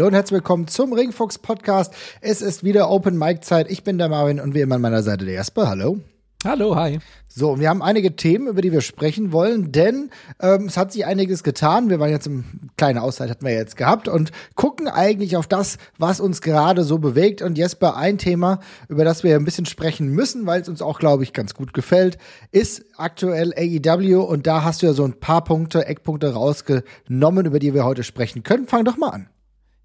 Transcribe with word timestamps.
Hallo 0.00 0.08
und 0.08 0.14
herzlich 0.14 0.36
willkommen 0.36 0.66
zum 0.66 0.94
Ringfuchs 0.94 1.36
Podcast. 1.36 1.92
Es 2.22 2.40
ist 2.40 2.64
wieder 2.64 2.88
Open 2.88 3.18
Mic 3.18 3.42
Zeit. 3.42 3.70
Ich 3.70 3.84
bin 3.84 3.98
der 3.98 4.08
Marvin 4.08 4.40
und 4.40 4.54
wie 4.54 4.62
immer 4.62 4.76
an 4.76 4.80
meiner 4.80 5.02
Seite 5.02 5.26
der 5.26 5.34
Jasper. 5.34 5.68
Hallo. 5.68 5.98
Hallo, 6.42 6.74
hi. 6.74 7.00
So, 7.28 7.60
wir 7.60 7.68
haben 7.68 7.82
einige 7.82 8.16
Themen, 8.16 8.48
über 8.48 8.62
die 8.62 8.72
wir 8.72 8.80
sprechen 8.80 9.30
wollen, 9.30 9.72
denn 9.72 10.08
ähm, 10.40 10.68
es 10.68 10.78
hat 10.78 10.92
sich 10.92 11.04
einiges 11.04 11.42
getan. 11.42 11.90
Wir 11.90 12.00
waren 12.00 12.08
jetzt 12.08 12.26
im 12.26 12.46
kleine 12.78 13.02
Auszeit 13.02 13.28
hatten 13.28 13.44
wir 13.44 13.52
jetzt 13.52 13.76
gehabt 13.76 14.08
und 14.08 14.32
gucken 14.54 14.88
eigentlich 14.88 15.36
auf 15.36 15.46
das, 15.46 15.76
was 15.98 16.18
uns 16.18 16.40
gerade 16.40 16.82
so 16.82 16.96
bewegt. 16.96 17.42
Und 17.42 17.58
Jesper, 17.58 17.94
ein 17.94 18.16
Thema, 18.16 18.60
über 18.88 19.04
das 19.04 19.22
wir 19.22 19.36
ein 19.36 19.44
bisschen 19.44 19.66
sprechen 19.66 20.08
müssen, 20.08 20.46
weil 20.46 20.62
es 20.62 20.70
uns 20.70 20.80
auch, 20.80 20.98
glaube 20.98 21.24
ich, 21.24 21.34
ganz 21.34 21.52
gut 21.52 21.74
gefällt, 21.74 22.16
ist 22.52 22.86
aktuell 22.96 23.52
AEW. 23.52 24.22
Und 24.22 24.46
da 24.46 24.64
hast 24.64 24.80
du 24.80 24.86
ja 24.86 24.94
so 24.94 25.04
ein 25.04 25.20
paar 25.20 25.44
Punkte, 25.44 25.84
Eckpunkte 25.84 26.32
rausgenommen, 26.32 27.44
über 27.44 27.58
die 27.58 27.74
wir 27.74 27.84
heute 27.84 28.02
sprechen 28.02 28.44
können. 28.44 28.66
Fang 28.66 28.86
doch 28.86 28.96
mal 28.96 29.10
an. 29.10 29.28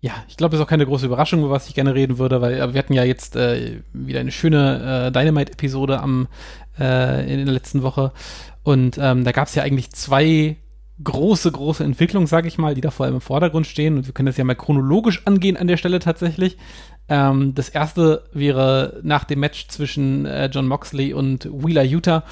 Ja, 0.06 0.14
ich 0.28 0.38
glaube, 0.38 0.56
es 0.56 0.60
ist 0.60 0.64
auch 0.64 0.70
keine 0.70 0.86
große 0.86 1.08
Überraschung, 1.08 1.40
über 1.40 1.50
was 1.50 1.68
ich 1.68 1.74
gerne 1.74 1.96
reden 1.96 2.20
würde, 2.20 2.40
weil 2.40 2.58
wir 2.58 2.78
hatten 2.78 2.94
ja 2.94 3.04
jetzt 3.04 3.36
äh, 3.36 3.82
wieder 3.92 4.20
eine 4.20 4.32
schöne 4.32 5.08
äh, 5.08 5.12
Dynamite-Episode 5.12 6.00
am 6.00 6.28
äh, 6.80 7.34
in 7.34 7.44
der 7.44 7.52
letzten 7.52 7.82
Woche 7.82 8.12
und 8.62 9.00
ähm, 9.02 9.24
da 9.24 9.32
gab 9.32 9.48
es 9.48 9.56
ja 9.56 9.64
eigentlich 9.64 9.90
zwei 9.94 10.58
große, 11.04 11.52
große 11.52 11.84
Entwicklungen, 11.84 12.28
sage 12.28 12.48
ich 12.48 12.60
mal, 12.60 12.76
die 12.76 12.82
da 12.82 12.92
vor 12.92 13.08
allem 13.08 13.16
im 13.16 13.22
Vordergrund 13.22 13.66
stehen 13.66 13.98
und 13.98 14.06
wir 14.06 14.14
können 14.14 14.28
das 14.28 14.38
ja 14.38 14.44
mal 14.44 14.54
chronologisch 14.54 15.26
angehen 15.26 15.58
an 15.58 15.66
der 15.66 15.78
Stelle 15.78 15.98
tatsächlich. 15.98 16.58
Ähm, 17.10 17.56
das 17.56 17.70
erste 17.70 18.26
wäre 18.32 19.00
nach 19.02 19.24
dem 19.24 19.40
Match 19.40 19.70
zwischen 19.70 20.28
äh, 20.28 20.52
John 20.54 20.68
Moxley 20.68 21.16
und 21.16 21.50
Wheeler 21.52 21.84
Utah 21.84 22.24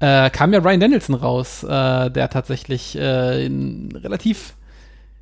äh, 0.00 0.30
kam 0.30 0.54
ja 0.54 0.60
Ryan 0.60 0.80
Danielson 0.80 1.14
raus, 1.14 1.62
äh, 1.62 2.10
der 2.10 2.30
tatsächlich 2.30 2.96
äh, 2.98 3.44
in 3.44 3.94
relativ 3.94 4.54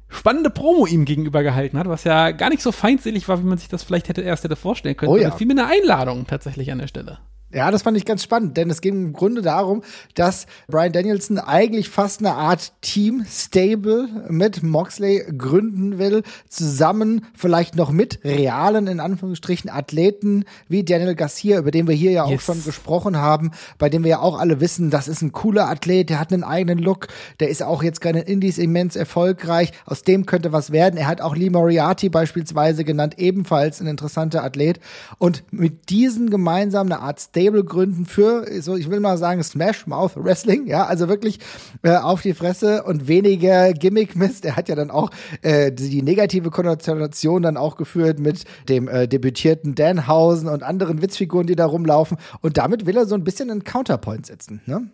spannende 0.08 0.50
Promo 0.50 0.86
ihm 0.86 1.04
gegenüber 1.04 1.42
gehalten 1.42 1.78
hat, 1.78 1.88
was 1.88 2.04
ja 2.04 2.30
gar 2.30 2.50
nicht 2.50 2.62
so 2.62 2.72
feindselig 2.72 3.28
war, 3.28 3.40
wie 3.40 3.46
man 3.46 3.58
sich 3.58 3.68
das 3.68 3.82
vielleicht 3.82 4.08
hätte 4.08 4.22
erst 4.22 4.44
hätte 4.44 4.56
vorstellen 4.56 4.96
können. 4.96 5.12
Oh 5.12 5.16
ja. 5.16 5.34
Mir 5.38 5.50
eine 5.50 5.66
Einladung 5.66 6.26
tatsächlich 6.26 6.70
an 6.72 6.78
der 6.78 6.88
Stelle. 6.88 7.18
Ja, 7.56 7.70
das 7.70 7.80
fand 7.80 7.96
ich 7.96 8.04
ganz 8.04 8.22
spannend, 8.22 8.58
denn 8.58 8.68
es 8.68 8.82
ging 8.82 9.06
im 9.06 9.12
Grunde 9.14 9.40
darum, 9.40 9.82
dass 10.12 10.44
Brian 10.68 10.92
Danielson 10.92 11.38
eigentlich 11.38 11.88
fast 11.88 12.20
eine 12.20 12.34
Art 12.34 12.74
Team-Stable 12.82 14.26
mit 14.28 14.62
Moxley 14.62 15.24
gründen 15.38 15.96
will, 15.96 16.22
zusammen 16.50 17.24
vielleicht 17.34 17.74
noch 17.74 17.90
mit 17.90 18.22
realen, 18.24 18.88
in 18.88 19.00
Anführungsstrichen, 19.00 19.70
Athleten 19.70 20.44
wie 20.68 20.84
Daniel 20.84 21.14
Garcia, 21.14 21.58
über 21.58 21.70
den 21.70 21.88
wir 21.88 21.94
hier 21.94 22.10
ja 22.10 22.24
auch 22.24 22.30
yes. 22.30 22.44
schon 22.44 22.62
gesprochen 22.62 23.16
haben, 23.16 23.52
bei 23.78 23.88
dem 23.88 24.04
wir 24.04 24.10
ja 24.10 24.18
auch 24.18 24.38
alle 24.38 24.60
wissen, 24.60 24.90
das 24.90 25.08
ist 25.08 25.22
ein 25.22 25.32
cooler 25.32 25.70
Athlet, 25.70 26.10
der 26.10 26.20
hat 26.20 26.34
einen 26.34 26.44
eigenen 26.44 26.78
Look, 26.78 27.08
der 27.40 27.48
ist 27.48 27.62
auch 27.62 27.82
jetzt 27.82 28.02
gerade 28.02 28.18
in 28.18 28.26
Indies 28.26 28.58
immens 28.58 28.96
erfolgreich, 28.96 29.72
aus 29.86 30.02
dem 30.02 30.26
könnte 30.26 30.52
was 30.52 30.72
werden. 30.72 30.98
Er 30.98 31.06
hat 31.06 31.22
auch 31.22 31.34
Lee 31.34 31.48
Moriarty 31.48 32.10
beispielsweise 32.10 32.84
genannt, 32.84 33.14
ebenfalls 33.16 33.80
ein 33.80 33.86
interessanter 33.86 34.44
Athlet. 34.44 34.78
Und 35.16 35.42
mit 35.50 35.88
diesen 35.88 36.28
gemeinsam 36.28 36.88
eine 36.88 37.00
Art 37.00 37.18
Stable 37.18 37.45
gründen 37.50 38.06
für, 38.06 38.46
so 38.60 38.76
ich 38.76 38.90
will 38.90 39.00
mal 39.00 39.18
sagen, 39.18 39.42
Smash 39.42 39.86
Mouth 39.86 40.12
Wrestling, 40.16 40.66
ja, 40.66 40.84
also 40.84 41.08
wirklich 41.08 41.38
äh, 41.82 41.96
auf 41.96 42.22
die 42.22 42.34
Fresse 42.34 42.82
und 42.84 43.08
weniger 43.08 43.72
Gimmick-Mist. 43.72 44.44
Er 44.44 44.56
hat 44.56 44.68
ja 44.68 44.74
dann 44.74 44.90
auch 44.90 45.10
äh, 45.42 45.72
die 45.72 46.02
negative 46.02 46.50
Konnotation 46.50 47.42
dann 47.42 47.56
auch 47.56 47.76
geführt 47.76 48.18
mit 48.18 48.44
dem 48.68 48.88
äh, 48.88 49.08
debütierten 49.08 49.74
Danhausen 49.74 50.48
und 50.48 50.62
anderen 50.62 51.02
Witzfiguren, 51.02 51.46
die 51.46 51.56
da 51.56 51.66
rumlaufen. 51.66 52.18
Und 52.40 52.56
damit 52.56 52.86
will 52.86 52.96
er 52.96 53.06
so 53.06 53.14
ein 53.14 53.24
bisschen 53.24 53.50
einen 53.50 53.64
Counterpoint 53.64 54.26
setzen, 54.26 54.60
ne? 54.66 54.88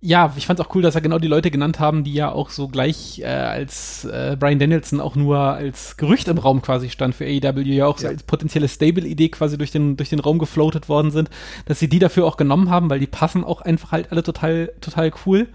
Ja, 0.00 0.32
ich 0.36 0.46
fand 0.46 0.60
auch 0.60 0.72
cool, 0.74 0.82
dass 0.82 0.94
er 0.94 1.00
genau 1.00 1.18
die 1.18 1.26
Leute 1.26 1.50
genannt 1.50 1.80
haben, 1.80 2.04
die 2.04 2.12
ja 2.12 2.30
auch 2.30 2.50
so 2.50 2.68
gleich 2.68 3.18
äh, 3.18 3.26
als 3.26 4.04
äh, 4.04 4.36
Brian 4.38 4.60
Danielson 4.60 5.00
auch 5.00 5.16
nur 5.16 5.38
als 5.38 5.96
Gerücht 5.96 6.28
im 6.28 6.38
Raum 6.38 6.62
quasi 6.62 6.88
stand 6.88 7.16
für 7.16 7.24
AEW, 7.24 7.62
ja 7.62 7.86
auch 7.86 7.96
ja. 7.96 8.02
so 8.02 8.08
als 8.08 8.22
potenzielle 8.22 8.68
Stable-Idee 8.68 9.28
quasi 9.30 9.58
durch 9.58 9.72
den, 9.72 9.96
durch 9.96 10.08
den 10.08 10.20
Raum 10.20 10.38
gefloatet 10.38 10.88
worden 10.88 11.10
sind, 11.10 11.30
dass 11.64 11.80
sie 11.80 11.88
die 11.88 11.98
dafür 11.98 12.26
auch 12.26 12.36
genommen 12.36 12.70
haben, 12.70 12.90
weil 12.90 13.00
die 13.00 13.08
passen 13.08 13.42
auch 13.42 13.60
einfach 13.60 13.90
halt 13.90 14.12
alle 14.12 14.22
total, 14.22 14.72
total 14.80 15.10
cool. 15.26 15.48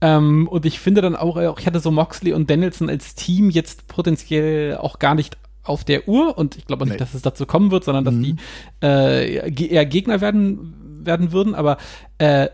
Ähm, 0.00 0.48
und 0.48 0.64
ich 0.64 0.80
finde 0.80 1.02
dann 1.02 1.14
auch, 1.14 1.36
ich 1.58 1.66
hatte 1.66 1.80
so 1.80 1.90
Moxley 1.90 2.32
und 2.32 2.48
Danielson 2.48 2.88
als 2.88 3.14
Team 3.14 3.50
jetzt 3.50 3.88
potenziell 3.88 4.78
auch 4.78 5.00
gar 5.00 5.14
nicht 5.14 5.36
auf 5.64 5.84
der 5.84 6.08
Uhr 6.08 6.36
und 6.38 6.56
ich 6.56 6.66
glaube 6.66 6.84
nicht, 6.84 6.94
nee. 6.94 6.98
dass 6.98 7.14
es 7.14 7.22
dazu 7.22 7.44
kommen 7.44 7.70
wird, 7.70 7.84
sondern 7.84 8.04
dass 8.04 8.14
mhm. 8.14 8.22
die 8.22 8.36
äh, 8.82 9.66
eher 9.66 9.84
Gegner 9.86 10.20
werden 10.22 10.78
werden 11.04 11.32
würden, 11.32 11.54
aber 11.54 11.78
äh, 12.18 12.48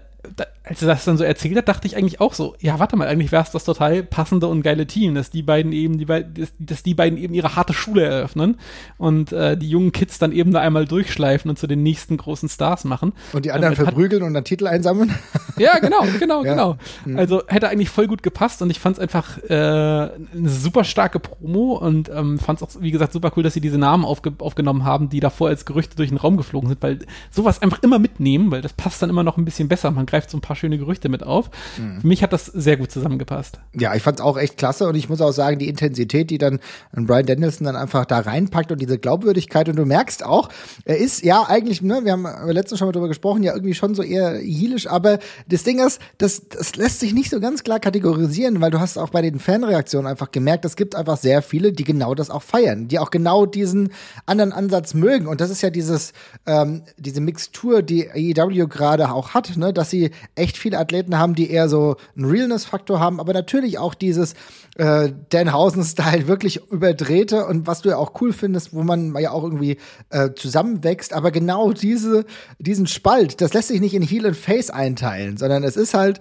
als 0.68 0.82
er 0.82 0.88
das 0.88 1.04
dann 1.04 1.16
so 1.16 1.24
erzählt 1.24 1.56
hat, 1.56 1.68
dachte 1.68 1.86
ich 1.86 1.96
eigentlich 1.96 2.20
auch 2.20 2.34
so, 2.34 2.54
ja, 2.60 2.78
warte 2.78 2.96
mal, 2.96 3.08
eigentlich 3.08 3.32
wäre 3.32 3.42
es 3.42 3.50
das 3.50 3.64
total 3.64 4.02
passende 4.02 4.46
und 4.48 4.62
geile 4.62 4.86
Team, 4.86 5.14
dass 5.14 5.30
die 5.30 5.42
beiden 5.42 5.72
eben, 5.72 5.98
die 5.98 6.04
beiden, 6.04 6.34
dass, 6.34 6.52
dass, 6.58 6.82
die 6.82 6.94
beiden 6.94 7.18
eben 7.18 7.32
ihre 7.32 7.56
harte 7.56 7.72
Schule 7.72 8.04
eröffnen 8.04 8.58
und 8.98 9.32
äh, 9.32 9.56
die 9.56 9.68
jungen 9.68 9.92
Kids 9.92 10.18
dann 10.18 10.30
eben 10.30 10.52
da 10.52 10.60
einmal 10.60 10.84
durchschleifen 10.84 11.48
und 11.48 11.58
zu 11.58 11.66
den 11.66 11.82
nächsten 11.82 12.18
großen 12.18 12.50
Stars 12.50 12.84
machen. 12.84 13.12
Und 13.32 13.46
die 13.46 13.50
anderen 13.50 13.74
Damit 13.74 13.88
verprügeln 13.88 14.22
hat, 14.22 14.28
und 14.28 14.34
dann 14.34 14.44
Titel 14.44 14.66
einsammeln? 14.66 15.14
Ja, 15.56 15.80
genau, 15.80 16.04
genau, 16.20 16.44
ja. 16.44 16.52
genau. 16.52 16.76
Mhm. 17.04 17.18
Also 17.18 17.42
hätte 17.48 17.68
eigentlich 17.68 17.90
voll 17.90 18.06
gut 18.06 18.22
gepasst 18.22 18.62
und 18.62 18.70
ich 18.70 18.78
fand 18.78 18.96
es 18.96 19.00
einfach 19.00 19.38
äh, 19.48 19.52
eine 19.52 20.48
super 20.48 20.84
starke 20.84 21.18
Promo 21.18 21.72
und 21.72 22.08
ähm, 22.10 22.38
fand 22.38 22.62
es 22.62 22.76
auch, 22.76 22.80
wie 22.80 22.92
gesagt, 22.92 23.12
super 23.12 23.32
cool, 23.36 23.42
dass 23.42 23.54
sie 23.54 23.60
diese 23.60 23.76
Namen 23.76 24.04
aufge 24.04 24.32
aufgenommen 24.38 24.84
haben, 24.84 25.08
die 25.08 25.18
davor 25.18 25.48
als 25.48 25.64
Gerüchte 25.64 25.96
durch 25.96 26.10
den 26.10 26.18
Raum 26.18 26.36
geflogen 26.36 26.68
sind, 26.68 26.80
weil 26.80 27.00
sowas 27.32 27.60
einfach 27.60 27.82
immer 27.82 27.98
mitnehmen, 27.98 28.52
weil 28.52 28.62
das 28.62 28.72
passt 28.72 29.02
dann 29.02 29.10
immer 29.10 29.24
noch 29.24 29.36
ein 29.36 29.44
bisschen 29.44 29.66
besser. 29.66 29.90
Man 29.90 30.06
greift 30.06 30.30
so 30.30 30.38
ein 30.38 30.42
paar 30.42 30.54
schöne 30.58 30.78
Gerüchte 30.78 31.08
mit 31.08 31.22
auf. 31.22 31.50
Mhm. 31.78 32.00
Für 32.00 32.06
mich 32.06 32.22
hat 32.22 32.32
das 32.32 32.46
sehr 32.46 32.76
gut 32.76 32.90
zusammengepasst. 32.90 33.60
Ja, 33.74 33.94
ich 33.94 34.02
fand 34.02 34.20
es 34.20 34.24
auch 34.24 34.36
echt 34.36 34.56
klasse 34.56 34.88
und 34.88 34.94
ich 34.94 35.08
muss 35.08 35.20
auch 35.20 35.32
sagen, 35.32 35.58
die 35.58 35.68
Intensität, 35.68 36.30
die 36.30 36.38
dann 36.38 36.60
Brian 36.92 37.26
Danielson 37.26 37.66
dann 37.66 37.76
einfach 37.76 38.04
da 38.04 38.20
reinpackt 38.20 38.72
und 38.72 38.80
diese 38.80 38.98
Glaubwürdigkeit 38.98 39.68
und 39.68 39.76
du 39.76 39.84
merkst 39.84 40.24
auch, 40.24 40.48
er 40.84 40.98
ist 40.98 41.22
ja 41.22 41.44
eigentlich, 41.48 41.82
ne, 41.82 42.00
wir 42.04 42.12
haben 42.12 42.26
letztens 42.50 42.78
schon 42.78 42.88
mal 42.88 42.92
drüber 42.92 43.08
gesprochen, 43.08 43.42
ja 43.42 43.54
irgendwie 43.54 43.74
schon 43.74 43.94
so 43.94 44.02
eher 44.02 44.38
heelisch, 44.38 44.86
aber 44.86 45.18
das 45.48 45.62
Ding 45.64 45.84
ist, 45.84 46.00
das, 46.18 46.48
das 46.48 46.76
lässt 46.76 47.00
sich 47.00 47.14
nicht 47.14 47.30
so 47.30 47.40
ganz 47.40 47.62
klar 47.62 47.80
kategorisieren, 47.80 48.60
weil 48.60 48.70
du 48.70 48.80
hast 48.80 48.98
auch 48.98 49.10
bei 49.10 49.22
den 49.22 49.38
Fanreaktionen 49.38 50.06
einfach 50.06 50.30
gemerkt, 50.30 50.64
es 50.64 50.76
gibt 50.76 50.94
einfach 50.94 51.16
sehr 51.16 51.42
viele, 51.42 51.72
die 51.72 51.84
genau 51.84 52.14
das 52.14 52.30
auch 52.30 52.42
feiern, 52.42 52.88
die 52.88 52.98
auch 52.98 53.10
genau 53.10 53.46
diesen 53.46 53.92
anderen 54.26 54.52
Ansatz 54.52 54.94
mögen 54.94 55.26
und 55.26 55.40
das 55.40 55.50
ist 55.50 55.62
ja 55.62 55.70
dieses, 55.70 56.12
ähm, 56.46 56.82
diese 56.96 57.20
Mixtur, 57.20 57.82
die 57.82 58.10
AEW 58.10 58.66
gerade 58.66 59.10
auch 59.10 59.34
hat, 59.34 59.56
ne, 59.56 59.72
dass 59.72 59.90
sie 59.90 60.10
echt 60.34 60.47
viele 60.56 60.78
Athleten 60.78 61.18
haben, 61.18 61.34
die 61.34 61.50
eher 61.50 61.68
so 61.68 61.96
einen 62.16 62.26
Realness-Faktor 62.26 63.00
haben, 63.00 63.20
aber 63.20 63.32
natürlich 63.32 63.78
auch 63.78 63.94
dieses 63.94 64.34
äh, 64.76 65.10
Danhausen-Style 65.28 66.26
wirklich 66.28 66.70
überdrehte 66.70 67.44
und 67.46 67.66
was 67.66 67.82
du 67.82 67.90
ja 67.90 67.96
auch 67.96 68.20
cool 68.20 68.32
findest, 68.32 68.72
wo 68.72 68.82
man 68.82 69.14
ja 69.18 69.32
auch 69.32 69.42
irgendwie 69.42 69.76
äh, 70.10 70.30
zusammenwächst, 70.34 71.12
aber 71.12 71.30
genau 71.30 71.72
diese, 71.72 72.24
diesen 72.58 72.86
Spalt, 72.86 73.40
das 73.40 73.52
lässt 73.52 73.68
sich 73.68 73.80
nicht 73.80 73.94
in 73.94 74.02
Heel 74.02 74.26
und 74.26 74.36
Face 74.36 74.70
einteilen, 74.70 75.36
sondern 75.36 75.64
es 75.64 75.76
ist 75.76 75.94
halt 75.94 76.20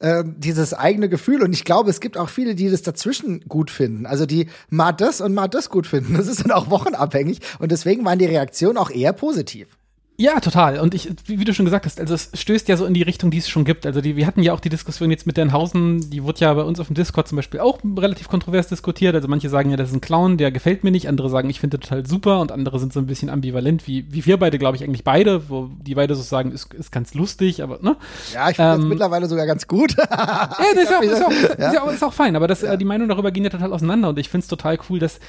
äh, 0.00 0.24
dieses 0.24 0.74
eigene 0.74 1.08
Gefühl. 1.08 1.42
Und 1.42 1.52
ich 1.52 1.64
glaube, 1.64 1.90
es 1.90 2.00
gibt 2.00 2.16
auch 2.16 2.28
viele, 2.28 2.54
die 2.54 2.70
das 2.70 2.82
dazwischen 2.82 3.40
gut 3.48 3.70
finden. 3.70 4.06
Also 4.06 4.26
die 4.26 4.48
mal 4.70 4.92
das 4.92 5.20
und 5.20 5.34
mal 5.34 5.48
das 5.48 5.70
gut 5.70 5.86
finden. 5.86 6.14
Das 6.16 6.28
ist 6.28 6.44
dann 6.44 6.52
auch 6.52 6.70
wochenabhängig. 6.70 7.40
Und 7.58 7.72
deswegen 7.72 8.04
waren 8.04 8.18
die 8.18 8.26
Reaktionen 8.26 8.78
auch 8.78 8.90
eher 8.90 9.12
positiv. 9.12 9.77
Ja, 10.20 10.40
total. 10.40 10.80
Und 10.80 10.94
ich, 10.94 11.08
wie, 11.26 11.44
du 11.44 11.54
schon 11.54 11.64
gesagt 11.64 11.86
hast, 11.86 12.00
also 12.00 12.12
es 12.12 12.30
stößt 12.34 12.66
ja 12.66 12.76
so 12.76 12.86
in 12.86 12.92
die 12.92 13.02
Richtung, 13.02 13.30
die 13.30 13.38
es 13.38 13.48
schon 13.48 13.64
gibt. 13.64 13.86
Also 13.86 14.00
die, 14.00 14.16
wir 14.16 14.26
hatten 14.26 14.42
ja 14.42 14.52
auch 14.52 14.58
die 14.58 14.68
Diskussion 14.68 15.12
jetzt 15.12 15.28
mit 15.28 15.36
Denhausen, 15.36 16.10
die 16.10 16.24
wurde 16.24 16.40
ja 16.40 16.52
bei 16.54 16.62
uns 16.62 16.80
auf 16.80 16.88
dem 16.88 16.94
Discord 16.94 17.28
zum 17.28 17.36
Beispiel 17.36 17.60
auch 17.60 17.78
relativ 17.96 18.28
kontrovers 18.28 18.66
diskutiert. 18.66 19.14
Also 19.14 19.28
manche 19.28 19.48
sagen 19.48 19.70
ja, 19.70 19.76
das 19.76 19.90
ist 19.90 19.94
ein 19.94 20.00
Clown, 20.00 20.36
der 20.36 20.50
gefällt 20.50 20.82
mir 20.82 20.90
nicht, 20.90 21.06
andere 21.06 21.30
sagen, 21.30 21.48
ich 21.48 21.60
finde 21.60 21.78
total 21.78 22.04
super 22.04 22.40
und 22.40 22.50
andere 22.50 22.80
sind 22.80 22.92
so 22.92 22.98
ein 22.98 23.06
bisschen 23.06 23.30
ambivalent, 23.30 23.86
wie, 23.86 24.12
wie 24.12 24.26
wir 24.26 24.38
beide, 24.38 24.58
glaube 24.58 24.76
ich, 24.76 24.82
eigentlich 24.82 25.04
beide, 25.04 25.48
wo 25.50 25.70
die 25.86 25.94
beide 25.94 26.16
so 26.16 26.22
sagen, 26.22 26.50
ist, 26.50 26.74
ist 26.74 26.90
ganz 26.90 27.14
lustig, 27.14 27.62
aber 27.62 27.78
ne? 27.80 27.96
Ja, 28.34 28.50
ich 28.50 28.56
finde 28.56 28.72
ähm, 28.72 28.80
das 28.80 28.88
mittlerweile 28.88 29.26
sogar 29.28 29.46
ganz 29.46 29.68
gut. 29.68 29.96
ja, 29.98 30.50
das 30.74 30.82
ist, 30.82 30.92
auch, 30.92 31.02
ist, 31.02 31.24
auch, 31.24 31.30
ist, 31.30 31.58
ja. 31.60 31.80
auch, 31.80 31.92
ist 31.92 32.02
auch 32.02 32.12
fein, 32.12 32.34
aber 32.34 32.48
das, 32.48 32.62
ja. 32.62 32.76
die 32.76 32.84
Meinungen 32.84 33.08
darüber 33.08 33.30
gehen 33.30 33.44
ja 33.44 33.50
total 33.50 33.72
auseinander 33.72 34.08
und 34.08 34.18
ich 34.18 34.28
finde 34.28 34.42
es 34.42 34.48
total 34.48 34.80
cool, 34.90 34.98
dass 34.98 35.20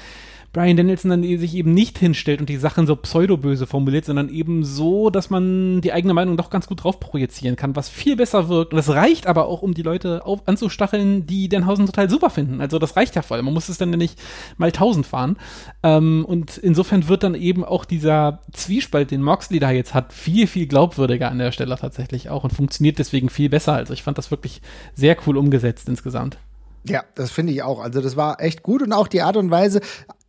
Brian 0.52 0.76
Danielson 0.76 1.10
dann 1.10 1.22
sich 1.22 1.54
eben 1.54 1.72
nicht 1.74 1.98
hinstellt 1.98 2.40
und 2.40 2.48
die 2.48 2.56
Sachen 2.56 2.86
so 2.86 2.96
pseudoböse 2.96 3.68
formuliert, 3.68 4.04
sondern 4.04 4.28
eben 4.28 4.64
so, 4.64 5.08
dass 5.08 5.30
man 5.30 5.80
die 5.80 5.92
eigene 5.92 6.12
Meinung 6.12 6.36
doch 6.36 6.50
ganz 6.50 6.66
gut 6.66 6.82
drauf 6.82 6.98
projizieren 6.98 7.54
kann, 7.54 7.76
was 7.76 7.88
viel 7.88 8.16
besser 8.16 8.48
wirkt. 8.48 8.72
Und 8.72 8.76
das 8.76 8.88
reicht 8.88 9.28
aber 9.28 9.46
auch, 9.46 9.62
um 9.62 9.74
die 9.74 9.82
Leute 9.82 10.26
auf, 10.26 10.40
anzustacheln, 10.46 11.24
die 11.26 11.48
Denhausen 11.48 11.86
total 11.86 12.10
super 12.10 12.30
finden. 12.30 12.60
Also 12.60 12.80
das 12.80 12.96
reicht 12.96 13.14
ja 13.14 13.22
voll. 13.22 13.40
Man 13.42 13.54
muss 13.54 13.68
es 13.68 13.78
dann 13.78 13.92
ja 13.92 13.96
nicht 13.96 14.18
mal 14.58 14.72
tausend 14.72 15.06
fahren. 15.06 15.36
Ähm, 15.84 16.24
und 16.26 16.58
insofern 16.58 17.06
wird 17.06 17.22
dann 17.22 17.36
eben 17.36 17.64
auch 17.64 17.84
dieser 17.84 18.40
Zwiespalt, 18.52 19.12
den 19.12 19.22
Moxley 19.22 19.60
da 19.60 19.70
jetzt 19.70 19.94
hat, 19.94 20.12
viel, 20.12 20.48
viel 20.48 20.66
glaubwürdiger 20.66 21.30
an 21.30 21.38
der 21.38 21.52
Stelle 21.52 21.76
tatsächlich 21.76 22.28
auch 22.28 22.42
und 22.42 22.52
funktioniert 22.52 22.98
deswegen 22.98 23.30
viel 23.30 23.50
besser. 23.50 23.74
Also 23.74 23.92
ich 23.92 24.02
fand 24.02 24.18
das 24.18 24.32
wirklich 24.32 24.62
sehr 24.94 25.16
cool 25.26 25.36
umgesetzt 25.36 25.88
insgesamt. 25.88 26.38
Ja, 26.84 27.04
das 27.14 27.30
finde 27.30 27.52
ich 27.52 27.62
auch. 27.62 27.80
Also 27.80 28.00
das 28.00 28.16
war 28.16 28.40
echt 28.40 28.62
gut 28.62 28.82
und 28.82 28.92
auch 28.92 29.06
die 29.06 29.22
Art 29.22 29.36
und 29.36 29.50
Weise, 29.50 29.80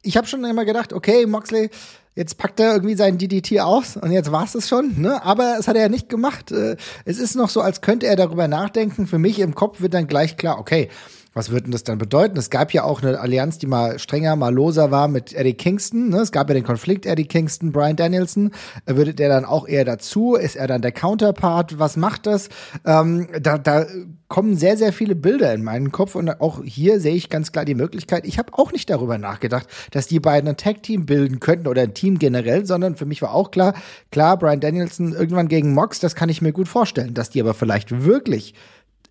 ich 0.02 0.18
habe 0.18 0.28
schon 0.28 0.44
immer 0.44 0.66
gedacht, 0.66 0.94
okay, 0.94 1.26
Moxley, 1.26 1.70
Jetzt 2.14 2.38
packt 2.38 2.60
er 2.60 2.74
irgendwie 2.74 2.96
seinen 2.96 3.18
DDT 3.18 3.62
aus 3.62 3.96
und 3.96 4.12
jetzt 4.12 4.34
war 4.34 4.44
es 4.44 4.52
das 4.52 4.68
schon, 4.68 5.00
ne? 5.00 5.24
Aber 5.24 5.56
es 5.58 5.70
hat 5.70 5.78
er 5.78 5.84
ja 5.84 5.90
nicht 5.90 6.10
gemacht. 6.10 6.52
Äh, 6.52 6.76
es 7.06 7.20
ist 7.20 7.36
noch 7.36 7.48
so, 7.48 7.62
als 7.62 7.80
könnte 7.80 8.06
er 8.06 8.18
darüber 8.18 8.50
nachdenken. 8.50 9.08
Für 9.08 9.18
mich 9.18 9.40
im 9.40 9.56
Kopf 9.56 9.80
wird 9.80 9.94
dann 9.94 10.08
gleich 10.08 10.36
klar, 10.36 10.60
okay, 10.60 10.90
was 11.34 11.50
würde 11.50 11.64
denn 11.64 11.72
das 11.72 11.84
dann 11.84 11.98
bedeuten? 11.98 12.38
Es 12.38 12.50
gab 12.50 12.74
ja 12.74 12.84
auch 12.84 13.02
eine 13.02 13.20
Allianz, 13.20 13.58
die 13.58 13.68
mal 13.68 14.00
strenger, 14.00 14.36
mal 14.36 14.54
loser 14.54 14.92
war 14.92 15.08
mit 15.08 15.34
Eddie 15.34 15.54
Kingston. 15.54 16.10
Ne? 16.10 16.18
Es 16.18 16.32
gab 16.34 16.50
ja 16.50 16.54
den 16.54 16.66
Konflikt 16.66 17.06
Eddie 17.06 17.26
Kingston, 17.26 17.72
Brian 17.72 17.96
Danielson. 17.96 18.52
Würde 18.86 19.14
der 19.14 19.30
dann 19.30 19.46
auch 19.46 19.68
eher 19.68 19.86
dazu? 19.86 20.36
Ist 20.36 20.58
er 20.58 20.68
dann 20.68 20.82
der 20.82 20.92
Counterpart? 20.92 21.80
Was 21.80 21.96
macht 21.96 22.26
das? 22.26 22.50
Ähm, 22.86 23.28
da, 23.40 23.58
da 23.58 23.86
kommen 24.28 24.58
sehr, 24.58 24.76
sehr 24.76 24.92
viele 24.92 25.16
Bilder 25.16 25.54
in 25.54 25.64
meinen 25.64 25.92
Kopf 25.92 26.16
und 26.16 26.42
auch 26.42 26.64
hier 26.64 27.00
sehe 27.00 27.16
ich 27.16 27.30
ganz 27.30 27.52
klar 27.52 27.66
die 27.66 27.76
Möglichkeit. 27.76 28.26
Ich 28.26 28.38
habe 28.38 28.54
auch 28.54 28.72
nicht 28.72 28.90
darüber 28.90 29.18
nachgedacht, 29.18 29.68
dass 29.92 30.08
die 30.08 30.20
beiden 30.20 30.50
ein 30.50 30.58
Tag-Team 30.58 31.06
bilden 31.06 31.40
könnten 31.40 31.68
oder 31.68 31.82
ein 31.82 31.94
Team 31.94 32.18
generell, 32.18 32.66
sondern 32.66 32.96
für 32.96 33.06
mich 33.06 33.22
war 33.22 33.34
auch 33.34 33.52
klar, 33.52 33.74
klar, 34.10 34.38
Brian 34.38 34.62
Danielson 34.62 35.14
irgendwann 35.14 35.50
gegen 35.50 35.74
Mox, 35.74 36.00
das 36.00 36.16
kann 36.16 36.30
ich 36.30 36.42
mir 36.42 36.54
gut 36.54 36.68
vorstellen, 36.68 37.14
dass 37.14 37.30
die 37.30 37.42
aber 37.42 37.54
vielleicht 37.54 38.06
wirklich 38.06 38.54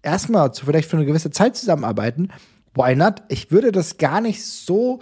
erstmal 0.03 0.53
vielleicht 0.53 0.89
für 0.89 0.97
eine 0.97 1.07
gewisse 1.07 1.31
Zeit 1.31 1.57
zusammenarbeiten, 1.57 2.31
why 2.75 2.95
not? 2.95 3.23
Ich 3.29 3.51
würde 3.51 3.73
das 3.73 3.99
gar 3.99 4.21
nicht 4.21 4.45
so 4.45 5.01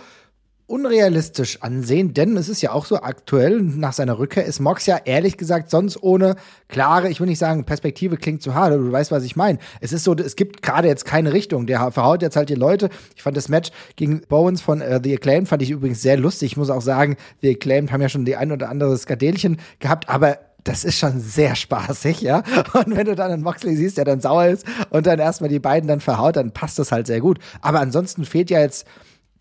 unrealistisch 0.68 1.62
ansehen, 1.62 2.12
denn 2.12 2.36
es 2.36 2.50
ist 2.50 2.60
ja 2.60 2.72
auch 2.72 2.84
so 2.84 2.96
aktuell, 2.96 3.62
nach 3.62 3.94
seiner 3.94 4.18
Rückkehr 4.18 4.44
ist 4.44 4.60
Mox 4.60 4.84
ja 4.84 4.98
ehrlich 5.02 5.38
gesagt 5.38 5.70
sonst 5.70 6.02
ohne 6.02 6.36
klare, 6.68 7.08
ich 7.08 7.20
will 7.20 7.26
nicht 7.26 7.38
sagen, 7.38 7.64
Perspektive 7.64 8.18
klingt 8.18 8.42
zu 8.42 8.54
hart, 8.54 8.74
aber 8.74 8.82
du 8.82 8.92
weißt, 8.92 9.10
was 9.10 9.24
ich 9.24 9.34
meine. 9.34 9.58
Es 9.80 9.94
ist 9.94 10.04
so, 10.04 10.14
es 10.14 10.36
gibt 10.36 10.62
gerade 10.62 10.86
jetzt 10.86 11.06
keine 11.06 11.32
Richtung. 11.32 11.66
Der 11.66 11.90
verhaut 11.90 12.20
jetzt 12.20 12.36
halt 12.36 12.50
die 12.50 12.54
Leute. 12.54 12.90
Ich 13.16 13.22
fand 13.22 13.34
das 13.34 13.48
Match 13.48 13.70
gegen 13.96 14.20
Bowens 14.28 14.60
von 14.60 14.82
uh, 14.82 15.00
The 15.02 15.14
Acclaimed 15.14 15.48
fand 15.48 15.62
ich 15.62 15.70
übrigens 15.70 16.02
sehr 16.02 16.18
lustig. 16.18 16.52
Ich 16.52 16.56
muss 16.58 16.68
auch 16.68 16.82
sagen, 16.82 17.16
The 17.40 17.50
Acclaimed 17.50 17.90
haben 17.90 18.02
ja 18.02 18.10
schon 18.10 18.26
die 18.26 18.36
ein 18.36 18.52
oder 18.52 18.68
andere 18.68 18.96
Skadelchen 18.98 19.56
gehabt, 19.78 20.10
aber 20.10 20.38
das 20.68 20.84
ist 20.84 20.98
schon 20.98 21.18
sehr 21.18 21.56
spaßig, 21.56 22.20
ja. 22.20 22.42
Und 22.74 22.94
wenn 22.94 23.06
du 23.06 23.14
dann 23.14 23.32
einen 23.32 23.42
Moxley 23.42 23.74
siehst, 23.74 23.96
der 23.96 24.04
dann 24.04 24.20
sauer 24.20 24.46
ist 24.46 24.66
und 24.90 25.06
dann 25.06 25.18
erstmal 25.18 25.48
die 25.48 25.58
beiden 25.58 25.88
dann 25.88 26.00
verhaut, 26.00 26.36
dann 26.36 26.52
passt 26.52 26.78
das 26.78 26.92
halt 26.92 27.06
sehr 27.06 27.20
gut. 27.20 27.38
Aber 27.62 27.80
ansonsten 27.80 28.24
fehlt 28.24 28.50
ja 28.50 28.60
jetzt 28.60 28.86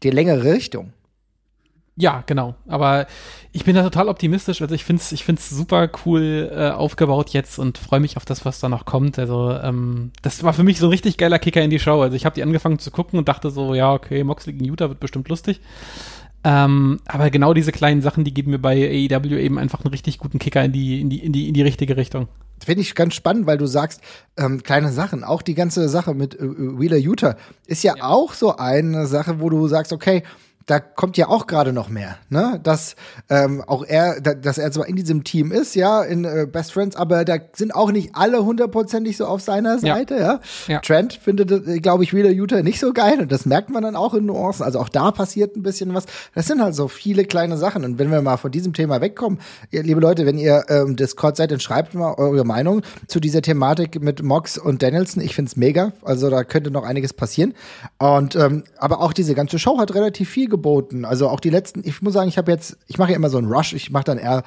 die 0.04 0.10
längere 0.10 0.54
Richtung. 0.54 0.94
Ja, 2.00 2.24
genau. 2.28 2.56
Aber 2.68 3.08
ich 3.52 3.66
bin 3.66 3.76
da 3.76 3.82
total 3.82 4.08
optimistisch. 4.08 4.62
Also 4.62 4.76
ich 4.76 4.86
finde 4.86 5.02
es 5.02 5.12
ich 5.12 5.26
find's 5.26 5.50
super 5.50 5.90
cool 6.06 6.50
äh, 6.54 6.70
aufgebaut 6.70 7.32
jetzt 7.32 7.58
und 7.58 7.80
freue 7.80 8.00
mich 8.00 8.18
auf 8.18 8.24
das, 8.24 8.46
was 8.46 8.60
da 8.60 8.70
noch 8.70 8.86
kommt. 8.86 9.18
Also 9.18 9.52
ähm, 9.52 10.12
das 10.22 10.44
war 10.44 10.54
für 10.54 10.64
mich 10.64 10.78
so 10.78 10.86
ein 10.86 10.92
richtig 10.92 11.18
geiler 11.18 11.40
Kicker 11.40 11.62
in 11.62 11.72
die 11.72 11.80
Show. 11.80 12.00
Also 12.02 12.16
ich 12.16 12.26
habe 12.26 12.36
die 12.36 12.44
angefangen 12.44 12.78
zu 12.78 12.92
gucken 12.92 13.18
und 13.18 13.28
dachte 13.28 13.50
so, 13.50 13.74
ja, 13.74 13.94
okay, 13.94 14.24
Moxley 14.24 14.54
gegen 14.54 14.66
Utah 14.66 14.90
wird 14.90 15.00
bestimmt 15.00 15.28
lustig. 15.28 15.60
Ähm, 16.44 17.00
aber 17.06 17.30
genau 17.30 17.54
diese 17.54 17.72
kleinen 17.72 18.02
Sachen, 18.02 18.24
die 18.24 18.34
geben 18.34 18.52
mir 18.52 18.60
bei 18.60 18.76
AEW 18.76 19.38
eben 19.38 19.58
einfach 19.58 19.84
einen 19.84 19.92
richtig 19.92 20.18
guten 20.18 20.40
Kicker 20.40 20.64
in 20.64 20.72
die, 20.72 21.02
in 21.02 21.10
die, 21.10 21.20
in 21.20 21.34
die, 21.34 21.48
in 21.48 21.54
die 21.54 21.62
richtige 21.62 21.98
Richtung. 21.98 22.28
Finde 22.64 22.82
ich 22.82 22.96
ganz 22.96 23.14
spannend, 23.16 23.46
weil 23.46 23.58
du 23.58 23.66
sagst, 23.66 24.02
ähm, 24.38 24.64
kleine 24.64 24.92
Sachen, 24.92 25.24
auch 25.24 25.42
die 25.42 25.56
ganze 25.56 25.90
Sache 25.90 26.14
mit 26.14 26.36
äh, 26.36 26.40
Wheeler 26.80 26.98
Utah 26.98 27.36
ist 27.66 27.84
ja, 27.84 27.96
ja 27.98 28.04
auch 28.04 28.34
so 28.34 28.58
eine 28.58 29.08
Sache, 29.08 29.40
wo 29.40 29.50
du 29.50 29.68
sagst, 29.68 29.94
okay, 29.94 30.24
da 30.68 30.82
kommt 30.82 31.16
ja 31.16 31.30
auch 31.30 31.48
gerade 31.48 31.72
noch 31.72 31.88
mehr, 31.88 32.18
ne? 32.30 32.60
Dass 32.62 32.98
ähm, 33.30 33.64
auch 33.66 33.86
er, 33.86 34.20
da, 34.20 34.34
dass 34.34 34.58
er 34.58 34.70
zwar 34.70 34.88
in 34.88 34.98
diesem 34.98 35.24
Team 35.24 35.54
ist, 35.54 35.76
ja, 35.76 36.04
in 36.04 36.26
äh, 36.26 36.46
Best 36.46 36.74
Friends, 36.74 36.98
aber 36.98 37.24
da 37.24 37.38
sind 37.54 37.74
auch 37.74 37.90
nicht 37.90 38.12
alle 38.16 38.44
hundertprozentig 38.44 39.16
so 39.16 39.26
auf 39.28 39.40
seiner 39.40 39.80
Seite, 39.80 40.16
ja. 40.16 40.20
ja? 40.20 40.40
ja. 40.68 40.80
Trent 40.80 41.14
findet, 41.14 41.52
äh, 41.52 41.80
glaube 41.80 42.04
ich, 42.04 42.14
wieder 42.14 42.30
Utah 42.30 42.62
nicht 42.62 42.82
so 42.82 42.92
geil 42.92 43.22
und 43.22 43.32
das 43.32 43.46
merkt 43.46 43.70
man 43.70 43.82
dann 43.82 43.96
auch 43.96 44.14
in 44.14 44.26
Nuancen. 44.26 44.66
Also 44.66 44.80
auch 44.80 44.90
da 44.90 45.12
passiert 45.12 45.56
ein 45.56 45.64
bisschen 45.64 45.94
was. 45.94 46.06
Das 46.36 46.48
sind 46.48 46.62
halt 46.62 46.76
so 46.76 46.90
viele 46.90 47.24
kleine 47.24 47.56
Sachen 47.56 47.86
und 47.86 47.98
wenn 47.98 48.12
wir 48.12 48.22
mal 48.22 48.36
von 48.36 48.52
diesem 48.52 48.74
Thema 48.74 49.00
wegkommen, 49.00 49.40
ihr, 49.72 49.84
liebe 49.84 50.02
Leute, 50.02 50.26
wenn 50.26 50.38
ihr 50.38 50.66
ähm, 50.68 50.98
Discord 50.98 51.38
seid, 51.38 51.52
dann 51.52 51.62
schreibt 51.62 51.94
mal 51.94 52.16
eure 52.16 52.44
Meinung 52.44 52.82
zu 53.08 53.22
dieser 53.22 53.42
Thematik 53.42 54.02
mit 54.02 54.22
Mox 54.22 54.58
und 54.58 54.84
Danielson. 54.84 55.24
Ich 55.24 55.34
find's 55.34 55.56
mega, 55.56 55.94
also 56.04 56.30
da 56.30 56.44
könnte 56.44 56.72
noch 56.72 56.84
einiges 56.84 57.14
passieren. 57.14 57.54
Und 58.00 58.36
ähm, 58.36 58.64
aber 58.78 59.00
auch 59.00 59.14
diese 59.14 59.34
ganze 59.34 59.60
Show 59.60 59.80
hat 59.80 59.96
relativ 59.96 60.30
viel 60.30 60.57
geboten. 60.58 61.06
Also 61.06 61.30
auch 61.30 61.40
die 61.40 61.50
letzten, 61.50 61.82
ich 61.88 62.02
muss 62.02 62.14
sagen, 62.14 62.28
ich 62.28 62.38
habe 62.38 62.52
jetzt, 62.52 62.78
ich 62.88 62.98
mache 62.98 63.12
ja 63.12 63.16
immer 63.16 63.30
so 63.30 63.38
einen 63.38 63.52
Rush, 63.52 63.74
ich 63.74 63.92
mache 63.92 64.06
dann 64.06 64.18
eher, 64.18 64.44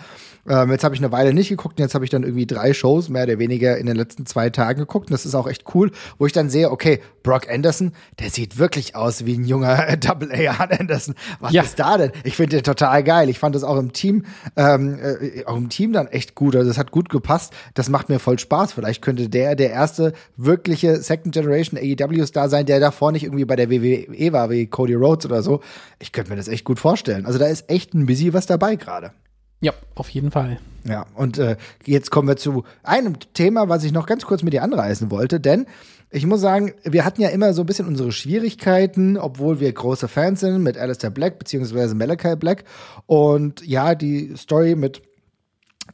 ähm, 0.48 0.70
jetzt 0.70 0.84
habe 0.84 0.94
ich 0.94 1.00
eine 1.00 1.12
Weile 1.12 1.34
nicht 1.34 1.48
geguckt 1.48 1.78
und 1.78 1.82
jetzt 1.82 1.94
habe 1.94 2.04
ich 2.04 2.10
dann 2.10 2.22
irgendwie 2.22 2.46
drei 2.46 2.72
Shows 2.72 3.08
mehr 3.08 3.24
oder 3.24 3.38
weniger 3.38 3.76
in 3.78 3.86
den 3.86 3.96
letzten 3.96 4.26
zwei 4.26 4.50
Tagen 4.50 4.80
geguckt 4.80 5.08
und 5.08 5.12
das 5.12 5.26
ist 5.26 5.34
auch 5.34 5.46
echt 5.46 5.64
cool, 5.74 5.90
wo 6.18 6.26
ich 6.26 6.32
dann 6.32 6.50
sehe, 6.50 6.70
okay, 6.70 7.00
Brock 7.22 7.50
Anderson, 7.50 7.92
der 8.18 8.30
sieht 8.30 8.58
wirklich 8.58 8.96
aus 8.96 9.26
wie 9.26 9.36
ein 9.36 9.44
junger 9.44 9.96
Double 10.00 10.30
A 10.32 10.64
Anderson. 10.64 11.14
Was 11.40 11.52
ja. 11.52 11.62
ist 11.62 11.78
da 11.78 11.98
denn? 11.98 12.12
Ich 12.24 12.36
finde 12.36 12.56
den 12.56 12.64
total 12.64 13.04
geil. 13.04 13.28
Ich 13.28 13.38
fand 13.38 13.54
das 13.54 13.64
auch 13.64 13.76
im 13.76 13.92
Team, 13.92 14.24
ähm, 14.56 14.98
äh, 15.00 15.44
auch 15.44 15.56
im 15.56 15.68
Team 15.68 15.92
dann 15.92 16.06
echt 16.08 16.34
gut. 16.34 16.56
Also 16.56 16.70
es 16.70 16.78
hat 16.78 16.90
gut 16.90 17.08
gepasst. 17.08 17.52
Das 17.74 17.88
macht 17.88 18.08
mir 18.08 18.18
voll 18.18 18.38
Spaß. 18.38 18.72
Vielleicht 18.72 19.02
könnte 19.02 19.28
der 19.28 19.54
der 19.54 19.70
erste 19.70 20.12
wirkliche 20.36 20.96
Second 21.02 21.34
Generation 21.34 21.78
AEW 21.78 22.26
Star 22.26 22.48
sein, 22.48 22.66
der 22.66 22.80
davor 22.80 23.12
nicht 23.12 23.24
irgendwie 23.24 23.44
bei 23.44 23.56
der 23.56 23.70
WWE 23.70 24.32
war, 24.32 24.50
wie 24.50 24.66
Cody 24.66 24.94
Rhodes 24.94 25.26
oder 25.26 25.42
so. 25.42 25.60
Ich 25.98 26.12
könnte 26.12 26.30
mir 26.30 26.36
das 26.36 26.48
echt 26.48 26.64
gut 26.64 26.78
vorstellen. 26.78 27.26
Also 27.26 27.38
da 27.38 27.46
ist 27.46 27.68
echt 27.68 27.94
ein 27.94 28.06
busy 28.06 28.32
was 28.32 28.46
dabei 28.46 28.76
gerade. 28.76 29.12
Ja, 29.60 29.72
auf 29.94 30.08
jeden 30.08 30.30
Fall. 30.30 30.58
Ja, 30.84 31.06
und 31.14 31.38
äh, 31.38 31.56
jetzt 31.84 32.10
kommen 32.10 32.28
wir 32.28 32.36
zu 32.36 32.64
einem 32.82 33.16
Thema, 33.34 33.68
was 33.68 33.84
ich 33.84 33.92
noch 33.92 34.06
ganz 34.06 34.24
kurz 34.24 34.42
mit 34.42 34.54
dir 34.54 34.62
anreißen 34.62 35.10
wollte, 35.10 35.40
denn 35.40 35.66
ich 36.12 36.26
muss 36.26 36.40
sagen, 36.40 36.72
wir 36.82 37.04
hatten 37.04 37.20
ja 37.20 37.28
immer 37.28 37.52
so 37.52 37.62
ein 37.62 37.66
bisschen 37.66 37.86
unsere 37.86 38.10
Schwierigkeiten, 38.10 39.16
obwohl 39.16 39.60
wir 39.60 39.72
große 39.72 40.08
Fans 40.08 40.40
sind 40.40 40.60
mit 40.62 40.76
Alistair 40.76 41.10
Black 41.10 41.38
beziehungsweise 41.38 41.94
Malachi 41.94 42.34
Black. 42.34 42.64
Und 43.06 43.64
ja, 43.64 43.94
die 43.94 44.34
Story 44.36 44.74
mit 44.74 45.02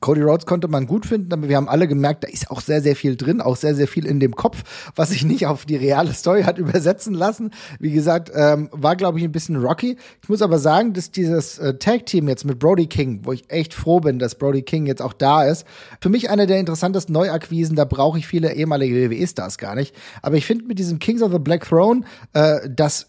Cody 0.00 0.22
Rhodes 0.22 0.46
konnte 0.46 0.69
man 0.69 0.87
gut 0.87 1.06
finden, 1.06 1.32
aber 1.32 1.48
wir 1.48 1.56
haben 1.56 1.69
alle 1.69 1.88
gemerkt, 1.88 2.25
da 2.25 2.28
ist 2.28 2.50
auch 2.50 2.60
sehr, 2.60 2.81
sehr 2.81 2.96
viel 2.96 3.16
drin, 3.16 3.40
auch 3.40 3.56
sehr, 3.56 3.75
sehr 3.75 3.88
viel 3.88 4.06
in 4.06 4.20
dem 4.20 4.34
Kopf, 4.34 4.62
was 4.94 5.10
sich 5.10 5.25
nicht 5.25 5.46
auf 5.46 5.66
die 5.66 5.76
reale 5.76 6.12
Story 6.12 6.43
hat 6.43 6.58
übersetzen 6.66 7.14
lassen. 7.14 7.50
Wie 7.78 7.90
gesagt, 7.90 8.31
ähm, 8.34 8.69
war, 8.72 8.96
glaube 8.96 9.19
ich, 9.19 9.25
ein 9.25 9.32
bisschen 9.32 9.56
rocky. 9.56 9.96
Ich 10.22 10.28
muss 10.28 10.43
aber 10.43 10.58
sagen, 10.58 10.93
dass 10.93 11.10
dieses 11.10 11.58
äh, 11.58 11.78
Tag-Team 11.78 12.28
jetzt 12.28 12.44
mit 12.44 12.58
Brody 12.58 12.87
King, 12.87 13.20
wo 13.25 13.32
ich 13.32 13.50
echt 13.50 13.75
froh 13.75 14.00
bin, 14.00 14.19
dass 14.19 14.37
Brody 14.37 14.62
King 14.62 14.87
jetzt 14.87 15.02
auch 15.02 15.12
da 15.12 15.44
ist, 15.44 15.66
für 16.00 16.08
mich 16.08 16.31
einer 16.31 16.46
der 16.46 16.58
interessantesten 16.58 17.12
Neuakquisen, 17.12 17.76
da 17.76 17.84
brauche 17.84 18.19
ich 18.19 18.26
viele 18.26 18.55
ehemalige 18.55 19.10
WWE-Stars 19.10 19.58
gar 19.58 19.74
nicht. 19.74 19.94
Aber 20.22 20.36
ich 20.36 20.46
finde 20.46 20.65
mit 20.65 20.79
diesem 20.79 20.98
Kings 20.98 21.22
of 21.22 21.32
the 21.32 21.38
Black 21.38 21.69
Throne, 21.69 22.03
äh, 22.32 22.69
das 22.69 23.08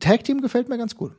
Tag-Team 0.00 0.40
gefällt 0.40 0.68
mir 0.68 0.78
ganz 0.78 0.96
gut. 0.96 1.12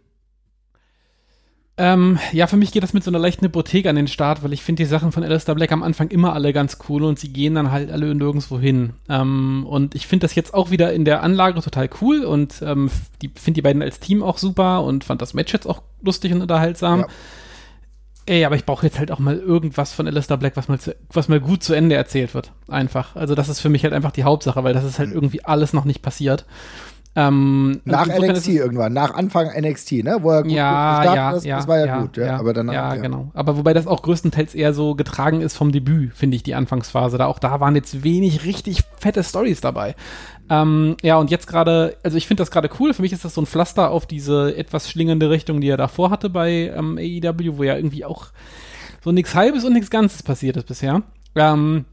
Ähm, 1.78 2.20
ja, 2.34 2.48
für 2.48 2.58
mich 2.58 2.72
geht 2.72 2.84
das 2.84 2.94
mit 2.94 3.04
so 3.04 3.10
einer 3.10 3.18
leichten 3.18 3.46
Hypothek 3.46 3.88
an 3.88 3.96
den 3.96 4.08
Start, 4.08 4.44
weil 4.44 4.54
ich 4.54 4.62
finde 4.62 4.84
die 4.84 4.90
Sachen 4.90 5.12
von 5.12 5.24
Alistair 5.24 5.56
Black 5.56 5.72
am 5.72 5.84
Anfang 5.84 6.10
immer 6.10 6.34
alle 6.34 6.54
ganz 6.54 6.78
cool 6.90 7.04
und 7.04 7.18
sie 7.18 7.32
gehen 7.32 7.56
dann 7.56 7.72
halt 7.72 7.92
alle 7.92 8.13
nirgendwo 8.13 8.60
hin. 8.60 8.94
Ähm, 9.10 9.66
und 9.68 9.96
ich 9.96 10.06
finde 10.06 10.25
das 10.25 10.36
jetzt 10.36 10.54
auch 10.54 10.70
wieder 10.70 10.94
in 10.94 11.06
der 11.06 11.24
Anlage 11.24 11.62
total 11.62 11.90
cool 12.01 12.25
und 12.25 12.62
ähm, 12.62 12.92
finde 13.36 13.54
die 13.54 13.62
beiden 13.62 13.82
als 13.82 14.00
Team 14.00 14.22
auch 14.22 14.38
super 14.38 14.84
und 14.84 15.06
fand 15.06 15.22
das 15.22 15.34
Match 15.34 15.54
jetzt 15.54 15.66
auch 15.66 15.82
lustig 16.01 16.34
und 16.34 16.42
unterhaltsam. 16.42 17.01
Ja. 17.01 17.08
Ey, 18.28 18.46
aber 18.46 18.56
ich 18.56 18.66
brauche 18.66 18.86
jetzt 18.86 19.00
halt 19.00 19.12
auch 19.12 19.20
mal 19.20 19.38
irgendwas 19.38 19.94
von 19.94 20.08
Alistair 20.08 20.38
Black, 20.38 20.56
was 20.56 20.68
mal, 20.68 20.80
zu, 20.80 20.96
was 21.10 21.28
mal 21.30 21.40
gut 21.40 21.63
zu 21.63 21.74
Ende 21.74 21.96
erzählt 21.96 22.36
wird. 22.36 22.51
Einfach. 22.68 23.16
Also 23.16 23.34
das 23.34 23.50
ist 23.50 23.60
für 23.60 23.70
mich 23.70 23.84
halt 23.84 23.94
einfach 23.94 24.12
die 24.12 24.24
Hauptsache, 24.24 24.63
weil 24.63 24.74
das 24.74 24.84
ist 24.84 25.00
halt 25.00 25.10
mhm. 25.10 25.16
irgendwie 25.16 25.44
alles 25.44 25.74
noch 25.74 25.86
nicht 25.86 26.04
passiert. 26.04 26.46
Ähm, 27.13 27.82
nach 27.84 28.08
NXT 28.08 28.48
irgendwann, 28.50 28.94
nach 28.94 29.13
Anfang 29.13 29.48
NXT, 29.48 30.03
ne? 30.03 30.20
Wo 30.22 30.32
er 30.32 30.44
gut 30.44 30.51
ja, 30.53 31.13
ja, 31.13 31.32
ist, 31.32 31.44
ja, 31.44 31.58
das 31.58 31.68
war 31.68 31.80
ja, 31.80 31.86
ja 31.86 32.01
gut, 32.01 32.15
ja. 32.15 32.38
Aber 32.38 32.53
danach, 32.53 32.74
ja, 32.74 32.96
ja, 32.96 33.01
genau. 33.01 33.32
Aber 33.34 33.58
wobei 33.58 33.74
das 33.74 33.86
auch 33.86 34.01
größtenteils 34.01 34.56
eher 34.56 34.74
so 34.74 34.96
getragen 34.96 35.41
ist 35.41 35.58
vom 35.58 35.74
Debüt, 35.74 36.15
finde 36.15 36.38
ich, 36.38 36.44
die 36.44 36.56
Anfangsphase. 36.56 37.18
Da 37.18 37.25
auch 37.25 37.39
da 37.39 37.60
waren 37.60 37.75
jetzt 37.75 38.06
wenig 38.06 38.46
richtig 38.46 38.84
fette 38.98 39.25
Stories 39.25 39.60
dabei. 39.60 39.96
Ähm, 40.50 40.96
ja, 41.01 41.18
und 41.18 41.30
jetzt 41.32 41.48
gerade, 41.48 41.98
also 42.01 42.15
ich 42.15 42.27
finde 42.27 42.41
das 42.41 42.51
gerade 42.51 42.70
cool. 42.80 42.94
Für 42.94 43.01
mich 43.01 43.12
ist 43.12 43.25
das 43.25 43.34
so 43.34 43.41
ein 43.41 43.46
Pflaster 43.46 43.91
auf 43.91 44.06
diese 44.06 44.56
etwas 44.56 44.89
schlingende 44.89 45.30
Richtung, 45.30 45.60
die 45.60 45.68
er 45.68 45.77
davor 45.77 46.12
hatte 46.12 46.30
bei 46.30 46.72
ähm, 46.74 46.98
AEW, 46.98 47.58
wo 47.58 47.63
ja 47.63 47.75
irgendwie 47.75 48.06
auch 48.06 48.27
so 49.03 49.12
nichts 49.12 49.36
Halbes 49.36 49.65
und 49.65 49.74
nichts 49.74 49.89
Ganzes 49.89 50.24
passiert 50.24 50.56
ist 50.56 50.68
bisher. 50.68 51.03
Ähm, 51.36 51.86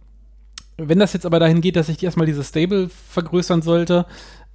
wenn 0.76 1.00
das 1.00 1.12
jetzt 1.12 1.26
aber 1.26 1.40
dahin 1.40 1.60
geht, 1.60 1.74
dass 1.74 1.88
ich 1.88 2.02
erstmal 2.02 2.26
dieses 2.26 2.48
Stable 2.48 2.88
vergrößern 2.88 3.62
sollte, 3.62 4.06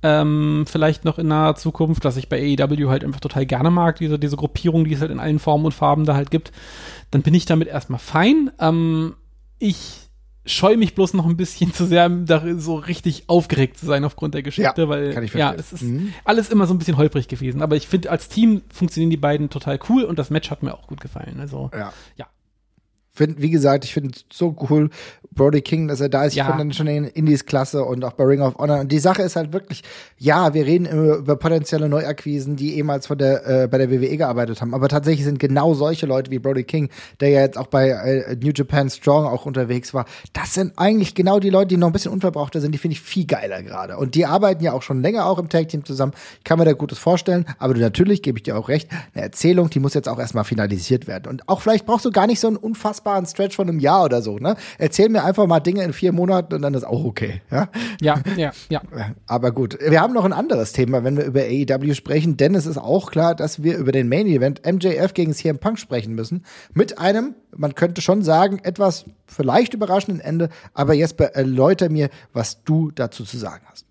ähm, 0.03 0.65
vielleicht 0.67 1.05
noch 1.05 1.17
in 1.17 1.27
naher 1.27 1.55
Zukunft, 1.55 2.03
was 2.05 2.17
ich 2.17 2.29
bei 2.29 2.57
AEW 2.60 2.89
halt 2.89 3.03
einfach 3.03 3.22
total 3.22 3.45
gerne 3.45 3.72
mag, 3.72 3.98
diese, 3.98 4.19
diese 4.19 4.36
Gruppierung, 4.36 4.86
die 4.86 4.93
es 4.93 5.01
halt 5.01 5.12
in 5.12 5.19
allen 5.19 5.39
Formen 5.39 5.65
und 5.65 5.74
Farben 5.74 6.05
da 6.05 6.13
halt 6.13 6.29
gibt, 6.29 6.51
dann 7.12 7.22
bin 7.22 7.33
ich 7.33 7.45
damit 7.45 7.69
erstmal 7.69 8.00
fein. 8.00 8.51
Ähm, 8.60 9.15
ich 9.60 10.03
scheue 10.45 10.75
mich 10.75 10.93
bloß 10.93 11.13
noch 11.13 11.25
ein 11.25 11.38
bisschen 11.38 11.74
zu 11.74 11.86
sehr, 11.86 12.12
so 12.57 12.75
richtig 12.75 13.24
aufgeregt 13.27 13.77
zu 13.77 13.86
sein 13.86 14.03
aufgrund 14.03 14.33
der 14.33 14.43
Geschichte, 14.43 14.81
ja, 14.81 14.89
weil 14.89 15.29
ja, 15.33 15.53
es 15.53 15.72
ist 15.72 15.83
mhm. 15.83 16.13
alles 16.25 16.50
immer 16.50 16.67
so 16.67 16.74
ein 16.74 16.79
bisschen 16.79 16.98
holprig 16.98 17.27
gewesen. 17.27 17.62
Aber 17.62 17.75
ich 17.75 17.88
finde, 17.88 18.12
als 18.12 18.27
Team 18.27 18.62
funktionieren 18.72 19.10
die 19.10 19.17
beiden 19.17 19.50
total 19.50 19.79
cool 19.89 20.03
und 20.03 20.19
das 20.19 20.29
Match 20.29 20.51
hat 20.51 20.63
mir 20.63 20.74
auch 20.74 20.88
gut 20.88 21.00
gefallen. 21.00 21.39
Also 21.39 21.72
ja. 21.74 21.93
ja. 22.17 22.27
Find, 23.15 23.41
wie 23.41 23.51
gesagt, 23.51 23.86
ich 23.86 23.93
finde 23.93 24.12
es 24.15 24.25
so 24.36 24.55
cool, 24.70 24.89
Brody 25.36 25.62
King, 25.62 25.88
dass 25.88 26.01
er 26.01 26.10
da 26.10 26.25
ist. 26.25 26.36
Ja. 26.36 26.43
Ich 26.43 26.50
finde 26.50 26.63
dann 26.63 26.74
schon 26.74 26.88
in 26.88 27.05
Indies 27.05 27.46
klasse 27.46 27.84
und 27.84 28.03
auch 28.03 28.13
bei 28.13 28.24
Ring 28.24 28.41
of 28.41 28.55
Honor. 28.55 28.79
Und 28.79 28.91
die 28.91 29.00
Sache 29.00 29.22
ist 29.22 29.36
halt 29.36 29.53
wirklich, 29.53 29.84
ja, 30.17 30.53
wir 30.53 30.65
reden 30.65 30.86
immer 30.86 31.15
über 31.15 31.36
potenzielle 31.36 31.89
Neuakquisen, 31.89 32.55
die 32.55 32.75
ehemals 32.77 33.08
von 33.08 33.17
der, 33.17 33.48
äh, 33.48 33.67
bei 33.67 33.77
der 33.77 33.91
WWE 33.91 34.17
gearbeitet 34.17 34.62
haben. 34.62 34.74
Aber 34.74 34.88
tatsächlich 34.88 35.25
sind 35.25 35.39
genau 35.39 35.74
solche 35.74 36.05
Leute 36.05 36.32
wie 36.32 36.39
Brody 36.39 36.63
King, 36.63 36.89
der 37.20 37.29
ja 37.29 37.41
jetzt 37.41 37.58
auch 37.58 37.67
bei 37.67 37.89
äh, 37.89 38.36
New 38.36 38.51
Japan 38.55 38.89
Strong 38.89 39.25
auch 39.25 39.46
unterwegs 39.46 39.93
war. 39.93 40.05
Das 40.34 40.53
sind 40.53 40.74
eigentlich 40.77 41.15
genau 41.15 41.39
die 41.39 41.50
Leute, 41.50 41.67
die 41.67 41.77
noch 41.77 41.88
ein 41.88 41.93
bisschen 41.93 42.12
unverbrauchter 42.12 42.62
sind. 42.62 42.72
Die 42.72 42.77
finde 42.77 42.93
ich 42.93 43.01
viel 43.01 43.25
geiler 43.25 43.62
gerade. 43.63 43.98
Und 43.98 44.15
die 44.15 44.25
arbeiten 44.25 44.63
ja 44.63 44.74
auch 44.74 44.82
schon 44.82 45.01
länger 45.01 45.25
auch 45.25 45.39
im 45.39 45.50
Tag 45.50 45.70
Team 45.70 45.86
zusammen. 45.86 46.13
Ich 46.39 46.43
kann 46.43 46.60
mir 46.60 46.65
da 46.65 46.74
Gutes 46.74 46.98
vorstellen. 46.98 47.46
Aber 47.60 47.75
natürlich 47.75 48.22
gebe 48.22 48.39
ich 48.39 48.43
dir 48.43 48.58
auch 48.58 48.70
recht. 48.70 48.89
Eine 49.13 49.24
Erzählung, 49.24 49.70
die 49.70 49.79
muss 49.79 49.93
jetzt 49.93 50.10
auch 50.10 50.20
erstmal 50.20 50.43
finalisiert 50.43 51.08
werden. 51.08 51.29
Und 51.29 51.48
auch 51.48 51.62
vielleicht 51.62 51.86
brauchst 51.86 52.05
du 52.05 52.12
gar 52.12 52.27
nicht 52.27 52.39
so 52.39 52.48
einen 52.48 52.58
unfassbaren 53.03 53.25
Stretch 53.25 53.55
von 53.55 53.69
einem 53.69 53.79
Jahr 53.79 54.05
oder 54.05 54.22
so, 54.22 54.38
ne? 54.38 54.55
Erzähl 54.77 55.10
mir 55.10 55.24
einfach 55.24 55.45
mal 55.45 55.60
Dinge 55.60 55.83
in 55.83 55.93
vier 55.93 56.12
Monaten 56.12 56.53
und 56.55 56.62
dann 56.62 56.74
ist 56.74 56.83
auch 56.86 57.03
okay, 57.03 57.41
ja? 57.51 57.69
Ja, 58.01 58.22
ja, 58.36 58.51
ja. 58.69 58.81
Aber 59.27 59.51
gut. 59.51 59.77
Wir 59.79 60.01
haben 60.01 60.13
noch 60.13 60.25
ein 60.25 60.33
anderes 60.33 60.72
Thema, 60.72 61.03
wenn 61.03 61.17
wir 61.17 61.25
über 61.25 61.41
AEW 61.41 61.93
sprechen, 61.93 62.38
denn 62.38 62.55
es 62.55 62.65
ist 62.65 62.77
auch 62.77 63.12
klar, 63.12 63.36
dass 63.36 63.63
wir 63.63 63.77
über 63.77 63.91
den 63.91 64.07
Main 64.10 64.27
Event 64.27 64.62
MJF 64.65 65.13
gegen 65.13 65.33
CM 65.33 65.60
Punk 65.60 65.79
sprechen 65.79 66.15
müssen. 66.15 66.45
Mit 66.74 66.98
einem, 67.00 67.36
man 67.55 67.75
könnte 67.75 68.01
schon 68.01 68.24
sagen, 68.24 68.60
etwas 68.63 69.05
vielleicht 69.27 69.74
überraschenden 69.74 70.19
Ende. 70.19 70.50
Aber 70.74 70.93
Jesper, 70.93 71.36
erläuter 71.36 71.89
mir, 71.89 72.10
was 72.33 72.63
du 72.63 72.91
dazu 72.91 73.24
zu 73.24 73.38
sagen 73.38 73.63
hast. 73.69 73.86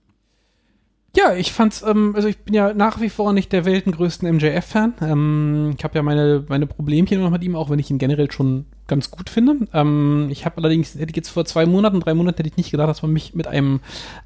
Ja, 1.14 1.34
ich 1.34 1.52
fand's, 1.52 1.82
ähm, 1.82 2.14
also 2.16 2.28
ich 2.28 2.38
bin 2.38 2.54
ja 2.54 2.72
nach 2.72 3.00
wie 3.00 3.10
vor 3.10 3.34
nicht 3.34 3.52
der 3.52 3.66
weltengrößten 3.66 4.36
MJF-Fan. 4.36 4.94
Ähm, 5.02 5.74
ich 5.76 5.84
habe 5.84 5.94
ja 5.94 6.02
meine, 6.02 6.44
meine 6.48 6.66
Problemchen 6.66 7.20
noch 7.20 7.30
mit 7.30 7.44
ihm, 7.44 7.54
auch 7.54 7.68
wenn 7.68 7.78
ich 7.78 7.90
ihn 7.90 7.98
generell 7.98 8.30
schon 8.30 8.64
ganz 8.92 9.10
gut 9.10 9.30
finde. 9.30 9.66
Ähm, 9.72 10.28
ich 10.30 10.44
habe 10.44 10.58
allerdings, 10.58 10.94
hätte 10.94 11.08
ich 11.10 11.16
jetzt 11.16 11.30
vor 11.30 11.46
zwei 11.46 11.64
Monaten, 11.64 12.00
drei 12.00 12.12
Monaten 12.12 12.36
hätte 12.36 12.48
ich 12.50 12.58
nicht 12.58 12.70
gedacht, 12.70 12.90
dass 12.90 13.00
man 13.00 13.10
mich 13.10 13.34
mit 13.34 13.46
einem 13.46 13.80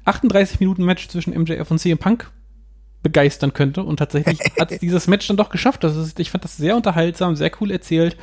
38-Minuten-Match 0.05 1.07
zwischen 1.07 1.33
MJF 1.33 1.71
und 1.71 1.79
CM 1.79 1.97
Punk 1.97 2.29
begeistern 3.01 3.53
könnte. 3.53 3.83
Und 3.83 3.97
tatsächlich 3.97 4.39
hat 4.59 4.81
dieses 4.81 5.07
Match 5.07 5.25
dann 5.27 5.37
doch 5.37 5.49
geschafft. 5.49 5.85
Das 5.85 5.95
ist, 5.95 6.19
ich 6.19 6.31
fand 6.31 6.43
das 6.43 6.57
sehr 6.57 6.75
unterhaltsam, 6.75 7.37
sehr 7.37 7.51
cool 7.61 7.71
erzählt. 7.71 8.17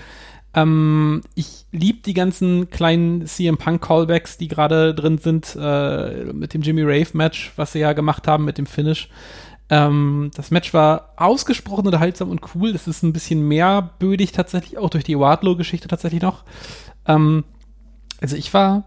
Ähm, 0.52 1.22
ich 1.34 1.64
liebe 1.72 2.00
die 2.04 2.12
ganzen 2.12 2.68
kleinen 2.68 3.26
CM 3.26 3.56
Punk 3.56 3.82
Callbacks, 3.82 4.36
die 4.36 4.48
gerade 4.48 4.94
drin 4.94 5.16
sind, 5.16 5.56
äh, 5.58 6.26
mit 6.32 6.52
dem 6.52 6.60
Jimmy 6.60 6.82
Rave 6.82 7.08
Match, 7.14 7.52
was 7.56 7.72
sie 7.72 7.78
ja 7.78 7.94
gemacht 7.94 8.28
haben 8.28 8.44
mit 8.44 8.58
dem 8.58 8.66
Finish. 8.66 9.08
Ähm, 9.70 10.30
das 10.34 10.50
Match 10.50 10.74
war 10.74 11.12
ausgesprochen 11.16 11.86
unterhaltsam 11.86 12.30
und 12.30 12.40
cool. 12.54 12.70
Es 12.70 12.86
ist 12.86 13.02
ein 13.02 13.12
bisschen 13.12 13.46
mehr 13.46 13.90
bödig 13.98 14.32
tatsächlich, 14.32 14.78
auch 14.78 14.90
durch 14.90 15.04
die 15.04 15.18
Wardlow-Geschichte 15.18 15.88
tatsächlich 15.88 16.22
noch. 16.22 16.44
Ähm, 17.06 17.44
also 18.20 18.36
ich 18.36 18.52
war 18.52 18.84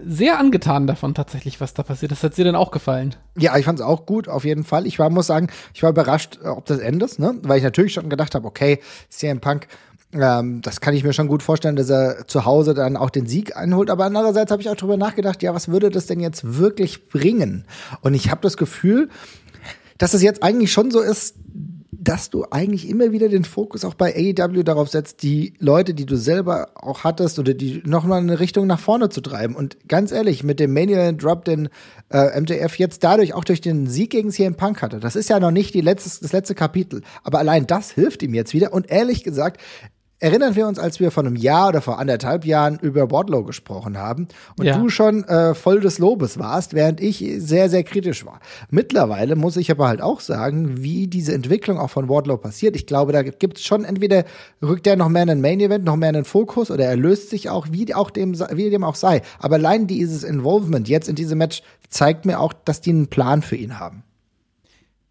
sehr 0.00 0.38
angetan 0.38 0.86
davon 0.86 1.14
tatsächlich, 1.14 1.60
was 1.60 1.74
da 1.74 1.82
passiert. 1.82 2.12
Das 2.12 2.22
hat 2.22 2.36
dir 2.36 2.44
dann 2.44 2.54
auch 2.54 2.70
gefallen. 2.70 3.16
Ja, 3.36 3.56
ich 3.56 3.64
fand 3.64 3.80
es 3.80 3.84
auch 3.84 4.06
gut, 4.06 4.28
auf 4.28 4.44
jeden 4.44 4.64
Fall. 4.64 4.86
Ich 4.86 4.98
war, 4.98 5.10
muss 5.10 5.26
sagen, 5.26 5.48
ich 5.74 5.82
war 5.82 5.90
überrascht, 5.90 6.38
äh, 6.42 6.48
ob 6.48 6.66
das 6.66 6.78
endet, 6.78 7.18
ne? 7.18 7.34
Weil 7.42 7.58
ich 7.58 7.64
natürlich 7.64 7.92
schon 7.94 8.08
gedacht 8.08 8.34
habe, 8.34 8.46
okay, 8.46 8.80
CM 9.08 9.40
Punk 9.40 9.68
ähm, 10.12 10.62
das 10.62 10.80
kann 10.80 10.94
ich 10.94 11.04
mir 11.04 11.12
schon 11.12 11.28
gut 11.28 11.42
vorstellen, 11.42 11.76
dass 11.76 11.90
er 11.90 12.26
zu 12.26 12.46
Hause 12.46 12.72
dann 12.72 12.96
auch 12.96 13.10
den 13.10 13.26
Sieg 13.26 13.56
einholt. 13.56 13.90
Aber 13.90 14.06
andererseits 14.06 14.50
habe 14.50 14.62
ich 14.62 14.70
auch 14.70 14.76
darüber 14.76 14.96
nachgedacht, 14.96 15.42
ja, 15.42 15.54
was 15.54 15.68
würde 15.68 15.90
das 15.90 16.06
denn 16.06 16.20
jetzt 16.20 16.56
wirklich 16.56 17.08
bringen? 17.08 17.66
Und 18.00 18.14
ich 18.14 18.30
habe 18.30 18.40
das 18.40 18.56
Gefühl, 18.56 19.10
dass 19.98 20.14
es 20.14 20.22
jetzt 20.22 20.42
eigentlich 20.42 20.72
schon 20.72 20.90
so 20.90 21.00
ist, 21.00 21.34
dass 22.00 22.30
du 22.30 22.46
eigentlich 22.50 22.88
immer 22.88 23.10
wieder 23.12 23.28
den 23.28 23.44
Fokus 23.44 23.84
auch 23.84 23.94
bei 23.94 24.14
AEW 24.14 24.62
darauf 24.62 24.88
setzt, 24.88 25.22
die 25.22 25.54
Leute, 25.58 25.94
die 25.94 26.06
du 26.06 26.16
selber 26.16 26.68
auch 26.76 27.02
hattest 27.02 27.38
oder 27.38 27.54
die 27.54 27.82
noch 27.84 28.04
mal 28.04 28.20
eine 28.20 28.38
Richtung 28.38 28.66
nach 28.66 28.78
vorne 28.78 29.08
zu 29.08 29.20
treiben. 29.20 29.56
Und 29.56 29.76
ganz 29.88 30.12
ehrlich, 30.12 30.44
mit 30.44 30.60
dem 30.60 30.72
Mania 30.72 31.12
Drop, 31.12 31.44
den 31.44 31.68
äh, 32.10 32.40
MJF 32.40 32.78
jetzt 32.78 33.02
dadurch 33.02 33.34
auch 33.34 33.44
durch 33.44 33.60
den 33.60 33.88
Sieg 33.88 34.10
gegen 34.10 34.30
CM 34.30 34.54
Punk 34.54 34.80
hatte, 34.80 35.00
das 35.00 35.16
ist 35.16 35.28
ja 35.28 35.40
noch 35.40 35.50
nicht 35.50 35.74
die 35.74 35.80
letzte, 35.80 36.22
das 36.22 36.32
letzte 36.32 36.54
Kapitel. 36.54 37.02
Aber 37.24 37.40
allein 37.40 37.66
das 37.66 37.90
hilft 37.90 38.22
ihm 38.22 38.32
jetzt 38.32 38.54
wieder. 38.54 38.72
Und 38.72 38.90
ehrlich 38.90 39.24
gesagt, 39.24 39.60
Erinnern 40.20 40.56
wir 40.56 40.66
uns, 40.66 40.80
als 40.80 40.98
wir 40.98 41.12
vor 41.12 41.24
einem 41.24 41.36
Jahr 41.36 41.68
oder 41.68 41.80
vor 41.80 42.00
anderthalb 42.00 42.44
Jahren 42.44 42.80
über 42.80 43.08
Wardlow 43.10 43.44
gesprochen 43.44 43.98
haben 43.98 44.26
und 44.58 44.66
ja. 44.66 44.76
du 44.76 44.88
schon 44.88 45.22
äh, 45.24 45.54
voll 45.54 45.78
des 45.78 46.00
Lobes 46.00 46.40
warst, 46.40 46.74
während 46.74 47.00
ich 47.00 47.24
sehr, 47.38 47.70
sehr 47.70 47.84
kritisch 47.84 48.26
war. 48.26 48.40
Mittlerweile 48.68 49.36
muss 49.36 49.56
ich 49.56 49.70
aber 49.70 49.86
halt 49.86 50.02
auch 50.02 50.18
sagen, 50.18 50.82
wie 50.82 51.06
diese 51.06 51.34
Entwicklung 51.34 51.78
auch 51.78 51.90
von 51.90 52.08
Wardlow 52.08 52.36
passiert. 52.36 52.74
Ich 52.74 52.86
glaube, 52.86 53.12
da 53.12 53.22
gibt 53.22 53.58
es 53.58 53.64
schon 53.64 53.84
entweder 53.84 54.24
rückt 54.60 54.88
er 54.88 54.96
noch 54.96 55.08
mehr 55.08 55.22
in 55.22 55.28
den 55.28 55.40
Main 55.40 55.60
Event, 55.60 55.84
noch 55.84 55.96
mehr 55.96 56.08
in 56.08 56.16
den 56.16 56.24
Fokus 56.24 56.72
oder 56.72 56.84
er 56.84 56.96
löst 56.96 57.30
sich 57.30 57.48
auch, 57.48 57.68
wie 57.70 57.94
auch 57.94 58.10
dem, 58.10 58.36
wie 58.38 58.70
dem 58.70 58.82
auch 58.82 58.96
sei. 58.96 59.22
Aber 59.38 59.54
allein 59.54 59.86
dieses 59.86 60.24
Involvement 60.24 60.88
jetzt 60.88 61.08
in 61.08 61.14
diesem 61.14 61.38
Match 61.38 61.62
zeigt 61.90 62.26
mir 62.26 62.40
auch, 62.40 62.52
dass 62.52 62.80
die 62.80 62.90
einen 62.90 63.06
Plan 63.06 63.40
für 63.40 63.56
ihn 63.56 63.78
haben. 63.78 64.02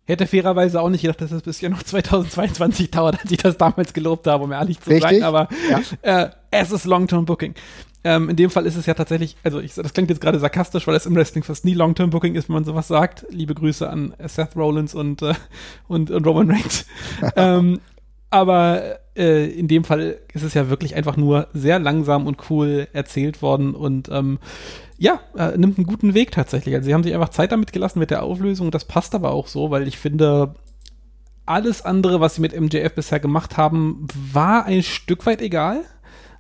Hätte 0.08 0.26
fairerweise 0.26 0.82
auch 0.82 0.90
nicht 0.90 1.02
gedacht, 1.02 1.20
dass 1.20 1.32
es 1.32 1.42
bis 1.42 1.60
ja 1.60 1.68
noch 1.68 1.84
2022 1.84 2.92
dauert, 2.92 3.20
als 3.22 3.30
ich 3.30 3.40
das 3.40 3.58
damals 3.58 3.92
gelobt 3.92 4.26
habe, 4.26 4.46
um 4.46 4.54
ehrlich 4.54 4.80
zu 4.80 4.90
Richtig? 4.90 5.20
sein. 5.20 5.24
Aber 5.24 5.50
ja. 5.70 5.82
äh, 6.02 6.30
es 6.50 6.72
ist 6.72 6.86
Long-Term 6.86 7.26
Booking. 7.26 7.56
Ähm, 8.06 8.30
in 8.30 8.38
dem 8.38 8.50
Fall 8.50 8.66
ist 8.66 8.78
es 8.78 8.86
ja 8.86 8.94
tatsächlich, 8.94 9.36
also 9.44 9.60
ich, 9.60 9.74
das 9.74 9.94
klingt 9.94 10.10
jetzt 10.10 10.22
gerade 10.22 10.40
sarkastisch, 10.40 10.88
weil 10.88 10.96
es 10.96 11.06
im 11.06 11.14
Wrestling 11.14 11.44
fast 11.44 11.66
nie 11.66 11.74
Long-Term 11.74 12.10
Booking 12.10 12.36
ist, 12.36 12.48
wenn 12.48 12.54
man 12.54 12.64
sowas 12.64 12.88
sagt. 12.88 13.26
Liebe 13.32 13.54
Grüße 13.54 13.90
an 13.90 14.14
Seth 14.26 14.56
Rollins 14.56 14.96
und, 14.96 15.22
äh, 15.24 15.34
und, 15.90 16.10
und 16.10 16.26
Roman 16.26 16.52
Reigns. 16.52 16.86
ähm, 17.36 17.82
aber 18.30 19.00
äh, 19.18 19.50
in 19.50 19.68
dem 19.68 19.84
Fall 19.84 20.20
ist 20.34 20.44
es 20.44 20.54
ja 20.54 20.70
wirklich 20.70 20.96
einfach 20.96 21.18
nur 21.18 21.48
sehr 21.54 21.80
langsam 21.80 22.28
und 22.28 22.50
cool 22.50 22.88
erzählt 22.94 23.42
worden 23.42 23.76
und 23.76 24.08
ähm, 24.10 24.40
ja, 24.98 25.20
äh, 25.36 25.58
nimmt 25.58 25.78
einen 25.78 25.88
guten 25.88 26.14
Weg 26.14 26.32
tatsächlich. 26.32 26.76
Also 26.76 26.88
sie 26.88 26.94
haben 26.94 27.04
sich 27.04 27.14
einfach 27.14 27.30
Zeit 27.30 27.52
damit 27.52 27.72
gelassen 27.72 28.00
mit 28.00 28.12
der 28.12 28.24
Auflösung. 28.24 28.72
Das 28.72 28.86
passt 28.86 29.14
aber 29.16 29.32
auch 29.32 29.48
so, 29.48 29.70
weil 29.70 29.88
ich 29.88 29.98
finde, 29.98 30.56
alles 31.46 31.84
andere, 31.84 32.20
was 32.20 32.36
sie 32.36 32.42
mit 32.42 32.60
MJF 32.60 32.94
bisher 32.94 33.20
gemacht 33.20 33.58
haben, 33.58 34.08
war 34.34 34.66
ein 34.66 34.84
Stück 34.84 35.26
weit 35.26 35.42
egal 35.42 35.84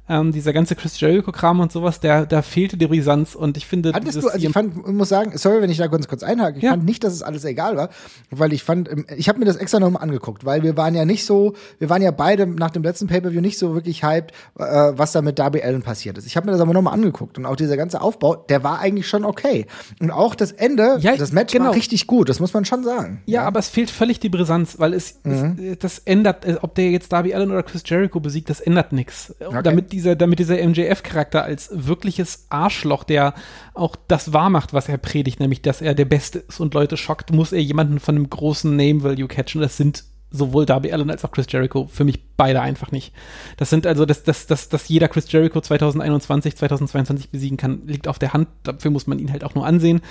ähm, 0.09 0.31
dieser 0.31 0.53
ganze 0.53 0.75
Chris 0.75 0.99
Jericho-Kram 0.99 1.59
und 1.59 1.71
sowas, 1.71 1.99
der, 1.99 2.25
da 2.25 2.41
fehlte 2.41 2.77
die 2.77 2.87
Brisanz 2.87 3.35
und 3.35 3.57
ich 3.57 3.65
finde. 3.65 3.93
Hattest 3.93 4.21
du, 4.21 4.27
also 4.27 4.45
ich 4.45 4.53
fand, 4.53 4.87
muss 4.87 5.09
sagen, 5.09 5.37
sorry, 5.37 5.61
wenn 5.61 5.69
ich 5.69 5.77
da 5.77 5.87
kurz, 5.87 6.07
kurz 6.07 6.23
einhake, 6.23 6.57
ich 6.57 6.63
ja. 6.63 6.71
fand 6.71 6.85
nicht, 6.85 7.03
dass 7.03 7.13
es 7.13 7.23
alles 7.23 7.45
egal 7.45 7.77
war, 7.77 7.89
weil 8.29 8.53
ich 8.53 8.63
fand, 8.63 8.91
ähm, 8.91 9.05
ich 9.15 9.29
habe 9.29 9.39
mir 9.39 9.45
das 9.45 9.55
extra 9.55 9.79
nochmal 9.79 10.03
angeguckt, 10.03 10.45
weil 10.45 10.63
wir 10.63 10.77
waren 10.77 10.95
ja 10.95 11.05
nicht 11.05 11.25
so, 11.25 11.53
wir 11.79 11.89
waren 11.89 12.01
ja 12.01 12.11
beide 12.11 12.47
nach 12.47 12.71
dem 12.71 12.83
letzten 12.83 13.07
Pay-Per-View 13.07 13.41
nicht 13.41 13.57
so 13.57 13.73
wirklich 13.73 14.03
hyped, 14.03 14.31
äh, 14.59 14.63
was 14.63 15.11
da 15.11 15.21
mit 15.21 15.39
Darby 15.39 15.61
Allen 15.61 15.81
passiert 15.81 16.17
ist. 16.17 16.25
Ich 16.25 16.35
habe 16.35 16.45
mir 16.45 16.51
das 16.51 16.61
aber 16.61 16.73
nochmal 16.73 16.93
angeguckt 16.93 17.37
und 17.37 17.45
auch 17.45 17.55
dieser 17.55 17.77
ganze 17.77 18.01
Aufbau, 18.01 18.35
der 18.35 18.63
war 18.63 18.79
eigentlich 18.79 19.07
schon 19.07 19.25
okay. 19.25 19.65
Und 19.99 20.11
auch 20.11 20.35
das 20.35 20.51
Ende, 20.51 20.97
ja, 20.99 21.15
das 21.15 21.31
Match 21.31 21.53
genau. 21.53 21.65
war 21.65 21.75
richtig 21.75 22.07
gut, 22.07 22.29
das 22.29 22.39
muss 22.39 22.53
man 22.53 22.65
schon 22.65 22.83
sagen. 22.83 23.21
Ja, 23.25 23.41
ja, 23.41 23.47
aber 23.47 23.59
es 23.59 23.69
fehlt 23.69 23.89
völlig 23.89 24.19
die 24.19 24.29
Brisanz, 24.29 24.79
weil 24.79 24.93
es, 24.93 25.19
mhm. 25.23 25.57
es 25.59 25.79
das 25.79 25.99
ändert, 25.99 26.45
äh, 26.45 26.57
ob 26.61 26.75
der 26.75 26.91
jetzt 26.91 27.11
Darby 27.13 27.33
Allen 27.33 27.51
oder 27.51 27.63
Chris 27.63 27.83
Jericho 27.85 28.19
besiegt, 28.19 28.49
das 28.49 28.59
ändert 28.59 28.91
nichts. 28.93 29.33
Okay. 29.39 29.61
Damit 29.63 29.93
dieser, 29.97 30.15
damit 30.15 30.37
dieser 30.37 30.55
MJ 30.55 30.81
MJF-Charakter 30.81 31.43
als 31.43 31.71
wirkliches 31.73 32.45
Arschloch, 32.49 33.03
der 33.03 33.33
auch 33.73 33.95
das 34.07 34.31
wahrmacht, 34.31 34.71
was 34.73 34.87
er 34.87 34.97
predigt, 34.97 35.39
nämlich, 35.39 35.63
dass 35.63 35.81
er 35.81 35.95
der 35.95 36.05
Beste 36.05 36.39
ist 36.39 36.59
und 36.59 36.73
Leute 36.75 36.97
schockt, 36.97 37.33
muss 37.33 37.51
er 37.51 37.61
jemanden 37.61 37.99
von 37.99 38.15
einem 38.15 38.29
großen 38.29 38.75
Name-Value 38.75 39.27
catchen. 39.27 39.61
Das 39.61 39.75
sind 39.75 40.03
sowohl 40.29 40.65
Darby 40.65 40.91
Allen 40.91 41.09
als 41.09 41.25
auch 41.25 41.31
Chris 41.31 41.47
Jericho 41.49 41.87
für 41.91 42.03
mich 42.03 42.19
beide 42.35 42.61
einfach 42.61 42.91
nicht. 42.91 43.11
Das 43.55 43.69
sind 43.69 43.87
also, 43.87 44.05
dass, 44.05 44.23
dass, 44.23 44.45
dass, 44.45 44.69
dass 44.69 44.87
jeder 44.87 45.07
Chris 45.07 45.31
Jericho 45.31 45.61
2021, 45.61 46.55
2022 46.55 47.31
besiegen 47.31 47.57
kann, 47.57 47.87
liegt 47.87 48.07
auf 48.07 48.19
der 48.19 48.33
Hand. 48.33 48.49
Dafür 48.63 48.91
muss 48.91 49.07
man 49.07 49.17
ihn 49.19 49.31
halt 49.31 49.43
auch 49.43 49.55
nur 49.55 49.65
ansehen. 49.65 50.01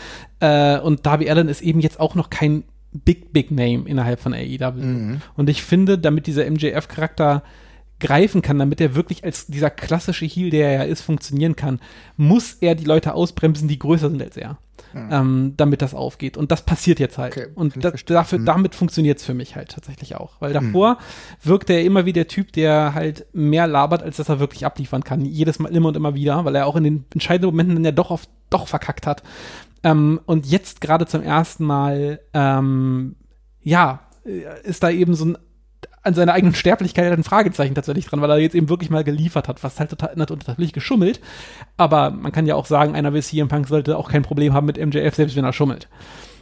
Äh, 0.41 0.81
und 0.81 1.07
Darby 1.07 1.31
Allen 1.31 1.49
ist 1.49 1.61
eben 1.61 1.81
jetzt 1.81 2.01
auch 2.01 2.15
noch 2.17 2.31
kein 2.31 2.65
Big, 2.93 3.33
Big 3.33 3.51
Name 3.51 3.85
innerhalb 3.87 4.19
von 4.19 4.33
AEW. 4.33 4.73
Mhm. 4.73 5.21
Und 5.37 5.49
ich 5.49 5.63
finde, 5.63 5.99
damit 5.99 6.27
dieser 6.27 6.51
MJF-Charakter 6.51 7.43
greifen 8.01 8.43
kann, 8.43 8.59
damit 8.59 8.81
er 8.81 8.95
wirklich 8.95 9.25
als 9.25 9.47
dieser 9.47 9.71
klassische 9.71 10.27
Heal, 10.27 10.51
der 10.51 10.69
er 10.71 10.85
ja 10.85 10.85
ist, 10.85 11.01
funktionieren 11.01 11.57
kann, 11.57 11.81
muss 12.17 12.55
er 12.61 12.75
die 12.75 12.85
Leute 12.85 13.15
ausbremsen, 13.15 13.69
die 13.69 13.79
größer 13.79 14.11
sind 14.11 14.23
als 14.23 14.37
er. 14.37 14.59
Mhm. 14.93 15.09
Ähm, 15.11 15.55
damit 15.57 15.83
das 15.83 15.95
aufgeht. 15.95 16.37
Und 16.37 16.53
das 16.53 16.63
passiert 16.63 17.01
jetzt 17.01 17.19
halt. 17.19 17.37
Okay, 17.37 17.49
und 17.55 17.83
das, 17.83 18.05
dafür, 18.05 18.39
mhm. 18.39 18.47
damit 18.47 18.75
funktioniert 18.75 19.19
es 19.19 19.25
für 19.25 19.35
mich 19.35 19.57
halt 19.57 19.71
tatsächlich 19.71 20.17
auch. 20.17 20.35
Weil 20.41 20.51
mhm. 20.51 20.55
davor 20.55 20.95
mhm. 20.95 21.49
wirkt 21.49 21.71
er 21.71 21.83
immer 21.83 22.05
wie 22.05 22.13
der 22.13 22.29
Typ, 22.29 22.53
der 22.53 22.95
halt 22.95 23.27
mehr 23.33 23.67
labert, 23.67 24.03
als 24.03 24.17
dass 24.17 24.29
er 24.29 24.41
wirklich 24.41 24.65
abliefern 24.65 25.03
kann. 25.03 25.25
Jedes 25.25 25.59
Mal 25.59 25.75
immer 25.75 25.89
und 25.89 25.97
immer 25.97 26.15
wieder, 26.15 26.45
weil 26.45 26.55
er 26.55 26.67
auch 26.67 26.77
in 26.77 26.85
den 26.85 27.05
entscheidenden 27.13 27.51
Momenten 27.51 27.77
dann 27.77 27.85
ja 27.85 27.93
doch 27.93 28.11
oft 28.11 28.29
doch 28.51 28.69
verkackt 28.69 29.07
hat. 29.07 29.23
Ähm, 29.83 30.21
und 30.27 30.47
jetzt 30.47 30.81
gerade 30.81 31.07
zum 31.07 31.23
ersten 31.23 31.65
Mal, 31.65 32.21
ähm, 32.33 33.17
ja, 33.63 34.01
ist 34.63 34.83
da 34.83 34.91
eben 34.91 35.15
so 35.15 35.25
ein 35.25 35.39
an 36.07 36.15
seiner 36.15 36.33
eigenen 36.33 36.55
Sterblichkeit 36.55 37.13
ein 37.13 37.25
Fragezeichen 37.25 37.75
tatsächlich 37.75 38.07
dran, 38.07 38.21
weil 38.21 38.31
er 38.31 38.39
jetzt 38.39 38.55
eben 38.55 38.69
wirklich 38.69 38.91
mal 38.91 39.05
geliefert 39.05 39.49
hat, 39.49 39.63
was 39.63 39.79
halt 39.81 39.91
total 39.91 40.13
natürlich 40.17 40.73
geschummelt. 40.73 41.21
Aber 41.77 42.11
man 42.11 42.33
kann 42.33 42.47
ja 42.47 42.55
auch 42.55 42.67
sagen, 42.67 42.95
einer 42.95 43.13
wie 43.13 43.21
CM 43.21 43.49
Punk 43.49 43.69
sollte 43.69 43.99
auch 43.99 44.11
kein 44.11 44.23
Problem 44.23 44.55
haben 44.55 44.67
mit 44.67 44.79
MJF, 44.79 45.15
selbst 45.15 45.37
wenn 45.37 45.45
er 45.45 45.53
schummelt. 45.53 45.89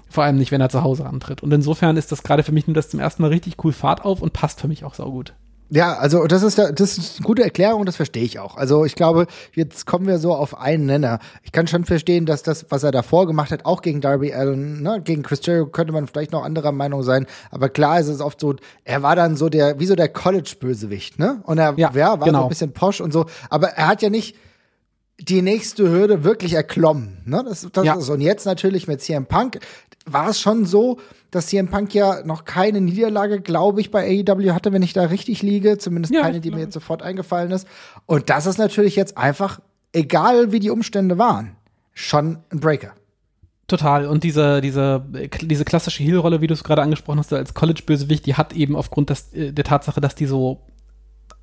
Vor 0.09 0.23
allem 0.23 0.37
nicht, 0.37 0.53
wenn 0.53 0.61
er 0.61 0.69
zu 0.69 0.83
Hause 0.83 1.07
antritt. 1.07 1.43
Und 1.43 1.53
insofern 1.53 1.97
ist 1.97 2.13
das 2.13 2.23
gerade 2.23 2.43
für 2.43 2.53
mich 2.53 2.67
nur 2.67 2.75
das 2.75 2.91
zum 2.91 3.01
ersten 3.01 3.23
Mal 3.23 3.29
richtig 3.29 3.57
cool 3.65 3.73
Fahrt 3.73 4.05
auf 4.05 4.23
und 4.23 4.33
passt 4.33 4.61
für 4.61 4.69
mich 4.69 4.85
auch 4.85 4.95
saugut. 4.95 5.35
Ja, 5.75 5.95
also 5.95 6.29
das 6.29 6.45
ist, 6.45 6.57
das 6.57 6.99
ist 6.99 7.17
eine 7.17 7.27
gute 7.27 7.43
Erklärung, 7.43 7.85
das 7.85 7.97
verstehe 7.97 8.23
ich 8.23 8.39
auch. 8.39 8.57
Also 8.57 8.85
ich 8.85 8.95
glaube, 8.95 9.27
jetzt 9.55 9.87
kommen 9.87 10.07
wir 10.07 10.19
so 10.19 10.33
auf 10.33 10.57
einen 10.57 10.87
Nenner. 10.87 11.19
Ich 11.43 11.51
kann 11.51 11.67
schon 11.67 11.85
verstehen, 11.85 12.27
dass 12.27 12.45
das, 12.45 12.67
was 12.69 12.85
er 12.85 12.93
davor 12.93 13.27
gemacht 13.27 13.51
hat, 13.51 13.65
auch 13.67 13.83
gegen 13.83 14.01
Darby 14.01 14.33
Allen, 14.33 14.83
ne, 14.83 15.01
gegen 15.03 15.25
Chris 15.25 15.41
Jericho 15.43 15.67
könnte 15.67 15.93
man 15.93 16.07
vielleicht 16.07 16.31
noch 16.31 16.45
anderer 16.45 16.71
Meinung 16.71 17.03
sein. 17.03 17.27
Aber 17.51 17.69
klar 17.69 17.99
ist 17.99 18.07
es 18.07 18.21
oft 18.21 18.39
so, 18.39 18.55
er 18.85 19.03
war 19.03 19.17
dann 19.17 19.35
so 19.35 19.49
der, 19.49 19.81
wie 19.81 19.87
so 19.87 19.97
der 19.97 20.09
College-Bösewicht, 20.09 21.19
ne? 21.19 21.43
Und 21.43 21.59
er 21.59 21.75
ja, 21.77 21.91
ja 21.93 22.21
war 22.21 22.27
genau. 22.27 22.39
so 22.39 22.45
ein 22.45 22.49
bisschen 22.51 22.73
posch 22.73 23.01
und 23.01 23.13
so. 23.13 23.27
Aber 23.51 23.71
er 23.71 23.89
hat 23.89 24.01
ja 24.01 24.11
nicht 24.11 24.37
die 25.21 25.43
nächste 25.43 25.89
Hürde 25.89 26.25
wirklich 26.25 26.55
erklommen, 26.55 27.19
ne? 27.25 27.45
Das, 27.47 27.67
das 27.73 27.85
ja. 27.85 27.95
ist, 27.95 28.09
und 28.11 28.21
jetzt 28.21 28.47
natürlich 28.47 28.89
mit 28.89 29.01
CM 29.01 29.27
Punk 29.27 29.59
war 30.07 30.29
es 30.29 30.41
schon 30.41 30.65
so, 30.65 30.99
dass 31.31 31.47
CM 31.49 31.69
Punk 31.69 31.95
ja 31.95 32.25
noch 32.25 32.45
keine 32.45 32.81
Niederlage, 32.81 33.41
glaube 33.41 33.81
ich, 33.81 33.91
bei 33.91 34.05
AEW 34.07 34.53
hatte, 34.53 34.73
wenn 34.73 34.83
ich 34.83 34.93
da 34.93 35.05
richtig 35.05 35.43
liege. 35.43 35.79
Zumindest 35.79 36.15
ja, 36.15 36.23
keine, 36.23 36.41
die 36.41 36.51
mir 36.51 36.61
jetzt 36.61 36.75
sofort 36.75 37.03
eingefallen 37.03 37.51
ist. 37.51 37.67
Und 38.07 38.31
das 38.31 38.47
ist 38.47 38.59
natürlich 38.59 38.97
jetzt 38.97 39.19
einfach, 39.19 39.61
egal 39.93 40.53
wie 40.53 40.61
die 40.61 40.71
Umstände 40.71 41.19
waren, 41.19 41.57
schon 41.93 42.39
ein 42.51 42.61
Breaker. 42.61 42.93
Total. 43.67 44.07
Und 44.07 44.25
diese, 44.25 44.61
diese, 44.61 45.05
diese 45.41 45.65
klassische 45.65 46.03
Heel-Rolle, 46.03 46.41
wie 46.41 46.47
du 46.47 46.55
es 46.55 46.65
gerade 46.65 46.83
angesprochen 46.83 47.19
hast, 47.19 47.33
als 47.33 47.55
College-Bösewicht, 47.55 48.27
die 48.27 48.35
hat 48.35 48.53
eben 48.53 48.77
aufgrund 48.77 49.11
des, 49.11 49.31
der 49.33 49.65
Tatsache, 49.65 50.01
dass 50.01 50.15
die 50.15 50.27
so 50.27 50.61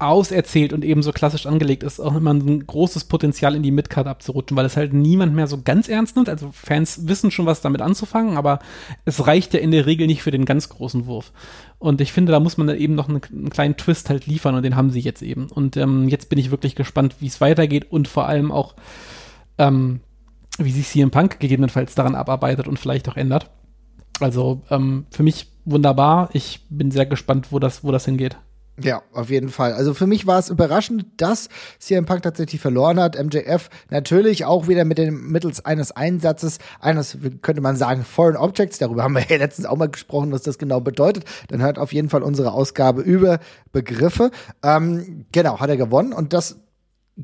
auserzählt 0.02 0.74
und 0.74 0.84
eben 0.84 1.04
so 1.04 1.12
klassisch 1.12 1.46
angelegt 1.46 1.84
ist, 1.84 2.00
auch 2.00 2.16
immer 2.16 2.34
ein 2.34 2.66
großes 2.66 3.06
Potenzial 3.06 3.56
in 3.56 3.64
die 3.64 3.72
Midcard 3.72 4.08
abzurutschen, 4.08 4.58
weil 4.58 4.66
es 4.66 4.78
halt 4.78 4.94
niemand 4.94 5.34
mehr 5.34 5.48
so 5.48 5.62
ganz 5.62 5.88
ernst 5.88 6.16
nimmt. 6.16 6.30
Also 6.30 6.52
Fans 6.52 7.08
wissen 7.08 7.32
schon, 7.32 7.46
was 7.46 7.62
damit 7.62 7.82
anzufangen, 7.82 8.38
aber 8.38 8.60
es 9.06 9.26
reicht 9.28 9.54
ja 9.54 9.60
in 9.60 9.72
der 9.72 9.86
Regel 9.86 10.08
nicht 10.08 10.24
für 10.24 10.32
den 10.32 10.46
ganz 10.46 10.70
großen 10.70 11.06
Wurf. 11.06 11.32
Und 11.80 12.02
ich 12.02 12.12
finde, 12.12 12.32
da 12.32 12.40
muss 12.40 12.58
man 12.58 12.68
dann 12.68 12.78
eben 12.78 12.96
noch 12.96 13.10
einen, 13.10 13.22
einen 13.32 13.50
kleinen 13.50 13.78
Twist 13.78 14.10
halt 14.10 14.28
liefern 14.28 14.56
und 14.56 14.64
den 14.64 14.76
haben 14.76 14.90
sie 14.90 15.00
jetzt 15.00 15.22
eben. 15.22 15.48
Und 15.50 15.78
ähm, 15.78 16.08
jetzt 16.10 16.30
bin 16.30 16.40
ich 16.40 16.52
wirklich 16.52 16.76
gespannt, 16.76 17.16
wie 17.20 17.28
es 17.28 17.42
weitergeht 17.42 17.92
und 17.92 18.08
vor 18.08 18.28
allem 18.28 18.52
auch, 18.52 18.76
ähm, 19.58 20.02
wie 20.58 20.72
sich 20.72 20.88
CM 20.88 21.12
Punk 21.12 21.40
gegebenenfalls 21.40 21.96
daran 21.96 22.16
abarbeitet 22.16 22.68
und 22.68 22.78
vielleicht 22.78 23.08
auch 23.10 23.18
ändert. 23.18 23.50
Also 24.20 24.62
ähm, 24.70 25.06
für 25.10 25.24
mich 25.24 25.48
wunderbar. 25.66 26.30
Ich 26.34 26.66
bin 26.70 26.92
sehr 26.92 27.06
gespannt, 27.06 27.52
wo 27.52 27.60
das, 27.60 27.84
wo 27.84 27.92
das 27.92 28.06
hingeht. 28.06 28.38
Ja, 28.80 29.04
auf 29.14 29.30
jeden 29.30 29.50
Fall. 29.50 29.74
Also 29.74 29.94
für 29.94 30.08
mich 30.08 30.26
war 30.28 30.40
es 30.40 30.50
überraschend, 30.50 31.06
dass 31.18 31.50
CM 31.78 32.06
Punk 32.06 32.24
tatsächlich 32.24 32.62
verloren 32.62 33.00
hat. 33.00 33.22
MJF 33.22 33.70
natürlich 33.90 34.46
auch 34.46 34.68
wieder 34.68 34.86
mit 34.86 34.98
dem 34.98 35.32
mittels 35.32 35.64
eines 35.66 35.92
Einsatzes, 35.92 36.58
eines, 36.80 37.18
könnte 37.42 37.62
man 37.62 37.76
sagen, 37.76 38.04
Foreign 38.04 38.38
Objects. 38.38 38.80
Darüber 38.80 39.04
haben 39.04 39.14
wir 39.14 39.26
ja 39.28 39.38
letztens 39.38 39.68
auch 39.68 39.78
mal 39.78 39.90
gesprochen, 39.90 40.32
was 40.32 40.44
das 40.44 40.58
genau 40.58 40.80
bedeutet. 40.80 41.26
Dann 41.50 41.62
hört 41.62 41.78
auf 41.78 41.94
jeden 41.94 42.10
Fall 42.10 42.24
unsere 42.24 42.54
Ausgabe 42.54 43.02
über 43.02 43.40
Begriffe. 43.72 44.32
Ähm, 44.64 45.26
genau, 45.32 45.60
hat 45.60 45.70
er 45.70 45.78
gewonnen 45.78 46.14
und 46.14 46.34
das 46.34 46.58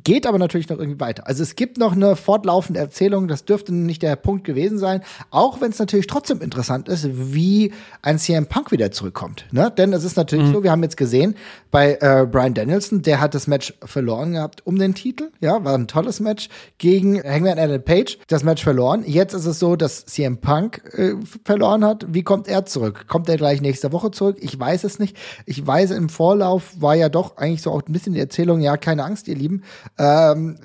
geht 0.03 0.27
aber 0.27 0.37
natürlich 0.37 0.69
noch 0.69 0.77
irgendwie 0.77 0.99
weiter. 0.99 1.27
Also 1.27 1.43
es 1.43 1.55
gibt 1.55 1.77
noch 1.77 1.93
eine 1.93 2.15
fortlaufende 2.15 2.79
Erzählung, 2.79 3.27
das 3.27 3.45
dürfte 3.45 3.73
nicht 3.73 4.01
der 4.01 4.15
Punkt 4.15 4.43
gewesen 4.43 4.77
sein, 4.77 5.01
auch 5.29 5.61
wenn 5.61 5.71
es 5.71 5.79
natürlich 5.79 6.07
trotzdem 6.07 6.41
interessant 6.41 6.89
ist, 6.89 7.07
wie 7.33 7.73
ein 8.01 8.19
CM 8.19 8.47
Punk 8.47 8.71
wieder 8.71 8.91
zurückkommt. 8.91 9.45
Ne? 9.51 9.71
Denn 9.75 9.93
es 9.93 10.03
ist 10.03 10.17
natürlich 10.17 10.47
mhm. 10.47 10.53
so, 10.53 10.63
wir 10.63 10.71
haben 10.71 10.83
jetzt 10.83 10.97
gesehen, 10.97 11.35
bei 11.71 11.97
äh, 12.01 12.25
Brian 12.29 12.53
Danielson, 12.53 13.01
der 13.01 13.21
hat 13.21 13.35
das 13.35 13.47
Match 13.47 13.73
verloren 13.83 14.33
gehabt 14.33 14.65
um 14.65 14.77
den 14.77 14.93
Titel, 14.93 15.31
ja, 15.39 15.63
war 15.63 15.75
ein 15.75 15.87
tolles 15.87 16.19
Match 16.19 16.49
gegen 16.77 17.21
Hangman 17.23 17.59
Adam 17.59 17.83
Page, 17.83 18.17
das 18.27 18.43
Match 18.43 18.63
verloren. 18.63 19.03
Jetzt 19.05 19.33
ist 19.33 19.45
es 19.45 19.59
so, 19.59 19.75
dass 19.75 20.05
CM 20.05 20.37
Punk 20.37 20.81
äh, 20.93 21.13
verloren 21.43 21.85
hat. 21.85 22.05
Wie 22.09 22.23
kommt 22.23 22.47
er 22.47 22.65
zurück? 22.65 23.05
Kommt 23.07 23.29
er 23.29 23.37
gleich 23.37 23.61
nächste 23.61 23.91
Woche 23.91 24.11
zurück? 24.11 24.37
Ich 24.39 24.57
weiß 24.59 24.83
es 24.83 24.99
nicht. 24.99 25.17
Ich 25.45 25.65
weiß, 25.65 25.91
im 25.91 26.09
Vorlauf 26.09 26.81
war 26.81 26.95
ja 26.95 27.09
doch 27.09 27.37
eigentlich 27.37 27.61
so 27.61 27.71
auch 27.71 27.81
ein 27.87 27.93
bisschen 27.93 28.13
die 28.13 28.19
Erzählung, 28.19 28.61
ja, 28.61 28.77
keine 28.77 29.03
Angst, 29.03 29.27
ihr 29.27 29.35
Lieben, 29.35 29.63
ähm, 29.97 30.57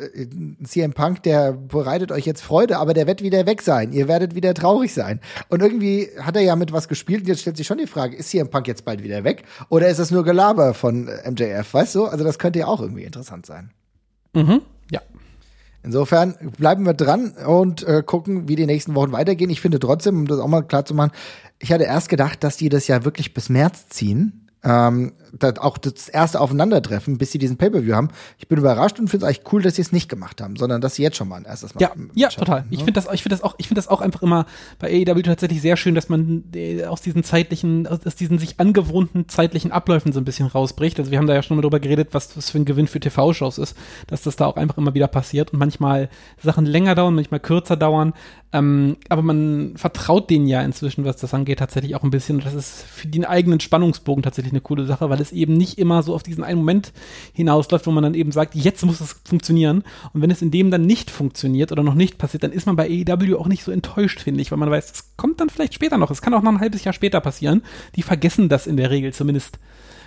CM 0.65 0.93
Punk, 0.93 1.23
der 1.23 1.53
bereitet 1.53 2.13
euch 2.13 2.27
jetzt 2.27 2.43
Freude, 2.43 2.79
aber 2.79 2.95
der 2.95 3.07
wird 3.07 3.23
wieder 3.23 3.47
weg 3.47 3.63
sein. 3.63 3.93
Ihr 3.93 4.09
werdet 4.09 4.35
wieder 4.35 4.55
traurig 4.55 4.93
sein. 4.93 5.21
Und 5.49 5.63
irgendwie 5.63 6.09
hat 6.21 6.37
er 6.37 6.43
ja 6.43 6.57
mit 6.57 6.73
was 6.73 6.89
gespielt. 6.89 7.23
Und 7.23 7.29
jetzt 7.29 7.41
stellt 7.41 7.57
sich 7.57 7.67
schon 7.67 7.79
die 7.79 7.87
Frage, 7.87 8.17
ist 8.17 8.31
CM 8.31 8.49
Punk 8.49 8.69
jetzt 8.69 8.85
bald 8.85 9.03
wieder 9.03 9.25
weg? 9.25 9.45
Oder 9.69 9.89
ist 9.89 9.99
es 9.99 10.11
nur 10.11 10.25
Gelaber 10.25 10.75
von 10.75 11.05
MJF? 11.05 11.73
Weißt 11.73 11.95
du? 11.95 12.07
Also 12.07 12.25
das 12.25 12.39
könnte 12.39 12.61
ja 12.61 12.67
auch 12.67 12.81
irgendwie 12.81 13.05
interessant 13.05 13.47
sein. 13.47 13.71
Mhm, 14.35 14.63
ja. 14.91 15.01
Insofern 15.83 16.37
bleiben 16.59 16.87
wir 16.87 16.95
dran 16.95 17.33
und 17.47 17.83
äh, 17.83 18.03
gucken, 18.05 18.49
wie 18.49 18.57
die 18.57 18.67
nächsten 18.67 18.95
Wochen 18.95 19.13
weitergehen. 19.13 19.51
Ich 19.51 19.61
finde 19.61 19.81
trotzdem, 19.81 20.17
um 20.17 20.27
das 20.27 20.39
auch 20.39 20.47
mal 20.47 20.63
klar 20.63 20.85
zu 20.85 20.95
machen, 20.95 21.11
ich 21.59 21.73
hatte 21.73 21.85
erst 21.85 22.09
gedacht, 22.09 22.45
dass 22.45 22.57
die 22.57 22.69
das 22.69 22.87
ja 22.87 23.05
wirklich 23.05 23.35
bis 23.35 23.49
März 23.49 23.89
ziehen 23.89 24.43
ähm, 24.65 25.13
das, 25.33 25.59
auch 25.59 25.79
das 25.79 26.09
erste 26.09 26.41
Aufeinandertreffen, 26.41 27.19
bis 27.19 27.33
sie 27.33 27.39
diesen 27.39 27.57
Pay-Per-View 27.57 27.95
haben. 27.95 28.09
Ich 28.39 28.49
bin 28.49 28.59
überrascht 28.59 28.99
und 28.99 29.09
finde 29.09 29.27
es 29.27 29.29
eigentlich 29.29 29.53
cool, 29.53 29.63
dass 29.63 29.77
sie 29.77 29.83
es 29.83 29.93
nicht 29.93 30.09
gemacht 30.09 30.41
haben, 30.41 30.57
sondern 30.57 30.81
dass 30.81 30.97
sie 30.97 31.03
jetzt 31.03 31.17
schon 31.17 31.29
mal 31.29 31.37
ein 31.37 31.45
erstes 31.45 31.75
Mal 31.75 31.81
Ja, 31.81 31.93
ja, 32.15 32.29
total. 32.29 32.65
Ich 32.71 32.79
finde 32.79 32.93
das, 32.93 33.07
ich 33.13 33.23
finde 33.23 33.37
das 33.37 33.43
auch, 33.43 33.55
ich 33.59 33.69
finde 33.69 33.79
das 33.79 33.89
auch 33.89 34.01
einfach 34.01 34.23
immer 34.23 34.47
bei 34.79 34.89
AEW 34.89 35.23
tatsächlich 35.23 35.63
sehr 35.63 35.77
schön, 35.77 35.95
dass 35.95 36.09
man 36.09 36.45
äh, 36.55 36.85
aus 36.85 37.01
diesen 37.01 37.25
zeitlichen, 37.25 37.87
aus 37.87 38.15
diesen 38.15 38.39
sich 38.39 38.61
angewohnten 38.61 39.29
zeitlichen 39.29 39.73
Abläufen 39.73 40.13
so 40.13 40.21
ein 40.21 40.25
bisschen 40.25 40.47
rausbricht. 40.47 40.99
Also 40.99 41.11
wir 41.11 41.19
haben 41.19 41.27
da 41.27 41.35
ja 41.35 41.43
schon 41.43 41.57
mal 41.57 41.63
drüber 41.63 41.81
geredet, 41.81 42.09
was 42.13 42.35
das 42.35 42.51
für 42.51 42.59
ein 42.59 42.65
Gewinn 42.65 42.87
für 42.87 43.01
TV-Shows 43.01 43.59
ist, 43.59 43.77
dass 44.09 44.23
das 44.23 44.37
da 44.37 44.47
auch 44.47 44.57
einfach 44.57 44.79
immer 44.79 44.95
wieder 44.95 45.09
passiert 45.09 45.53
und 45.53 45.59
manchmal 45.59 46.09
Sachen 46.43 46.67
länger 46.67 46.95
dauern, 46.95 47.15
manchmal 47.15 47.41
kürzer 47.41 47.77
dauern. 47.77 48.13
Ähm, 48.55 48.99
aber 49.09 49.23
man 49.23 49.75
vertraut 49.77 50.29
denen 50.29 50.47
ja 50.47 50.61
inzwischen, 50.61 51.07
was 51.07 51.17
das 51.17 51.33
angeht, 51.33 51.61
tatsächlich 51.61 51.97
auch 51.97 52.03
ein 52.03 52.11
bisschen. 52.11 52.37
Und 52.37 52.45
das 52.45 52.53
ist 52.53 52.83
für 52.83 53.09
den 53.09 53.25
eigenen 53.25 53.61
Spannungsbogen 53.61 54.23
tatsächlich 54.23 54.53
eine 54.53 54.61
coole 54.61 54.85
Sache, 54.85 55.09
weil 55.09 55.22
es 55.23 55.33
eben 55.33 55.55
nicht 55.55 55.79
immer 55.79 56.03
so 56.03 56.15
auf 56.15 56.23
diesen 56.23 56.45
einen 56.45 56.59
Moment 56.59 56.93
hinausläuft, 57.33 57.87
wo 57.87 57.91
man 57.91 58.03
dann 58.03 58.15
eben 58.15 58.33
sagt, 58.33 58.55
jetzt 58.55 58.85
muss 58.85 59.01
es 59.01 59.17
funktionieren. 59.25 59.85
Und 60.13 60.21
wenn 60.21 60.31
es 60.31 60.43
in 60.43 60.51
dem 60.51 60.71
dann 60.71 60.85
nicht 60.85 61.11
funktioniert 61.11 61.73
oder 61.73 61.83
noch 61.83 61.95
nicht 61.95 62.19
passiert, 62.19 62.43
dann 62.43 62.53
ist 62.53 62.67
man 62.67 62.77
bei 62.77 62.87
AEW 62.87 63.39
auch 63.39 63.49
nicht 63.49 63.65
so 63.65 63.73
enttäuscht, 63.73 64.21
finde 64.21 64.43
ich, 64.43 64.51
weil 64.51 64.59
man 64.59 64.71
weiß, 64.71 64.93
es 64.93 65.17
kommt 65.17 65.41
dann 65.41 65.49
vielleicht 65.49 65.75
später 65.75 65.97
noch. 65.97 66.11
Es 66.11 66.21
kann 66.21 66.35
auch 66.35 66.43
noch 66.43 66.53
ein 66.53 66.61
halbes 66.61 66.85
Jahr 66.85 66.93
später 66.93 67.21
passieren. 67.21 67.63
Die 67.97 68.03
vergessen 68.03 68.49
das 68.49 68.67
in 68.67 68.77
der 68.77 68.91
Regel 68.91 69.13
zumindest 69.13 69.59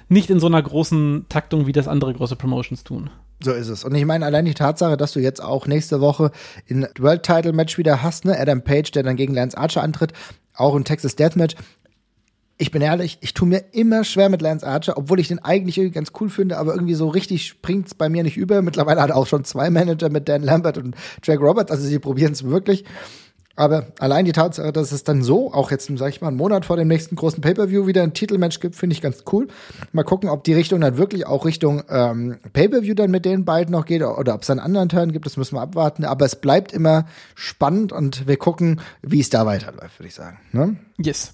nicht 0.08 0.30
in 0.30 0.40
so 0.40 0.48
einer 0.48 0.62
großen 0.62 1.26
Taktung, 1.30 1.66
wie 1.66 1.72
das 1.72 1.88
andere 1.88 2.14
große 2.14 2.36
Promotions 2.36 2.84
tun. 2.84 3.10
So 3.44 3.52
ist 3.52 3.68
es. 3.68 3.84
Und 3.84 3.96
ich 3.96 4.06
meine, 4.06 4.26
allein 4.26 4.46
die 4.46 4.54
Tatsache, 4.54 4.98
dass 4.98 5.14
du 5.14 5.20
jetzt 5.20 5.44
auch 5.44 5.68
nächste 5.68 6.00
Woche 6.00 6.32
ein 6.70 6.88
World 7.00 7.24
Title 7.24 7.54
Match 7.54 7.78
wieder 7.78 8.02
hast, 8.02 8.26
ne? 8.26 8.40
Adam 8.40 8.62
Page, 8.64 8.92
der 8.92 9.04
dann 9.04 9.16
gegen 9.16 9.34
Lance 9.34 9.58
Archer 9.58 9.84
antritt, 9.84 10.14
auch 10.54 10.76
ein 10.76 10.86
Texas 10.86 11.16
Deathmatch. 11.16 11.56
Ich 12.58 12.72
bin 12.72 12.82
ehrlich, 12.82 13.18
ich 13.20 13.34
tue 13.34 13.50
mir 13.50 13.66
immer 13.74 14.06
schwer 14.06 14.30
mit 14.30 14.42
Lance 14.42 14.66
Archer, 14.66 14.98
obwohl 14.98 15.20
ich 15.20 15.28
den 15.28 15.40
eigentlich 15.40 15.78
irgendwie 15.78 15.96
ganz 15.96 16.12
cool 16.20 16.30
finde, 16.30 16.58
aber 16.58 16.74
irgendwie 16.74 16.94
so 16.94 17.10
richtig 17.10 17.48
springt's 17.48 17.94
bei 17.94 18.08
mir 18.08 18.24
nicht 18.24 18.38
über. 18.38 18.62
Mittlerweile 18.62 19.02
hat 19.02 19.10
er 19.10 19.18
auch 19.18 19.28
schon 19.28 19.44
zwei 19.44 19.70
Manager 19.70 20.10
mit 20.10 20.30
Dan 20.30 20.42
Lambert 20.42 20.78
und 20.78 20.96
Jack 21.22 21.42
Roberts, 21.42 21.70
also 21.70 21.86
sie 21.86 22.00
probieren 22.00 22.32
es 22.32 22.46
wirklich. 22.46 22.86
Aber 23.58 23.88
allein 24.00 24.26
die 24.26 24.32
Tatsache, 24.32 24.72
dass 24.72 24.92
es 24.92 25.04
dann 25.04 25.22
so, 25.22 25.54
auch 25.54 25.72
jetzt, 25.72 25.90
sag 25.96 26.10
ich 26.10 26.22
mal, 26.22 26.28
einen 26.28 26.38
Monat 26.38 26.66
vor 26.66 26.76
dem 26.76 26.88
nächsten 26.88 27.16
großen 27.16 27.42
Pay-Per-View 27.42 27.88
wieder 27.88 28.04
ein 28.04 28.14
Titelmatch 28.14 28.60
gibt, 28.60 28.76
finde 28.76 28.94
ich 28.94 29.02
ganz 29.02 29.24
cool. 29.32 29.48
Mal 29.94 30.04
gucken, 30.04 30.30
ob 30.30 30.44
die 30.44 30.54
Richtung 30.54 30.82
dann 30.82 30.98
wirklich 30.98 31.26
auch 31.26 31.46
Richtung 31.46 31.84
ähm, 31.90 32.38
Pay-Per-View 32.52 32.96
dann 32.96 33.12
mit 33.12 33.24
denen 33.24 33.46
beiden 33.46 33.72
noch 33.72 33.86
geht 33.86 34.02
oder 34.02 34.34
ob 34.34 34.42
es 34.42 34.50
einen 34.50 34.60
anderen 34.60 34.90
Turn 34.90 35.12
gibt, 35.14 35.26
das 35.26 35.38
müssen 35.38 35.56
wir 35.56 35.62
abwarten. 35.62 36.04
Aber 36.04 36.26
es 36.26 36.36
bleibt 36.36 36.74
immer 36.74 37.06
spannend 37.34 37.94
und 37.94 38.28
wir 38.28 38.38
gucken, 38.38 38.82
wie 39.02 39.22
es 39.22 39.30
da 39.30 39.46
weiterläuft, 39.46 40.00
würde 40.00 40.08
ich 40.08 40.16
sagen. 40.16 40.38
Ne? 40.52 40.76
Yes 40.98 41.34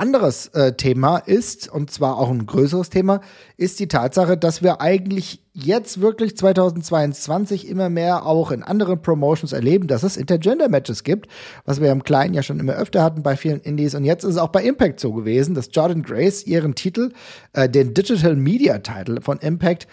anderes 0.00 0.48
äh, 0.48 0.72
Thema 0.72 1.18
ist, 1.18 1.68
und 1.68 1.90
zwar 1.90 2.18
auch 2.18 2.30
ein 2.30 2.46
größeres 2.46 2.88
Thema, 2.88 3.20
ist 3.56 3.78
die 3.80 3.86
Tatsache, 3.86 4.36
dass 4.36 4.62
wir 4.62 4.80
eigentlich 4.80 5.44
jetzt 5.52 6.00
wirklich 6.00 6.36
2022 6.36 7.68
immer 7.68 7.90
mehr 7.90 8.24
auch 8.24 8.50
in 8.50 8.62
anderen 8.62 9.02
Promotions 9.02 9.52
erleben, 9.52 9.86
dass 9.86 10.02
es 10.02 10.16
Intergender-Matches 10.16 11.04
gibt, 11.04 11.28
was 11.66 11.80
wir 11.80 11.92
im 11.92 12.02
Kleinen 12.02 12.34
ja 12.34 12.42
schon 12.42 12.58
immer 12.58 12.72
öfter 12.72 13.02
hatten 13.02 13.22
bei 13.22 13.36
vielen 13.36 13.60
Indies. 13.60 13.94
Und 13.94 14.04
jetzt 14.04 14.24
ist 14.24 14.30
es 14.30 14.38
auch 14.38 14.48
bei 14.48 14.64
Impact 14.64 15.00
so 15.00 15.12
gewesen, 15.12 15.54
dass 15.54 15.68
Jordan 15.70 16.02
Grace 16.02 16.46
ihren 16.46 16.74
Titel, 16.74 17.12
äh, 17.52 17.68
den 17.68 17.92
Digital 17.92 18.36
Media 18.36 18.78
Title 18.78 19.20
von 19.20 19.38
Impact, 19.38 19.86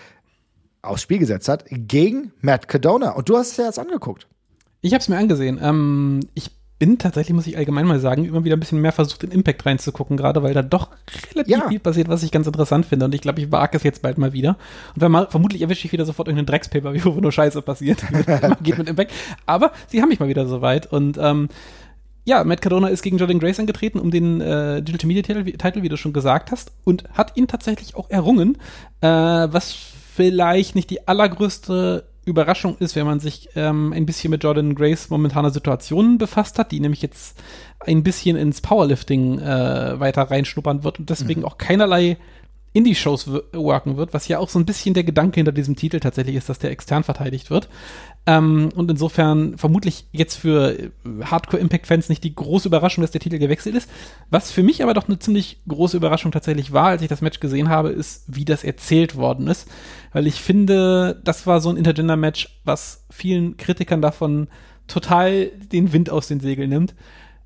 aufs 0.81 1.01
Spiel 1.01 1.19
gesetzt 1.19 1.49
hat 1.49 1.65
gegen 1.69 2.31
Matt 2.39 2.67
Cadona. 2.69 3.11
Und 3.11 3.27
du 3.27 3.37
hast 3.37 3.51
es 3.51 3.57
ja 3.57 3.65
jetzt 3.65 3.79
angeguckt. 3.79 4.27
Ich 4.81 4.93
habe 4.93 5.01
es 5.01 5.09
mir 5.09 5.17
angesehen. 5.17 5.59
Ähm, 5.61 6.21
ich 6.33 6.51
bin 6.79 6.99
tatsächlich, 6.99 7.33
muss 7.33 7.47
ich 7.47 7.57
allgemein 7.57 7.87
mal 7.87 7.99
sagen, 7.99 8.25
immer 8.25 8.43
wieder 8.43 8.55
ein 8.55 8.59
bisschen 8.59 8.81
mehr 8.81 8.91
versucht, 8.91 9.23
in 9.23 9.31
Impact 9.31 9.65
reinzugucken, 9.65 10.15
gerade 10.15 10.43
weil 10.43 10.53
da 10.53 10.61
doch 10.61 10.89
relativ 11.33 11.51
ja. 11.51 11.67
viel 11.67 11.79
passiert, 11.79 12.07
was 12.07 12.23
ich 12.23 12.31
ganz 12.31 12.45
interessant 12.45 12.85
finde. 12.85 13.05
Und 13.05 13.15
ich 13.15 13.21
glaube, 13.21 13.41
ich 13.41 13.51
wage 13.51 13.77
es 13.77 13.83
jetzt 13.83 14.01
bald 14.01 14.17
mal 14.17 14.33
wieder. 14.33 14.57
Und 14.93 15.01
wenn 15.01 15.11
mal, 15.11 15.27
vermutlich 15.27 15.61
erwische 15.61 15.87
ich 15.87 15.91
wieder 15.91 16.05
sofort 16.05 16.27
irgendeinen 16.27 16.47
Dreckspaper, 16.47 16.93
wo 17.05 17.19
nur 17.19 17.31
Scheiße 17.31 17.61
passiert. 17.61 18.03
geht 18.63 18.77
mit 18.77 18.89
Impact. 18.89 19.11
Aber 19.45 19.71
sie 19.87 20.01
haben 20.01 20.09
mich 20.09 20.19
mal 20.19 20.29
wieder 20.29 20.47
soweit. 20.47 20.91
Und 20.91 21.17
ähm, 21.19 21.49
ja, 22.25 22.43
Matt 22.43 22.61
Cardona 22.61 22.89
ist 22.89 23.01
gegen 23.01 23.17
Jordan 23.17 23.39
Grace 23.39 23.59
angetreten 23.59 23.99
um 23.99 24.11
den 24.11 24.41
äh, 24.41 24.81
Digital 24.83 25.07
Media 25.07 25.23
Title, 25.23 25.81
wie 25.81 25.89
du 25.89 25.97
schon 25.97 26.13
gesagt 26.13 26.51
hast, 26.51 26.73
und 26.83 27.05
hat 27.13 27.37
ihn 27.37 27.47
tatsächlich 27.47 27.95
auch 27.95 28.09
errungen, 28.09 28.57
äh, 29.01 29.07
was 29.07 29.73
vielleicht 30.17 30.75
nicht 30.75 30.89
die 30.89 31.07
allergrößte 31.07 32.06
Überraschung 32.27 32.77
ist, 32.77 32.95
wenn 32.95 33.05
man 33.05 33.19
sich 33.19 33.49
ähm, 33.55 33.93
ein 33.93 34.05
bisschen 34.05 34.31
mit 34.31 34.43
Jordan 34.43 34.75
Grace 34.75 35.09
momentaner 35.09 35.49
Situation 35.49 36.17
befasst 36.17 36.59
hat, 36.59 36.71
die 36.71 36.79
nämlich 36.79 37.01
jetzt 37.01 37.41
ein 37.79 38.03
bisschen 38.03 38.37
ins 38.37 38.61
Powerlifting 38.61 39.39
äh, 39.39 39.99
weiter 39.99 40.23
reinschnuppern 40.23 40.83
wird 40.83 40.99
und 40.99 41.09
deswegen 41.09 41.41
mhm. 41.41 41.47
auch 41.47 41.57
keinerlei 41.57 42.17
Indie-Shows 42.73 43.29
worken 43.53 43.97
wird, 43.97 44.13
was 44.13 44.27
ja 44.27 44.39
auch 44.39 44.49
so 44.49 44.59
ein 44.59 44.65
bisschen 44.65 44.93
der 44.93 45.03
Gedanke 45.03 45.35
hinter 45.35 45.51
diesem 45.51 45.75
Titel 45.75 45.99
tatsächlich 45.99 46.35
ist, 46.35 46.49
dass 46.49 46.59
der 46.59 46.71
extern 46.71 47.03
verteidigt 47.03 47.49
wird. 47.49 47.69
Ähm, 48.27 48.69
und 48.75 48.91
insofern 48.91 49.57
vermutlich 49.57 50.05
jetzt 50.11 50.35
für 50.35 50.77
äh, 50.77 50.89
Hardcore-Impact-Fans 51.23 52.09
nicht 52.09 52.23
die 52.23 52.35
große 52.35 52.67
Überraschung, 52.67 53.01
dass 53.01 53.11
der 53.11 53.21
Titel 53.21 53.39
gewechselt 53.39 53.75
ist. 53.75 53.89
Was 54.29 54.51
für 54.51 54.63
mich 54.63 54.83
aber 54.83 54.93
doch 54.93 55.07
eine 55.07 55.17
ziemlich 55.17 55.61
große 55.67 55.97
Überraschung 55.97 56.31
tatsächlich 56.31 56.71
war, 56.73 56.87
als 56.87 57.01
ich 57.01 57.07
das 57.07 57.21
Match 57.21 57.39
gesehen 57.39 57.69
habe, 57.69 57.89
ist, 57.89 58.25
wie 58.27 58.45
das 58.45 58.63
erzählt 58.63 59.15
worden 59.15 59.47
ist. 59.47 59.67
Weil 60.11 60.27
ich 60.27 60.41
finde, 60.41 61.19
das 61.23 61.47
war 61.47 61.61
so 61.61 61.69
ein 61.69 61.77
Intergender-Match, 61.77 62.59
was 62.63 63.05
vielen 63.09 63.57
Kritikern 63.57 64.01
davon 64.01 64.49
total 64.87 65.47
den 65.71 65.93
Wind 65.93 66.09
aus 66.09 66.27
den 66.27 66.39
Segeln 66.39 66.69
nimmt. 66.69 66.95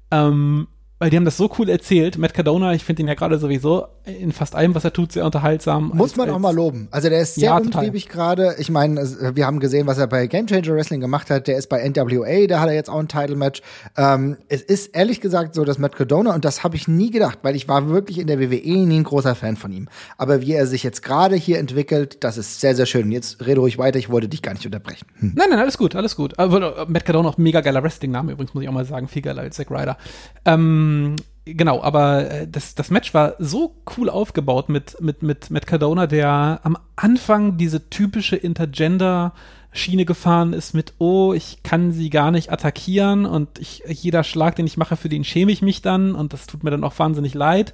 Ähm, 0.09 0.67
weil 1.01 1.09
die 1.09 1.17
haben 1.17 1.25
das 1.25 1.37
so 1.37 1.51
cool 1.57 1.67
erzählt. 1.67 2.19
Matt 2.19 2.35
Cardona, 2.35 2.73
ich 2.73 2.83
finde 2.83 3.01
ihn 3.01 3.07
ja 3.07 3.15
gerade 3.15 3.39
sowieso 3.39 3.87
in 4.05 4.31
fast 4.31 4.55
allem, 4.55 4.73
was 4.73 4.83
er 4.83 4.93
tut, 4.93 5.11
sehr 5.11 5.25
unterhaltsam. 5.25 5.91
Muss 5.93 6.11
als, 6.11 6.17
man 6.17 6.29
auch 6.31 6.39
mal 6.39 6.55
loben. 6.55 6.87
Also 6.89 7.09
der 7.09 7.21
ist 7.21 7.35
sehr 7.35 7.49
ja, 7.49 7.57
umtriebig 7.57 8.09
gerade. 8.09 8.55
Ich 8.57 8.71
meine, 8.71 9.01
wir 9.35 9.45
haben 9.45 9.59
gesehen, 9.59 9.85
was 9.85 9.99
er 9.99 10.07
bei 10.07 10.25
Game 10.25 10.47
Changer 10.47 10.73
Wrestling 10.73 11.01
gemacht 11.01 11.29
hat. 11.29 11.47
Der 11.47 11.57
ist 11.57 11.67
bei 11.67 11.87
NWA, 11.87 12.47
da 12.47 12.59
hat 12.59 12.69
er 12.69 12.73
jetzt 12.73 12.89
auch 12.89 12.99
ein 12.99 13.07
Title 13.07 13.35
Match. 13.35 13.61
Ähm, 13.97 14.37
es 14.49 14.61
ist 14.61 14.95
ehrlich 14.95 15.21
gesagt 15.21 15.53
so, 15.53 15.65
dass 15.65 15.77
Matt 15.77 15.95
Cardona, 15.95 16.33
und 16.33 16.45
das 16.45 16.63
habe 16.63 16.75
ich 16.75 16.87
nie 16.87 17.11
gedacht, 17.11 17.39
weil 17.43 17.55
ich 17.55 17.67
war 17.67 17.89
wirklich 17.89 18.17
in 18.17 18.27
der 18.27 18.39
WWE 18.39 18.85
nie 18.87 18.99
ein 18.99 19.03
großer 19.03 19.35
Fan 19.35 19.55
von 19.55 19.71
ihm. 19.71 19.87
Aber 20.17 20.41
wie 20.41 20.53
er 20.53 20.65
sich 20.65 20.81
jetzt 20.81 21.03
gerade 21.03 21.35
hier 21.35 21.59
entwickelt, 21.59 22.23
das 22.23 22.37
ist 22.37 22.59
sehr, 22.59 22.75
sehr 22.75 22.87
schön. 22.87 23.11
Jetzt 23.11 23.45
rede 23.45 23.59
ruhig 23.59 23.77
weiter, 23.77 23.99
ich 23.99 24.09
wollte 24.09 24.29
dich 24.29 24.41
gar 24.41 24.53
nicht 24.53 24.65
unterbrechen. 24.65 25.05
Hm. 25.19 25.33
Nein, 25.35 25.47
nein, 25.51 25.59
alles 25.59 25.77
gut, 25.77 25.95
alles 25.95 26.15
gut. 26.15 26.39
Aber 26.39 26.87
Matt 26.87 27.05
Cardona 27.05 27.29
auch 27.29 27.37
mega 27.37 27.61
geiler 27.61 27.83
Wrestling-Name 27.83 28.31
übrigens, 28.31 28.53
muss 28.55 28.63
ich 28.63 28.69
auch 28.69 28.73
mal 28.73 28.85
sagen. 28.85 29.07
Viel 29.07 29.21
geiler 29.21 29.43
als 29.43 29.55
Zack 29.55 29.69
Ryder. 29.69 29.97
Ähm, 30.45 31.15
genau, 31.45 31.81
aber 31.81 32.29
äh, 32.29 32.47
das, 32.47 32.75
das 32.75 32.89
Match 32.89 33.13
war 33.13 33.35
so 33.39 33.75
cool 33.97 34.09
aufgebaut 34.09 34.69
mit, 34.69 34.99
mit, 35.01 35.23
mit 35.23 35.49
Matt 35.49 35.67
Cardona, 35.67 36.07
der 36.07 36.59
am 36.63 36.77
Anfang 36.95 37.57
diese 37.57 37.89
typische 37.89 38.35
Intergender 38.35 39.33
Schiene 39.73 40.03
gefahren 40.03 40.51
ist 40.51 40.73
mit, 40.73 40.93
oh, 40.97 41.33
ich 41.33 41.63
kann 41.63 41.93
sie 41.93 42.09
gar 42.09 42.31
nicht 42.31 42.51
attackieren 42.51 43.25
und 43.25 43.57
ich, 43.57 43.83
jeder 43.87 44.25
Schlag, 44.25 44.57
den 44.57 44.67
ich 44.67 44.75
mache, 44.75 44.97
für 44.97 45.07
den 45.07 45.23
schäme 45.23 45.51
ich 45.53 45.61
mich 45.61 45.81
dann 45.81 46.13
und 46.13 46.33
das 46.33 46.45
tut 46.45 46.63
mir 46.63 46.71
dann 46.71 46.83
auch 46.83 46.99
wahnsinnig 46.99 47.33
leid 47.33 47.73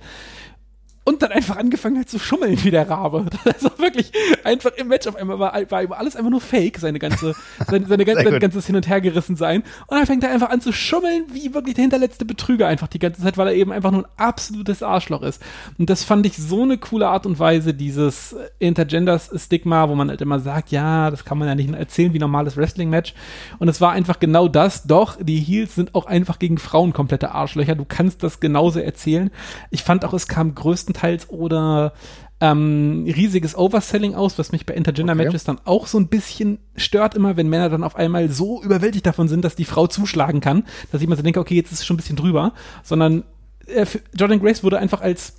und 1.08 1.22
dann 1.22 1.32
einfach 1.32 1.56
angefangen 1.56 2.00
hat 2.00 2.10
zu 2.10 2.20
schummeln 2.20 2.62
wie 2.66 2.72
der 2.72 2.90
Rabe. 2.90 3.28
Das 3.46 3.64
war 3.64 3.80
wirklich 3.80 4.12
einfach 4.44 4.72
im 4.76 4.90
Match 4.90 5.08
auf 5.08 5.16
einmal 5.16 5.40
war, 5.40 5.54
war 5.72 5.98
alles 5.98 6.18
einfach 6.18 6.30
nur 6.30 6.42
Fake, 6.42 6.80
seine 6.80 7.00
ganze, 7.00 7.34
seine, 7.66 7.88
seine 7.88 8.04
ganze, 8.04 8.30
sein 8.30 8.40
ganzes 8.42 8.66
Hin 8.66 8.76
und 8.76 8.90
Her 8.90 9.00
gerissen 9.00 9.38
sein. 9.38 9.64
Und 9.88 9.98
dann 9.98 10.06
fängt 10.06 10.26
er 10.26 10.32
einfach 10.32 10.50
an 10.50 10.60
zu 10.60 10.74
schummeln, 10.74 11.24
wie 11.32 11.54
wirklich 11.54 11.76
der 11.76 11.84
hinterletzte 11.84 12.26
Betrüger 12.26 12.68
einfach 12.68 12.90
die 12.90 13.00
ganze 13.00 13.22
Zeit, 13.22 13.38
weil 13.38 13.48
er 13.48 13.54
eben 13.54 13.72
einfach 13.72 13.92
nur 13.92 14.02
ein 14.02 14.12
absolutes 14.18 14.84
Arschloch 14.84 15.22
ist. 15.22 15.42
Und 15.78 15.90
das 15.90 16.04
fand 16.04 16.26
ich 16.26 16.36
so 16.36 16.64
eine 16.64 16.78
coole 16.78 17.08
Art 17.08 17.26
und 17.26 17.40
Weise, 17.40 17.74
dieses 17.74 18.36
Intergender-Stigma, 18.60 19.88
wo 19.88 19.96
man 19.96 20.10
halt 20.10 20.22
immer 20.22 20.42
sagt, 20.42 20.72
ja, 20.72 21.10
das 21.10 21.24
kann 21.24 21.38
man 21.38 21.48
ja 21.48 21.56
nicht 21.56 21.74
erzählen 21.74 22.14
wie 22.14 22.20
normales 22.20 22.58
Wrestling-Match. 22.58 23.14
Und 23.60 23.70
es 23.70 23.80
war 23.80 23.94
einfach 23.94 24.20
genau 24.20 24.50
das, 24.50 24.84
doch, 24.84 25.16
die 25.22 25.40
Heels 25.40 25.74
sind 25.76 25.96
auch 25.96 26.06
einfach 26.06 26.38
gegen 26.38 26.58
Frauen 26.58 26.92
komplette 26.92 27.32
Arschlöcher. 27.32 27.76
Du 27.76 27.86
kannst 27.86 28.24
das 28.24 28.42
genauso 28.42 28.82
erzählen. 28.82 29.32
Ich 29.72 29.84
fand 29.84 30.04
auch, 30.04 30.14
es 30.14 30.28
kam 30.28 30.54
größtenteils 30.54 30.97
größtenteils 30.98 31.30
oder 31.30 31.94
ähm, 32.40 33.06
riesiges 33.08 33.58
Overselling 33.58 34.14
aus, 34.14 34.38
was 34.38 34.52
mich 34.52 34.66
bei 34.66 34.76
Intergender-Matches 34.76 35.48
okay. 35.48 35.58
dann 35.58 35.66
auch 35.66 35.88
so 35.88 36.00
ein 36.00 36.08
bisschen 36.08 36.60
stört 36.76 37.16
immer, 37.16 37.36
wenn 37.36 37.50
Männer 37.50 37.70
dann 37.70 37.84
auf 37.84 37.96
einmal 37.96 38.30
so 38.30 38.62
überwältigt 38.62 39.08
davon 39.08 39.28
sind, 39.28 39.44
dass 39.44 39.56
die 39.56 39.66
Frau 39.66 39.88
zuschlagen 39.88 40.40
kann, 40.40 40.64
dass 40.92 41.02
ich 41.02 41.08
immer 41.08 41.16
so 41.16 41.24
denke, 41.24 41.40
okay, 41.40 41.56
jetzt 41.56 41.72
ist 41.72 41.80
es 41.80 41.86
schon 41.86 41.96
ein 41.96 41.98
bisschen 41.98 42.16
drüber, 42.16 42.54
sondern 42.84 43.24
äh, 43.66 43.86
Jordan 44.14 44.40
Grace 44.40 44.64
wurde 44.64 44.78
einfach 44.78 45.02
als 45.02 45.38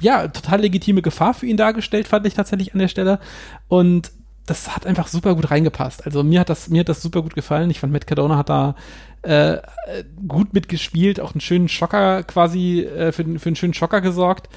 ja, 0.00 0.28
total 0.28 0.60
legitime 0.60 1.02
Gefahr 1.02 1.34
für 1.34 1.46
ihn 1.46 1.56
dargestellt, 1.56 2.08
fand 2.08 2.26
ich 2.26 2.34
tatsächlich 2.34 2.72
an 2.72 2.78
der 2.78 2.88
Stelle. 2.88 3.18
Und 3.68 4.12
das 4.46 4.74
hat 4.74 4.86
einfach 4.86 5.08
super 5.08 5.34
gut 5.34 5.50
reingepasst. 5.50 6.06
Also 6.06 6.22
mir 6.22 6.40
hat 6.40 6.48
das, 6.48 6.68
mir 6.68 6.80
hat 6.80 6.88
das 6.88 7.02
super 7.02 7.22
gut 7.22 7.34
gefallen. 7.34 7.70
Ich 7.70 7.80
fand 7.80 7.92
Matt 7.92 8.06
Cardona 8.06 8.36
hat 8.36 8.48
da 8.48 8.74
äh, 9.22 9.58
gut 10.26 10.54
mitgespielt, 10.54 11.20
auch 11.20 11.32
einen 11.32 11.40
schönen 11.40 11.68
Schocker 11.68 12.22
quasi, 12.22 12.80
äh, 12.80 13.12
für, 13.12 13.24
für 13.38 13.48
einen 13.48 13.56
schönen 13.56 13.74
Schocker 13.74 14.00
gesorgt 14.00 14.48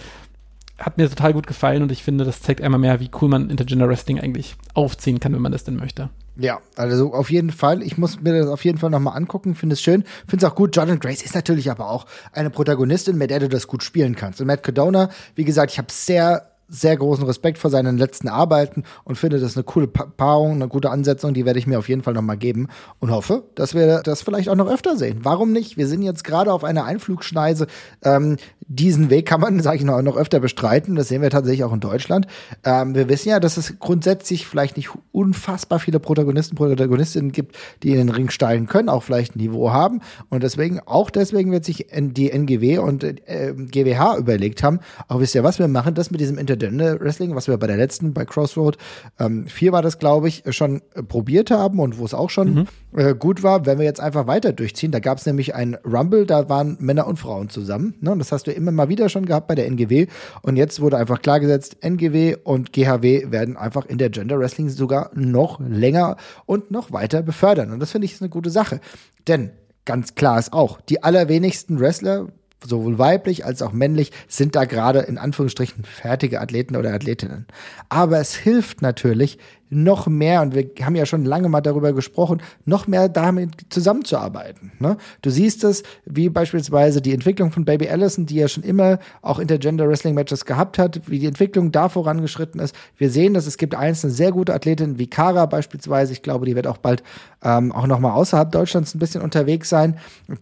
hat 0.77 0.97
mir 0.97 1.09
total 1.09 1.33
gut 1.33 1.47
gefallen 1.47 1.81
und 1.83 1.91
ich 1.91 2.03
finde, 2.03 2.25
das 2.25 2.41
zeigt 2.41 2.61
einmal 2.61 2.79
mehr, 2.79 2.99
wie 2.99 3.09
cool 3.21 3.29
man 3.29 3.49
Intergender 3.49 3.88
Wrestling 3.88 4.19
eigentlich 4.19 4.55
aufziehen 4.73 5.19
kann, 5.19 5.33
wenn 5.33 5.41
man 5.41 5.51
das 5.51 5.63
denn 5.63 5.77
möchte. 5.77 6.09
Ja, 6.38 6.59
also 6.75 7.13
auf 7.13 7.31
jeden 7.31 7.51
Fall. 7.51 7.81
Ich 7.81 7.97
muss 7.97 8.19
mir 8.19 8.38
das 8.38 8.47
auf 8.47 8.65
jeden 8.65 8.77
Fall 8.77 8.89
nochmal 8.89 9.15
angucken. 9.15 9.55
Finde 9.55 9.73
es 9.73 9.81
schön. 9.81 10.03
Finde 10.27 10.45
es 10.45 10.51
auch 10.51 10.55
gut. 10.55 10.75
Jordan 10.75 10.99
Grace 10.99 11.23
ist 11.23 11.33
natürlich 11.33 11.71
aber 11.71 11.89
auch 11.89 12.05
eine 12.33 12.49
Protagonistin, 12.49 13.17
mit 13.17 13.29
der 13.29 13.39
du 13.39 13.47
das 13.47 13.67
gut 13.67 13.83
spielen 13.83 14.15
kannst. 14.15 14.41
Und 14.41 14.47
Matt 14.47 14.63
Cadona, 14.63 15.09
wie 15.35 15.45
gesagt, 15.45 15.71
ich 15.71 15.77
habe 15.77 15.88
sehr 15.91 16.51
sehr 16.67 16.97
großen 16.97 17.25
Respekt 17.25 17.57
vor 17.57 17.69
seinen 17.69 17.97
letzten 17.97 18.27
Arbeiten 18.27 18.83
und 19.03 19.17
finde 19.17 19.39
das 19.39 19.55
eine 19.55 19.63
coole 19.63 19.88
Paarung, 19.88 20.53
eine 20.53 20.67
gute 20.67 20.89
Ansetzung, 20.89 21.33
die 21.33 21.45
werde 21.45 21.59
ich 21.59 21.67
mir 21.67 21.77
auf 21.77 21.89
jeden 21.89 22.01
Fall 22.01 22.13
nochmal 22.13 22.38
geben 22.38 22.69
und 22.99 23.11
hoffe, 23.11 23.43
dass 23.55 23.75
wir 23.75 24.01
das 24.01 24.23
vielleicht 24.23 24.49
auch 24.49 24.55
noch 24.55 24.67
öfter 24.67 24.97
sehen. 24.97 25.19
Warum 25.23 25.51
nicht? 25.51 25.77
Wir 25.77 25.88
sind 25.88 26.01
jetzt 26.01 26.23
gerade 26.23 26.51
auf 26.51 26.63
einer 26.63 26.85
Einflugschneise. 26.85 27.67
Ähm, 28.03 28.38
diesen 28.67 29.10
Weg 29.10 29.28
kann 29.28 29.41
man, 29.41 29.60
sage 29.62 29.78
ich 29.78 29.84
noch, 29.84 30.01
noch 30.01 30.17
öfter 30.17 30.39
bestreiten. 30.39 30.95
Das 30.95 31.08
sehen 31.08 31.21
wir 31.21 31.30
tatsächlich 31.30 31.63
auch 31.63 31.73
in 31.73 31.80
Deutschland. 31.80 32.28
Ähm, 32.63 32.95
wir 32.95 33.08
wissen 33.08 33.30
ja, 33.30 33.39
dass 33.39 33.58
es 33.58 33.80
grundsätzlich 33.80 34.47
vielleicht 34.47 34.78
nicht 34.78 34.89
unfassbar 35.12 35.80
viele 35.80 35.99
Protagonisten, 35.99 36.56
Protagonistinnen 36.56 37.32
gibt, 37.32 37.56
die 37.84 37.91
in 37.91 37.97
den 37.97 38.10
Ring 38.10 38.30
steigen 38.30 38.65
können, 38.65 38.89
auch 38.89 39.04
vielleicht 39.04 39.36
ein 39.36 39.39
Niveau 39.39 39.71
haben. 39.71 40.01
Und 40.30 40.43
deswegen, 40.43 40.80
auch 40.80 41.10
deswegen 41.10 41.51
wird 41.51 41.65
sich 41.65 41.88
die 41.91 42.32
NGW 42.32 42.80
und 42.80 43.04
äh, 43.04 43.54
GWH 43.56 44.17
überlegt 44.17 44.63
haben, 44.63 44.80
auch 45.08 45.19
wisst 45.19 45.36
ihr 45.36 45.43
was, 45.43 45.60
wir 45.60 45.67
machen 45.67 45.93
das 45.93 46.12
mit 46.12 46.19
diesem 46.19 46.38
Inter 46.38 46.56
Intergender 46.56 46.99
Wrestling, 46.99 47.36
was 47.36 47.47
wir 47.47 47.58
bei 47.58 47.67
der 47.67 47.78
letzten, 47.78 48.13
bei 48.13 48.25
Crossroad 48.25 48.78
ähm, 49.19 49.47
4 49.47 49.71
war 49.71 49.82
das, 49.82 49.99
glaube 49.99 50.28
ich, 50.28 50.43
schon 50.49 50.82
äh, 50.93 51.04
probiert 51.04 51.51
haben 51.51 51.80
und 51.80 51.97
wo 51.97 52.06
es 52.06 52.13
auch 52.13 52.30
schon 52.30 52.54
mhm. 52.54 52.67
äh, 52.97 53.13
gut 53.13 53.43
war, 53.43 53.65
wenn 53.65 53.78
wir 53.78 53.86
jetzt 53.86 53.99
einfach 53.99 54.28
weiter 54.28 54.54
durchziehen. 54.54 54.91
Da 54.91 54.99
gab 54.99 55.17
es 55.17 55.25
nämlich 55.25 55.54
ein 55.54 55.75
Rumble, 55.86 56.25
da 56.25 56.49
waren 56.49 56.78
Männer 56.80 57.08
und 57.08 57.17
Frauen 57.17 57.49
zusammen. 57.49 57.95
Ne? 57.99 58.12
Und 58.12 58.19
das 58.19 58.32
hast 58.32 58.47
du 58.47 58.54
immer 58.55 58.71
mal 58.71 58.89
wieder 58.89 59.09
schon 59.09 59.25
gehabt 59.25 59.47
bei 59.47 59.55
der 59.55 59.67
NGW. 59.67 60.07
Und 60.41 60.55
jetzt 60.55 60.81
wurde 60.81 60.97
einfach 60.97 61.21
klargesetzt, 61.21 61.77
NGW 61.81 62.37
und 62.43 62.73
GHW 62.73 63.31
werden 63.31 63.57
einfach 63.57 63.85
in 63.85 63.97
der 63.97 64.09
Gender 64.09 64.39
Wrestling 64.39 64.69
sogar 64.69 65.11
noch 65.13 65.59
länger 65.59 66.17
und 66.45 66.71
noch 66.71 66.91
weiter 66.91 67.21
befördern. 67.21 67.71
Und 67.71 67.79
das 67.79 67.91
finde 67.91 68.05
ich 68.05 68.13
ist 68.13 68.21
eine 68.21 68.29
gute 68.29 68.49
Sache. 68.49 68.79
Denn 69.27 69.51
ganz 69.85 70.15
klar 70.15 70.39
ist 70.39 70.53
auch, 70.53 70.81
die 70.81 71.03
allerwenigsten 71.03 71.79
Wrestler 71.79 72.27
sowohl 72.67 72.97
weiblich 72.97 73.45
als 73.45 73.61
auch 73.61 73.71
männlich, 73.71 74.11
sind 74.27 74.55
da 74.55 74.65
gerade 74.65 74.99
in 74.99 75.17
Anführungsstrichen 75.17 75.83
fertige 75.83 76.41
Athleten 76.41 76.75
oder 76.75 76.93
Athletinnen. 76.93 77.45
Aber 77.89 78.19
es 78.19 78.35
hilft 78.35 78.81
natürlich, 78.81 79.37
noch 79.69 80.08
mehr, 80.08 80.41
und 80.41 80.54
wir 80.54 80.69
haben 80.82 80.95
ja 80.95 81.06
schon 81.06 81.25
lange 81.25 81.49
mal 81.49 81.62
darüber 81.62 81.93
gesprochen, 81.93 82.41
noch 82.65 82.88
mehr 82.88 83.10
damit 83.10 83.65
zusammenzuarbeiten. 83.69 84.71
Ne? 84.80 84.97
Du 85.21 85.30
siehst 85.30 85.63
es, 85.63 85.84
wie 86.06 86.30
beispielsweise 86.30 87.01
die 87.01 87.13
Entwicklung 87.13 87.51
von 87.51 87.65
Baby 87.65 87.89
Allison, 87.89 88.25
die 88.25 88.36
ja 88.36 88.47
schon 88.47 88.63
immer 88.63 88.99
auch 89.21 89.39
Intergender 89.39 89.88
Wrestling 89.88 90.13
Matches 90.13 90.45
gehabt 90.45 90.78
hat, 90.78 91.01
wie 91.10 91.19
die 91.19 91.25
Entwicklung 91.25 91.71
da 91.71 91.89
vorangeschritten 91.89 92.60
ist. 92.60 92.75
Wir 92.97 93.10
sehen, 93.10 93.34
dass 93.34 93.47
es 93.47 93.58
gibt 93.58 93.75
einzelne 93.75 94.13
sehr 94.13 94.32
gute 94.32 94.54
Athletinnen 94.54 94.99
wie 94.99 95.08
Kara 95.08 95.45
beispielsweise. 95.47 96.13
Ich 96.13 96.21
glaube, 96.21 96.45
die 96.45 96.56
wird 96.56 96.67
auch 96.67 96.78
bald 96.78 97.04
ähm, 97.43 97.71
auch 97.71 97.88
noch 97.88 97.99
mal 97.99 98.13
außerhalb 98.13 98.51
Deutschlands 98.51 98.93
ein 98.93 98.99
bisschen 98.99 99.21
unterwegs 99.21 99.69
sein. 99.69 99.97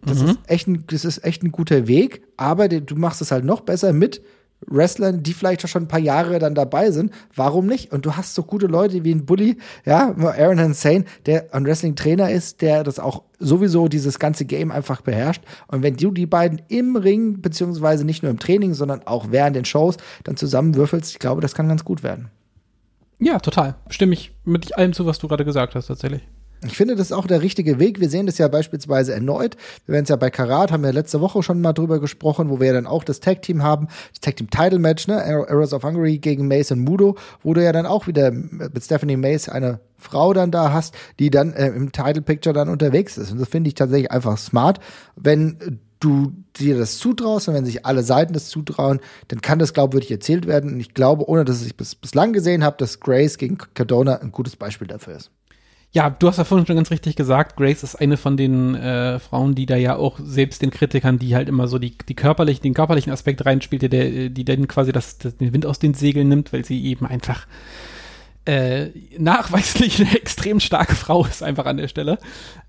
Das 0.06 0.22
mhm. 0.22 0.30
ist 0.30 0.40
echt 0.48 0.68
ein, 0.68 0.84
das 0.88 1.06
ist 1.06 1.24
echt 1.24 1.44
ein 1.44 1.52
guter 1.52 1.88
Weg, 1.88 2.24
aber 2.36 2.68
du 2.68 2.96
machst 2.96 3.22
es 3.22 3.32
halt 3.32 3.46
noch 3.46 3.62
besser 3.62 3.94
mit 3.94 4.22
Wrestlern, 4.68 5.24
die 5.24 5.34
vielleicht 5.34 5.68
schon 5.68 5.84
ein 5.84 5.88
paar 5.88 6.00
Jahre 6.00 6.40
dann 6.40 6.56
dabei 6.56 6.92
sind. 6.92 7.12
Warum 7.36 7.66
nicht? 7.66 7.92
Und 7.92 8.06
du 8.06 8.16
hast 8.16 8.36
so 8.36 8.44
gute 8.44 8.68
Leute 8.68 9.04
wie 9.04 9.14
ein 9.14 9.26
Bully, 9.26 9.58
ja, 9.86 10.16
Aaron 10.18 10.62
Hussein, 10.62 11.06
der 11.26 11.54
ein 11.54 11.66
Wrestling-Trainer 11.66 12.32
ist, 12.32 12.62
der 12.62 12.84
das 12.84 13.00
auch 13.00 13.24
sowieso 13.40 13.88
dieses 13.88 14.20
ganze 14.20 14.46
Game 14.46 14.72
einfach 14.72 15.02
beherrscht. 15.02 15.44
Und 15.68 15.84
wenn 15.84 15.98
du 15.98 16.12
die 16.12 16.26
beiden 16.26 16.62
im 16.70 16.96
Ring, 16.96 17.42
beziehungsweise 17.42 18.06
nicht 18.06 18.24
nur 18.24 18.32
im 18.32 18.40
Training, 18.40 18.74
sondern 18.74 19.06
auch 19.06 19.28
während 19.32 19.56
den 19.56 19.66
Shows 19.66 19.98
dann 20.24 20.38
zusammenwürfelst, 20.38 21.12
ich 21.12 21.20
glaube, 21.20 21.42
das 21.42 21.54
kann 21.54 21.68
ganz 21.68 21.84
gut 21.84 22.04
werden. 22.04 22.30
Ja, 23.20 23.40
total. 23.40 23.76
Stimme 23.90 24.14
ich 24.14 24.34
mit 24.44 24.78
allem 24.78 24.94
zu, 24.94 25.06
was 25.06 25.20
du 25.20 25.28
gerade 25.28 25.46
gesagt 25.46 25.76
hast, 25.76 25.88
tatsächlich. 25.88 26.24
Ich 26.66 26.78
finde, 26.78 26.96
das 26.96 27.08
ist 27.08 27.12
auch 27.12 27.28
der 27.28 27.42
richtige 27.42 27.80
Weg. 27.80 28.00
Wir 28.00 28.10
sehen 28.10 28.26
das 28.26 28.38
ja 28.38 28.48
beispielsweise 28.48 29.14
erneut. 29.14 29.56
Wir 29.86 29.94
werden 29.94 30.04
es 30.04 30.10
ja 30.10 30.16
bei 30.16 30.30
Karat, 30.30 30.72
haben 30.72 30.84
wir 30.84 30.94
letzte 30.94 31.22
Woche 31.22 31.44
schon 31.44 31.62
mal 31.62 31.74
drüber 31.74 32.00
gesprochen, 32.00 32.50
wo 32.50 32.60
wir 32.60 32.68
ja 32.68 32.74
dann 32.74 32.88
auch 32.88 33.04
das 33.04 33.20
Tag-Team 33.20 33.64
haben, 33.64 33.88
das 34.12 34.22
Tag-Team-Title-Match, 34.22 35.08
ne? 35.08 35.24
Arrows 35.24 35.74
of 35.74 35.84
Hungary 35.84 36.18
gegen 36.18 36.48
Mace 36.48 36.72
und 36.72 36.80
Mudo, 36.80 37.16
wo 37.44 37.54
du 37.54 37.64
ja 37.64 37.72
dann 37.72 37.86
auch 37.86 38.08
wieder 38.08 38.32
mit 38.32 38.84
Stephanie 38.84 39.18
Mace 39.18 39.50
eine 39.50 39.80
Frau 39.98 40.34
dann 40.34 40.52
da 40.52 40.74
hast, 40.74 40.94
die 41.20 41.30
dann 41.30 41.54
äh, 41.54 41.68
im 41.68 41.92
Title-Picture 41.92 42.54
dann 42.54 42.70
unterwegs 42.70 43.18
ist. 43.18 43.32
Und 43.32 43.40
das 43.40 43.50
finde 43.50 43.70
ich 43.70 43.76
tatsächlich 43.76 44.12
einfach 44.12 44.38
smart. 44.38 44.80
Wenn 45.16 45.80
du 46.04 46.34
dir 46.58 46.78
das 46.78 46.98
zutraust 46.98 47.48
und 47.48 47.54
wenn 47.54 47.66
sich 47.66 47.86
alle 47.86 48.04
Seiten 48.04 48.34
das 48.34 48.50
zutrauen, 48.50 49.00
dann 49.30 49.42
kann 49.42 49.60
das 49.60 49.74
glaubwürdig 49.74 50.12
erzählt 50.12 50.48
werden. 50.48 50.74
Und 50.74 50.80
ich 50.80 50.94
glaube, 50.94 51.28
ohne 51.30 51.46
dass 51.46 51.66
ich 51.66 51.78
bis, 51.78 51.96
bislang 51.96 52.34
gesehen 52.34 52.64
habe, 52.64 52.76
dass 52.78 53.00
Grace 53.00 53.38
gegen 53.38 53.58
Cardona 53.74 54.18
ein 54.18 54.32
gutes 54.32 54.56
Beispiel 54.56 54.88
dafür 54.88 55.16
ist. 55.16 55.32
Ja, 55.96 56.10
du 56.10 56.28
hast 56.28 56.38
ja 56.38 56.44
vorhin 56.44 56.66
schon 56.66 56.76
ganz 56.76 56.90
richtig 56.90 57.16
gesagt, 57.16 57.56
Grace 57.56 57.84
ist 57.84 57.96
eine 57.96 58.18
von 58.18 58.36
den 58.36 58.74
äh, 58.74 59.20
Frauen, 59.20 59.54
die 59.54 59.68
da 59.68 59.76
ja 59.76 59.96
auch 59.96 60.18
selbst 60.20 60.64
den 60.64 60.72
Kritikern, 60.72 61.20
die 61.20 61.36
halt 61.36 61.48
immer 61.48 61.68
so 61.68 61.78
die, 61.78 61.96
die 62.10 62.16
körperlich, 62.16 62.62
den 62.62 62.74
körperlichen 62.74 63.14
Aspekt 63.14 63.46
reinspielt, 63.46 63.94
der, 63.94 64.30
die 64.30 64.44
dann 64.44 64.68
quasi 64.68 64.92
das, 64.92 65.20
das, 65.20 65.38
den 65.38 65.54
Wind 65.54 65.68
aus 65.68 65.78
den 65.78 65.94
Segeln 65.94 66.30
nimmt, 66.30 66.52
weil 66.52 66.66
sie 66.66 66.84
eben 66.84 67.06
einfach 67.06 67.46
äh, 68.46 68.88
nachweislich 69.20 70.00
eine 70.00 70.16
extrem 70.16 70.60
starke 70.60 70.96
Frau 70.96 71.26
ist 71.26 71.44
einfach 71.44 71.68
an 71.68 71.78
der 71.78 71.88
Stelle. 71.88 72.18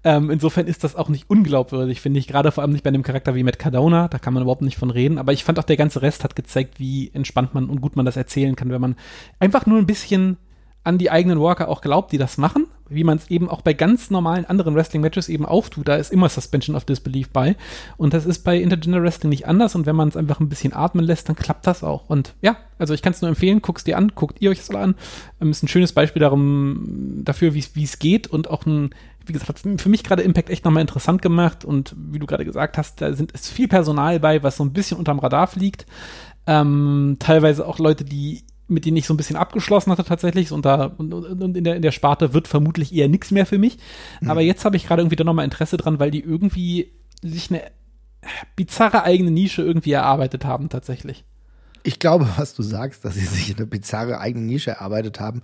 Ähm, 0.04 0.30
insofern 0.30 0.66
ist 0.66 0.84
das 0.84 0.94
auch 0.94 1.08
nicht 1.08 1.30
unglaubwürdig, 1.30 2.02
finde 2.02 2.20
ich, 2.20 2.26
gerade 2.26 2.52
vor 2.52 2.60
allem 2.62 2.72
nicht 2.72 2.84
bei 2.84 2.88
einem 2.88 3.02
Charakter 3.02 3.34
wie 3.34 3.42
Matt 3.42 3.58
Cardona, 3.58 4.06
da 4.08 4.18
kann 4.18 4.34
man 4.34 4.42
überhaupt 4.42 4.60
nicht 4.60 4.76
von 4.76 4.90
reden, 4.90 5.16
aber 5.16 5.32
ich 5.32 5.44
fand 5.44 5.58
auch 5.58 5.64
der 5.64 5.78
ganze 5.78 6.02
Rest 6.02 6.24
hat 6.24 6.36
gezeigt, 6.36 6.78
wie 6.78 7.10
entspannt 7.14 7.54
man 7.54 7.70
und 7.70 7.80
gut 7.80 7.96
man 7.96 8.04
das 8.04 8.18
erzählen 8.18 8.54
kann, 8.54 8.68
wenn 8.70 8.82
man 8.82 8.96
einfach 9.40 9.64
nur 9.64 9.78
ein 9.78 9.86
bisschen 9.86 10.36
an 10.84 10.98
die 10.98 11.10
eigenen 11.10 11.40
Worker 11.40 11.68
auch 11.68 11.80
glaubt, 11.80 12.12
die 12.12 12.18
das 12.18 12.36
machen, 12.36 12.66
wie 12.90 13.04
man 13.04 13.16
es 13.16 13.30
eben 13.30 13.48
auch 13.48 13.62
bei 13.62 13.72
ganz 13.72 14.10
normalen 14.10 14.44
anderen 14.44 14.74
Wrestling-Matches 14.74 15.30
eben 15.30 15.46
auftut. 15.46 15.88
Da 15.88 15.96
ist 15.96 16.12
immer 16.12 16.28
Suspension 16.28 16.76
of 16.76 16.84
Disbelief 16.84 17.30
bei. 17.30 17.56
Und 17.96 18.12
das 18.12 18.26
ist 18.26 18.44
bei 18.44 18.58
Intergender 18.58 19.02
Wrestling 19.02 19.30
nicht 19.30 19.48
anders. 19.48 19.74
Und 19.74 19.86
wenn 19.86 19.96
man 19.96 20.08
es 20.08 20.16
einfach 20.16 20.40
ein 20.40 20.50
bisschen 20.50 20.74
atmen 20.74 21.04
lässt, 21.04 21.28
dann 21.28 21.36
klappt 21.36 21.66
das 21.66 21.82
auch. 21.82 22.08
Und 22.10 22.34
ja, 22.42 22.58
also 22.78 22.92
ich 22.92 23.00
kann 23.00 23.14
es 23.14 23.22
nur 23.22 23.30
empfehlen, 23.30 23.62
guck's 23.62 23.84
dir 23.84 23.96
an, 23.96 24.12
guckt 24.14 24.36
ihr 24.40 24.50
euch 24.50 24.58
das 24.58 24.70
an. 24.70 24.94
Ähm, 25.40 25.50
ist 25.50 25.62
ein 25.62 25.68
schönes 25.68 25.92
Beispiel 25.92 26.20
darum, 26.20 27.22
dafür, 27.24 27.54
wie 27.54 27.82
es 27.82 27.98
geht 27.98 28.26
und 28.26 28.50
auch 28.50 28.66
ein, 28.66 28.90
wie 29.24 29.32
gesagt, 29.32 29.48
hat 29.48 29.80
für 29.80 29.88
mich 29.88 30.04
gerade 30.04 30.22
Impact 30.22 30.50
echt 30.50 30.66
nochmal 30.66 30.82
interessant 30.82 31.22
gemacht. 31.22 31.64
Und 31.64 31.96
wie 31.96 32.18
du 32.18 32.26
gerade 32.26 32.44
gesagt 32.44 32.76
hast, 32.76 33.00
da 33.00 33.14
sind, 33.14 33.32
ist 33.32 33.48
viel 33.48 33.68
Personal 33.68 34.20
bei, 34.20 34.42
was 34.42 34.58
so 34.58 34.64
ein 34.64 34.74
bisschen 34.74 34.98
unterm 34.98 35.18
Radar 35.18 35.46
fliegt. 35.46 35.86
Ähm, 36.46 37.16
teilweise 37.20 37.66
auch 37.66 37.78
Leute, 37.78 38.04
die 38.04 38.43
mit 38.66 38.86
denen 38.86 38.96
ich 38.96 39.06
so 39.06 39.14
ein 39.14 39.16
bisschen 39.16 39.36
abgeschlossen 39.36 39.90
hatte 39.90 40.04
tatsächlich. 40.04 40.52
Und, 40.52 40.64
da, 40.64 40.86
und, 40.96 41.12
und 41.12 41.56
in, 41.56 41.64
der, 41.64 41.76
in 41.76 41.82
der 41.82 41.92
Sparte 41.92 42.32
wird 42.32 42.48
vermutlich 42.48 42.94
eher 42.94 43.08
nichts 43.08 43.30
mehr 43.30 43.46
für 43.46 43.58
mich. 43.58 43.78
Mhm. 44.20 44.30
Aber 44.30 44.40
jetzt 44.40 44.64
habe 44.64 44.76
ich 44.76 44.86
gerade 44.86 45.02
irgendwie 45.02 45.16
da 45.16 45.24
nochmal 45.24 45.44
Interesse 45.44 45.76
dran, 45.76 45.98
weil 45.98 46.10
die 46.10 46.20
irgendwie 46.20 46.92
sich 47.22 47.50
eine 47.50 47.62
bizarre 48.56 49.02
eigene 49.04 49.30
Nische 49.30 49.62
irgendwie 49.62 49.92
erarbeitet 49.92 50.44
haben 50.44 50.68
tatsächlich. 50.68 51.24
Ich 51.82 51.98
glaube, 51.98 52.26
was 52.36 52.54
du 52.54 52.62
sagst, 52.62 53.04
dass 53.04 53.14
sie 53.14 53.26
sich 53.26 53.54
eine 53.56 53.66
bizarre 53.66 54.18
eigene 54.18 54.46
Nische 54.46 54.70
erarbeitet 54.70 55.20
haben, 55.20 55.42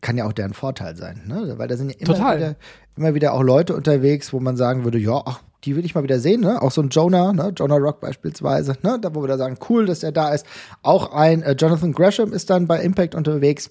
kann 0.00 0.16
ja 0.16 0.26
auch 0.26 0.32
deren 0.32 0.54
Vorteil 0.54 0.96
sein. 0.96 1.22
Ne? 1.26 1.54
Weil 1.56 1.66
da 1.66 1.76
sind 1.76 1.90
ja 1.90 1.96
immer 1.98 2.36
wieder, 2.36 2.56
immer 2.96 3.14
wieder 3.14 3.32
auch 3.32 3.42
Leute 3.42 3.74
unterwegs, 3.74 4.32
wo 4.32 4.38
man 4.38 4.56
sagen 4.56 4.84
würde, 4.84 4.98
ja, 4.98 5.20
ach, 5.24 5.40
die 5.64 5.76
will 5.76 5.84
ich 5.84 5.94
mal 5.94 6.02
wieder 6.02 6.20
sehen, 6.20 6.40
ne? 6.40 6.60
Auch 6.60 6.70
so 6.70 6.82
ein 6.82 6.90
Jonah, 6.90 7.32
ne? 7.32 7.52
Jonah 7.56 7.76
Rock 7.76 8.00
beispielsweise, 8.00 8.76
ne? 8.82 8.98
Da 9.00 9.14
wo 9.14 9.22
wir 9.22 9.28
da 9.28 9.38
sagen, 9.38 9.58
cool, 9.68 9.86
dass 9.86 10.02
er 10.02 10.12
da 10.12 10.30
ist. 10.30 10.46
Auch 10.82 11.12
ein 11.12 11.42
äh, 11.42 11.52
Jonathan 11.52 11.92
Gresham 11.92 12.32
ist 12.32 12.50
dann 12.50 12.66
bei 12.66 12.80
Impact 12.82 13.14
unterwegs. 13.14 13.70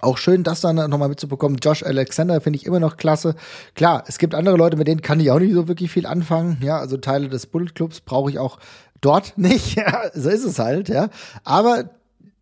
Auch 0.00 0.18
schön, 0.18 0.42
das 0.42 0.60
dann 0.60 0.76
nochmal 0.76 1.08
mitzubekommen. 1.08 1.58
Josh 1.62 1.82
Alexander 1.82 2.40
finde 2.40 2.58
ich 2.58 2.66
immer 2.66 2.80
noch 2.80 2.96
klasse. 2.96 3.36
Klar, 3.74 4.04
es 4.08 4.18
gibt 4.18 4.34
andere 4.34 4.56
Leute, 4.56 4.76
mit 4.76 4.88
denen 4.88 5.02
kann 5.02 5.20
ich 5.20 5.30
auch 5.30 5.38
nicht 5.38 5.54
so 5.54 5.68
wirklich 5.68 5.90
viel 5.90 6.06
anfangen. 6.06 6.58
Ja, 6.62 6.78
also 6.78 6.96
Teile 6.96 7.28
des 7.28 7.46
Bullet 7.46 7.70
Clubs 7.74 8.00
brauche 8.00 8.30
ich 8.30 8.38
auch 8.38 8.58
dort 9.00 9.34
nicht. 9.38 9.76
Ja, 9.76 10.10
so 10.12 10.30
ist 10.30 10.44
es 10.44 10.58
halt, 10.58 10.88
ja. 10.88 11.10
Aber 11.44 11.90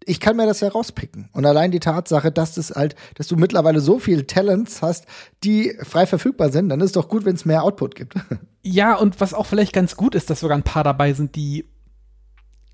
ich 0.07 0.21
kann 0.21 0.37
mir 0.37 0.47
das 0.47 0.61
ja 0.61 0.69
rauspicken. 0.69 1.29
Und 1.33 1.47
allein 1.47 1.71
die 1.71 1.81
Tatsache, 1.81 2.31
dass 2.31 2.55
das 2.55 2.71
halt, 2.71 2.95
dass 3.15 3.29
du 3.29 3.37
mittlerweile 3.37 3.81
so 3.81 3.99
viel 3.99 4.25
Talents 4.25 4.83
hast, 4.83 5.07
die 5.45 5.77
frei 5.83 6.07
verfügbar 6.07 6.51
sind, 6.51 6.69
dann 6.69 6.81
ist 6.81 6.97
doch 6.97 7.09
gut, 7.09 7.25
wenn 7.25 7.35
es 7.35 7.45
mehr 7.45 7.63
Output 7.63 7.95
gibt. 7.95 8.15
Ja, 8.65 8.95
und 8.95 9.21
was 9.21 9.35
auch 9.35 9.47
vielleicht 9.47 9.73
ganz 9.73 9.97
gut 9.97 10.15
ist, 10.15 10.31
dass 10.31 10.39
sogar 10.39 10.57
ein 10.57 10.63
paar 10.63 10.85
dabei 10.85 11.15
sind, 11.15 11.35
die, 11.35 11.67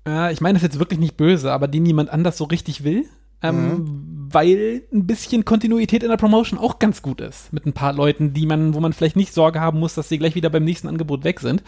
äh, 0.07 0.31
ich 0.31 0.39
meine 0.39 0.59
das 0.59 0.61
jetzt 0.61 0.77
wirklich 0.77 0.99
nicht 0.99 1.17
böse, 1.17 1.51
aber 1.51 1.67
die 1.67 1.79
niemand 1.79 2.11
anders 2.11 2.37
so 2.37 2.43
richtig 2.43 2.83
will. 2.83 3.05
Ähm, 3.41 3.69
mhm 3.69 4.18
weil 4.31 4.83
ein 4.93 5.07
bisschen 5.07 5.45
Kontinuität 5.45 6.03
in 6.03 6.09
der 6.09 6.17
Promotion 6.17 6.59
auch 6.59 6.79
ganz 6.79 7.01
gut 7.01 7.21
ist. 7.21 7.51
Mit 7.53 7.65
ein 7.65 7.73
paar 7.73 7.93
Leuten, 7.93 8.33
die 8.33 8.45
man, 8.45 8.73
wo 8.73 8.79
man 8.79 8.93
vielleicht 8.93 9.15
nicht 9.15 9.33
Sorge 9.33 9.59
haben 9.59 9.79
muss, 9.79 9.95
dass 9.95 10.09
sie 10.09 10.19
gleich 10.19 10.35
wieder 10.35 10.49
beim 10.49 10.63
nächsten 10.63 10.87
Angebot 10.87 11.23
weg 11.23 11.39
sind, 11.39 11.63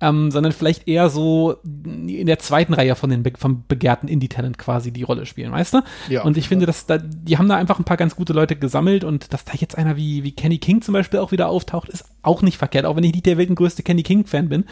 ähm, 0.00 0.30
sondern 0.30 0.52
vielleicht 0.52 0.88
eher 0.88 1.10
so 1.10 1.56
in 1.64 2.26
der 2.26 2.38
zweiten 2.38 2.74
Reihe 2.74 2.94
von 2.94 3.10
den 3.10 3.24
vom 3.36 3.64
begehrten 3.66 4.08
Indie-Talent 4.08 4.58
quasi 4.58 4.92
die 4.92 5.02
Rolle 5.02 5.26
spielen, 5.26 5.52
weißt 5.52 5.74
du? 5.74 5.80
Ja. 6.08 6.22
Und 6.22 6.36
ich 6.36 6.48
finde, 6.48 6.66
dass 6.66 6.86
da, 6.86 6.98
die 6.98 7.36
haben 7.36 7.48
da 7.48 7.56
einfach 7.56 7.78
ein 7.78 7.84
paar 7.84 7.96
ganz 7.96 8.16
gute 8.16 8.32
Leute 8.32 8.56
gesammelt 8.56 9.04
und 9.04 9.32
dass 9.32 9.44
da 9.44 9.52
jetzt 9.54 9.76
einer 9.76 9.96
wie, 9.96 10.24
wie 10.24 10.32
Kenny 10.32 10.58
King 10.58 10.82
zum 10.82 10.94
Beispiel 10.94 11.20
auch 11.20 11.32
wieder 11.32 11.48
auftaucht, 11.48 11.88
ist 11.88 12.06
auch 12.22 12.42
nicht 12.42 12.58
verkehrt, 12.58 12.86
auch 12.86 12.96
wenn 12.96 13.04
ich 13.04 13.12
nicht 13.12 13.26
der 13.26 13.38
weltengrößte 13.38 13.82
Kenny 13.82 14.02
King-Fan 14.02 14.48
bin. 14.48 14.64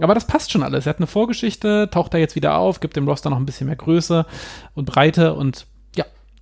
Aber 0.00 0.14
das 0.14 0.26
passt 0.26 0.50
schon 0.50 0.62
alles. 0.62 0.86
Er 0.86 0.90
hat 0.90 0.98
eine 0.98 1.06
Vorgeschichte, 1.06 1.88
taucht 1.90 2.14
da 2.14 2.18
jetzt 2.18 2.34
wieder 2.34 2.58
auf, 2.58 2.80
gibt 2.80 2.96
dem 2.96 3.08
Roster 3.08 3.30
noch 3.30 3.36
ein 3.36 3.46
bisschen 3.46 3.68
mehr 3.68 3.76
Größe 3.76 4.26
und 4.74 4.86
Breite 4.86 5.34
und 5.34 5.66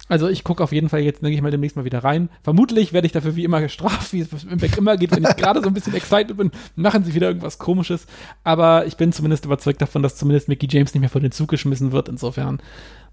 also 0.09 0.29
ich 0.29 0.45
gucke 0.45 0.63
auf 0.63 0.73
jeden 0.73 0.89
Fall 0.89 1.01
jetzt, 1.01 1.23
denke 1.23 1.35
ich 1.35 1.43
mal, 1.43 1.51
demnächst 1.51 1.77
mal 1.77 1.85
wieder 1.85 2.03
rein. 2.05 2.29
Vermutlich 2.43 2.93
werde 2.93 3.07
ich 3.07 3.13
dafür 3.13 3.37
wie 3.37 3.45
immer 3.45 3.61
gestraft, 3.61 4.13
wie 4.13 4.21
es 4.21 4.45
im 4.45 4.59
Back 4.59 4.77
immer 4.77 4.97
geht, 4.97 5.13
wenn 5.13 5.25
ich 5.25 5.37
gerade 5.37 5.61
so 5.63 5.69
ein 5.69 5.75
bisschen 5.75 5.95
excited 5.95 6.37
bin, 6.37 6.51
machen 6.77 7.05
sie 7.05 7.15
wieder 7.15 7.29
irgendwas 7.29 7.59
komisches. 7.59 8.07
Aber 8.45 8.87
ich 8.87 8.97
bin 8.97 9.13
zumindest 9.13 9.45
überzeugt 9.45 9.81
davon, 9.81 10.03
dass 10.03 10.17
zumindest 10.17 10.49
Mickey 10.49 10.67
James 10.69 10.93
nicht 10.93 11.01
mehr 11.01 11.11
vor 11.11 11.21
den 11.21 11.33
Zug 11.33 11.49
geschmissen 11.49 11.93
wird. 11.93 12.09
Insofern, 12.09 12.61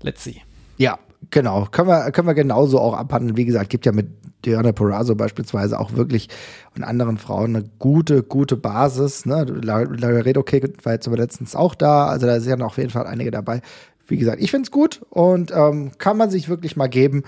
let's 0.01 0.23
see. 0.23 0.41
Ja, 0.77 0.97
genau. 1.29 1.67
Können 1.71 1.89
wir, 1.89 2.11
können 2.11 2.27
wir 2.27 2.33
genauso 2.33 2.79
auch 2.79 2.93
abhandeln. 2.93 3.37
Wie 3.37 3.45
gesagt, 3.45 3.69
gibt 3.69 3.85
ja 3.85 3.91
mit 3.91 4.07
Diana 4.45 4.71
Perazzo 4.71 5.15
beispielsweise 5.15 5.79
auch 5.79 5.93
wirklich 5.93 6.29
und 6.75 6.83
anderen 6.83 7.17
Frauen 7.17 7.55
eine 7.55 7.65
gute, 7.77 8.23
gute 8.23 8.55
Basis. 8.55 9.25
Ne? 9.25 9.43
Laredo 9.43 10.43
Kick 10.43 10.85
war 10.85 10.93
jetzt 10.93 11.07
aber 11.07 11.17
letztens 11.17 11.55
auch 11.55 11.75
da. 11.75 12.07
Also 12.07 12.25
da 12.25 12.39
sind 12.39 12.49
ja 12.49 12.55
noch 12.55 12.67
auf 12.67 12.77
jeden 12.77 12.89
Fall 12.89 13.05
einige 13.05 13.31
dabei, 13.31 13.61
wie 14.09 14.17
gesagt, 14.17 14.41
ich 14.41 14.51
finde 14.51 14.67
es 14.67 14.71
gut 14.71 15.01
und 15.09 15.51
ähm, 15.51 15.91
kann 15.97 16.17
man 16.17 16.29
sich 16.29 16.49
wirklich 16.49 16.75
mal 16.75 16.87
geben. 16.89 17.23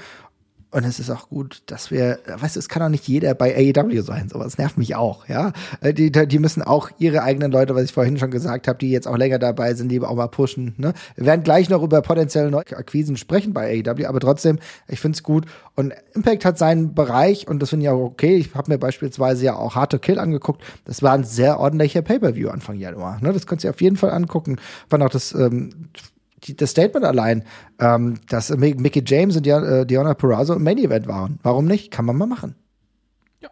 Und 0.74 0.86
es 0.86 1.00
ist 1.00 1.10
auch 1.10 1.28
gut, 1.28 1.63
dass 1.65 1.91
wir, 1.91 2.20
weißt 2.26 2.56
du, 2.56 2.60
es 2.60 2.70
kann 2.70 2.82
auch 2.82 2.88
nicht 2.89 3.06
jeder 3.06 3.34
bei 3.34 3.54
AEW 3.54 4.02
sein, 4.04 4.30
sowas 4.30 4.58
nervt 4.58 4.78
mich 4.78 4.96
auch, 4.96 5.28
ja. 5.28 5.52
Äh, 5.82 5.94
die, 5.94 6.12
die 6.12 6.39
müssen 6.39 6.62
auch 6.62 6.89
ihre 6.98 7.24
eigenen 7.24 7.52
Leute, 7.52 7.76
was 7.76 7.84
ich 7.84 7.91
vorhin 7.91 8.17
schon 8.17 8.32
gesagt 8.32 8.70
habe, 8.70 8.80
die 8.80 8.89
jetzt 8.89 9.06
auch 9.06 9.17
länger 9.17 9.38
dabei 9.38 9.74
sind, 9.74 9.89
lieber 9.89 10.10
auch 10.10 10.15
mal 10.15 10.28
pushen. 10.28 10.74
Ne? 10.78 10.94
Wir 11.15 11.26
werden 11.26 11.44
gleich 11.44 11.70
noch 11.70 11.84
über 11.84 12.02
potenzielle 12.02 12.56
Akquisen 12.58 13.17
sprechen 13.17 13.54
bei 13.54 13.84
AEW, 13.86 14.06
aber 14.08 14.22
trotzdem, 14.22 14.60
ich 14.88 15.02
finde 15.02 15.17
es 15.17 15.24
gut. 15.24 15.46
Und 15.76 15.94
Impact 16.13 16.46
hat 16.46 16.58
seinen 16.58 16.96
Bereich 16.96 17.50
und 17.50 17.62
das 17.62 17.72
finde 17.72 17.88
ich 17.88 17.89
auch 17.89 18.00
okay. 18.00 18.38
Ich 18.38 18.56
habe 18.56 18.72
mir 18.72 18.78
beispielsweise 18.78 19.44
ja 19.44 19.56
auch 19.58 19.76
Hard 19.76 19.91
to 19.91 20.00
Kill 20.00 20.20
angeguckt. 20.20 20.63
Das 20.86 21.04
war 21.04 21.12
ein 21.12 21.26
sehr 21.26 21.60
ordentlicher 21.60 22.02
Pay-Per-View 22.02 22.50
Anfang 22.50 22.78
Januar. 22.78 23.20
Ne? 23.22 23.34
Das 23.34 23.46
könnt 23.46 23.62
ihr 23.65 23.72
auf 23.72 23.82
jeden 23.82 23.98
Fall 23.98 24.12
angucken. 24.12 24.56
Fand 24.89 25.04
auch 25.04 25.10
das 25.10 25.34
ähm, 25.34 25.89
die, 26.44 26.56
das 26.56 26.72
Statement 26.72 27.06
allein, 27.06 27.44
ähm, 27.80 28.20
dass 28.30 28.50
Mickey 28.50 29.04
James 29.06 29.36
und 29.38 29.46
Diana, 29.46 30.12
äh, 30.12 30.16
Perazzo 30.16 30.54
im 30.54 30.64
Main 30.64 30.78
Event 30.78 31.08
waren. 31.08 31.40
Warum 31.44 31.66
nicht? 31.66 31.92
Kann 31.92 32.06
man 32.06 32.18
mal 32.18 32.26
machen. 32.26 32.56
Ja. 33.42 33.50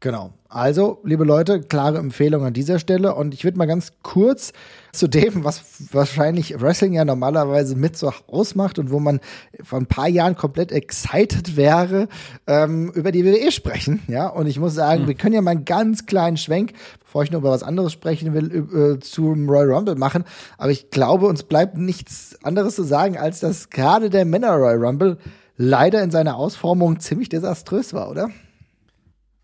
Genau. 0.00 0.32
Also, 0.48 1.00
liebe 1.04 1.24
Leute, 1.24 1.60
klare 1.60 1.98
Empfehlung 1.98 2.44
an 2.44 2.54
dieser 2.54 2.78
Stelle. 2.78 3.14
Und 3.14 3.34
ich 3.34 3.44
würde 3.44 3.58
mal 3.58 3.66
ganz 3.66 3.92
kurz 4.02 4.52
zu 4.92 5.08
dem, 5.08 5.44
was 5.44 5.62
wahrscheinlich 5.92 6.60
Wrestling 6.60 6.92
ja 6.92 7.04
normalerweise 7.04 7.76
mit 7.76 7.96
so 7.96 8.12
ausmacht 8.26 8.78
und 8.78 8.90
wo 8.90 9.00
man 9.00 9.20
vor 9.62 9.78
ein 9.78 9.86
paar 9.86 10.08
Jahren 10.08 10.36
komplett 10.36 10.72
excited 10.72 11.56
wäre, 11.56 12.08
ähm, 12.46 12.90
über 12.92 13.12
die 13.12 13.24
WWE 13.24 13.52
sprechen. 13.52 14.02
Ja, 14.08 14.28
und 14.28 14.46
ich 14.46 14.58
muss 14.58 14.74
sagen, 14.74 15.02
mhm. 15.02 15.08
wir 15.08 15.14
können 15.14 15.34
ja 15.34 15.42
mal 15.42 15.52
einen 15.52 15.64
ganz 15.64 16.06
kleinen 16.06 16.36
Schwenk, 16.36 16.72
bevor 17.00 17.22
ich 17.22 17.30
nur 17.30 17.40
über 17.40 17.50
was 17.50 17.62
anderes 17.62 17.92
sprechen 17.92 18.34
will, 18.34 18.96
äh, 18.96 18.98
zum 19.00 19.48
Royal 19.48 19.72
Rumble 19.72 19.94
machen. 19.96 20.24
Aber 20.56 20.70
ich 20.70 20.90
glaube, 20.90 21.26
uns 21.26 21.42
bleibt 21.42 21.76
nichts 21.76 22.38
anderes 22.42 22.74
zu 22.74 22.82
sagen, 22.82 23.16
als 23.16 23.40
dass 23.40 23.70
gerade 23.70 24.10
der 24.10 24.24
Männer 24.24 24.54
Royal 24.54 24.84
Rumble 24.84 25.18
leider 25.56 26.02
in 26.02 26.10
seiner 26.10 26.36
Ausformung 26.36 27.00
ziemlich 27.00 27.28
desaströs 27.28 27.92
war, 27.92 28.10
oder? 28.10 28.30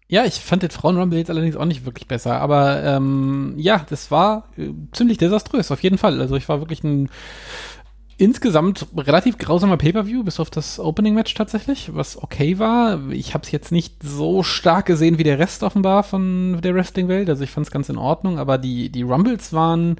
Ja, 0.06 0.24
ich 0.24 0.34
fand 0.34 0.62
den 0.62 0.70
Frauen-Rumble 0.70 1.18
jetzt 1.18 1.30
allerdings 1.30 1.56
auch 1.56 1.64
nicht 1.64 1.86
wirklich 1.86 2.06
besser. 2.06 2.40
Aber 2.40 2.82
ähm, 2.84 3.54
ja, 3.56 3.84
das 3.88 4.10
war 4.10 4.48
äh, 4.56 4.70
ziemlich 4.92 5.18
desaströs, 5.18 5.70
auf 5.70 5.82
jeden 5.82 5.98
Fall. 5.98 6.20
Also 6.20 6.36
ich 6.36 6.48
war 6.48 6.60
wirklich 6.60 6.84
ein 6.84 7.08
insgesamt 8.16 8.86
relativ 8.96 9.38
grausamer 9.38 9.76
Pay-Per-View, 9.76 10.22
bis 10.22 10.38
auf 10.38 10.50
das 10.50 10.78
Opening-Match 10.78 11.34
tatsächlich, 11.34 11.94
was 11.94 12.22
okay 12.22 12.58
war. 12.58 13.10
Ich 13.10 13.34
habe 13.34 13.44
es 13.44 13.50
jetzt 13.50 13.72
nicht 13.72 14.02
so 14.02 14.42
stark 14.42 14.86
gesehen 14.86 15.18
wie 15.18 15.24
der 15.24 15.38
Rest 15.38 15.62
offenbar 15.62 16.04
von 16.04 16.60
der 16.62 16.74
Wrestling-Welt. 16.74 17.28
Also 17.28 17.42
ich 17.42 17.50
fand 17.50 17.66
es 17.66 17.72
ganz 17.72 17.88
in 17.88 17.98
Ordnung, 17.98 18.38
aber 18.38 18.58
die, 18.58 18.90
die 18.90 19.02
Rumbles 19.02 19.52
waren 19.52 19.96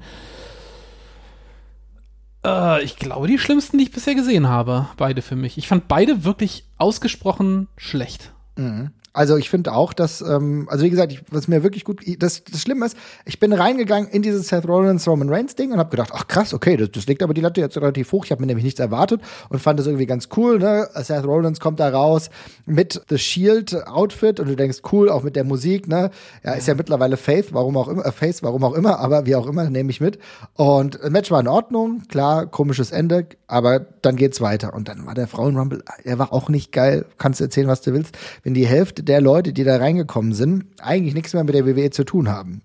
äh, 2.45 2.83
ich 2.83 2.95
glaube, 2.95 3.27
die 3.27 3.39
schlimmsten, 3.39 3.77
die 3.77 3.85
ich 3.85 3.91
bisher 3.91 4.15
gesehen 4.15 4.47
habe. 4.47 4.87
Beide 4.97 5.21
für 5.21 5.35
mich. 5.35 5.57
Ich 5.57 5.67
fand 5.67 5.87
beide 5.87 6.23
wirklich 6.23 6.65
ausgesprochen 6.77 7.67
schlecht. 7.75 8.31
Mhm. 8.55 8.91
Also 9.15 9.37
ich 9.37 9.49
finde 9.49 9.73
auch, 9.73 9.93
dass, 9.93 10.21
ähm, 10.21 10.67
also 10.69 10.83
wie 10.83 10.89
gesagt, 10.89 11.13
ich, 11.13 11.21
was 11.31 11.47
mir 11.47 11.63
wirklich 11.63 11.85
gut, 11.85 12.01
das, 12.19 12.43
das 12.43 12.61
Schlimme 12.61 12.85
ist, 12.85 12.97
ich 13.25 13.39
bin 13.39 13.53
reingegangen 13.53 14.09
in 14.09 14.21
dieses 14.21 14.49
Seth 14.49 14.67
Rollins 14.67 15.07
Roman 15.07 15.29
Reigns 15.29 15.55
Ding 15.55 15.71
und 15.71 15.79
habe 15.79 15.89
gedacht, 15.89 16.11
ach 16.13 16.27
krass, 16.27 16.53
okay, 16.53 16.75
das, 16.75 16.91
das 16.91 17.07
legt 17.07 17.23
aber 17.23 17.33
die 17.33 17.41
Latte 17.41 17.61
jetzt 17.61 17.77
relativ 17.77 18.11
hoch. 18.11 18.25
Ich 18.25 18.31
habe 18.31 18.41
mir 18.41 18.47
nämlich 18.47 18.65
nichts 18.65 18.79
erwartet 18.79 19.21
und 19.49 19.59
fand 19.59 19.79
das 19.79 19.87
irgendwie 19.87 20.05
ganz 20.05 20.27
cool. 20.35 20.59
Ne? 20.59 20.89
Seth 20.95 21.23
Rollins 21.23 21.59
kommt 21.59 21.79
da 21.79 21.89
raus 21.89 22.29
mit 22.65 23.01
The 23.09 23.17
Shield 23.17 23.87
Outfit 23.87 24.39
und 24.39 24.49
du 24.49 24.55
denkst, 24.55 24.79
cool, 24.91 25.09
auch 25.09 25.23
mit 25.23 25.35
der 25.35 25.43
Musik. 25.43 25.87
Ne, 25.87 26.09
ja, 26.43 26.53
ist 26.53 26.67
ja 26.67 26.75
mittlerweile 26.75 27.15
Faith, 27.15 27.53
warum 27.53 27.77
auch 27.77 27.87
immer, 27.87 28.05
äh, 28.05 28.11
Face, 28.11 28.43
warum 28.43 28.63
auch 28.63 28.73
immer, 28.73 28.99
aber 28.99 29.25
wie 29.25 29.35
auch 29.35 29.47
immer, 29.47 29.69
nehme 29.69 29.91
ich 29.91 30.01
mit. 30.01 30.19
Und 30.55 30.99
das 31.01 31.09
Match 31.09 31.31
war 31.31 31.39
in 31.39 31.47
Ordnung, 31.47 32.03
klar, 32.09 32.47
komisches 32.47 32.91
Ende, 32.91 33.27
aber 33.47 33.79
dann 33.79 34.15
geht's 34.15 34.41
weiter. 34.41 34.73
Und 34.73 34.89
dann 34.89 35.05
war 35.05 35.13
der 35.13 35.27
Frauenrumble, 35.27 35.83
er 36.03 36.19
war 36.19 36.33
auch 36.33 36.49
nicht 36.49 36.71
geil. 36.71 37.05
Kannst 37.17 37.39
du 37.39 37.45
erzählen, 37.45 37.67
was 37.67 37.81
du 37.81 37.93
willst, 37.93 38.17
wenn 38.43 38.53
die 38.53 38.67
Hälfte 38.67 39.03
der 39.05 39.21
Leute, 39.21 39.53
die 39.53 39.63
da 39.63 39.77
reingekommen 39.77 40.33
sind, 40.33 40.65
eigentlich 40.79 41.13
nichts 41.13 41.33
mehr 41.33 41.43
mit 41.43 41.55
der 41.55 41.65
WWE 41.65 41.89
zu 41.91 42.03
tun 42.03 42.29
haben. 42.29 42.61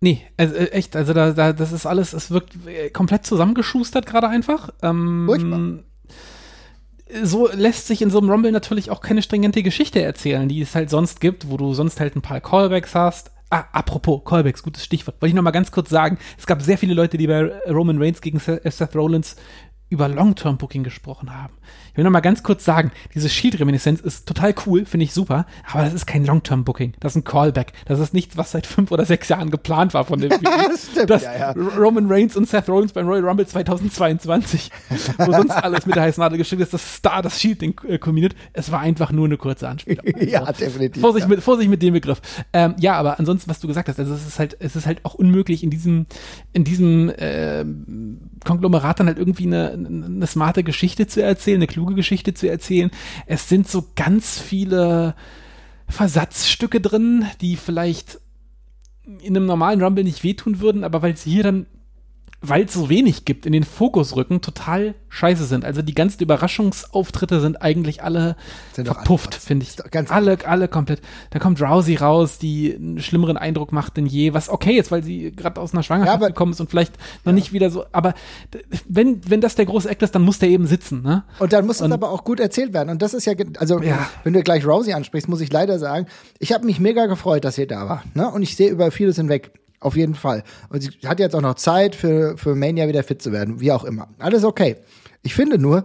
Nee, 0.00 0.20
also 0.36 0.54
äh, 0.54 0.70
echt, 0.70 0.96
also 0.96 1.12
da, 1.12 1.32
da, 1.32 1.52
das 1.52 1.70
ist 1.70 1.86
alles, 1.86 2.12
es 2.12 2.32
wirkt 2.32 2.66
äh, 2.66 2.90
komplett 2.90 3.24
zusammengeschustert 3.24 4.04
gerade 4.04 4.28
einfach. 4.28 4.70
Ähm, 4.82 5.24
Furchtbar. 5.26 5.84
So 7.22 7.48
lässt 7.52 7.86
sich 7.86 8.02
in 8.02 8.10
so 8.10 8.18
einem 8.18 8.30
Rumble 8.30 8.52
natürlich 8.52 8.90
auch 8.90 9.00
keine 9.00 9.22
stringente 9.22 9.62
Geschichte 9.62 10.02
erzählen, 10.02 10.48
die 10.48 10.60
es 10.60 10.74
halt 10.74 10.90
sonst 10.90 11.20
gibt, 11.20 11.50
wo 11.50 11.56
du 11.56 11.72
sonst 11.72 12.00
halt 12.00 12.16
ein 12.16 12.22
paar 12.22 12.40
Callbacks 12.40 12.94
hast. 12.94 13.30
Ah, 13.50 13.66
apropos 13.72 14.24
Callbacks, 14.24 14.62
gutes 14.62 14.84
Stichwort. 14.84 15.20
Wollte 15.20 15.28
ich 15.28 15.34
noch 15.34 15.42
mal 15.42 15.50
ganz 15.50 15.70
kurz 15.70 15.90
sagen, 15.90 16.18
es 16.38 16.46
gab 16.46 16.62
sehr 16.62 16.78
viele 16.78 16.94
Leute, 16.94 17.16
die 17.16 17.26
bei 17.26 17.52
Roman 17.68 18.02
Reigns 18.02 18.22
gegen 18.22 18.40
Seth 18.40 18.96
Rollins 18.96 19.36
über 19.88 20.08
Long-Term-Booking 20.08 20.82
gesprochen 20.82 21.36
haben. 21.36 21.52
Ich 21.92 21.98
will 21.98 22.04
noch 22.04 22.10
mal 22.10 22.20
ganz 22.20 22.42
kurz 22.42 22.64
sagen, 22.64 22.90
diese 23.14 23.28
Shield-Reminiszenz 23.28 24.00
ist 24.00 24.26
total 24.26 24.54
cool, 24.66 24.86
finde 24.86 25.04
ich 25.04 25.12
super, 25.12 25.44
aber 25.70 25.84
das 25.84 25.92
ist 25.92 26.06
kein 26.06 26.24
Long-Term-Booking. 26.24 26.94
Das 27.00 27.12
ist 27.12 27.16
ein 27.16 27.24
Callback. 27.24 27.74
Das 27.84 28.00
ist 28.00 28.14
nichts, 28.14 28.38
was 28.38 28.52
seit 28.52 28.66
fünf 28.66 28.90
oder 28.92 29.04
sechs 29.04 29.28
Jahren 29.28 29.50
geplant 29.50 29.92
war 29.92 30.04
von 30.06 30.18
dem 30.18 30.32
stimmt, 30.90 31.10
das 31.10 31.24
ja, 31.24 31.36
ja. 31.36 31.50
Roman 31.52 32.10
Reigns 32.10 32.34
und 32.34 32.48
Seth 32.48 32.70
Rollins 32.70 32.94
beim 32.94 33.06
Royal 33.06 33.28
Rumble 33.28 33.46
2022, 33.46 34.70
wo 35.18 35.32
sonst 35.32 35.50
alles 35.50 35.84
mit 35.84 35.94
der 35.94 36.04
heißen 36.04 36.22
Nadel 36.22 36.38
geschickt 36.38 36.62
ist, 36.62 36.72
das 36.72 36.96
Star, 36.96 37.20
das 37.20 37.38
Shield-Ding 37.38 37.78
äh, 37.86 37.98
kombiniert. 37.98 38.34
Es 38.54 38.72
war 38.72 38.80
einfach 38.80 39.12
nur 39.12 39.26
eine 39.26 39.36
kurze 39.36 39.68
Anspielung. 39.68 40.06
ja, 40.20 40.50
definitiv. 40.50 41.02
Vorsicht, 41.02 41.24
ja. 41.24 41.28
Mit, 41.28 41.42
Vorsicht 41.42 41.68
mit 41.68 41.82
dem 41.82 41.92
Begriff. 41.92 42.22
Ähm, 42.54 42.74
ja, 42.78 42.94
aber 42.94 43.18
ansonsten, 43.18 43.50
was 43.50 43.60
du 43.60 43.68
gesagt 43.68 43.88
hast, 43.88 43.98
also 43.98 44.14
es 44.14 44.26
ist 44.26 44.38
halt, 44.38 44.56
es 44.60 44.76
ist 44.76 44.86
halt 44.86 45.04
auch 45.04 45.12
unmöglich 45.12 45.62
in 45.62 45.68
diesem, 45.68 46.06
in 46.54 46.64
diesem 46.64 47.10
äh, 47.10 47.66
Konglomerat 48.44 49.00
dann 49.00 49.06
halt 49.06 49.18
irgendwie 49.18 49.46
eine, 49.46 49.72
eine 49.72 50.26
smarte 50.26 50.62
Geschichte 50.62 51.06
zu 51.06 51.22
erzählen, 51.22 51.58
eine 51.58 51.66
kluge 51.66 51.94
Geschichte 51.94 52.34
zu 52.34 52.48
erzählen. 52.48 52.90
Es 53.26 53.48
sind 53.48 53.68
so 53.68 53.86
ganz 53.94 54.38
viele 54.38 55.14
Versatzstücke 55.88 56.80
drin, 56.80 57.26
die 57.40 57.56
vielleicht 57.56 58.20
in 59.04 59.36
einem 59.36 59.46
normalen 59.46 59.82
Rumble 59.82 60.04
nicht 60.04 60.22
wehtun 60.24 60.60
würden, 60.60 60.84
aber 60.84 61.02
weil 61.02 61.16
sie 61.16 61.30
hier 61.30 61.42
dann 61.42 61.66
weil 62.42 62.64
es 62.64 62.72
so 62.72 62.88
wenig 62.88 63.24
gibt, 63.24 63.46
in 63.46 63.52
den 63.52 63.62
Fokus 63.62 64.16
rücken, 64.16 64.40
total 64.40 64.94
scheiße 65.08 65.44
sind. 65.44 65.64
Also 65.64 65.80
die 65.80 65.94
ganzen 65.94 66.22
Überraschungsauftritte 66.22 67.40
sind 67.40 67.62
eigentlich 67.62 68.02
alle 68.02 68.36
sind 68.72 68.86
verpufft, 68.86 69.34
finde 69.34 69.64
ich. 69.64 69.76
Ganz 69.90 70.10
alle, 70.10 70.38
alle 70.44 70.68
komplett. 70.68 71.00
Da 71.30 71.38
kommt 71.38 71.62
Rousey 71.62 71.96
raus, 71.96 72.38
die 72.38 72.74
einen 72.74 73.00
schlimmeren 73.00 73.36
Eindruck 73.36 73.72
macht 73.72 73.96
denn 73.96 74.06
je, 74.06 74.34
was 74.34 74.48
okay 74.48 74.78
ist, 74.78 74.90
weil 74.90 75.04
sie 75.04 75.30
gerade 75.30 75.60
aus 75.60 75.72
einer 75.72 75.82
Schwangerschaft 75.82 76.20
ja, 76.20 76.28
gekommen 76.28 76.52
ist 76.52 76.60
und 76.60 76.68
vielleicht 76.70 76.94
noch 77.24 77.32
ja. 77.32 77.32
nicht 77.32 77.52
wieder 77.52 77.70
so. 77.70 77.84
Aber 77.92 78.14
wenn, 78.88 79.20
wenn 79.28 79.40
das 79.40 79.54
der 79.54 79.66
große 79.66 79.88
Act 79.88 80.02
ist, 80.02 80.14
dann 80.14 80.22
muss 80.22 80.38
der 80.38 80.48
eben 80.48 80.66
sitzen. 80.66 81.02
Ne? 81.02 81.24
Und 81.38 81.52
dann 81.52 81.66
muss 81.66 81.80
es 81.80 81.90
aber 81.90 82.10
auch 82.10 82.24
gut 82.24 82.40
erzählt 82.40 82.72
werden. 82.72 82.88
Und 82.88 83.02
das 83.02 83.14
ist 83.14 83.24
ja, 83.24 83.34
also 83.58 83.80
ja. 83.80 84.08
wenn 84.24 84.32
du 84.32 84.42
gleich 84.42 84.66
Rousey 84.66 84.94
ansprichst, 84.94 85.28
muss 85.28 85.40
ich 85.40 85.52
leider 85.52 85.78
sagen, 85.78 86.06
ich 86.38 86.52
habe 86.52 86.66
mich 86.66 86.80
mega 86.80 87.06
gefreut, 87.06 87.44
dass 87.44 87.58
ihr 87.58 87.68
da 87.68 87.88
war. 87.88 88.02
Ne? 88.14 88.28
Und 88.28 88.42
ich 88.42 88.56
sehe 88.56 88.70
über 88.70 88.90
vieles 88.90 89.16
hinweg. 89.16 89.52
Auf 89.82 89.96
jeden 89.96 90.14
Fall. 90.14 90.44
Und 90.68 90.80
sie 90.80 90.90
hat 91.04 91.18
jetzt 91.18 91.34
auch 91.34 91.40
noch 91.40 91.54
Zeit 91.54 91.96
für, 91.96 92.38
für 92.38 92.54
Mania 92.54 92.86
wieder 92.88 93.02
fit 93.02 93.20
zu 93.20 93.32
werden, 93.32 93.60
wie 93.60 93.72
auch 93.72 93.84
immer. 93.84 94.08
Alles 94.18 94.44
okay. 94.44 94.76
Ich 95.22 95.34
finde 95.34 95.58
nur, 95.58 95.84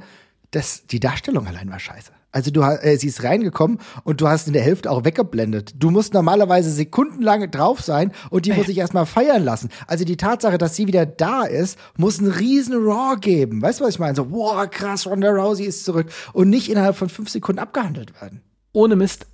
dass 0.51 0.85
die 0.85 0.99
Darstellung 0.99 1.47
allein 1.47 1.69
war 1.69 1.79
scheiße. 1.79 2.11
Also 2.31 2.51
du 2.51 2.61
äh, 2.61 2.97
sie 2.97 3.07
ist 3.07 3.23
reingekommen 3.23 3.79
und 4.03 4.21
du 4.21 4.27
hast 4.27 4.45
in 4.45 4.53
der 4.53 4.61
Hälfte 4.61 4.91
auch 4.91 5.05
weggeblendet. 5.05 5.73
Du 5.77 5.89
musst 5.89 6.13
normalerweise 6.13 6.69
sekundenlang 6.69 7.49
drauf 7.49 7.81
sein 7.81 8.11
und 8.29 8.45
die 8.45 8.53
muss 8.53 8.67
ich 8.67 8.77
erstmal 8.77 9.07
feiern 9.07 9.43
lassen. 9.43 9.69
Also 9.87 10.05
die 10.05 10.17
Tatsache, 10.17 10.59
dass 10.59 10.75
sie 10.75 10.85
wieder 10.85 11.07
da 11.07 11.43
ist, 11.43 11.79
muss 11.97 12.19
einen 12.19 12.31
riesen 12.31 12.75
Raw 12.75 13.15
geben. 13.19 13.61
Weißt 13.61 13.79
du, 13.79 13.85
was 13.85 13.95
ich 13.95 13.99
meine? 13.99 14.15
So, 14.15 14.29
wow, 14.29 14.69
krass, 14.69 15.07
Ronda 15.07 15.31
Rousey 15.31 15.65
ist 15.65 15.85
zurück 15.85 16.11
und 16.33 16.49
nicht 16.49 16.69
innerhalb 16.69 16.95
von 16.95 17.09
fünf 17.09 17.29
Sekunden 17.29 17.59
abgehandelt 17.59 18.21
werden. 18.21 18.41
Ohne 18.73 18.95
Mist, 18.95 19.25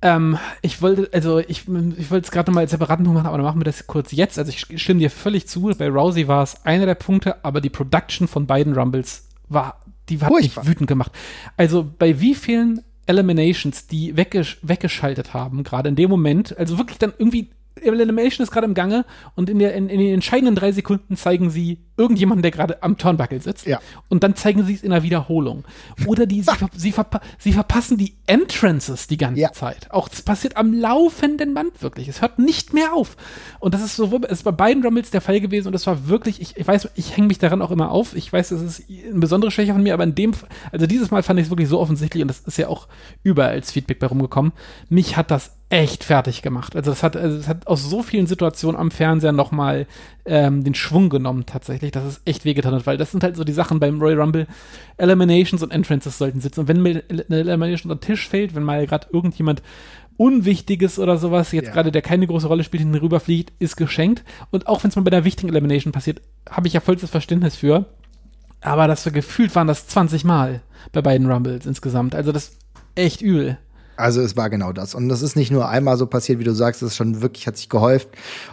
ähm, 0.00 0.38
ich 0.62 0.80
wollte, 0.80 1.08
also 1.12 1.38
ich, 1.38 1.66
ich 1.66 1.68
wollte 2.10 2.24
es 2.24 2.30
gerade 2.30 2.50
nochmal 2.50 2.62
als 2.62 2.70
separaten 2.70 3.04
Punkt 3.04 3.16
machen, 3.16 3.26
aber 3.26 3.38
dann 3.38 3.46
machen 3.46 3.60
wir 3.60 3.64
das 3.64 3.86
kurz 3.86 4.12
jetzt. 4.12 4.38
Also 4.38 4.50
ich 4.50 4.80
stimme 4.80 5.00
dir 5.00 5.10
völlig 5.10 5.48
zu. 5.48 5.72
Bei 5.76 5.88
Rousey 5.88 6.28
war 6.28 6.42
es 6.42 6.64
einer 6.64 6.86
der 6.86 6.94
Punkte, 6.94 7.44
aber 7.44 7.60
die 7.60 7.70
Production 7.70 8.28
von 8.28 8.46
beiden 8.46 8.74
Rumbles 8.74 9.28
war, 9.48 9.82
die 10.08 10.20
hat 10.20 10.30
mich 10.32 10.56
wütend 10.66 10.88
gemacht. 10.88 11.12
Also 11.56 11.84
bei 11.98 12.20
wie 12.20 12.34
vielen 12.34 12.82
Eliminations, 13.06 13.86
die 13.86 14.16
weggesch 14.16 14.58
weggeschaltet 14.62 15.34
haben, 15.34 15.64
gerade 15.64 15.88
in 15.88 15.96
dem 15.96 16.10
Moment, 16.10 16.56
also 16.56 16.78
wirklich 16.78 16.98
dann 16.98 17.12
irgendwie 17.18 17.50
Elimination 17.80 18.44
ist 18.44 18.50
gerade 18.50 18.66
im 18.66 18.74
Gange 18.74 19.04
und 19.34 19.48
in, 19.48 19.58
der, 19.58 19.74
in, 19.74 19.88
in, 19.88 19.98
den 19.98 20.14
entscheidenden 20.14 20.54
drei 20.54 20.72
Sekunden 20.72 21.16
zeigen 21.16 21.50
sie 21.50 21.78
irgendjemanden, 21.98 22.42
der 22.42 22.50
gerade 22.50 22.82
am 22.82 22.96
Turnbuckle 22.96 23.40
sitzt. 23.40 23.66
Ja. 23.66 23.80
Und 24.08 24.22
dann 24.22 24.36
zeigen 24.36 24.64
sie 24.64 24.74
es 24.74 24.82
in 24.82 24.90
der 24.90 25.02
Wiederholung. 25.02 25.64
Oder 26.06 26.26
die, 26.26 26.42
sie, 26.42 26.52
sie, 26.76 26.92
verpa 26.92 27.20
sie, 27.38 27.52
verpassen 27.52 27.98
die 27.98 28.14
Entrances 28.26 29.06
die 29.08 29.16
ganze 29.16 29.40
ja. 29.40 29.52
Zeit. 29.52 29.90
Auch 29.90 30.08
das 30.08 30.22
passiert 30.22 30.56
am 30.56 30.72
laufenden 30.72 31.54
Band 31.54 31.82
wirklich. 31.82 32.08
Es 32.08 32.22
hört 32.22 32.38
nicht 32.38 32.72
mehr 32.72 32.94
auf. 32.94 33.16
Und 33.58 33.74
das 33.74 33.82
ist 33.82 33.96
sowohl, 33.96 34.20
es 34.24 34.38
ist 34.38 34.44
bei 34.44 34.52
beiden 34.52 34.82
Rumbles 34.82 35.10
der 35.10 35.20
Fall 35.20 35.40
gewesen 35.40 35.68
und 35.68 35.72
das 35.72 35.86
war 35.86 36.08
wirklich, 36.08 36.40
ich, 36.40 36.56
ich 36.56 36.66
weiß, 36.66 36.88
ich 36.94 37.16
hänge 37.16 37.26
mich 37.26 37.38
daran 37.38 37.60
auch 37.60 37.70
immer 37.70 37.90
auf. 37.90 38.14
Ich 38.14 38.32
weiß, 38.32 38.52
es 38.52 38.62
ist 38.62 38.84
eine 38.88 39.18
besondere 39.18 39.50
Schwäche 39.50 39.72
von 39.72 39.82
mir, 39.82 39.94
aber 39.94 40.04
in 40.04 40.14
dem, 40.14 40.32
also 40.72 40.86
dieses 40.86 41.10
Mal 41.10 41.22
fand 41.22 41.40
ich 41.40 41.46
es 41.46 41.50
wirklich 41.50 41.68
so 41.68 41.80
offensichtlich 41.80 42.22
und 42.22 42.28
das 42.28 42.40
ist 42.40 42.58
ja 42.58 42.68
auch 42.68 42.88
überall 43.22 43.50
als 43.50 43.72
Feedback 43.72 43.98
bei 43.98 44.06
rumgekommen. 44.06 44.52
Mich 44.88 45.16
hat 45.16 45.30
das 45.30 45.58
echt 45.70 46.04
fertig 46.04 46.40
gemacht. 46.42 46.76
Also 46.76 46.90
das 46.90 47.02
hat, 47.02 47.16
also 47.16 47.36
das 47.36 47.48
hat 47.48 47.66
aus 47.66 47.84
so 47.88 48.02
vielen 48.02 48.26
Situationen 48.26 48.80
am 48.80 48.90
Fernseher 48.90 49.32
nochmal 49.32 49.86
ähm, 50.24 50.64
den 50.64 50.74
Schwung 50.74 51.10
genommen 51.10 51.44
tatsächlich, 51.46 51.87
dass 51.96 52.04
es 52.04 52.20
echt 52.24 52.44
wehgetan 52.44 52.74
hat, 52.74 52.86
weil 52.86 52.96
das 52.96 53.10
sind 53.10 53.22
halt 53.22 53.36
so 53.36 53.44
die 53.44 53.52
Sachen 53.52 53.80
beim 53.80 54.00
Royal 54.00 54.20
Rumble. 54.20 54.46
Eliminations 54.96 55.62
und 55.62 55.72
Entrances 55.72 56.18
sollten 56.18 56.40
sitzen. 56.40 56.60
Und 56.60 56.68
wenn 56.68 56.82
mir 56.82 57.02
eine 57.08 57.40
Elimination 57.40 57.90
unter 57.90 58.00
den 58.00 58.06
Tisch 58.06 58.28
fällt, 58.28 58.54
wenn 58.54 58.62
mal 58.62 58.86
gerade 58.86 59.08
irgendjemand 59.12 59.62
Unwichtiges 60.16 60.98
oder 60.98 61.16
sowas, 61.16 61.52
jetzt 61.52 61.66
ja. 61.66 61.72
gerade 61.72 61.92
der 61.92 62.02
keine 62.02 62.26
große 62.26 62.48
Rolle 62.48 62.64
spielt, 62.64 62.84
rüberfliegt, 63.00 63.52
ist 63.60 63.76
geschenkt. 63.76 64.24
Und 64.50 64.66
auch 64.66 64.82
wenn 64.82 64.90
es 64.90 64.96
mal 64.96 65.02
bei 65.02 65.12
einer 65.12 65.24
wichtigen 65.24 65.48
Elimination 65.48 65.92
passiert, 65.92 66.20
habe 66.50 66.66
ich 66.66 66.74
ja 66.74 66.80
vollstes 66.80 67.10
Verständnis 67.10 67.54
für. 67.54 67.86
Aber 68.60 68.88
das 68.88 69.04
so 69.04 69.12
gefühlt 69.12 69.54
waren 69.54 69.68
das 69.68 69.86
20 69.86 70.24
Mal 70.24 70.62
bei 70.92 71.02
beiden 71.02 71.30
Rumbles 71.30 71.66
insgesamt. 71.66 72.16
Also 72.16 72.32
das 72.32 72.56
echt 72.96 73.22
übel. 73.22 73.58
Also 73.98 74.20
es 74.20 74.36
war 74.36 74.48
genau 74.48 74.72
das. 74.72 74.94
Und 74.94 75.08
das 75.08 75.22
ist 75.22 75.34
nicht 75.34 75.50
nur 75.50 75.68
einmal 75.68 75.96
so 75.96 76.06
passiert, 76.06 76.38
wie 76.38 76.44
du 76.44 76.54
sagst, 76.54 76.82
es 76.82 76.92
ist 76.92 76.96
schon 76.96 77.20
wirklich, 77.20 77.48
hat 77.48 77.56
sich 77.56 77.68
gehäuft. 77.68 78.08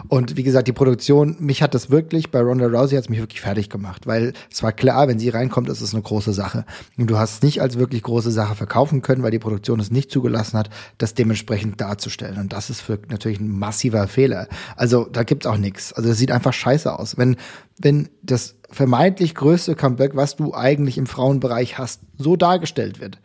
Und 0.08 0.36
wie 0.36 0.42
gesagt, 0.42 0.66
die 0.66 0.72
Produktion, 0.72 1.36
mich 1.38 1.62
hat 1.62 1.72
das 1.72 1.88
wirklich, 1.88 2.32
bei 2.32 2.40
Ronda 2.40 2.66
Rousey 2.66 2.96
hat 2.96 3.04
es 3.04 3.08
mich 3.08 3.20
wirklich 3.20 3.40
fertig 3.40 3.70
gemacht, 3.70 4.08
weil 4.08 4.32
es 4.50 4.64
war 4.64 4.72
klar, 4.72 5.06
wenn 5.06 5.20
sie 5.20 5.28
reinkommt, 5.28 5.68
ist 5.68 5.80
es 5.80 5.94
eine 5.94 6.02
große 6.02 6.32
Sache. 6.32 6.64
Und 6.98 7.08
du 7.08 7.16
hast 7.16 7.34
es 7.34 7.42
nicht 7.42 7.62
als 7.62 7.78
wirklich 7.78 8.02
große 8.02 8.32
Sache 8.32 8.56
verkaufen 8.56 9.02
können, 9.02 9.22
weil 9.22 9.30
die 9.30 9.38
Produktion 9.38 9.78
es 9.78 9.92
nicht 9.92 10.10
zugelassen 10.10 10.58
hat, 10.58 10.68
das 10.98 11.14
dementsprechend 11.14 11.80
darzustellen. 11.80 12.38
Und 12.38 12.52
das 12.52 12.68
ist 12.68 12.80
für 12.80 12.98
natürlich 13.08 13.38
ein 13.38 13.56
massiver 13.56 14.08
Fehler. 14.08 14.48
Also 14.74 15.04
da 15.04 15.22
gibt's 15.22 15.46
auch 15.46 15.58
nichts. 15.58 15.92
Also 15.92 16.10
es 16.10 16.18
sieht 16.18 16.32
einfach 16.32 16.54
scheiße 16.54 16.98
aus. 16.98 17.18
Wenn, 17.18 17.36
wenn 17.78 18.08
das 18.20 18.56
vermeintlich 18.68 19.36
größte 19.36 19.76
Comeback, 19.76 20.16
was 20.16 20.34
du 20.34 20.54
eigentlich 20.54 20.98
im 20.98 21.06
Frauenbereich 21.06 21.78
hast, 21.78 22.00
so 22.18 22.34
dargestellt 22.34 22.98
wird, 22.98 23.20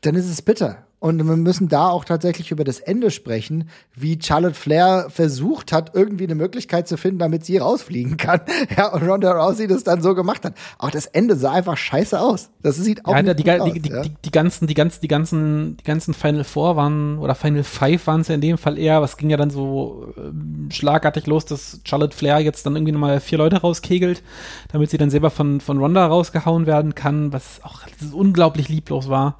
dann 0.00 0.14
ist 0.14 0.30
es 0.30 0.40
bitter. 0.40 0.86
Und 1.02 1.18
wir 1.26 1.36
müssen 1.36 1.68
da 1.68 1.88
auch 1.88 2.04
tatsächlich 2.04 2.52
über 2.52 2.62
das 2.62 2.78
Ende 2.78 3.10
sprechen, 3.10 3.68
wie 3.92 4.20
Charlotte 4.22 4.54
Flair 4.54 5.08
versucht 5.10 5.72
hat, 5.72 5.96
irgendwie 5.96 6.22
eine 6.22 6.36
Möglichkeit 6.36 6.86
zu 6.86 6.96
finden, 6.96 7.18
damit 7.18 7.44
sie 7.44 7.58
rausfliegen 7.58 8.16
kann. 8.16 8.40
Ja, 8.76 8.92
und 8.92 9.02
Ronda 9.02 9.32
Rousey 9.32 9.66
das 9.66 9.82
dann 9.82 10.00
so 10.00 10.14
gemacht 10.14 10.44
hat. 10.44 10.54
Auch 10.78 10.90
das 10.90 11.06
Ende 11.06 11.34
sah 11.34 11.50
einfach 11.50 11.76
scheiße 11.76 12.18
aus. 12.18 12.50
Das 12.62 12.76
sieht 12.76 13.04
auch 13.04 13.16
ja, 13.16 13.22
nicht 13.22 13.40
die, 13.40 13.42
gut 13.42 13.54
die, 13.54 13.60
aus, 13.60 13.72
die, 13.72 13.88
ja? 13.90 14.02
die, 14.02 14.12
die, 14.24 14.30
ganzen, 14.30 14.66
die 14.68 14.74
ganzen, 14.74 15.00
die 15.00 15.08
ganzen, 15.08 15.76
die 15.78 15.84
ganzen 15.84 16.14
Final 16.14 16.44
Four 16.44 16.76
waren, 16.76 17.18
oder 17.18 17.34
Final 17.34 17.64
Five 17.64 18.06
waren 18.06 18.20
es 18.20 18.28
ja 18.28 18.36
in 18.36 18.40
dem 18.40 18.56
Fall 18.56 18.78
eher, 18.78 19.02
was 19.02 19.16
ging 19.16 19.28
ja 19.28 19.36
dann 19.36 19.50
so 19.50 20.14
äh, 20.16 20.72
schlagartig 20.72 21.26
los, 21.26 21.44
dass 21.44 21.80
Charlotte 21.82 22.16
Flair 22.16 22.38
jetzt 22.38 22.64
dann 22.64 22.76
irgendwie 22.76 22.92
nochmal 22.92 23.18
vier 23.18 23.38
Leute 23.38 23.56
rauskegelt, 23.56 24.22
damit 24.70 24.90
sie 24.90 24.98
dann 24.98 25.10
selber 25.10 25.30
von, 25.30 25.60
von 25.60 25.78
Ronda 25.78 26.06
rausgehauen 26.06 26.66
werden 26.66 26.94
kann, 26.94 27.32
was 27.32 27.60
auch 27.64 27.80
unglaublich 28.12 28.68
lieblos 28.68 29.08
war. 29.08 29.36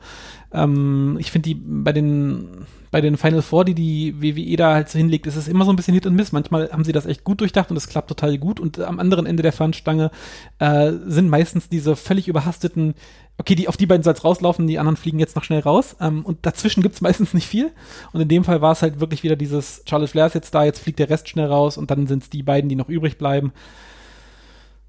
Ähm, 0.53 1.17
ich 1.19 1.31
finde 1.31 1.49
die 1.49 1.55
bei 1.55 1.93
den 1.93 2.67
bei 2.93 3.01
den 3.01 3.17
Final 3.17 3.41
Four, 3.41 3.65
die 3.65 3.75
die 3.75 4.21
WWE 4.21 4.57
da 4.57 4.75
halt 4.75 4.91
so 4.91 4.99
hinlegt, 4.99 5.27
ist 5.27 5.37
es 5.37 5.49
immer 5.49 5.65
so 5.65 5.73
ein 5.73 5.77
bisschen 5.77 5.95
Hit 5.95 6.05
und 6.05 6.15
Miss. 6.15 6.31
Manchmal 6.31 6.71
haben 6.71 6.85
sie 6.85 6.93
das 6.93 7.07
echt 7.07 7.25
gut 7.25 7.41
durchdacht 7.41 7.71
und 7.71 7.77
es 7.79 7.89
klappt 7.89 8.09
total 8.09 8.37
gut. 8.37 8.61
Und 8.61 8.79
am 8.81 9.01
anderen 9.01 9.25
Ende 9.25 9.43
der 9.43 9.55
Fahnenstange 9.55 10.11
äh, 10.59 10.93
sind 11.07 11.31
meistens 11.31 11.71
diese 11.71 11.97
völlig 11.97 12.29
überhasteten, 12.29 12.95
okay, 13.39 13.55
die 13.55 13.67
auf 13.67 13.79
die 13.79 13.87
beiden 13.87 14.03
soll 14.03 14.13
es 14.13 14.25
rauslaufen, 14.25 14.67
die 14.67 14.79
anderen 14.79 14.99
fliegen 14.99 15.19
jetzt 15.19 15.37
noch 15.37 15.43
schnell 15.43 15.61
raus. 15.61 15.97
Ähm, 16.01 16.23
und 16.23 16.45
dazwischen 16.45 16.83
gibt's 16.83 17.01
meistens 17.01 17.33
nicht 17.33 17.47
viel. 17.47 17.73
Und 18.13 18.21
in 18.21 18.29
dem 18.29 18.45
Fall 18.45 18.61
war 18.61 18.73
es 18.73 18.83
halt 18.83 19.01
wirklich 19.01 19.23
wieder 19.23 19.37
dieses, 19.37 19.83
Charles 19.87 20.11
Flair 20.11 20.27
ist 20.27 20.35
jetzt 20.35 20.55
da, 20.55 20.63
jetzt 20.63 20.81
fliegt 20.81 20.99
der 20.99 21.09
Rest 21.09 21.31
schnell 21.31 21.47
raus 21.47 21.79
und 21.79 21.91
dann 21.91 22.07
sind 22.07 22.25
es 22.25 22.31
die 22.31 22.43
beiden, 22.43 22.69
die 22.69 22.77
noch 22.77 22.91
übrig 22.91 23.17
bleiben. 23.17 23.55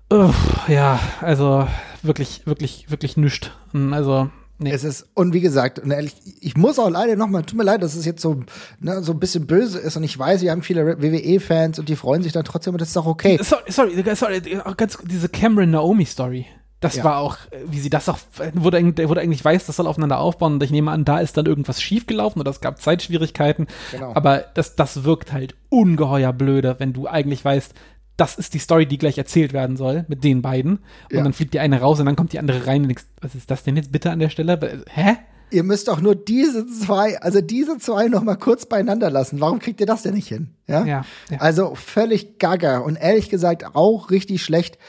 Uff, 0.10 0.68
ja, 0.68 1.00
also 1.22 1.70
wirklich, 2.02 2.46
wirklich, 2.46 2.92
wirklich 2.92 3.16
nüscht. 3.16 3.52
Also 3.92 4.30
Nee. 4.64 4.72
Es 4.72 4.84
ist, 4.84 5.08
und 5.14 5.34
wie 5.34 5.42
gesagt, 5.42 5.80
und 5.80 5.92
ehrlich, 5.92 6.16
ich 6.40 6.56
muss 6.58 6.80
auch 6.80 6.90
leider 6.90 7.16
nochmal, 7.16 7.44
tut 7.44 7.58
mir 7.58 7.64
leid, 7.64 7.84
dass 7.84 7.96
es 7.96 8.06
jetzt 8.06 8.22
so, 8.22 8.42
ne, 8.80 9.04
so 9.04 9.12
ein 9.12 9.20
bisschen 9.20 9.46
böse 9.46 9.80
ist 9.80 9.98
und 9.98 10.04
ich 10.04 10.18
weiß, 10.18 10.42
wir 10.42 10.52
haben 10.52 10.64
viele 10.64 11.02
WWE-Fans 11.02 11.80
und 11.80 11.90
die 11.90 11.96
freuen 11.96 12.24
sich 12.24 12.32
dann 12.32 12.46
trotzdem, 12.46 12.72
aber 12.72 12.80
das 12.80 12.90
ist 12.90 12.98
auch 12.98 13.06
okay. 13.06 13.40
Sorry, 13.42 13.72
sorry, 13.72 14.16
sorry 14.16 14.42
ganz, 14.78 14.98
diese 15.04 15.30
Cameron 15.30 15.72
Naomi-Story. 15.72 16.48
Das 16.84 16.98
ja. 16.98 17.06
war 17.06 17.20
auch, 17.20 17.38
wie 17.66 17.80
sie 17.80 17.90
das 17.90 18.10
auch, 18.10 18.20
wurde, 18.54 18.84
wurde 19.08 19.22
eigentlich 19.22 19.46
weiß, 19.46 19.66
das 19.66 19.78
soll 19.78 19.88
aufeinander 19.88 20.20
aufbauen 20.20 20.56
und 20.56 20.64
ich 20.64 20.72
nehme 20.72 20.92
an, 20.92 21.06
da 21.06 21.20
ist 21.20 21.38
dann 21.38 21.46
irgendwas 21.46 21.82
schiefgelaufen 21.82 22.42
oder 22.42 22.52
es 22.52 22.60
gab 22.60 22.82
Zeitschwierigkeiten. 22.82 23.68
Genau. 23.92 24.12
Aber 24.14 24.44
das, 24.54 24.76
das 24.76 25.06
wirkt 25.06 25.32
halt 25.32 25.56
ungeheuer 25.70 26.34
blöde, 26.34 26.76
wenn 26.80 26.92
du 26.92 27.08
eigentlich 27.08 27.46
weißt, 27.46 27.74
das 28.18 28.36
ist 28.36 28.54
die 28.54 28.60
Story, 28.60 28.86
die 28.86 28.98
gleich 28.98 29.18
erzählt 29.18 29.54
werden 29.54 29.76
soll 29.76 30.06
mit 30.08 30.24
den 30.24 30.42
beiden. 30.42 30.80
Und 31.10 31.18
ja. 31.18 31.24
dann 31.24 31.34
fliegt 31.34 31.54
die 31.54 31.60
eine 31.60 31.80
raus 31.80 32.00
und 32.00 32.06
dann 32.06 32.16
kommt 32.16 32.34
die 32.34 32.40
andere 32.40 32.68
rein 32.68 32.84
und 32.84 32.90
denkst, 32.90 33.06
was 33.22 33.36
ist 33.36 33.50
das 33.50 33.64
denn 33.64 33.76
jetzt 33.76 33.92
bitte 33.92 34.12
an 34.12 34.20
der 34.20 34.30
Stelle? 34.30 34.84
Hä? 34.90 35.18
Ihr 35.50 35.64
müsst 35.64 35.88
doch 35.88 36.02
nur 36.02 36.16
diese 36.16 36.66
zwei, 36.66 37.20
also 37.22 37.40
diese 37.40 37.78
zwei 37.78 38.08
noch 38.08 38.24
mal 38.24 38.36
kurz 38.36 38.66
beieinander 38.66 39.12
lassen. 39.12 39.40
Warum 39.40 39.60
kriegt 39.60 39.80
ihr 39.80 39.86
das 39.86 40.02
denn 40.02 40.16
nicht 40.16 40.28
hin? 40.28 40.50
Ja. 40.68 40.84
ja, 40.84 41.06
ja. 41.30 41.38
Also 41.40 41.76
völlig 41.76 42.40
gaga 42.40 42.80
und 42.80 42.96
ehrlich 42.96 43.30
gesagt 43.30 43.76
auch 43.76 44.10
richtig 44.10 44.44
schlecht 44.44 44.80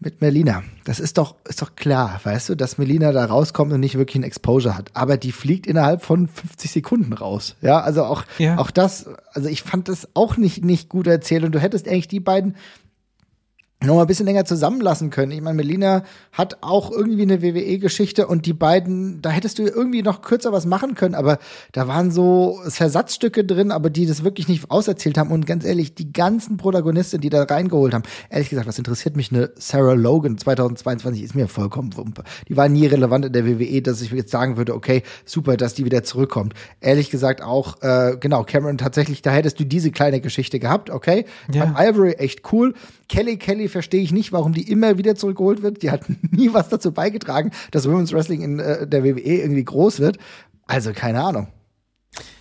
mit 0.00 0.20
Melina. 0.20 0.62
Das 0.84 1.00
ist 1.00 1.18
doch, 1.18 1.36
ist 1.48 1.60
doch 1.62 1.76
klar, 1.76 2.20
weißt 2.22 2.48
du, 2.48 2.54
dass 2.54 2.78
Melina 2.78 3.12
da 3.12 3.24
rauskommt 3.24 3.72
und 3.72 3.80
nicht 3.80 3.96
wirklich 3.96 4.16
ein 4.16 4.22
Exposure 4.22 4.76
hat. 4.76 4.90
Aber 4.94 5.16
die 5.16 5.32
fliegt 5.32 5.66
innerhalb 5.66 6.02
von 6.02 6.28
50 6.28 6.70
Sekunden 6.70 7.12
raus. 7.12 7.56
Ja, 7.60 7.80
also 7.80 8.04
auch, 8.04 8.24
ja. 8.38 8.58
auch 8.58 8.70
das, 8.70 9.08
also 9.32 9.48
ich 9.48 9.62
fand 9.62 9.88
das 9.88 10.08
auch 10.14 10.36
nicht, 10.36 10.64
nicht 10.64 10.88
gut 10.88 11.06
erzählt 11.06 11.44
und 11.44 11.52
du 11.52 11.60
hättest 11.60 11.88
eigentlich 11.88 12.08
die 12.08 12.20
beiden 12.20 12.56
noch 13.80 13.94
mal 13.94 14.00
ein 14.00 14.06
bisschen 14.08 14.26
länger 14.26 14.44
zusammenlassen 14.44 15.10
können. 15.10 15.30
Ich 15.30 15.40
meine, 15.40 15.56
Melina 15.56 16.02
hat 16.32 16.58
auch 16.62 16.90
irgendwie 16.90 17.22
eine 17.22 17.42
WWE-Geschichte 17.42 18.26
und 18.26 18.44
die 18.44 18.52
beiden, 18.52 19.22
da 19.22 19.30
hättest 19.30 19.60
du 19.60 19.62
irgendwie 19.62 20.02
noch 20.02 20.20
kürzer 20.20 20.50
was 20.50 20.66
machen 20.66 20.96
können, 20.96 21.14
aber 21.14 21.38
da 21.70 21.86
waren 21.86 22.10
so 22.10 22.58
Versatzstücke 22.66 23.44
drin, 23.44 23.70
aber 23.70 23.88
die 23.88 24.06
das 24.06 24.24
wirklich 24.24 24.48
nicht 24.48 24.68
auserzählt 24.72 25.16
haben. 25.16 25.30
Und 25.30 25.46
ganz 25.46 25.64
ehrlich, 25.64 25.94
die 25.94 26.12
ganzen 26.12 26.56
Protagonisten, 26.56 27.20
die 27.20 27.30
da 27.30 27.44
reingeholt 27.44 27.94
haben, 27.94 28.02
ehrlich 28.30 28.50
gesagt, 28.50 28.66
was 28.66 28.78
interessiert 28.78 29.14
mich 29.14 29.32
eine 29.32 29.52
Sarah 29.54 29.92
Logan 29.92 30.38
2022 30.38 31.22
ist 31.22 31.36
mir 31.36 31.46
vollkommen 31.46 31.96
wumpe. 31.96 32.24
Die 32.48 32.56
war 32.56 32.68
nie 32.68 32.86
relevant 32.86 33.26
in 33.26 33.32
der 33.32 33.46
WWE, 33.46 33.80
dass 33.80 34.02
ich 34.02 34.10
jetzt 34.10 34.32
sagen 34.32 34.56
würde, 34.56 34.74
okay, 34.74 35.04
super, 35.24 35.56
dass 35.56 35.74
die 35.74 35.84
wieder 35.84 36.02
zurückkommt. 36.02 36.54
Ehrlich 36.80 37.10
gesagt 37.10 37.42
auch, 37.42 37.80
äh, 37.82 38.16
genau, 38.18 38.42
Cameron 38.42 38.76
tatsächlich, 38.76 39.22
da 39.22 39.30
hättest 39.30 39.60
du 39.60 39.64
diese 39.64 39.92
kleine 39.92 40.20
Geschichte 40.20 40.58
gehabt, 40.58 40.90
okay. 40.90 41.26
Ja. 41.52 41.76
Ivory 41.78 42.14
echt 42.14 42.52
cool. 42.52 42.74
Kelly 43.08 43.38
Kelly 43.38 43.68
verstehe 43.68 44.02
ich 44.02 44.12
nicht, 44.12 44.32
warum 44.32 44.52
die 44.52 44.70
immer 44.70 44.98
wieder 44.98 45.14
zurückgeholt 45.14 45.62
wird. 45.62 45.82
Die 45.82 45.90
hat 45.90 46.02
nie 46.30 46.52
was 46.52 46.68
dazu 46.68 46.92
beigetragen, 46.92 47.50
dass 47.70 47.88
Women's 47.88 48.12
Wrestling 48.12 48.42
in 48.42 48.58
äh, 48.58 48.86
der 48.86 49.04
WWE 49.04 49.20
irgendwie 49.20 49.64
groß 49.64 50.00
wird. 50.00 50.18
Also 50.66 50.92
keine 50.92 51.22
Ahnung. 51.22 51.48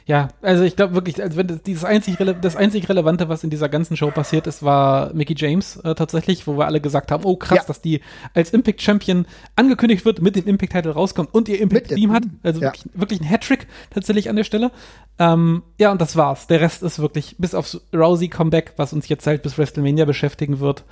Ja, 0.08 0.30
also 0.42 0.64
ich 0.64 0.78
glaube 0.78 0.96
wirklich, 0.96 1.22
also 1.22 1.36
wenn 1.36 1.48
das, 1.48 1.62
dieses 1.64 1.84
einzig, 1.84 2.16
das 2.42 2.56
einzig 2.56 2.88
Relevante, 2.88 3.28
was 3.28 3.44
in 3.44 3.50
dieser 3.50 3.68
ganzen 3.68 3.98
Show 3.98 4.10
passiert 4.10 4.48
ist, 4.48 4.64
war 4.64 5.14
Mickey 5.14 5.36
James 5.38 5.76
äh, 5.84 5.96
tatsächlich, 5.96 6.48
wo 6.48 6.58
wir 6.58 6.66
alle 6.66 6.80
gesagt 6.80 7.12
haben, 7.12 7.26
oh 7.26 7.36
krass, 7.36 7.58
ja. 7.58 7.64
dass 7.68 7.82
die 7.82 8.00
als 8.34 8.52
Impact 8.52 8.82
Champion 8.82 9.26
angekündigt 9.58 10.06
wird, 10.06 10.22
mit 10.22 10.38
dem 10.38 10.48
Impact 10.48 10.72
Title 10.72 10.94
rauskommt 10.94 11.34
und 11.34 11.50
ihr 11.50 11.60
Impact 11.60 11.90
Team 11.90 12.14
hat. 12.14 12.24
Also 12.42 12.62
ja. 12.62 12.68
wirklich, 12.68 12.86
wirklich, 12.94 13.20
ein 13.20 13.26
Hattrick 13.26 13.68
tatsächlich 13.90 14.30
an 14.30 14.38
der 14.38 14.46
Stelle. 14.46 14.72
Ähm, 15.20 15.64
ja, 15.78 15.92
und 15.92 16.00
das 16.00 16.16
war's. 16.16 16.48
Der 16.48 16.62
Rest 16.62 16.84
ist 16.84 17.00
wirklich, 17.00 17.36
bis 17.38 17.54
aufs 17.54 17.82
Rousey 17.94 18.30
Comeback, 18.30 18.76
was 18.78 18.94
uns 18.94 19.10
jetzt 19.10 19.28
halt 19.28 19.44
bis 19.44 19.58
WrestleMania 19.58 20.06
beschäftigen 20.06 20.62
wird, 20.62 20.86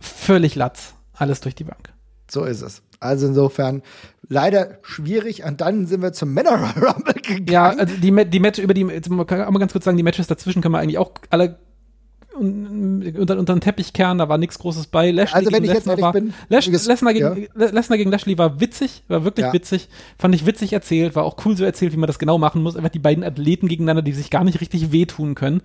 völlig 0.00 0.54
latz. 0.54 0.94
Alles 1.12 1.42
durch 1.42 1.54
die 1.54 1.64
Bank. 1.64 1.92
So 2.30 2.44
ist 2.44 2.62
es. 2.62 2.82
Also 3.00 3.28
insofern 3.28 3.82
leider 4.28 4.78
schwierig. 4.82 5.44
Und 5.44 5.60
dann 5.60 5.86
sind 5.86 6.02
wir 6.02 6.12
zum 6.12 6.34
Männer 6.34 6.74
Rumble 6.76 7.14
gegangen. 7.14 7.46
Ja, 7.48 7.70
also 7.70 7.94
die, 7.94 8.30
die 8.30 8.40
Matches, 8.40 8.64
über 8.64 8.74
die, 8.74 8.82
jetzt 8.82 9.08
mal 9.08 9.24
ganz 9.24 9.72
kurz 9.72 9.84
sagen, 9.84 9.96
die 9.96 10.02
Matches 10.02 10.26
dazwischen 10.26 10.62
können 10.62 10.74
wir 10.74 10.80
eigentlich 10.80 10.98
auch 10.98 11.12
alle 11.30 11.58
unter, 12.38 13.38
unter 13.38 13.54
den 13.54 13.60
Teppich 13.60 13.92
kehren, 13.92 14.18
da 14.18 14.28
war 14.28 14.38
nichts 14.38 14.58
Großes 14.58 14.86
bei. 14.86 15.10
Lashley 15.10 15.36
also 15.36 15.52
wenn 15.52 15.64
ich 15.64 15.72
Lesnar 15.72 15.96
jetzt 15.96 16.02
war, 16.02 16.12
bin, 16.12 16.32
Lash, 16.48 16.66
Lesnar, 16.66 17.12
gegen, 17.12 17.48
ja. 17.58 17.66
Lesnar 17.70 17.98
gegen 17.98 18.10
Lashley 18.10 18.38
war 18.38 18.60
witzig, 18.60 19.02
war 19.08 19.24
wirklich 19.24 19.46
ja. 19.46 19.52
witzig, 19.52 19.88
fand 20.18 20.34
ich 20.34 20.46
witzig 20.46 20.72
erzählt, 20.72 21.16
war 21.16 21.24
auch 21.24 21.36
cool 21.44 21.56
so 21.56 21.64
erzählt, 21.64 21.92
wie 21.92 21.96
man 21.96 22.06
das 22.06 22.18
genau 22.18 22.38
machen 22.38 22.62
muss. 22.62 22.76
Einfach 22.76 22.90
die 22.90 22.98
beiden 22.98 23.24
Athleten 23.24 23.68
gegeneinander, 23.68 24.02
die 24.02 24.12
sich 24.12 24.30
gar 24.30 24.44
nicht 24.44 24.60
richtig 24.60 24.92
wehtun 24.92 25.34
können. 25.34 25.62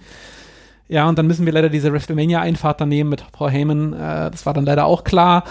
Ja, 0.89 1.07
und 1.07 1.17
dann 1.17 1.27
müssen 1.27 1.45
wir 1.45 1.53
leider 1.53 1.69
diese 1.69 1.93
WrestleMania-Einfahrt 1.93 2.81
da 2.81 2.85
nehmen 2.85 3.09
mit 3.09 3.31
Paul 3.31 3.49
Heyman. 3.49 3.93
Äh, 3.93 4.31
das 4.31 4.45
war 4.45 4.53
dann 4.53 4.65
leider 4.65 4.85
auch 4.85 5.03
klar. 5.03 5.45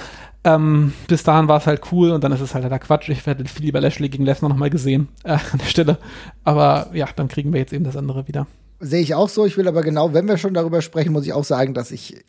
Ähm, 0.45 0.93
bis 1.07 1.23
dahin 1.23 1.47
war 1.47 1.59
es 1.59 1.67
halt 1.67 1.83
cool 1.93 2.11
und 2.11 2.25
dann 2.25 2.33
ist 2.33 2.41
es 2.41 2.55
halt 2.55 2.65
der 2.65 2.79
Quatsch. 2.79 3.09
Ich 3.09 3.25
hätte 3.27 3.45
viel 3.45 3.67
lieber 3.67 3.81
Lashley 3.81 4.09
gegen 4.09 4.25
Lesnar 4.25 4.49
nochmal 4.49 4.71
gesehen 4.71 5.09
äh, 5.25 5.33
an 5.33 5.59
der 5.59 5.67
Stelle. 5.67 5.99
Aber 6.43 6.91
ja, 6.93 7.07
dann 7.15 7.29
kriegen 7.29 7.53
wir 7.53 7.61
jetzt 7.61 7.73
eben 7.73 7.85
das 7.85 7.97
andere 7.97 8.27
wieder. 8.27 8.47
Sehe 8.81 9.01
ich 9.01 9.15
auch 9.15 9.29
so. 9.29 9.47
Ich 9.47 9.57
will 9.57 9.69
aber 9.69 9.83
genau, 9.83 10.13
wenn 10.13 10.27
wir 10.27 10.39
schon 10.39 10.55
darüber 10.55 10.83
sprechen, 10.83 11.13
muss 11.13 11.27
ich 11.27 11.33
auch 11.33 11.45
sagen, 11.45 11.75
dass 11.75 11.93
ich 11.93 12.25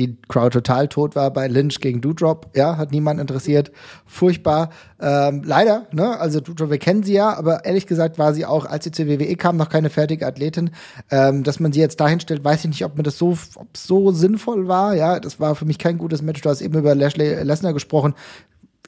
die 0.00 0.16
Crowd 0.28 0.50
total 0.50 0.88
tot 0.88 1.14
war 1.14 1.30
bei 1.30 1.46
Lynch 1.46 1.80
gegen 1.80 2.00
Doudrop. 2.00 2.48
Ja, 2.56 2.78
hat 2.78 2.90
niemand 2.90 3.20
interessiert. 3.20 3.70
Furchtbar. 4.06 4.70
Ähm, 4.98 5.42
leider, 5.44 5.86
ne? 5.92 6.18
Also 6.18 6.40
Doudrop, 6.40 6.70
wir 6.70 6.78
kennen 6.78 7.02
sie 7.02 7.12
ja, 7.12 7.36
aber 7.36 7.64
ehrlich 7.66 7.86
gesagt 7.86 8.18
war 8.18 8.32
sie 8.32 8.46
auch, 8.46 8.64
als 8.64 8.84
sie 8.84 8.92
zur 8.92 9.06
WWE 9.06 9.36
kam, 9.36 9.58
noch 9.58 9.68
keine 9.68 9.90
fertige 9.90 10.26
Athletin. 10.26 10.70
Ähm, 11.10 11.42
dass 11.42 11.60
man 11.60 11.72
sie 11.72 11.80
jetzt 11.80 12.00
dahin 12.00 12.20
stellt, 12.20 12.42
weiß 12.42 12.60
ich 12.60 12.70
nicht, 12.70 12.84
ob 12.84 12.96
mir 12.96 13.02
das 13.02 13.18
so, 13.18 13.36
so 13.76 14.10
sinnvoll 14.10 14.68
war. 14.68 14.94
Ja, 14.94 15.20
das 15.20 15.38
war 15.38 15.54
für 15.54 15.66
mich 15.66 15.78
kein 15.78 15.98
gutes 15.98 16.22
Match. 16.22 16.40
Du 16.40 16.48
hast 16.48 16.62
eben 16.62 16.78
über 16.78 16.94
Lashley 16.94 17.42
Lesnar 17.42 17.74
gesprochen 17.74 18.14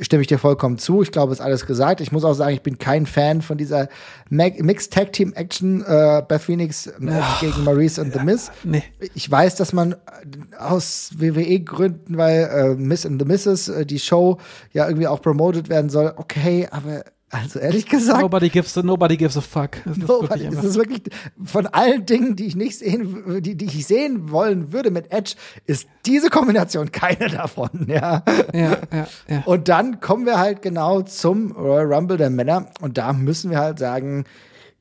stimme 0.00 0.22
ich 0.22 0.28
dir 0.28 0.38
vollkommen 0.38 0.78
zu. 0.78 1.02
Ich 1.02 1.12
glaube, 1.12 1.32
ist 1.32 1.40
alles 1.40 1.66
gesagt. 1.66 2.00
Ich 2.00 2.12
muss 2.12 2.24
auch 2.24 2.34
sagen, 2.34 2.54
ich 2.54 2.62
bin 2.62 2.78
kein 2.78 3.06
Fan 3.06 3.42
von 3.42 3.58
dieser 3.58 3.88
Mixed 4.30 4.92
Tag 4.92 5.12
Team 5.12 5.32
Action 5.34 5.82
äh, 5.82 6.22
bei 6.26 6.38
Phoenix 6.38 6.90
Ach, 7.08 7.40
gegen 7.40 7.64
Maurice 7.64 8.00
und 8.00 8.14
ja, 8.14 8.20
The 8.20 8.24
Miz. 8.24 8.50
Nee. 8.64 8.82
Ich 9.14 9.30
weiß, 9.30 9.56
dass 9.56 9.72
man 9.72 9.94
aus 10.58 11.10
WWE 11.16 11.60
Gründen, 11.60 12.16
weil 12.16 12.44
äh, 12.44 12.74
Miss 12.74 13.04
and 13.04 13.20
the 13.20 13.26
Misses 13.26 13.68
äh, 13.68 13.84
die 13.84 13.98
Show 13.98 14.38
ja 14.72 14.86
irgendwie 14.86 15.06
auch 15.06 15.20
promoted 15.20 15.68
werden 15.68 15.90
soll. 15.90 16.12
Okay, 16.16 16.68
aber 16.70 17.04
also 17.32 17.58
ehrlich 17.58 17.86
gesagt. 17.86 18.20
Nobody 18.20 18.50
gives 18.50 18.76
a, 18.76 18.82
nobody 18.82 19.16
gives 19.16 19.38
a 19.38 19.40
fuck. 19.40 19.78
Ist, 19.86 20.06
nobody, 20.06 20.44
es 20.44 20.62
ist 20.62 20.76
wirklich 20.76 21.02
von 21.42 21.66
allen 21.66 22.04
Dingen, 22.04 22.36
die 22.36 22.44
ich 22.44 22.56
nicht 22.56 22.78
sehen, 22.78 23.40
die, 23.42 23.56
die 23.56 23.64
ich 23.64 23.86
sehen 23.86 24.30
wollen 24.30 24.72
würde 24.74 24.90
mit 24.90 25.10
Edge, 25.10 25.34
ist 25.64 25.88
diese 26.04 26.28
Kombination 26.28 26.92
keine 26.92 27.28
davon, 27.30 27.70
ja. 27.86 28.22
Ja, 28.52 28.76
ja, 28.92 29.06
ja. 29.28 29.42
Und 29.46 29.68
dann 29.68 30.00
kommen 30.00 30.26
wir 30.26 30.38
halt 30.38 30.60
genau 30.60 31.00
zum 31.00 31.52
Royal 31.52 31.90
Rumble 31.90 32.18
der 32.18 32.28
Männer 32.28 32.66
und 32.82 32.98
da 32.98 33.14
müssen 33.14 33.50
wir 33.50 33.58
halt 33.58 33.78
sagen, 33.78 34.24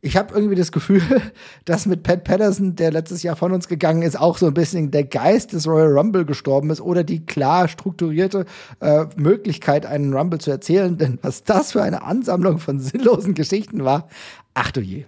ich 0.01 0.17
habe 0.17 0.33
irgendwie 0.33 0.55
das 0.55 0.71
Gefühl, 0.71 1.01
dass 1.65 1.85
mit 1.85 2.03
Pat 2.03 2.23
Patterson, 2.23 2.75
der 2.75 2.91
letztes 2.91 3.23
Jahr 3.23 3.35
von 3.35 3.51
uns 3.51 3.67
gegangen 3.67 4.01
ist, 4.01 4.19
auch 4.19 4.37
so 4.37 4.47
ein 4.47 4.53
bisschen 4.53 4.91
der 4.91 5.03
Geist 5.03 5.53
des 5.53 5.67
Royal 5.67 5.97
Rumble 5.97 6.25
gestorben 6.25 6.71
ist 6.71 6.81
oder 6.81 7.03
die 7.03 7.25
klar 7.25 7.67
strukturierte 7.67 8.45
äh, 8.79 9.05
Möglichkeit, 9.15 9.85
einen 9.85 10.13
Rumble 10.13 10.39
zu 10.39 10.51
erzählen. 10.51 10.97
Denn 10.97 11.19
was 11.21 11.43
das 11.43 11.73
für 11.73 11.83
eine 11.83 12.01
Ansammlung 12.01 12.57
von 12.57 12.79
sinnlosen 12.79 13.35
Geschichten 13.35 13.85
war, 13.85 14.07
ach 14.53 14.71
du 14.71 14.81
je. 14.81 15.05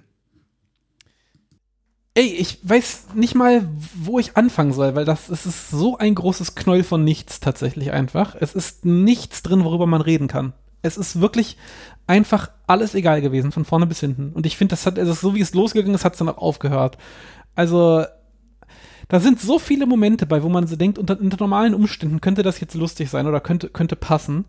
Ey, 2.16 2.28
ich 2.28 2.60
weiß 2.62 3.08
nicht 3.16 3.34
mal, 3.34 3.68
wo 3.96 4.20
ich 4.20 4.38
anfangen 4.38 4.72
soll, 4.72 4.94
weil 4.94 5.06
das, 5.06 5.30
es 5.30 5.48
ist 5.48 5.72
so 5.72 5.98
ein 5.98 6.14
großes 6.14 6.54
Knäuel 6.54 6.84
von 6.84 7.04
nichts 7.04 7.40
tatsächlich 7.40 7.92
einfach. 7.92 8.36
Es 8.40 8.54
ist 8.54 8.86
nichts 8.86 9.42
drin, 9.42 9.64
worüber 9.64 9.88
man 9.88 10.02
reden 10.02 10.28
kann. 10.28 10.54
Es 10.84 10.98
ist 10.98 11.20
wirklich 11.20 11.58
einfach 12.06 12.52
alles 12.68 12.94
egal 12.94 13.22
gewesen, 13.22 13.52
von 13.52 13.66
vorne 13.66 13.88
bis 13.88 14.02
hinten. 14.02 14.32
Und 14.34 14.46
ich 14.46 14.58
finde, 14.58 14.74
das 14.74 14.86
hat, 14.86 15.00
also 15.00 15.14
so 15.14 15.34
wie 15.34 15.42
es 15.42 15.54
losgegangen 15.54 15.96
ist, 15.96 16.06
hat 16.06 16.14
es 16.14 16.20
dann 16.20 16.30
auch 16.30 16.38
aufgehört. 16.38 16.98
Also, 17.56 18.06
da 19.08 19.20
sind 19.20 19.40
so 19.40 19.60
viele 19.60 19.86
Momente 19.86 20.26
bei, 20.26 20.44
wo 20.44 20.50
man 20.50 20.68
so 20.68 20.76
denkt, 20.76 20.98
unter, 20.98 21.20
unter, 21.20 21.38
normalen 21.40 21.74
Umständen 21.74 22.22
könnte 22.22 22.44
das 22.44 22.60
jetzt 22.60 22.76
lustig 22.76 23.10
sein 23.10 23.28
oder 23.28 23.40
könnte, 23.40 23.70
könnte 23.70 23.96
passen. 23.96 24.46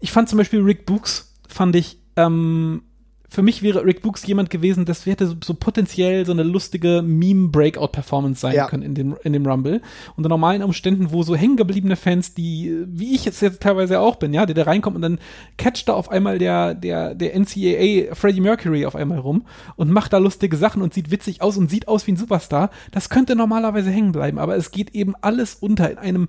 Ich 0.00 0.12
fand 0.12 0.28
zum 0.28 0.38
Beispiel 0.38 0.60
Rick 0.60 0.86
Books, 0.86 1.34
fand 1.48 1.76
ich, 1.76 1.98
ähm, 2.16 2.82
für 3.30 3.42
mich 3.42 3.62
wäre 3.62 3.84
Rick 3.84 4.00
Books 4.00 4.26
jemand 4.26 4.48
gewesen, 4.48 4.86
das 4.86 5.04
hätte 5.04 5.26
so, 5.26 5.34
so 5.44 5.52
potenziell 5.52 6.24
so 6.24 6.32
eine 6.32 6.42
lustige 6.42 7.02
Meme-Breakout-Performance 7.02 8.40
sein 8.40 8.54
ja. 8.54 8.66
können 8.66 8.82
in 8.82 8.94
dem, 8.94 9.16
in 9.22 9.34
dem 9.34 9.46
Rumble. 9.46 9.82
Unter 10.16 10.30
normalen 10.30 10.62
Umständen, 10.62 11.12
wo 11.12 11.22
so 11.22 11.36
hängengebliebene 11.36 11.96
Fans, 11.96 12.32
die, 12.32 12.84
wie 12.86 13.14
ich 13.14 13.26
jetzt, 13.26 13.42
jetzt 13.42 13.60
teilweise 13.60 14.00
auch 14.00 14.16
bin, 14.16 14.32
ja, 14.32 14.46
der 14.46 14.54
da 14.54 14.62
reinkommt 14.62 14.96
und 14.96 15.02
dann 15.02 15.18
catcht 15.58 15.88
da 15.88 15.92
auf 15.92 16.10
einmal 16.10 16.38
der, 16.38 16.74
der, 16.74 17.14
der 17.14 17.38
NCAA 17.38 18.14
Freddie 18.14 18.40
Mercury 18.40 18.86
auf 18.86 18.96
einmal 18.96 19.18
rum 19.18 19.44
und 19.76 19.90
macht 19.90 20.14
da 20.14 20.18
lustige 20.18 20.56
Sachen 20.56 20.80
und 20.80 20.94
sieht 20.94 21.10
witzig 21.10 21.42
aus 21.42 21.58
und 21.58 21.68
sieht 21.70 21.86
aus 21.86 22.06
wie 22.06 22.12
ein 22.12 22.16
Superstar. 22.16 22.70
Das 22.92 23.10
könnte 23.10 23.36
normalerweise 23.36 23.90
hängen 23.90 24.12
bleiben, 24.12 24.38
aber 24.38 24.56
es 24.56 24.70
geht 24.70 24.94
eben 24.94 25.14
alles 25.20 25.54
unter 25.54 25.90
in 25.90 25.98
einem 25.98 26.28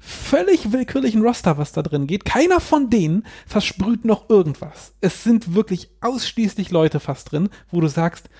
völlig 0.00 0.72
willkürlichen 0.72 1.22
Roster, 1.22 1.58
was 1.58 1.72
da 1.72 1.82
drin 1.82 2.06
geht. 2.06 2.24
Keiner 2.24 2.58
von 2.58 2.90
denen 2.90 3.24
versprüht 3.46 4.04
noch 4.04 4.28
irgendwas. 4.28 4.94
Es 5.00 5.22
sind 5.22 5.54
wirklich 5.54 5.90
ausschließlich 6.00 6.70
Leute 6.70 6.98
fast 6.98 7.30
drin, 7.30 7.50
wo 7.70 7.80
du 7.80 7.86
sagst, 7.86 8.30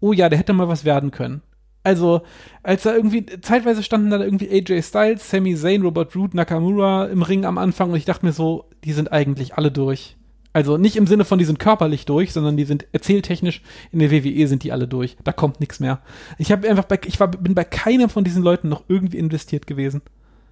oh 0.00 0.12
ja, 0.12 0.28
der 0.28 0.38
hätte 0.38 0.54
mal 0.54 0.68
was 0.68 0.84
werden 0.84 1.10
können. 1.10 1.42
Also, 1.82 2.22
als 2.62 2.82
da 2.82 2.94
irgendwie, 2.94 3.24
zeitweise 3.40 3.82
standen 3.82 4.10
da 4.10 4.18
irgendwie 4.18 4.50
AJ 4.50 4.82
Styles, 4.82 5.30
Sami 5.30 5.54
Zayn, 5.54 5.82
Robert 5.82 6.14
Root, 6.14 6.34
Nakamura 6.34 7.06
im 7.06 7.22
Ring 7.22 7.44
am 7.44 7.58
Anfang 7.58 7.90
und 7.90 7.96
ich 7.96 8.04
dachte 8.04 8.26
mir 8.26 8.32
so, 8.32 8.68
die 8.84 8.92
sind 8.92 9.12
eigentlich 9.12 9.54
alle 9.54 9.70
durch. 9.70 10.16
Also 10.52 10.76
nicht 10.76 10.96
im 10.96 11.06
Sinne 11.06 11.24
von, 11.24 11.38
die 11.38 11.44
sind 11.44 11.60
körperlich 11.60 12.06
durch, 12.06 12.32
sondern 12.32 12.56
die 12.56 12.64
sind 12.64 12.86
erzähltechnisch 12.92 13.62
in 13.92 14.00
der 14.00 14.10
WWE 14.10 14.48
sind 14.48 14.64
die 14.64 14.72
alle 14.72 14.88
durch. 14.88 15.16
Da 15.22 15.32
kommt 15.32 15.60
nichts 15.60 15.78
mehr. 15.78 16.00
Ich 16.38 16.50
habe 16.50 16.68
einfach 16.68 16.84
bei, 16.84 16.98
ich 17.06 17.20
war, 17.20 17.28
bin 17.28 17.54
bei 17.54 17.64
keinem 17.64 18.10
von 18.10 18.24
diesen 18.24 18.42
Leuten 18.42 18.68
noch 18.68 18.82
irgendwie 18.88 19.18
investiert 19.18 19.66
gewesen. 19.66 20.02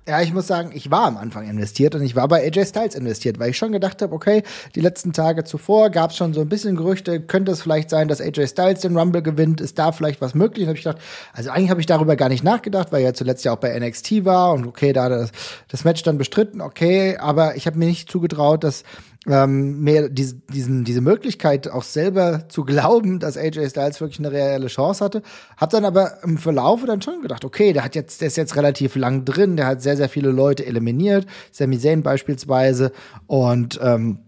Ja, 0.09 0.23
ich 0.23 0.33
muss 0.33 0.47
sagen, 0.47 0.71
ich 0.73 0.91
war 0.91 1.05
am 1.05 1.19
Anfang 1.19 1.47
investiert 1.47 1.95
und 1.95 2.01
ich 2.03 2.17
war 2.17 2.27
bei 2.29 2.43
AJ 2.43 2.65
Styles 2.65 2.95
investiert, 2.95 3.39
weil 3.39 3.51
ich 3.51 3.59
schon 3.59 3.73
gedacht 3.73 4.01
habe, 4.01 4.15
okay, 4.15 4.43
die 4.75 4.81
letzten 4.81 5.13
Tage 5.13 5.45
zuvor 5.45 5.91
gab 5.91 6.13
es 6.13 6.17
schon 6.17 6.33
so 6.33 6.41
ein 6.41 6.49
bisschen 6.49 6.77
Gerüchte, 6.77 7.21
könnte 7.21 7.53
es 7.53 7.61
vielleicht 7.61 7.91
sein, 7.91 8.09
dass 8.09 8.23
AJ 8.23 8.47
Styles 8.47 8.81
den 8.81 8.97
Rumble 8.97 9.21
gewinnt, 9.21 9.61
ist 9.61 9.79
da 9.79 9.93
vielleicht 9.93 10.23
was 10.23 10.35
möglich? 10.35 10.63
Und 10.63 10.69
habe 10.69 10.79
ich 10.79 10.85
gedacht, 10.85 11.03
also 11.35 11.51
eigentlich 11.51 11.69
habe 11.69 11.81
ich 11.81 11.87
darüber 11.87 12.17
gar 12.17 12.31
nicht 12.31 12.43
nachgedacht, 12.43 12.91
weil 12.91 13.05
er 13.05 13.13
zuletzt 13.13 13.45
ja 13.45 13.53
auch 13.53 13.59
bei 13.59 13.79
NXT 13.79 14.25
war 14.25 14.55
und 14.55 14.67
okay, 14.67 14.95
da 14.95 15.11
das, 15.11 15.31
das 15.69 15.85
Match 15.85 16.03
dann 16.05 16.17
bestritten, 16.17 16.63
okay, 16.63 17.19
aber 17.19 17.57
ich 17.57 17.67
habe 17.67 17.77
mir 17.77 17.85
nicht 17.85 18.11
zugetraut, 18.11 18.65
dass 18.65 18.85
ähm, 19.27 19.81
mehr 19.81 20.09
diese, 20.09 20.37
diesen, 20.53 20.85
diese 20.85 21.01
Möglichkeit 21.01 21.69
auch 21.69 21.83
selber 21.83 22.49
zu 22.49 22.65
glauben, 22.65 23.19
dass 23.19 23.37
AJ 23.37 23.71
Styles 23.71 24.01
wirklich 24.01 24.19
eine 24.21 24.33
reelle 24.33 24.69
Chance 24.69 25.05
hatte. 25.05 25.23
Hab 25.57 25.71
dann 25.71 25.85
aber 25.85 26.23
im 26.23 26.39
Verlaufe 26.39 26.87
dann 26.87 27.03
schon 27.03 27.21
gedacht, 27.21 27.45
okay, 27.45 27.73
der 27.73 27.85
hat 27.85 27.95
jetzt, 27.95 28.21
der 28.21 28.29
ist 28.29 28.37
jetzt 28.37 28.57
relativ 28.57 28.97
lang 28.97 29.25
drin, 29.25 29.57
der 29.57 29.67
hat 29.67 29.83
sehr, 29.83 29.97
sehr 29.97 30.09
viele 30.09 30.31
Leute 30.31 30.65
eliminiert, 30.65 31.27
Sami 31.51 31.79
Zayn 31.79 32.03
beispielsweise 32.03 32.93
und 33.27 33.79
ähm, 33.83 34.21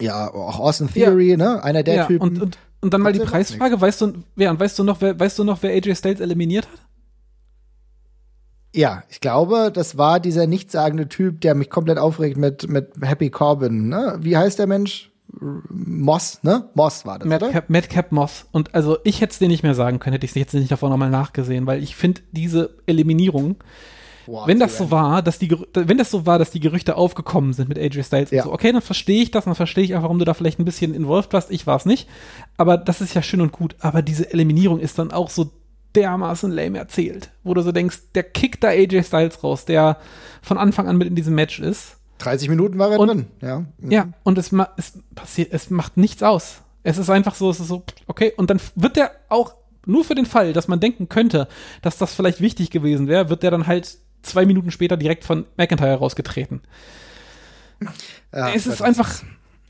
ja, 0.00 0.32
auch 0.32 0.58
Austin 0.58 0.88
Theory, 0.92 1.30
ja. 1.30 1.36
ne, 1.36 1.62
einer 1.62 1.82
der 1.82 1.94
ja, 1.94 2.06
Typen. 2.06 2.28
Und, 2.28 2.42
und, 2.42 2.58
und 2.80 2.94
dann 2.94 3.02
mal 3.02 3.12
die 3.12 3.20
Preisfrage, 3.20 3.80
weißt 3.80 4.00
du, 4.00 4.14
wer, 4.34 4.58
weißt 4.58 4.78
du 4.78 4.84
noch, 4.84 5.00
wer, 5.00 5.18
weißt 5.18 5.38
du 5.38 5.44
noch, 5.44 5.62
wer 5.62 5.70
AJ 5.72 5.94
Styles 5.96 6.20
eliminiert 6.20 6.66
hat? 6.66 6.89
Ja, 8.74 9.02
ich 9.08 9.20
glaube, 9.20 9.70
das 9.72 9.98
war 9.98 10.20
dieser 10.20 10.46
nichtssagende 10.46 11.08
Typ, 11.08 11.40
der 11.40 11.54
mich 11.54 11.70
komplett 11.70 11.98
aufregt 11.98 12.36
mit, 12.36 12.68
mit 12.68 12.92
Happy 13.02 13.30
Corbin. 13.30 13.88
Ne? 13.88 14.16
Wie 14.20 14.36
heißt 14.36 14.58
der 14.58 14.66
Mensch? 14.66 15.10
Moss, 15.32 16.40
ne? 16.42 16.68
Moss 16.74 17.06
war 17.06 17.18
das, 17.20 17.28
Madcap, 17.28 17.50
oder? 17.50 17.64
Madcap 17.68 18.12
Moss. 18.12 18.46
Und 18.50 18.74
also 18.74 18.98
ich 19.04 19.20
hätte 19.20 19.32
es 19.32 19.38
dir 19.38 19.48
nicht 19.48 19.62
mehr 19.62 19.74
sagen 19.74 20.00
können, 20.00 20.14
hätte 20.14 20.24
ich 20.24 20.32
es 20.32 20.34
jetzt 20.34 20.54
nicht 20.54 20.72
davor 20.72 20.90
nochmal 20.90 21.10
nachgesehen, 21.10 21.66
weil 21.66 21.82
ich 21.82 21.94
finde 21.94 22.22
diese 22.32 22.74
Eliminierung, 22.86 23.56
Boah, 24.26 24.46
wenn 24.46 24.58
das 24.58 24.76
so 24.76 24.90
war, 24.90 25.22
dass 25.22 25.38
die, 25.38 25.50
wenn 25.72 25.98
das 25.98 26.10
so 26.10 26.26
war, 26.26 26.38
dass 26.38 26.50
die 26.50 26.60
Gerüchte 26.60 26.96
aufgekommen 26.96 27.52
sind 27.52 27.68
mit 27.68 27.78
AJ 27.78 28.04
Styles 28.04 28.30
ja. 28.30 28.42
so, 28.42 28.52
okay, 28.52 28.72
dann 28.72 28.82
verstehe 28.82 29.22
ich 29.22 29.30
das, 29.30 29.44
dann 29.44 29.54
verstehe 29.54 29.84
ich 29.84 29.94
auch, 29.96 30.02
warum 30.02 30.18
du 30.18 30.24
da 30.24 30.34
vielleicht 30.34 30.58
ein 30.58 30.64
bisschen 30.64 30.94
involviert 30.94 31.32
warst. 31.32 31.50
Ich 31.50 31.66
war 31.66 31.76
es 31.76 31.86
nicht. 31.86 32.08
Aber 32.56 32.76
das 32.76 33.00
ist 33.00 33.14
ja 33.14 33.22
schön 33.22 33.40
und 33.40 33.52
gut. 33.52 33.76
Aber 33.80 34.02
diese 34.02 34.32
Eliminierung 34.32 34.78
ist 34.78 34.98
dann 34.98 35.10
auch 35.10 35.30
so 35.30 35.50
dermaßen 35.94 36.50
lame 36.50 36.78
erzählt, 36.78 37.30
wo 37.42 37.54
du 37.54 37.62
so 37.62 37.72
denkst, 37.72 37.98
der 38.14 38.22
kickt 38.22 38.62
da 38.62 38.68
AJ 38.68 39.04
Styles 39.04 39.42
raus, 39.42 39.64
der 39.64 39.98
von 40.42 40.58
Anfang 40.58 40.88
an 40.88 40.96
mit 40.96 41.08
in 41.08 41.14
diesem 41.14 41.34
Match 41.34 41.58
ist. 41.58 41.96
30 42.18 42.48
Minuten 42.48 42.78
war 42.78 42.92
er 42.92 43.00
und, 43.00 43.08
drin, 43.08 43.26
ja. 43.40 43.64
Mhm. 43.78 43.90
Ja, 43.90 44.08
und 44.22 44.38
es, 44.38 44.52
ma 44.52 44.68
es 44.76 44.98
passiert, 45.14 45.52
es 45.52 45.70
macht 45.70 45.96
nichts 45.96 46.22
aus. 46.22 46.62
Es 46.82 46.98
ist 46.98 47.10
einfach 47.10 47.34
so, 47.34 47.50
es 47.50 47.60
ist 47.60 47.68
so, 47.68 47.82
okay, 48.06 48.32
und 48.36 48.50
dann 48.50 48.60
wird 48.74 48.96
der 48.96 49.10
auch 49.28 49.54
nur 49.86 50.04
für 50.04 50.14
den 50.14 50.26
Fall, 50.26 50.52
dass 50.52 50.68
man 50.68 50.80
denken 50.80 51.08
könnte, 51.08 51.48
dass 51.82 51.98
das 51.98 52.14
vielleicht 52.14 52.40
wichtig 52.40 52.70
gewesen 52.70 53.08
wäre, 53.08 53.30
wird 53.30 53.42
der 53.42 53.50
dann 53.50 53.66
halt 53.66 53.98
zwei 54.22 54.44
Minuten 54.44 54.70
später 54.70 54.96
direkt 54.96 55.24
von 55.24 55.46
McIntyre 55.56 55.96
rausgetreten. 55.96 56.60
Ja, 58.32 58.50
es 58.54 58.66
ist 58.66 58.82
einfach, 58.82 59.22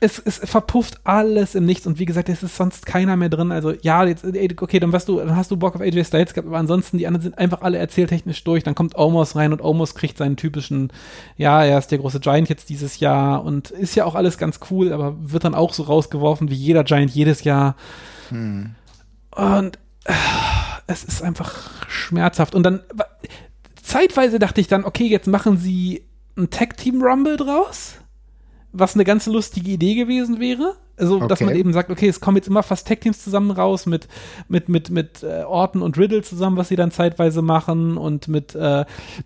es, 0.03 0.17
es 0.17 0.39
verpufft 0.39 0.99
alles 1.03 1.53
im 1.53 1.65
Nichts 1.65 1.85
und 1.85 1.99
wie 1.99 2.05
gesagt, 2.05 2.27
es 2.27 2.41
ist 2.41 2.57
sonst 2.57 2.87
keiner 2.87 3.15
mehr 3.15 3.29
drin. 3.29 3.51
Also 3.51 3.71
ja, 3.83 4.03
jetzt, 4.03 4.25
okay, 4.25 4.79
dann, 4.79 4.91
du, 4.91 5.17
dann 5.17 5.35
hast 5.35 5.51
du 5.51 5.57
Bock 5.57 5.75
auf 5.75 5.81
AJ 5.81 6.05
Styles 6.05 6.33
gehabt, 6.33 6.47
aber 6.47 6.57
ansonsten 6.57 6.97
die 6.97 7.05
anderen 7.05 7.21
sind 7.21 7.37
einfach 7.37 7.61
alle 7.61 7.77
erzähltechnisch 7.77 8.43
durch. 8.43 8.63
Dann 8.63 8.73
kommt 8.73 8.97
Omos 8.97 9.35
rein 9.35 9.53
und 9.53 9.61
Omos 9.61 9.93
kriegt 9.93 10.17
seinen 10.17 10.37
typischen, 10.37 10.91
ja, 11.37 11.63
er 11.63 11.77
ist 11.77 11.91
der 11.91 11.99
große 11.99 12.19
Giant 12.19 12.49
jetzt 12.49 12.69
dieses 12.69 12.99
Jahr 12.99 13.45
und 13.45 13.69
ist 13.69 13.93
ja 13.93 14.05
auch 14.05 14.15
alles 14.15 14.39
ganz 14.39 14.59
cool, 14.71 14.91
aber 14.91 15.15
wird 15.21 15.43
dann 15.43 15.53
auch 15.53 15.71
so 15.71 15.83
rausgeworfen 15.83 16.49
wie 16.49 16.55
jeder 16.55 16.83
Giant 16.83 17.11
jedes 17.11 17.43
Jahr. 17.43 17.75
Hm. 18.29 18.71
Und 19.29 19.77
äh, 20.05 20.13
es 20.87 21.03
ist 21.03 21.21
einfach 21.21 21.69
schmerzhaft. 21.87 22.55
Und 22.55 22.63
dann 22.63 22.79
zeitweise 23.83 24.39
dachte 24.39 24.61
ich 24.61 24.67
dann, 24.67 24.83
okay, 24.83 25.05
jetzt 25.05 25.27
machen 25.27 25.57
sie 25.57 26.05
ein 26.35 26.49
Tag 26.49 26.77
Team 26.77 27.03
Rumble 27.03 27.37
draus 27.37 28.00
was 28.73 28.95
eine 28.95 29.03
ganz 29.03 29.25
lustige 29.25 29.71
Idee 29.71 29.95
gewesen 29.95 30.39
wäre. 30.39 30.75
Also, 30.97 31.15
okay. 31.15 31.27
dass 31.27 31.41
man 31.41 31.55
eben 31.55 31.73
sagt, 31.73 31.89
okay, 31.89 32.07
es 32.07 32.19
kommen 32.19 32.37
jetzt 32.37 32.47
immer 32.47 32.61
fast 32.61 32.87
Tech-Teams 32.87 33.23
zusammen 33.23 33.49
raus 33.49 33.87
mit, 33.87 34.07
mit, 34.47 34.69
mit, 34.69 34.91
mit 34.91 35.23
äh, 35.23 35.43
Orton 35.43 35.81
und 35.81 35.97
Riddle 35.97 36.21
zusammen, 36.21 36.57
was 36.57 36.67
sie 36.67 36.75
dann 36.75 36.91
zeitweise 36.91 37.41
machen 37.41 37.97
und 37.97 38.27
mit 38.27 38.53
äh, 38.53 38.85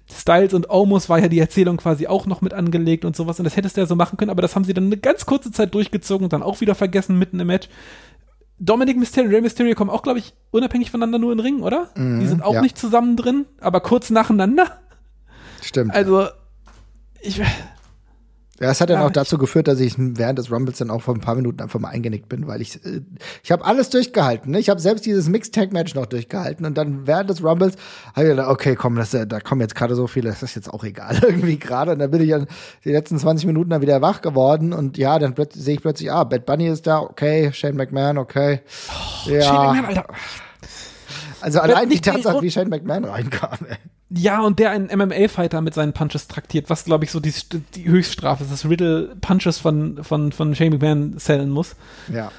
Styles 0.09 0.53
und 0.53 0.69
Omos 0.69 1.09
war 1.09 1.19
ja 1.19 1.27
die 1.27 1.39
Erzählung 1.39 1.77
quasi 1.77 2.07
auch 2.07 2.27
noch 2.27 2.41
mit 2.41 2.53
angelegt 2.53 3.03
und 3.03 3.15
sowas 3.15 3.39
und 3.39 3.43
das 3.43 3.57
hättest 3.57 3.75
du 3.75 3.81
ja 3.81 3.87
so 3.87 3.95
machen 3.95 4.15
können, 4.15 4.31
aber 4.31 4.41
das 4.41 4.55
haben 4.55 4.63
sie 4.63 4.73
dann 4.73 4.85
eine 4.85 4.97
ganz 4.97 5.25
kurze 5.25 5.51
Zeit 5.51 5.73
durchgezogen 5.73 6.23
und 6.23 6.33
dann 6.33 6.43
auch 6.43 6.61
wieder 6.61 6.75
vergessen 6.75 7.19
mitten 7.19 7.41
im 7.41 7.47
Match. 7.47 7.67
Dominic 8.57 8.97
Mysterio 8.97 9.27
und 9.27 9.35
Rey 9.35 9.41
Mysterio 9.41 9.75
kommen 9.75 9.89
auch, 9.89 10.01
glaube 10.01 10.19
ich, 10.19 10.33
unabhängig 10.51 10.91
voneinander 10.91 11.19
nur 11.19 11.33
in 11.33 11.39
den 11.39 11.45
Ring, 11.45 11.61
oder? 11.61 11.89
Mhm, 11.95 12.21
die 12.21 12.27
sind 12.27 12.41
auch 12.41 12.53
ja. 12.53 12.61
nicht 12.61 12.77
zusammen 12.77 13.17
drin, 13.17 13.45
aber 13.59 13.81
kurz 13.81 14.09
nacheinander. 14.11 14.79
Stimmt. 15.61 15.93
Also, 15.93 16.27
ich 17.19 17.41
ja, 18.59 18.71
es 18.71 18.79
hat 18.79 18.89
dann 18.89 19.01
ja, 19.01 19.05
auch 19.05 19.11
dazu 19.11 19.37
geführt, 19.37 19.67
dass 19.67 19.81
ich 19.81 19.95
während 19.97 20.39
des 20.39 20.49
Rumbles 20.49 20.77
dann 20.77 20.89
auch 20.89 21.01
vor 21.01 21.13
ein 21.13 21.19
paar 21.19 21.35
Minuten 21.35 21.61
einfach 21.61 21.79
mal 21.79 21.89
eingenickt 21.89 22.29
bin, 22.29 22.47
weil 22.47 22.61
ich 22.61 22.83
äh, 22.85 23.01
ich 23.43 23.51
habe 23.51 23.65
alles 23.65 23.89
durchgehalten. 23.89 24.51
Ne? 24.51 24.59
Ich 24.59 24.69
habe 24.69 24.79
selbst 24.79 25.05
dieses 25.05 25.27
Mixed 25.27 25.53
Tag 25.53 25.73
Match 25.73 25.93
noch 25.93 26.05
durchgehalten 26.05 26.65
und 26.65 26.77
dann 26.77 27.05
während 27.05 27.29
des 27.29 27.43
Rumbles 27.43 27.75
habe 28.15 28.27
ich 28.27 28.31
gedacht, 28.31 28.49
okay, 28.49 28.75
komm, 28.75 28.95
das, 28.95 29.13
äh, 29.13 29.27
da 29.27 29.41
kommen 29.41 29.59
jetzt 29.59 29.75
gerade 29.75 29.93
so 29.95 30.07
viele, 30.07 30.29
das 30.29 30.41
ist 30.41 30.55
jetzt 30.55 30.73
auch 30.73 30.85
egal 30.85 31.19
irgendwie 31.21 31.59
gerade. 31.59 31.91
Und 31.91 31.99
dann 31.99 32.11
bin 32.11 32.21
ich 32.21 32.29
dann 32.29 32.47
die 32.85 32.91
letzten 32.91 33.19
20 33.19 33.45
Minuten 33.45 33.71
dann 33.71 33.81
wieder 33.81 34.01
wach 34.01 34.21
geworden 34.21 34.71
und 34.71 34.97
ja, 34.97 35.19
dann 35.19 35.35
sehe 35.51 35.75
ich 35.75 35.81
plötzlich, 35.81 36.09
ah, 36.09 36.23
Bad 36.23 36.45
Bunny 36.45 36.67
ist 36.67 36.87
da, 36.87 37.01
okay, 37.01 37.51
Shane 37.51 37.75
McMahon, 37.75 38.17
okay. 38.17 38.61
Oh, 38.89 39.31
ja. 39.31 39.41
Shane 39.41 39.67
McMahon, 39.67 39.85
Alter. 39.85 40.07
Also 41.41 41.59
allein 41.59 41.89
die 41.89 41.99
Tatsache, 41.99 42.41
wie 42.41 42.49
Shane 42.49 42.69
McMahon 42.69 43.03
reinkam. 43.03 43.59
Ey. 43.67 43.77
Ja, 44.09 44.41
und 44.41 44.59
der 44.59 44.69
einen 44.69 44.87
MMA-Fighter 44.87 45.61
mit 45.61 45.73
seinen 45.73 45.93
Punches 45.93 46.27
traktiert, 46.27 46.69
was, 46.69 46.85
glaube 46.85 47.05
ich, 47.05 47.11
so 47.11 47.19
die, 47.19 47.33
die 47.73 47.85
Höchststrafe 47.85 48.43
ist, 48.43 48.51
dass 48.51 48.69
Riddle 48.69 49.15
Punches 49.19 49.57
von, 49.57 50.03
von, 50.03 50.31
von 50.31 50.53
Shane 50.53 50.71
McMahon 50.71 51.17
zählen 51.17 51.49
muss. 51.49 51.75
Ja. 52.13 52.31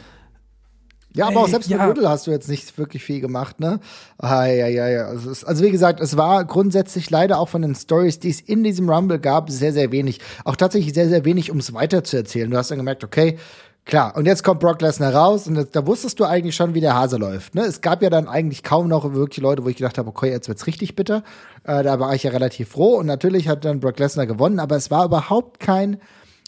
Ja, 1.16 1.28
aber 1.28 1.40
auch 1.40 1.48
selbst 1.48 1.70
ja. 1.70 1.78
mit 1.78 1.96
Riddle 1.96 2.10
hast 2.10 2.26
du 2.26 2.30
jetzt 2.30 2.46
nicht 2.46 2.76
wirklich 2.76 3.02
viel 3.02 3.20
gemacht, 3.20 3.58
ne? 3.58 3.80
Ah, 4.18 4.44
ja, 4.44 4.66
ja, 4.66 4.86
ja. 4.86 5.06
Also, 5.06 5.30
es, 5.30 5.44
also 5.44 5.64
wie 5.64 5.70
gesagt, 5.70 5.98
es 5.98 6.18
war 6.18 6.44
grundsätzlich 6.44 7.08
leider 7.08 7.38
auch 7.38 7.48
von 7.48 7.62
den 7.62 7.74
Stories, 7.74 8.18
die 8.18 8.28
es 8.28 8.42
in 8.42 8.62
diesem 8.62 8.90
Rumble 8.90 9.18
gab, 9.18 9.48
sehr, 9.48 9.72
sehr 9.72 9.90
wenig. 9.92 10.20
Auch 10.44 10.56
tatsächlich 10.56 10.92
sehr, 10.92 11.08
sehr 11.08 11.24
wenig, 11.24 11.50
um 11.50 11.56
es 11.56 11.72
weiterzuerzählen. 11.72 12.50
Du 12.50 12.58
hast 12.58 12.70
dann 12.70 12.76
gemerkt, 12.76 13.02
okay, 13.02 13.38
Klar, 13.86 14.16
und 14.16 14.26
jetzt 14.26 14.42
kommt 14.42 14.58
Brock 14.58 14.82
Lesnar 14.82 15.14
raus 15.14 15.46
und 15.46 15.68
da 15.76 15.86
wusstest 15.86 16.18
du 16.18 16.24
eigentlich 16.24 16.56
schon, 16.56 16.74
wie 16.74 16.80
der 16.80 16.96
Hase 16.96 17.18
läuft. 17.18 17.54
Ne? 17.54 17.62
Es 17.62 17.80
gab 17.80 18.02
ja 18.02 18.10
dann 18.10 18.26
eigentlich 18.26 18.64
kaum 18.64 18.88
noch 18.88 19.14
wirklich 19.14 19.40
Leute, 19.40 19.64
wo 19.64 19.68
ich 19.68 19.76
gedacht 19.76 19.96
habe, 19.96 20.08
okay, 20.08 20.28
jetzt 20.28 20.48
wird's 20.48 20.66
richtig 20.66 20.96
bitter. 20.96 21.22
Äh, 21.62 21.84
da 21.84 22.00
war 22.00 22.12
ich 22.12 22.24
ja 22.24 22.32
relativ 22.32 22.70
froh 22.70 22.96
und 22.96 23.06
natürlich 23.06 23.46
hat 23.46 23.64
dann 23.64 23.78
Brock 23.78 24.00
Lesnar 24.00 24.26
gewonnen, 24.26 24.58
aber 24.58 24.74
es 24.74 24.90
war 24.90 25.04
überhaupt 25.04 25.60
kein, 25.60 26.00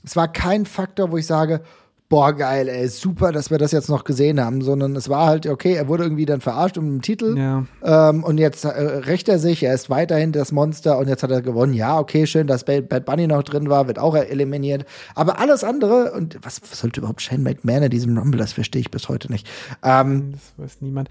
es 0.02 0.16
war 0.16 0.26
kein 0.26 0.66
Faktor, 0.66 1.12
wo 1.12 1.16
ich 1.16 1.26
sage, 1.28 1.62
boah, 2.08 2.32
geil, 2.32 2.68
ey, 2.68 2.88
super, 2.88 3.32
dass 3.32 3.50
wir 3.50 3.58
das 3.58 3.72
jetzt 3.72 3.90
noch 3.90 4.04
gesehen 4.04 4.40
haben, 4.40 4.62
sondern 4.62 4.96
es 4.96 5.08
war 5.10 5.26
halt, 5.26 5.46
okay, 5.46 5.74
er 5.74 5.88
wurde 5.88 6.04
irgendwie 6.04 6.24
dann 6.24 6.40
verarscht 6.40 6.78
um 6.78 6.86
den 6.86 7.02
Titel 7.02 7.36
ja. 7.36 7.64
ähm, 7.82 8.24
und 8.24 8.38
jetzt 8.38 8.64
äh, 8.64 8.68
rächt 8.68 9.28
er 9.28 9.38
sich, 9.38 9.62
er 9.62 9.74
ist 9.74 9.90
weiterhin 9.90 10.32
das 10.32 10.50
Monster 10.50 10.98
und 10.98 11.08
jetzt 11.08 11.22
hat 11.22 11.30
er 11.30 11.42
gewonnen. 11.42 11.74
Ja, 11.74 11.98
okay, 11.98 12.26
schön, 12.26 12.46
dass 12.46 12.64
Bad 12.64 13.04
Bunny 13.04 13.26
noch 13.26 13.42
drin 13.42 13.68
war, 13.68 13.88
wird 13.88 13.98
auch 13.98 14.16
eliminiert. 14.16 14.86
Aber 15.14 15.38
alles 15.38 15.64
andere, 15.64 16.12
und 16.12 16.38
was, 16.42 16.62
was 16.62 16.80
sollte 16.80 17.00
überhaupt 17.00 17.20
Shane 17.20 17.42
McMahon 17.42 17.84
in 17.84 17.90
diesem 17.90 18.16
Rumble, 18.16 18.38
das 18.38 18.54
verstehe 18.54 18.80
ich 18.80 18.90
bis 18.90 19.08
heute 19.08 19.30
nicht. 19.30 19.46
Ähm, 19.82 20.32
das 20.32 20.52
weiß 20.56 20.80
niemand. 20.80 21.10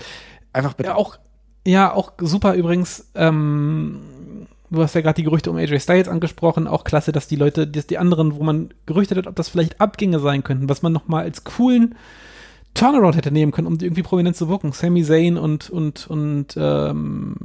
Einfach 0.52 0.74
bitte. 0.74 0.90
Ja, 0.90 0.96
auch, 0.96 1.20
ja, 1.66 1.94
auch 1.94 2.14
super 2.20 2.56
übrigens, 2.56 3.06
ähm 3.14 4.02
du 4.70 4.82
hast 4.82 4.96
ja 4.96 5.02
gerade 5.02 5.16
die 5.16 5.24
Gerüchte 5.24 5.50
um 5.50 5.58
AJ 5.58 5.80
Styles 5.80 6.08
angesprochen, 6.08 6.68
auch 6.68 6.84
klasse, 6.84 7.12
dass 7.12 7.28
die 7.28 7.36
Leute, 7.36 7.68
dass 7.68 7.88
die 7.88 7.98
anderen, 7.98 8.36
wo 8.36 8.44
man 8.44 8.74
gerüchtet 8.86 9.18
hat, 9.18 9.28
ob 9.28 9.36
das 9.36 9.50
vielleicht 9.50 9.80
Abgänge 9.80 10.20
sein 10.20 10.44
könnten, 10.44 10.70
was 10.70 10.82
man 10.82 10.94
nochmal 10.94 11.24
als 11.24 11.44
coolen 11.44 11.96
Turnaround 12.74 13.16
hätte 13.16 13.32
nehmen 13.32 13.52
können, 13.52 13.68
um 13.68 13.78
die 13.78 13.86
irgendwie 13.86 14.04
prominent 14.04 14.36
zu 14.36 14.50
wirken. 14.50 14.72
Sami 14.72 15.04
Zayn 15.04 15.38
und 15.38 15.70
und 15.70 16.08
und 16.08 16.56
ähm, 16.58 17.36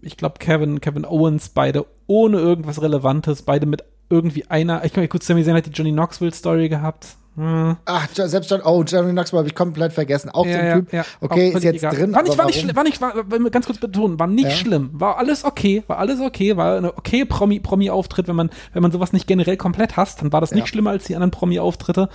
ich 0.00 0.16
glaube 0.16 0.36
Kevin 0.38 0.80
Kevin 0.80 1.04
Owens 1.04 1.50
beide 1.50 1.84
ohne 2.06 2.38
irgendwas 2.38 2.80
Relevantes, 2.80 3.42
beide 3.42 3.66
mit 3.66 3.84
irgendwie 4.08 4.46
einer. 4.46 4.84
Ich 4.84 4.92
kann 4.92 5.02
mal 5.02 5.08
kurz 5.08 5.26
Sami 5.26 5.44
Zayn 5.44 5.56
hat 5.56 5.66
die 5.66 5.70
Johnny 5.70 5.92
Knoxville 5.92 6.32
Story 6.32 6.68
gehabt. 6.70 7.16
Hm. 7.38 7.76
Ach, 7.84 8.08
selbst 8.12 8.50
John, 8.50 8.62
oh, 8.64 8.82
Jeremy 8.84 9.12
Knoxville 9.12 9.38
habe 9.38 9.48
ich 9.48 9.54
komplett 9.54 9.92
vergessen. 9.92 10.28
Auch 10.30 10.44
ja, 10.44 10.52
so 10.52 10.58
ein 10.58 10.74
Typ. 10.74 10.92
Ja, 10.92 11.04
okay, 11.20 11.50
ist 11.50 11.62
jetzt 11.62 11.76
egal. 11.76 11.94
drin. 11.94 12.12
War 12.12 12.24
nicht, 12.24 12.36
war 12.36 12.46
nicht 12.46 12.74
war 12.74 12.82
nicht, 12.82 13.00
war, 13.00 13.50
ganz 13.50 13.66
kurz 13.66 13.78
betonen, 13.78 14.18
war 14.18 14.26
nicht 14.26 14.48
ja. 14.48 14.50
schlimm. 14.50 14.90
War 14.92 15.18
alles 15.18 15.44
okay, 15.44 15.84
war 15.86 15.98
alles 15.98 16.20
okay, 16.20 16.56
war 16.56 16.78
eine 16.78 16.98
okay 16.98 17.24
Promi, 17.24 17.60
Promi-Auftritt. 17.60 18.26
Wenn 18.26 18.34
man, 18.34 18.50
wenn 18.72 18.82
man 18.82 18.90
sowas 18.90 19.12
nicht 19.12 19.28
generell 19.28 19.56
komplett 19.56 19.96
hasst, 19.96 20.20
dann 20.20 20.32
war 20.32 20.40
das 20.40 20.50
nicht 20.50 20.66
schlimmer 20.66 20.90
als 20.90 21.04
die 21.04 21.14
anderen 21.14 21.30
Promi-Auftritte. 21.30 22.08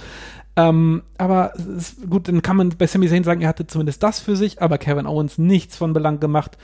Ähm, 0.57 1.03
aber 1.17 1.53
ist, 1.55 2.09
gut, 2.09 2.27
dann 2.27 2.41
kann 2.41 2.57
man 2.57 2.69
bei 2.77 2.85
Sami 2.85 3.07
Zayn 3.07 3.23
sagen, 3.23 3.39
er 3.39 3.47
hatte 3.47 3.65
zumindest 3.65 4.03
das 4.03 4.19
für 4.19 4.35
sich, 4.35 4.61
aber 4.61 4.77
Kevin 4.77 5.07
Owens 5.07 5.37
nichts 5.37 5.77
von 5.77 5.93
Belang 5.93 6.19
gemacht. 6.19 6.57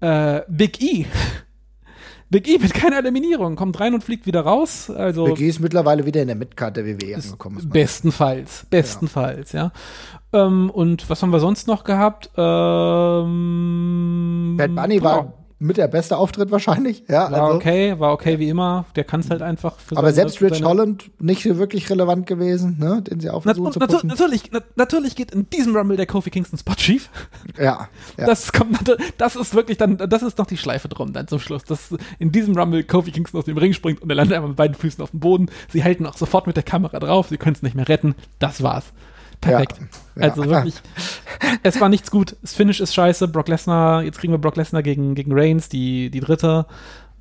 Äh, 0.00 0.42
Big 0.46 0.82
E 0.82 1.06
Big 2.32 2.48
E 2.48 2.58
mit 2.58 2.72
keiner 2.72 2.96
Eliminierung, 2.98 3.54
kommt 3.56 3.78
rein 3.78 3.92
und 3.92 4.02
fliegt 4.02 4.26
wieder 4.26 4.40
raus. 4.40 4.88
Also 4.90 5.26
Big 5.26 5.40
E 5.40 5.48
ist 5.48 5.60
mittlerweile 5.60 6.06
wieder 6.06 6.22
in 6.22 6.28
der 6.28 6.36
Midcard 6.36 6.76
der 6.76 6.86
WWE 6.86 7.14
angekommen. 7.16 7.68
Bestenfalls, 7.68 8.66
bestenfalls, 8.70 9.52
ja. 9.52 9.70
ja. 10.32 10.46
Ähm, 10.46 10.70
und 10.70 11.10
was 11.10 11.22
haben 11.22 11.30
wir 11.30 11.40
sonst 11.40 11.68
noch 11.68 11.84
gehabt? 11.84 12.30
Ähm, 12.36 13.34
Bad 14.56 14.74
Bunny 14.74 15.02
war 15.02 15.34
mit 15.62 15.76
der 15.76 15.88
beste 15.88 16.16
Auftritt 16.16 16.50
wahrscheinlich. 16.50 17.04
Ja, 17.08 17.30
war 17.30 17.42
also. 17.42 17.56
okay, 17.56 17.98
war 17.98 18.12
okay 18.12 18.38
wie 18.38 18.48
immer. 18.48 18.84
Der 18.96 19.04
kann 19.04 19.20
es 19.20 19.30
halt 19.30 19.42
einfach. 19.42 19.76
aber 19.94 20.12
selbst 20.12 20.42
Rich 20.42 20.62
Holland 20.62 21.10
nicht 21.20 21.44
wirklich 21.44 21.88
relevant 21.88 22.26
gewesen, 22.26 22.76
ne, 22.78 23.02
den 23.02 23.20
sie 23.20 23.30
aufgesucht 23.30 23.76
na, 23.78 23.88
zu 23.88 24.06
Natürlich, 24.06 24.50
na, 24.50 24.60
natürlich 24.76 25.14
geht 25.14 25.32
in 25.32 25.48
diesem 25.50 25.76
Rumble 25.76 25.96
der 25.96 26.06
Kofi 26.06 26.30
Kingston 26.30 26.58
Spot 26.58 26.74
schief. 26.76 27.10
Ja, 27.56 27.88
ja. 28.18 28.26
Das 28.32 28.52
kommt, 28.52 28.96
das 29.18 29.36
ist 29.36 29.54
wirklich 29.54 29.78
dann, 29.78 29.98
das 29.98 30.22
ist 30.22 30.38
noch 30.38 30.46
die 30.46 30.56
Schleife 30.56 30.88
drum 30.88 31.12
dann 31.12 31.28
zum 31.28 31.38
Schluss, 31.38 31.64
dass 31.64 31.94
in 32.18 32.32
diesem 32.32 32.56
Rumble 32.56 32.82
Kofi 32.82 33.12
Kingston 33.12 33.38
aus 33.38 33.44
dem 33.44 33.58
Ring 33.58 33.72
springt 33.72 34.02
und 34.02 34.10
er 34.10 34.16
landet 34.16 34.36
einfach 34.36 34.48
mit 34.48 34.56
beiden 34.56 34.74
Füßen 34.74 35.02
auf 35.02 35.10
dem 35.10 35.20
Boden. 35.20 35.46
Sie 35.70 35.84
halten 35.84 36.06
auch 36.06 36.16
sofort 36.16 36.46
mit 36.46 36.56
der 36.56 36.62
Kamera 36.62 36.98
drauf. 36.98 37.28
Sie 37.28 37.36
können 37.36 37.54
es 37.54 37.62
nicht 37.62 37.74
mehr 37.74 37.88
retten. 37.88 38.14
Das 38.38 38.62
war's. 38.62 38.92
Perfekt. 39.42 39.78
Ja, 40.16 40.22
ja. 40.22 40.28
Also 40.30 40.48
wirklich, 40.48 40.74
es 41.62 41.80
war 41.80 41.90
nichts 41.90 42.10
gut. 42.10 42.36
Das 42.40 42.54
Finish 42.54 42.80
ist 42.80 42.94
scheiße. 42.94 43.28
Brock 43.28 43.48
Lesnar, 43.48 44.02
jetzt 44.02 44.18
kriegen 44.18 44.32
wir 44.32 44.38
Brock 44.38 44.56
Lesnar 44.56 44.82
gegen, 44.82 45.14
gegen 45.14 45.32
Reigns, 45.34 45.68
die, 45.68 46.10
die 46.10 46.20
dritte. 46.20 46.66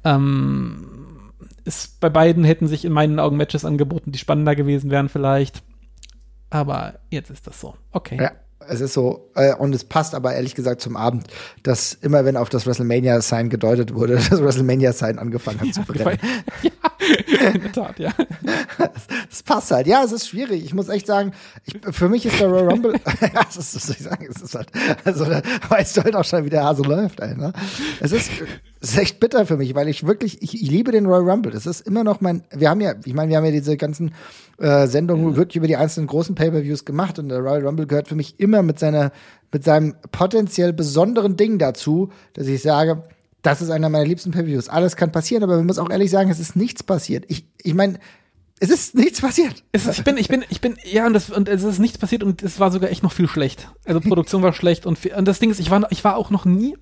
Ähm, 0.05 1.31
ist, 1.65 1.99
bei 1.99 2.09
beiden 2.09 2.43
hätten 2.43 2.67
sich 2.67 2.85
in 2.85 2.93
meinen 2.93 3.19
Augen 3.19 3.37
Matches 3.37 3.65
angeboten, 3.65 4.11
die 4.11 4.19
spannender 4.19 4.55
gewesen 4.55 4.89
wären 4.91 5.09
vielleicht. 5.09 5.63
Aber 6.49 6.99
jetzt 7.09 7.29
ist 7.29 7.47
das 7.47 7.59
so. 7.59 7.75
Okay. 7.91 8.17
Ja 8.21 8.31
es 8.67 8.81
ist 8.81 8.93
so, 8.93 9.31
äh, 9.35 9.53
und 9.55 9.73
es 9.73 9.83
passt 9.83 10.15
aber 10.15 10.33
ehrlich 10.33 10.55
gesagt 10.55 10.81
zum 10.81 10.95
Abend, 10.95 11.27
dass 11.63 11.93
immer 11.93 12.25
wenn 12.25 12.37
auf 12.37 12.49
das 12.49 12.65
WrestleMania-Sign 12.65 13.49
gedeutet 13.49 13.93
wurde, 13.93 14.15
das 14.29 14.41
WrestleMania-Sign 14.41 15.19
angefangen 15.19 15.61
hat 15.61 15.73
zu 15.73 15.81
brennen. 15.81 16.19
Ja, 16.61 16.71
in 17.53 17.61
der 17.61 17.71
Tat, 17.71 17.99
ja. 17.99 18.11
Es 19.31 19.43
passt 19.43 19.71
halt. 19.71 19.87
Ja, 19.87 20.03
es 20.03 20.11
ist 20.11 20.27
schwierig. 20.27 20.63
Ich 20.63 20.73
muss 20.73 20.89
echt 20.89 21.07
sagen, 21.07 21.31
ich, 21.65 21.75
für 21.91 22.09
mich 22.09 22.25
ist 22.25 22.39
der 22.39 22.47
Royal 22.47 22.69
Rumble, 22.69 22.93
ja, 23.21 23.43
das 23.45 23.57
ist, 23.57 23.75
was 23.75 23.87
soll 23.87 23.95
ich 23.97 24.03
sagen, 24.03 24.27
es 24.29 24.41
ist 24.41 24.55
halt, 24.55 24.71
also 25.03 25.25
da 25.25 25.41
weißt 25.69 25.97
du 25.97 26.03
halt 26.03 26.15
auch 26.15 26.25
schon, 26.25 26.45
wie 26.45 26.49
der 26.49 26.63
Hase 26.63 26.83
läuft, 26.83 27.19
ey, 27.19 27.35
ne? 27.35 27.53
Es 27.99 28.11
ist, 28.11 28.31
es 28.79 28.91
ist 28.91 28.97
echt 28.97 29.19
bitter 29.19 29.45
für 29.45 29.57
mich, 29.57 29.75
weil 29.75 29.87
ich 29.87 30.05
wirklich, 30.05 30.41
ich, 30.41 30.61
ich 30.61 30.69
liebe 30.69 30.91
den 30.91 31.05
Royal 31.05 31.29
Rumble. 31.29 31.51
Das 31.51 31.65
ist 31.65 31.81
immer 31.81 32.03
noch 32.03 32.21
mein, 32.21 32.43
wir 32.51 32.69
haben 32.69 32.81
ja, 32.81 32.93
ich 33.05 33.13
meine, 33.13 33.29
wir 33.29 33.37
haben 33.37 33.45
ja 33.45 33.51
diese 33.51 33.77
ganzen 33.77 34.13
äh, 34.57 34.87
Sendungen 34.87 35.35
wirklich 35.35 35.57
über 35.57 35.67
die 35.67 35.77
einzelnen 35.77 36.07
großen 36.07 36.35
Pay-per-Views 36.35 36.85
gemacht 36.85 37.19
und 37.19 37.29
der 37.29 37.39
Royal 37.39 37.65
Rumble 37.65 37.87
gehört 37.87 38.07
für 38.07 38.15
mich 38.15 38.39
immer 38.39 38.63
mit 38.63 38.79
seiner, 38.79 39.11
mit 39.51 39.63
seinem 39.63 39.95
potenziell 40.11 40.73
besonderen 40.73 41.37
Ding 41.37 41.57
dazu, 41.57 42.09
dass 42.33 42.47
ich 42.47 42.61
sage, 42.61 43.03
das 43.41 43.61
ist 43.61 43.69
einer 43.69 43.89
meiner 43.89 44.05
liebsten 44.05 44.31
Pay-per-Views. 44.31 44.69
Alles 44.69 44.95
kann 44.95 45.11
passieren, 45.11 45.43
aber 45.43 45.57
man 45.57 45.65
muss 45.65 45.79
auch 45.79 45.89
ehrlich 45.89 46.11
sagen, 46.11 46.29
es 46.29 46.39
ist 46.39 46.55
nichts 46.55 46.83
passiert. 46.83 47.25
Ich, 47.27 47.45
ich 47.61 47.73
meine, 47.73 47.99
es 48.59 48.69
ist 48.69 48.95
nichts 48.95 49.21
passiert. 49.21 49.63
Ist, 49.71 49.87
ich 49.87 50.03
bin, 50.03 50.17
ich 50.17 50.27
bin, 50.27 50.45
ich 50.49 50.61
bin, 50.61 50.77
ja, 50.83 51.07
und, 51.07 51.13
das, 51.13 51.31
und 51.31 51.49
es 51.49 51.63
ist 51.63 51.79
nichts 51.79 51.97
passiert 51.97 52.23
und 52.23 52.43
es 52.43 52.59
war 52.59 52.71
sogar 52.71 52.91
echt 52.91 53.01
noch 53.01 53.11
viel 53.11 53.27
schlecht. 53.27 53.69
Also 53.85 53.99
Produktion 54.01 54.43
war 54.43 54.53
schlecht 54.53 54.85
und, 54.85 55.03
und 55.05 55.27
das 55.27 55.39
Ding 55.39 55.49
ist, 55.49 55.59
ich 55.59 55.71
war, 55.71 55.91
ich 55.91 56.03
war 56.03 56.15
auch 56.15 56.29
noch 56.29 56.45
nie 56.45 56.75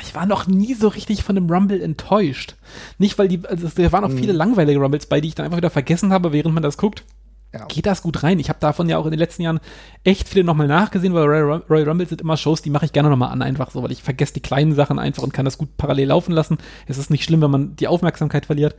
ich 0.00 0.14
war 0.14 0.26
noch 0.26 0.46
nie 0.46 0.74
so 0.74 0.88
richtig 0.88 1.22
von 1.22 1.34
dem 1.34 1.50
Rumble 1.50 1.82
enttäuscht. 1.82 2.56
Nicht, 2.98 3.18
weil 3.18 3.28
die, 3.28 3.44
also 3.44 3.68
da 3.74 3.92
waren 3.92 4.04
auch 4.04 4.08
mhm. 4.08 4.18
viele 4.18 4.32
langweilige 4.32 4.80
Rumbles 4.80 5.06
bei, 5.06 5.20
die 5.20 5.28
ich 5.28 5.34
dann 5.34 5.44
einfach 5.44 5.58
wieder 5.58 5.70
vergessen 5.70 6.12
habe, 6.12 6.32
während 6.32 6.54
man 6.54 6.62
das 6.62 6.78
guckt. 6.78 7.04
Ja. 7.52 7.66
Geht 7.66 7.84
das 7.84 8.02
gut 8.02 8.22
rein? 8.22 8.38
Ich 8.38 8.48
habe 8.48 8.60
davon 8.60 8.88
ja 8.88 8.96
auch 8.96 9.04
in 9.04 9.10
den 9.10 9.18
letzten 9.18 9.42
Jahren 9.42 9.60
echt 10.04 10.28
viele 10.28 10.44
nochmal 10.44 10.68
nachgesehen, 10.68 11.12
weil 11.12 11.24
Royal, 11.24 11.62
Royal 11.68 11.88
Rumble 11.88 12.06
sind 12.06 12.22
immer 12.22 12.38
Shows, 12.38 12.62
die 12.62 12.70
mache 12.70 12.86
ich 12.86 12.92
gerne 12.92 13.10
nochmal 13.10 13.30
an, 13.30 13.42
einfach 13.42 13.70
so, 13.70 13.82
weil 13.82 13.92
ich 13.92 14.02
vergesse 14.02 14.32
die 14.32 14.40
kleinen 14.40 14.74
Sachen 14.74 14.98
einfach 14.98 15.22
und 15.22 15.34
kann 15.34 15.44
das 15.44 15.58
gut 15.58 15.76
parallel 15.76 16.08
laufen 16.08 16.32
lassen. 16.32 16.56
Es 16.86 16.96
ist 16.96 17.10
nicht 17.10 17.24
schlimm, 17.24 17.42
wenn 17.42 17.50
man 17.50 17.76
die 17.76 17.88
Aufmerksamkeit 17.88 18.46
verliert. 18.46 18.74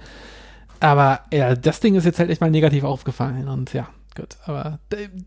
Aber 0.79 1.21
ja, 1.31 1.55
das 1.55 1.81
Ding 1.81 1.95
ist 1.95 2.05
jetzt 2.05 2.17
halt 2.17 2.31
echt 2.31 2.41
mal 2.41 2.49
negativ 2.49 2.83
aufgefallen 2.83 3.47
und 3.47 3.73
ja, 3.73 3.87
gut. 4.15 4.37
Aber 4.45 4.79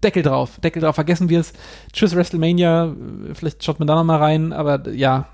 Deckel 0.02 0.24
drauf, 0.24 0.58
Deckel 0.58 0.82
drauf, 0.82 0.96
vergessen 0.96 1.28
wir 1.28 1.38
es. 1.38 1.52
Tschüss 1.92 2.16
WrestleMania, 2.16 2.94
vielleicht 3.32 3.62
schaut 3.62 3.78
man 3.78 3.86
da 3.86 3.94
nochmal 3.94 4.18
rein, 4.18 4.52
aber 4.52 4.90
ja, 4.90 5.28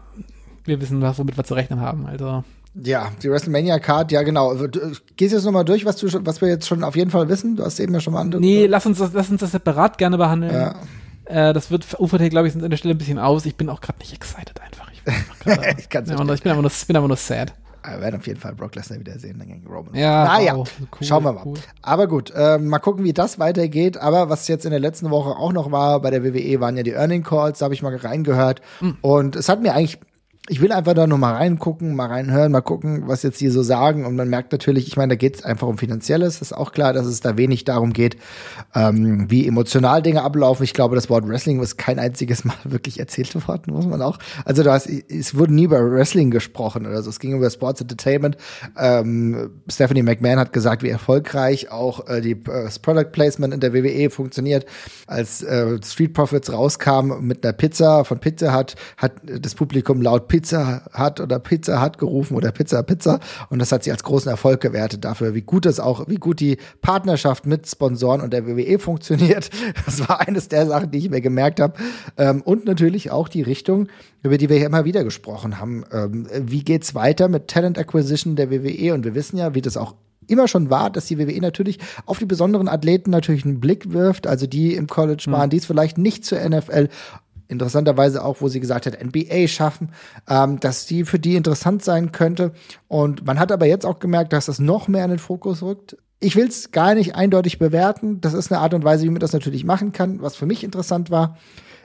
wir 0.64 0.80
wissen, 0.82 1.00
was, 1.00 1.18
womit 1.18 1.36
wir 1.38 1.44
zu 1.44 1.54
rechnen 1.54 1.80
haben. 1.80 2.06
Also. 2.06 2.44
Ja, 2.74 3.12
die 3.22 3.30
WrestleMania 3.30 3.78
Card, 3.78 4.12
ja 4.12 4.22
genau. 4.22 4.54
Du, 4.54 4.92
gehst 5.16 5.34
jetzt 5.34 5.44
nochmal 5.44 5.64
durch, 5.64 5.84
was 5.84 5.96
du 5.96 6.08
was 6.24 6.40
wir 6.40 6.48
jetzt 6.48 6.66
schon 6.66 6.84
auf 6.84 6.96
jeden 6.96 7.10
Fall 7.10 7.28
wissen? 7.28 7.56
Du 7.56 7.64
hast 7.64 7.78
eben 7.80 7.92
ja 7.92 8.00
schon 8.00 8.14
mal 8.14 8.20
andere. 8.20 8.40
Nee, 8.40 8.66
lass 8.66 8.86
uns 8.86 8.98
das, 8.98 9.12
lass 9.12 9.28
uns 9.28 9.40
das 9.40 9.52
separat 9.52 9.98
gerne 9.98 10.16
behandeln. 10.16 10.54
Ja. 10.54 10.74
Äh, 11.26 11.52
das 11.52 11.70
wird 11.70 11.86
ufert 12.00 12.30
glaube 12.30 12.48
ich, 12.48 12.54
an 12.54 12.68
der 12.68 12.76
Stelle 12.76 12.94
ein 12.94 12.98
bisschen 12.98 13.18
aus. 13.18 13.44
Ich 13.44 13.56
bin 13.56 13.68
auch 13.68 13.80
gerade 13.80 13.98
nicht 13.98 14.14
excited 14.14 14.58
einfach. 14.60 14.90
Ich 14.92 15.02
bin 15.02 15.14
einfach, 15.14 15.36
ich, 15.78 15.84
ich, 15.84 15.88
bin 15.88 16.26
nur, 16.26 16.34
ich 16.34 16.42
bin 16.42 16.52
einfach 16.52 16.62
nur, 16.62 16.70
bin 16.86 16.96
einfach 16.96 17.08
nur 17.08 17.16
sad. 17.16 17.52
Wir 17.84 18.00
werden 18.00 18.20
auf 18.20 18.26
jeden 18.26 18.38
Fall 18.38 18.54
Brock 18.54 18.76
Lesnar 18.76 19.00
wiedersehen 19.00 19.38
dann 19.38 19.48
gegen 19.48 19.66
Roman. 19.66 19.94
Ja, 19.94 20.24
naja, 20.24 20.56
wow, 20.56 20.70
cool, 20.80 21.06
schauen 21.06 21.24
wir 21.24 21.32
mal. 21.32 21.44
Cool. 21.44 21.58
Aber 21.82 22.06
gut, 22.06 22.32
äh, 22.34 22.56
mal 22.58 22.78
gucken, 22.78 23.04
wie 23.04 23.12
das 23.12 23.40
weitergeht. 23.40 23.98
Aber 23.98 24.28
was 24.28 24.46
jetzt 24.46 24.64
in 24.64 24.70
der 24.70 24.78
letzten 24.78 25.10
Woche 25.10 25.30
auch 25.30 25.52
noch 25.52 25.72
war 25.72 26.00
bei 26.00 26.10
der 26.10 26.22
WWE, 26.22 26.60
waren 26.60 26.76
ja 26.76 26.84
die 26.84 26.92
Earning 26.92 27.24
Calls. 27.24 27.58
Da 27.58 27.64
habe 27.64 27.74
ich 27.74 27.82
mal 27.82 27.94
reingehört. 27.94 28.62
Mhm. 28.80 28.98
Und 29.00 29.36
es 29.36 29.48
hat 29.48 29.62
mir 29.62 29.74
eigentlich 29.74 29.98
ich 30.49 30.61
will 30.61 30.72
einfach 30.72 30.95
da 30.95 31.07
noch 31.07 31.18
mal 31.18 31.34
reingucken, 31.34 31.95
mal 31.95 32.07
reinhören, 32.07 32.51
mal 32.51 32.62
gucken, 32.62 33.05
was 33.07 33.22
jetzt 33.22 33.38
hier 33.38 33.53
so 33.53 33.62
sagen. 33.62 34.05
Und 34.05 34.16
man 34.16 34.28
merkt 34.28 34.51
natürlich, 34.51 34.88
ich 34.88 34.97
meine, 34.97 35.11
da 35.11 35.14
geht 35.14 35.36
es 35.36 35.45
einfach 35.45 35.68
um 35.68 35.78
Finanzielles. 35.78 36.43
Ist 36.43 36.53
auch 36.53 36.72
klar, 36.72 36.93
dass 36.93 37.07
es 37.07 37.20
da 37.20 37.36
wenig 37.36 37.62
darum 37.62 37.93
geht, 37.93 38.16
ähm, 38.74 39.30
wie 39.30 39.47
emotional 39.47 40.03
Dinge 40.03 40.22
ablaufen. 40.22 40.64
Ich 40.64 40.74
glaube, 40.74 40.97
das 40.97 41.09
Wort 41.09 41.28
Wrestling 41.28 41.62
ist 41.62 41.78
kein 41.78 42.01
einziges 42.01 42.45
Mal 42.45 42.57
wirklich 42.64 42.99
erzählt 42.99 43.47
worden, 43.47 43.72
muss 43.72 43.86
man 43.86 44.03
auch. 44.03 44.18
Also 44.45 44.64
da 44.64 44.76
es 44.76 45.36
wurde 45.36 45.55
nie 45.55 45.64
über 45.64 45.88
Wrestling 45.88 46.32
gesprochen 46.32 46.86
oder 46.86 47.03
so. 47.05 47.11
Es 47.11 47.20
ging 47.20 47.36
über 47.36 47.49
Sports 47.49 47.80
Entertainment. 47.80 48.36
Ähm, 48.76 49.62
Stephanie 49.70 50.03
McMahon 50.03 50.40
hat 50.40 50.53
gesagt, 50.53 50.82
wie 50.82 50.88
erfolgreich 50.88 51.70
auch 51.70 52.09
äh, 52.09 52.20
die, 52.20 52.32
äh, 52.32 52.64
das 52.64 52.80
Product 52.80 53.12
Placement 53.12 53.55
in 53.55 53.61
der 53.61 53.72
WWE 53.72 54.11
funktioniert. 54.11 54.66
Als 55.07 55.45
äh, 55.45 55.78
Street 55.84 56.14
Profits 56.14 56.53
rauskam 56.53 57.20
mit 57.20 57.45
einer 57.45 57.53
Pizza 57.53 58.05
von 58.05 58.18
Pizza 58.18 58.53
hat, 58.53 58.74
hat 58.97 59.12
das 59.24 59.55
Publikum 59.55 60.03
laut 60.03 60.31
Pizza 60.32 60.80
hat 60.92 61.20
oder 61.20 61.38
Pizza 61.38 61.78
hat 61.78 61.98
gerufen 61.98 62.34
oder 62.34 62.52
Pizza 62.52 62.82
Pizza 62.82 63.20
und 63.50 63.58
das 63.58 63.70
hat 63.70 63.84
sie 63.84 63.90
als 63.90 64.02
großen 64.02 64.30
Erfolg 64.30 64.62
gewertet 64.62 65.04
dafür, 65.04 65.34
wie 65.34 65.42
gut 65.42 65.66
es 65.66 65.78
auch, 65.78 66.08
wie 66.08 66.14
gut 66.14 66.40
die 66.40 66.56
Partnerschaft 66.80 67.44
mit 67.44 67.68
Sponsoren 67.68 68.22
und 68.22 68.32
der 68.32 68.46
WWE 68.46 68.78
funktioniert. 68.78 69.50
Das 69.84 70.08
war 70.08 70.20
eines 70.26 70.48
der 70.48 70.66
Sachen, 70.66 70.90
die 70.90 70.98
ich 70.98 71.10
mir 71.10 71.20
gemerkt 71.20 71.60
habe 71.60 71.74
ähm, 72.16 72.40
und 72.40 72.64
natürlich 72.64 73.10
auch 73.10 73.28
die 73.28 73.42
Richtung, 73.42 73.88
über 74.22 74.38
die 74.38 74.48
wir 74.48 74.56
hier 74.56 74.66
immer 74.66 74.86
wieder 74.86 75.04
gesprochen 75.04 75.58
haben. 75.58 75.84
Ähm, 75.92 76.26
wie 76.40 76.62
geht's 76.62 76.94
weiter 76.94 77.28
mit 77.28 77.48
Talent 77.48 77.78
Acquisition 77.78 78.36
der 78.36 78.50
WWE 78.50 78.94
und 78.94 79.04
wir 79.04 79.14
wissen 79.14 79.36
ja, 79.36 79.54
wie 79.54 79.60
das 79.60 79.76
auch 79.76 79.94
immer 80.28 80.48
schon 80.48 80.70
war, 80.70 80.90
dass 80.90 81.06
die 81.06 81.18
WWE 81.18 81.40
natürlich 81.40 81.78
auf 82.06 82.18
die 82.18 82.26
besonderen 82.26 82.68
Athleten 82.68 83.10
natürlich 83.10 83.44
einen 83.44 83.60
Blick 83.60 83.92
wirft, 83.92 84.26
also 84.26 84.46
die 84.46 84.74
im 84.74 84.86
College 84.86 85.24
waren, 85.28 85.46
mhm. 85.46 85.50
die 85.50 85.56
es 85.58 85.66
vielleicht 85.66 85.98
nicht 85.98 86.24
zur 86.24 86.40
NFL 86.40 86.88
interessanterweise 87.53 88.24
auch, 88.24 88.40
wo 88.40 88.48
sie 88.48 88.61
gesagt 88.61 88.86
hat, 88.86 89.03
NBA 89.03 89.46
schaffen, 89.46 89.90
ähm, 90.28 90.59
dass 90.59 90.86
die 90.86 91.05
für 91.05 91.18
die 91.18 91.36
interessant 91.36 91.84
sein 91.84 92.11
könnte. 92.11 92.53
Und 92.88 93.24
man 93.24 93.38
hat 93.38 93.53
aber 93.53 93.66
jetzt 93.66 93.86
auch 93.86 94.00
gemerkt, 94.00 94.32
dass 94.32 94.46
das 94.46 94.59
noch 94.59 94.88
mehr 94.88 95.05
in 95.05 95.11
den 95.11 95.18
Fokus 95.18 95.62
rückt. 95.62 95.96
Ich 96.18 96.34
will 96.36 96.46
es 96.46 96.70
gar 96.72 96.94
nicht 96.94 97.14
eindeutig 97.14 97.59
bewerten. 97.59 98.20
Das 98.20 98.32
ist 98.32 98.50
eine 98.50 98.61
Art 98.61 98.74
und 98.74 98.84
Weise, 98.84 99.05
wie 99.05 99.11
man 99.11 99.20
das 99.20 99.32
natürlich 99.32 99.64
machen 99.64 99.92
kann. 99.92 100.22
Was 100.22 100.36
für 100.36 100.46
mich 100.46 100.64
interessant 100.64 101.11
war, 101.11 101.36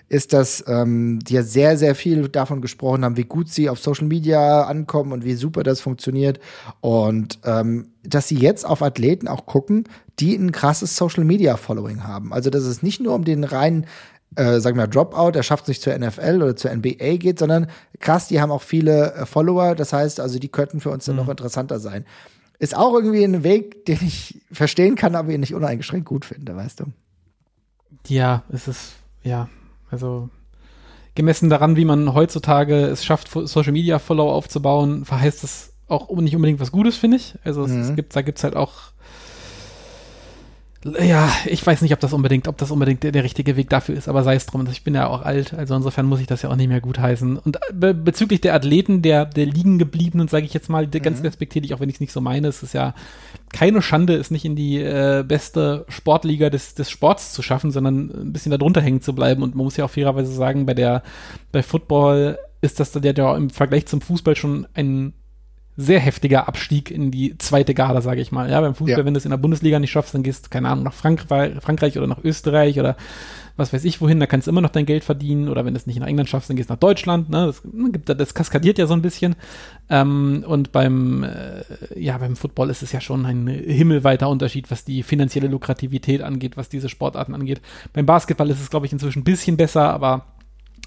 ist, 0.09 0.33
dass 0.33 0.63
ähm, 0.67 1.19
die 1.19 1.33
ja 1.33 1.43
sehr, 1.43 1.77
sehr 1.77 1.95
viel 1.95 2.29
davon 2.29 2.61
gesprochen 2.61 3.03
haben, 3.03 3.17
wie 3.17 3.25
gut 3.25 3.49
sie 3.49 3.69
auf 3.69 3.79
Social 3.79 4.07
Media 4.07 4.63
ankommen 4.63 5.11
und 5.11 5.25
wie 5.25 5.33
super 5.33 5.63
das 5.63 5.81
funktioniert. 5.81 6.39
Und 6.79 7.39
ähm, 7.43 7.89
dass 8.03 8.27
sie 8.27 8.37
jetzt 8.37 8.65
auf 8.65 8.81
Athleten 8.81 9.27
auch 9.27 9.45
gucken, 9.45 9.85
die 10.19 10.35
ein 10.35 10.51
krasses 10.51 10.95
Social 10.95 11.23
Media 11.23 11.57
Following 11.57 12.03
haben. 12.03 12.33
Also, 12.33 12.49
dass 12.49 12.63
es 12.63 12.81
nicht 12.81 13.01
nur 13.01 13.13
um 13.13 13.25
den 13.25 13.43
reinen 13.43 13.85
äh, 14.37 14.59
sag 14.59 14.75
mal, 14.75 14.87
Dropout, 14.87 15.31
er 15.35 15.43
schafft 15.43 15.63
es 15.63 15.67
nicht 15.69 15.81
zur 15.81 15.97
NFL 15.97 16.41
oder 16.41 16.55
zur 16.55 16.73
NBA 16.73 17.17
geht, 17.17 17.39
sondern 17.39 17.67
krass, 17.99 18.27
die 18.27 18.39
haben 18.39 18.51
auch 18.51 18.61
viele 18.61 19.13
äh, 19.13 19.25
Follower. 19.25 19.75
Das 19.75 19.93
heißt, 19.93 20.19
also 20.19 20.39
die 20.39 20.49
könnten 20.49 20.79
für 20.79 20.91
uns 20.91 21.05
dann 21.05 21.15
mhm. 21.15 21.23
noch 21.23 21.29
interessanter 21.29 21.79
sein. 21.79 22.05
Ist 22.59 22.75
auch 22.75 22.93
irgendwie 22.93 23.23
ein 23.23 23.43
Weg, 23.43 23.85
den 23.85 23.99
ich 24.01 24.41
verstehen 24.51 24.95
kann, 24.95 25.15
aber 25.15 25.31
ihn 25.31 25.39
nicht 25.39 25.53
uneingeschränkt 25.53 26.07
gut 26.07 26.25
finde, 26.25 26.55
weißt 26.55 26.79
du? 26.79 26.85
Ja, 28.07 28.43
es 28.51 28.67
ist 28.67 28.93
ja, 29.23 29.49
also 29.91 30.29
gemessen 31.15 31.49
daran, 31.49 31.75
wie 31.75 31.85
man 31.85 32.13
heutzutage 32.13 32.85
es 32.85 33.03
schafft, 33.03 33.29
Social 33.29 33.73
Media 33.73 33.99
Follow 33.99 34.31
aufzubauen, 34.31 35.03
verheißt 35.05 35.43
es 35.43 35.73
auch 35.87 36.09
nicht 36.17 36.35
unbedingt 36.35 36.59
was 36.59 36.71
Gutes, 36.71 36.97
finde 36.97 37.17
ich. 37.17 37.35
Also 37.43 37.63
es, 37.63 37.71
mhm. 37.71 37.81
es 37.81 37.95
gibt, 37.95 38.15
da 38.15 38.21
gibt's 38.21 38.43
halt 38.43 38.55
auch 38.55 38.91
ja, 40.83 41.29
ich 41.45 41.65
weiß 41.65 41.81
nicht, 41.81 41.93
ob 41.93 41.99
das 41.99 42.13
unbedingt, 42.13 42.47
ob 42.47 42.57
das 42.57 42.71
unbedingt 42.71 43.03
der, 43.03 43.11
der 43.11 43.23
richtige 43.23 43.57
Weg 43.57 43.69
dafür 43.69 43.95
ist, 43.95 44.07
aber 44.07 44.23
sei 44.23 44.35
es 44.35 44.45
drum. 44.45 44.67
Ich 44.71 44.83
bin 44.83 44.95
ja 44.95 45.07
auch 45.07 45.23
alt, 45.23 45.53
also 45.53 45.75
insofern 45.75 46.05
muss 46.05 46.19
ich 46.19 46.27
das 46.27 46.43
ja 46.43 46.49
auch 46.49 46.55
nicht 46.55 46.67
mehr 46.67 46.81
gut 46.81 46.99
heißen. 46.99 47.37
Und 47.37 47.55
äh, 47.55 47.73
be 47.73 47.93
bezüglich 47.93 48.41
der 48.41 48.53
Athleten, 48.53 49.01
der, 49.01 49.25
der 49.25 49.45
liegen 49.45 49.79
gebliebenen, 49.79 50.27
sage 50.27 50.45
ich 50.45 50.53
jetzt 50.53 50.69
mal, 50.69 50.85
mhm. 50.85 50.91
ganz 50.91 51.23
respektierlich, 51.23 51.73
auch 51.73 51.79
wenn 51.79 51.89
ich 51.89 51.95
es 51.95 52.01
nicht 52.01 52.13
so 52.13 52.21
meine, 52.21 52.47
es 52.47 52.63
ist 52.63 52.73
ja 52.73 52.93
keine 53.51 53.81
Schande, 53.81 54.15
es 54.15 54.31
nicht 54.31 54.45
in 54.45 54.55
die 54.55 54.79
äh, 54.79 55.23
beste 55.27 55.85
Sportliga 55.89 56.49
des, 56.49 56.75
des 56.75 56.89
Sports 56.89 57.33
zu 57.33 57.41
schaffen, 57.41 57.71
sondern 57.71 58.09
ein 58.09 58.33
bisschen 58.33 58.51
darunter 58.51 58.81
hängen 58.81 59.01
zu 59.01 59.13
bleiben. 59.13 59.43
Und 59.43 59.55
man 59.55 59.65
muss 59.65 59.77
ja 59.77 59.85
auch 59.85 59.91
fairerweise 59.91 60.31
sagen, 60.31 60.65
bei 60.65 60.73
der, 60.73 61.03
bei 61.51 61.63
Football 61.63 62.37
ist 62.61 62.79
das 62.79 62.91
der, 62.91 63.13
der 63.13 63.35
im 63.35 63.49
Vergleich 63.49 63.85
zum 63.87 64.01
Fußball 64.01 64.35
schon 64.35 64.67
ein 64.73 65.13
sehr 65.77 65.99
heftiger 65.99 66.47
Abstieg 66.47 66.89
in 66.89 67.11
die 67.11 67.37
zweite 67.37 67.75
Garde, 67.75 68.01
sage 68.01 68.19
ich 68.19 68.31
mal. 68.31 68.49
Ja, 68.49 68.59
beim 68.59 68.73
Fußball, 68.73 68.99
ja. 68.99 69.05
wenn 69.05 69.13
du 69.13 69.19
es 69.19 69.25
in 69.25 69.31
der 69.31 69.37
Bundesliga 69.37 69.79
nicht 69.79 69.91
schaffst, 69.91 70.13
dann 70.15 70.23
gehst 70.23 70.47
du, 70.47 70.49
keine 70.49 70.69
Ahnung, 70.69 70.83
nach 70.83 70.93
Frankreich, 70.93 71.53
Frankreich 71.61 71.97
oder 71.97 72.07
nach 72.07 72.23
Österreich 72.23 72.79
oder 72.79 72.97
was 73.57 73.73
weiß 73.73 73.85
ich 73.85 74.01
wohin, 74.01 74.19
da 74.19 74.27
kannst 74.27 74.47
du 74.47 74.51
immer 74.51 74.61
noch 74.61 74.71
dein 74.71 74.85
Geld 74.85 75.03
verdienen 75.03 75.49
oder 75.49 75.65
wenn 75.65 75.73
du 75.73 75.79
es 75.79 75.87
nicht 75.87 75.97
in 75.97 76.03
England 76.03 76.29
schaffst, 76.29 76.49
dann 76.49 76.57
gehst 76.57 76.69
du 76.69 76.73
nach 76.73 76.79
Deutschland, 76.79 77.29
ne? 77.29 77.53
Das, 78.05 78.17
das 78.17 78.33
kaskadiert 78.33 78.77
ja 78.77 78.87
so 78.87 78.93
ein 78.93 79.01
bisschen. 79.01 79.35
Ähm, 79.89 80.43
und 80.47 80.71
beim, 80.71 81.23
äh, 81.23 81.63
ja, 81.95 82.17
beim 82.17 82.35
Football 82.35 82.69
ist 82.69 82.83
es 82.83 82.91
ja 82.91 83.01
schon 83.01 83.25
ein 83.25 83.47
himmelweiter 83.47 84.29
Unterschied, 84.29 84.69
was 84.71 84.83
die 84.83 85.03
finanzielle 85.03 85.47
Lukrativität 85.47 86.21
angeht, 86.21 86.57
was 86.57 86.69
diese 86.69 86.89
Sportarten 86.89 87.33
angeht. 87.33 87.61
Beim 87.93 88.05
Basketball 88.05 88.49
ist 88.49 88.61
es, 88.61 88.69
glaube 88.69 88.85
ich, 88.85 88.93
inzwischen 88.93 89.21
ein 89.21 89.25
bisschen 89.25 89.57
besser, 89.57 89.91
aber 89.91 90.25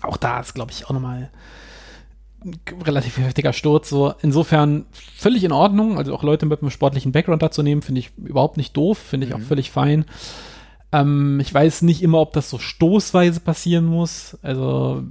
auch 0.03 0.17
da 0.17 0.41
ist, 0.41 0.55
glaube 0.55 0.71
ich, 0.71 0.87
auch 0.87 0.93
nochmal 0.93 1.31
relativ 2.85 3.19
heftiger 3.19 3.53
Sturz. 3.53 3.89
So 3.89 4.15
insofern 4.23 4.87
völlig 4.93 5.45
in 5.45 5.53
Ordnung. 5.53 5.99
Also 5.99 6.15
auch 6.15 6.23
Leute 6.23 6.47
mit 6.47 6.63
einem 6.63 6.71
sportlichen 6.71 7.13
Background 7.13 7.43
dazu 7.43 7.63
nehmen, 7.63 7.83
finde 7.83 8.01
ich 8.01 8.11
überhaupt 8.17 8.57
nicht 8.57 8.77
doof, 8.77 8.99
finde 8.99 9.27
ich 9.27 9.35
mhm. 9.35 9.41
auch 9.41 9.47
völlig 9.47 9.71
fein. 9.71 10.05
Ähm, 10.93 11.39
ich 11.41 11.53
weiß 11.53 11.83
nicht 11.83 12.03
immer, 12.03 12.19
ob 12.21 12.33
das 12.33 12.51
so 12.51 12.59
stoßweise 12.59 13.41
passieren 13.41 13.85
muss. 13.85 14.39
Also 14.43 15.03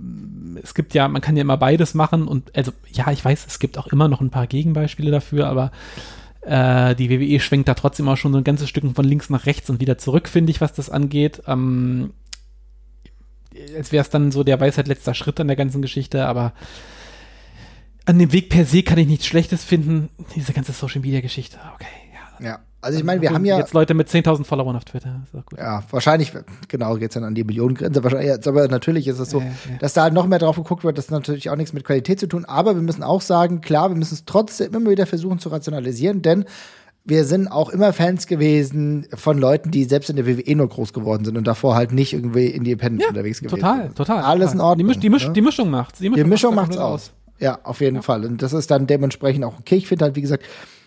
es 0.62 0.74
gibt 0.74 0.94
ja, 0.94 1.08
man 1.08 1.22
kann 1.22 1.38
ja 1.38 1.42
immer 1.42 1.58
beides 1.58 1.94
machen 1.94 2.28
und 2.28 2.56
also 2.56 2.72
ja, 2.92 3.12
ich 3.12 3.24
weiß, 3.24 3.46
es 3.48 3.60
gibt 3.60 3.78
auch 3.78 3.88
immer 3.88 4.08
noch 4.08 4.22
ein 4.22 4.32
paar 4.32 4.48
Gegenbeispiele 4.48 5.12
dafür, 5.12 5.48
aber 5.48 5.72
äh, 6.42 6.96
die 6.96 7.10
WWE 7.10 7.40
schwenkt 7.40 7.70
da 7.70 7.76
trotzdem 7.76 8.10
auch 8.10 8.18
schon 8.18 8.34
so 8.34 8.38
ein 8.40 8.44
ganzes 8.44 8.70
Stück 8.70 8.84
von 8.94 9.06
links 9.06 9.30
nach 9.30 9.46
rechts 9.46 9.70
und 9.70 9.80
wieder 9.80 9.98
zurück, 9.98 10.28
finde 10.28 10.52
ich, 10.52 10.62
was 10.62 10.74
das 10.74 10.90
angeht. 10.90 11.44
Ähm, 11.48 12.12
als 13.76 13.92
wäre 13.92 14.02
es 14.02 14.10
dann 14.10 14.32
so 14.32 14.44
der 14.44 14.60
Weisheit 14.60 14.88
letzter 14.88 15.14
Schritt 15.14 15.40
an 15.40 15.48
der 15.48 15.56
ganzen 15.56 15.82
Geschichte, 15.82 16.26
aber 16.26 16.54
an 18.10 18.18
dem 18.18 18.34
Weg 18.34 18.50
per 18.50 18.66
se 18.66 18.82
kann 18.82 18.98
ich 18.98 19.08
nichts 19.08 19.28
Schlechtes 19.28 19.64
finden. 19.64 20.10
Diese 20.36 20.52
ganze 20.52 20.72
Social 20.72 21.00
Media 21.00 21.22
Geschichte, 21.22 21.58
okay, 21.76 21.86
ja. 22.40 22.46
Ja, 22.46 22.60
also 22.82 22.98
ich 22.98 23.06
meine, 23.06 23.22
wir 23.22 23.30
haben 23.30 23.46
ja. 23.46 23.60
Jetzt 23.60 23.74
Leute 23.74 23.94
mit 23.94 24.10
10.000 24.10 24.46
Followern 24.46 24.76
auf 24.76 24.84
Twitter. 24.84 25.22
Ja, 25.56 25.84
wahrscheinlich, 25.92 26.34
genau, 26.68 26.96
geht's 26.96 27.14
dann 27.14 27.24
an 27.24 27.36
die 27.36 27.44
Millionengrenze. 27.44 28.04
Wahrscheinlich, 28.04 28.30
jetzt, 28.30 28.48
aber 28.48 28.68
natürlich 28.68 29.08
ist 29.08 29.20
es 29.20 29.30
so, 29.30 29.42
äh, 29.42 29.44
ja. 29.44 29.78
dass 29.80 29.94
da 29.94 30.04
halt 30.04 30.14
noch 30.14 30.26
mehr 30.26 30.40
drauf 30.40 30.56
geguckt 30.56 30.84
wird. 30.84 30.98
Das 30.98 31.06
hat 31.06 31.12
natürlich 31.12 31.52
auch 31.52 31.56
nichts 31.56 31.74
mit 31.74 31.84
Qualität 31.84 32.20
zu 32.20 32.28
tun. 32.28 32.46
Aber 32.46 32.74
wir 32.74 32.82
müssen 32.82 33.04
auch 33.04 33.22
sagen, 33.22 33.62
klar, 33.62 33.90
wir 33.90 33.96
müssen 33.96 34.16
es 34.16 34.26
trotzdem 34.26 34.74
immer 34.74 34.90
wieder 34.90 35.06
versuchen 35.06 35.38
zu 35.38 35.50
rationalisieren, 35.50 36.24
denn 36.24 36.46
wir 37.06 37.26
sind 37.26 37.48
auch 37.48 37.70
immer 37.70 37.94
Fans 37.94 38.28
gewesen 38.28 39.08
von 39.14 39.38
Leuten, 39.38 39.72
die 39.72 39.84
selbst 39.84 40.10
in 40.10 40.16
der 40.16 40.26
WWE 40.26 40.56
nur 40.56 40.70
groß 40.70 40.94
geworden 40.94 41.26
sind 41.26 41.38
und 41.38 41.48
davor 41.48 41.76
halt 41.76 41.92
nicht 41.92 42.14
irgendwie 42.14 42.48
independent 42.48 43.02
ja, 43.02 43.10
unterwegs 43.10 43.40
gewesen 43.40 43.56
total, 43.56 43.84
sind. 43.84 43.96
Total, 43.96 44.18
total. 44.18 44.32
Alles 44.32 44.54
in 44.54 44.62
Ordnung. 44.62 44.78
Die, 44.78 44.84
Misch, 44.84 45.00
die, 45.00 45.10
Misch, 45.10 45.28
ne? 45.28 45.34
die 45.34 45.42
Mischung 45.42 45.70
macht's. 45.70 46.00
Die 46.00 46.10
Mischung, 46.10 46.24
die 46.24 46.30
Mischung 46.30 46.56
macht's, 46.56 46.76
macht's 46.76 46.82
aus. 46.82 47.14
Ja, 47.40 47.60
auf 47.64 47.82
jeden 47.82 47.98
ja. 47.98 48.02
Fall. 48.02 48.26
Und 48.26 48.42
das 48.42 48.54
ist 48.54 48.70
dann 48.72 48.88
dementsprechend 48.88 49.46
auch 49.46 49.60
okay. 49.60 49.76
Ich 49.76 49.88
finde 49.88 50.06
halt, 50.06 50.16
wie 50.16 50.22
gesagt, 50.22 50.44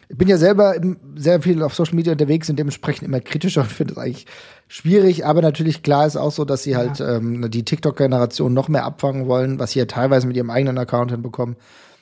ich 0.09 0.18
bin 0.18 0.28
ja 0.28 0.36
selber 0.36 0.74
sehr 1.14 1.40
viel 1.40 1.62
auf 1.62 1.74
Social 1.74 1.94
Media 1.94 2.12
unterwegs 2.12 2.50
und 2.50 2.59
dementsprechend 2.59 3.09
immer 3.09 3.20
kritischer 3.20 3.62
und 3.62 3.72
finde 3.72 3.94
es 3.94 3.98
eigentlich 3.98 4.26
schwierig. 4.68 5.24
Aber 5.24 5.40
natürlich 5.42 5.82
klar 5.82 6.07
ist 6.07 6.16
auch 6.16 6.32
so, 6.32 6.44
dass 6.44 6.62
sie 6.62 6.76
halt 6.76 6.98
ja. 6.98 7.16
ähm, 7.16 7.50
die 7.50 7.64
TikTok-Generation 7.64 8.53
noch 8.53 8.68
mehr 8.68 8.84
abfangen 8.84 9.26
wollen, 9.26 9.59
was 9.59 9.72
sie 9.72 9.78
ja 9.78 9.86
teilweise 9.86 10.26
mit 10.26 10.36
ihrem 10.36 10.50
eigenen 10.50 10.78
Account 10.78 11.11
hinbekommen. 11.11 11.57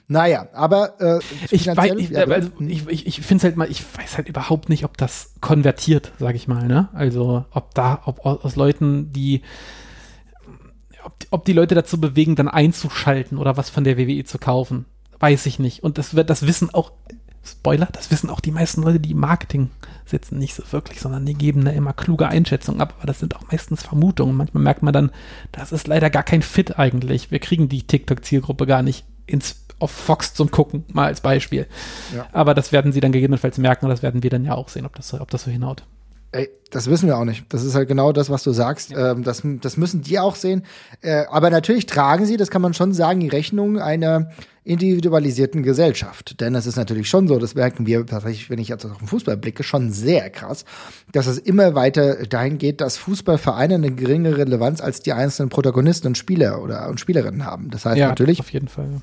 Naja, 0.09 0.49
aber 0.53 1.01
äh, 1.01 1.21
ich, 1.53 1.69
weiß, 1.69 1.93
ich, 1.97 2.11
ja, 2.11 2.25
also, 2.25 2.51
ich, 2.59 2.89
ich, 2.89 3.07
ich 3.07 3.21
finde 3.21 3.37
es 3.37 3.45
halt 3.45 3.57
mal, 3.57 3.71
ich 3.71 3.85
weiß 3.97 4.17
halt 4.17 4.29
überhaupt 4.29 4.69
nicht, 4.69 4.85
ob 4.85 4.97
das 4.97 5.35
konvertiert, 5.41 6.11
sage 6.19 6.35
ich 6.35 6.49
mal, 6.49 6.67
ne? 6.67 6.89
Also 6.93 7.45
ob 7.53 7.75
da, 7.77 8.03
ob 8.07 8.27
aus 8.27 8.57
Leuten, 8.57 9.13
die 9.13 9.43
ob, 11.05 11.15
ob 11.31 11.45
die 11.45 11.53
Leute 11.53 11.75
dazu 11.75 12.01
bewegen, 12.01 12.37
dann 12.37 12.49
einzuschalten 12.49 13.39
oder 13.39 13.57
was 13.57 13.71
von 13.71 13.85
der 13.85 13.99
WWE 13.99 14.25
zu 14.25 14.39
kaufen, 14.39 14.87
weiß 15.19 15.47
ich 15.47 15.59
nicht. 15.59 15.83
Und 15.83 15.99
das 15.99 16.15
wird, 16.15 16.31
das 16.31 16.47
wissen 16.47 16.73
auch, 16.73 16.93
Spoiler, 17.43 17.89
das 17.93 18.11
wissen 18.11 18.29
auch 18.29 18.41
die 18.41 18.51
meisten 18.51 18.83
Leute, 18.83 19.01
die 19.01 19.13
im 19.13 19.21
Marketing 19.21 19.71
sitzen, 20.05 20.39
nicht 20.39 20.55
so 20.55 20.63
wirklich, 20.73 21.01
sondern 21.01 21.25
die 21.25 21.35
geben 21.35 21.65
da 21.65 21.71
immer 21.71 21.95
kluge 21.95 22.29
Einschätzungen 22.29 22.83
ab. 22.83 22.95
Aber 22.99 23.07
das 23.07 23.19
sind 23.19 23.35
auch 23.35 23.51
meistens 23.51 23.83
Vermutungen. 23.83 24.37
Manchmal 24.37 24.63
merkt 24.63 24.83
man 24.83 24.93
dann, 24.93 25.11
das 25.53 25.73
ist 25.73 25.87
leider 25.87 26.11
gar 26.11 26.23
kein 26.23 26.43
Fit 26.43 26.79
eigentlich. 26.79 27.31
Wir 27.31 27.39
kriegen 27.39 27.69
die 27.69 27.83
TikTok-Zielgruppe 27.83 28.67
gar 28.67 28.83
nicht 28.83 29.07
ins, 29.27 29.65
auf 29.79 29.91
Fox 29.91 30.35
zum 30.35 30.51
Gucken, 30.51 30.85
mal 30.93 31.07
als 31.07 31.23
Beispiel. 31.23 31.67
Ja. 32.15 32.27
Aber 32.33 32.53
das 32.53 32.73
werden 32.73 32.93
sie 32.93 33.01
dann 33.01 33.13
gegebenenfalls 33.13 33.57
merken 33.57 33.87
und 33.87 33.91
das 33.91 34.03
werden 34.03 34.23
wir 34.23 34.31
dann 34.31 34.45
ja 34.45 34.55
auch 34.55 34.69
sehen, 34.69 34.85
ob 34.85 34.95
das, 34.95 35.15
ob 35.15 35.31
das 35.31 35.45
so 35.45 35.51
hinhaut. 35.51 35.85
Ey, 36.33 36.49
das 36.71 36.89
wissen 36.89 37.09
wir 37.09 37.19
auch 37.19 37.25
nicht. 37.25 37.45
Das 37.49 37.65
ist 37.65 37.75
halt 37.75 37.89
genau 37.89 38.13
das, 38.13 38.31
was 38.31 38.45
du 38.45 38.53
sagst. 38.53 38.93
Ähm, 38.97 39.25
das, 39.25 39.43
das 39.61 39.77
müssen 39.77 40.03
die 40.03 40.19
auch 40.21 40.37
sehen. 40.37 40.63
Äh, 41.01 41.25
aber 41.29 41.51
natürlich 41.51 41.87
tragen 41.87 42.25
sie, 42.25 42.37
das 42.37 42.51
kann 42.51 42.63
man 42.63 42.73
schon 42.73 42.93
sagen, 42.93 43.19
die 43.19 43.29
Rechnung 43.29 43.81
einer 43.81 44.31
individualisierten 44.63 45.65
Gesellschaft. 45.65 46.41
Denn 46.41 46.55
es 46.55 46.67
ist 46.67 46.77
natürlich 46.77 47.09
schon 47.09 47.27
so, 47.27 47.39
das 47.39 47.57
merken 47.57 47.87
wir 47.87 48.07
tatsächlich, 48.07 48.49
wenn 48.51 48.61
ich 48.61 48.69
jetzt 48.69 48.85
auf 48.85 48.99
den 48.99 49.09
Fußball 49.09 49.37
blicke, 49.37 49.65
schon 49.65 49.91
sehr 49.91 50.31
krass, 50.31 50.65
dass 51.11 51.27
es 51.27 51.39
immer 51.39 51.75
weiter 51.75 52.27
dahin 52.27 52.59
geht, 52.59 52.81
dass 52.81 52.97
Fußballvereine 52.99 53.75
eine 53.75 53.91
geringere 53.91 54.37
Relevanz 54.37 54.81
als 54.81 55.01
die 55.01 55.13
einzelnen 55.13 55.49
Protagonisten 55.49 56.09
und 56.09 56.19
Spieler 56.19 56.63
oder 56.63 56.89
und 56.89 57.01
Spielerinnen 57.01 57.45
haben. 57.45 57.71
Das 57.71 57.85
heißt 57.85 57.99
ja, 57.99 58.09
natürlich. 58.09 58.39
Auf 58.39 58.53
jeden 58.53 58.69
Fall 58.69 59.03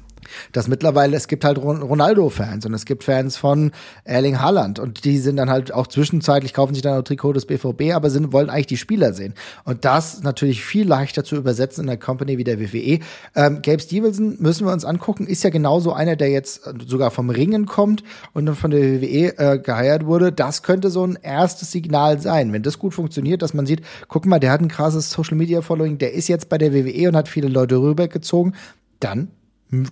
dass 0.51 0.67
mittlerweile, 0.67 1.15
es 1.15 1.28
gibt 1.28 1.43
halt 1.43 1.57
Ronaldo-Fans 1.57 2.65
und 2.65 2.73
es 2.73 2.86
gibt 2.86 3.03
Fans 3.03 3.38
von 3.38 3.71
Erling 4.03 4.39
Haaland 4.39 4.80
und 4.80 5.05
die 5.05 5.17
sind 5.17 5.38
dann 5.38 5.49
halt 5.49 5.73
auch 5.73 5.88
zwischenzeitlich, 5.88 6.53
kaufen 6.53 6.73
sich 6.73 6.84
dann 6.84 6.99
auch 6.99 7.03
Trikot 7.03 7.34
des 7.34 7.45
BVB, 7.45 7.93
aber 7.93 8.09
sind, 8.09 8.34
wollen 8.34 8.49
eigentlich 8.49 8.67
die 8.67 8.78
Spieler 8.78 9.13
sehen. 9.13 9.34
Und 9.63 9.86
das 9.86 10.23
natürlich 10.23 10.63
viel 10.63 10.88
leichter 10.88 11.23
zu 11.23 11.36
übersetzen 11.36 11.86
in 11.86 11.89
einer 11.89 11.99
Company 11.99 12.38
wie 12.38 12.43
der 12.43 12.59
WWE. 12.59 12.99
Ähm, 13.36 13.61
Gabe 13.61 13.80
Stevenson 13.80 14.38
müssen 14.39 14.65
wir 14.65 14.73
uns 14.73 14.86
angucken, 14.86 15.28
ist 15.28 15.43
ja 15.43 15.49
genauso 15.49 15.93
einer, 15.93 16.15
der 16.15 16.30
jetzt 16.30 16.61
sogar 16.86 17.11
vom 17.11 17.30
Ringen 17.30 17.65
kommt 17.65 18.03
und 18.34 18.45
dann 18.45 18.55
von 18.55 18.71
der 18.71 19.01
WWE 19.01 19.38
äh, 19.38 19.59
geheiert 19.59 20.05
wurde. 20.05 20.32
Das 20.32 20.63
könnte 20.63 20.89
so 20.89 21.05
ein 21.05 21.17
erstes 21.21 21.71
Signal 21.71 22.19
sein. 22.19 22.53
Wenn 22.53 22.63
das 22.63 22.80
gut 22.80 22.93
funktioniert, 22.93 23.41
dass 23.41 23.53
man 23.53 23.65
sieht, 23.65 23.82
guck 24.07 24.25
mal, 24.25 24.39
der 24.39 24.51
hat 24.51 24.61
ein 24.61 24.67
krasses 24.67 25.11
Social 25.11 25.38
Media 25.38 25.61
Following, 25.61 25.97
der 25.97 26.13
ist 26.13 26.28
jetzt 26.28 26.49
bei 26.49 26.57
der 26.57 26.73
WWE 26.73 27.09
und 27.09 27.15
hat 27.15 27.28
viele 27.28 27.47
Leute 27.47 27.78
rübergezogen, 27.78 28.55
dann 28.99 29.30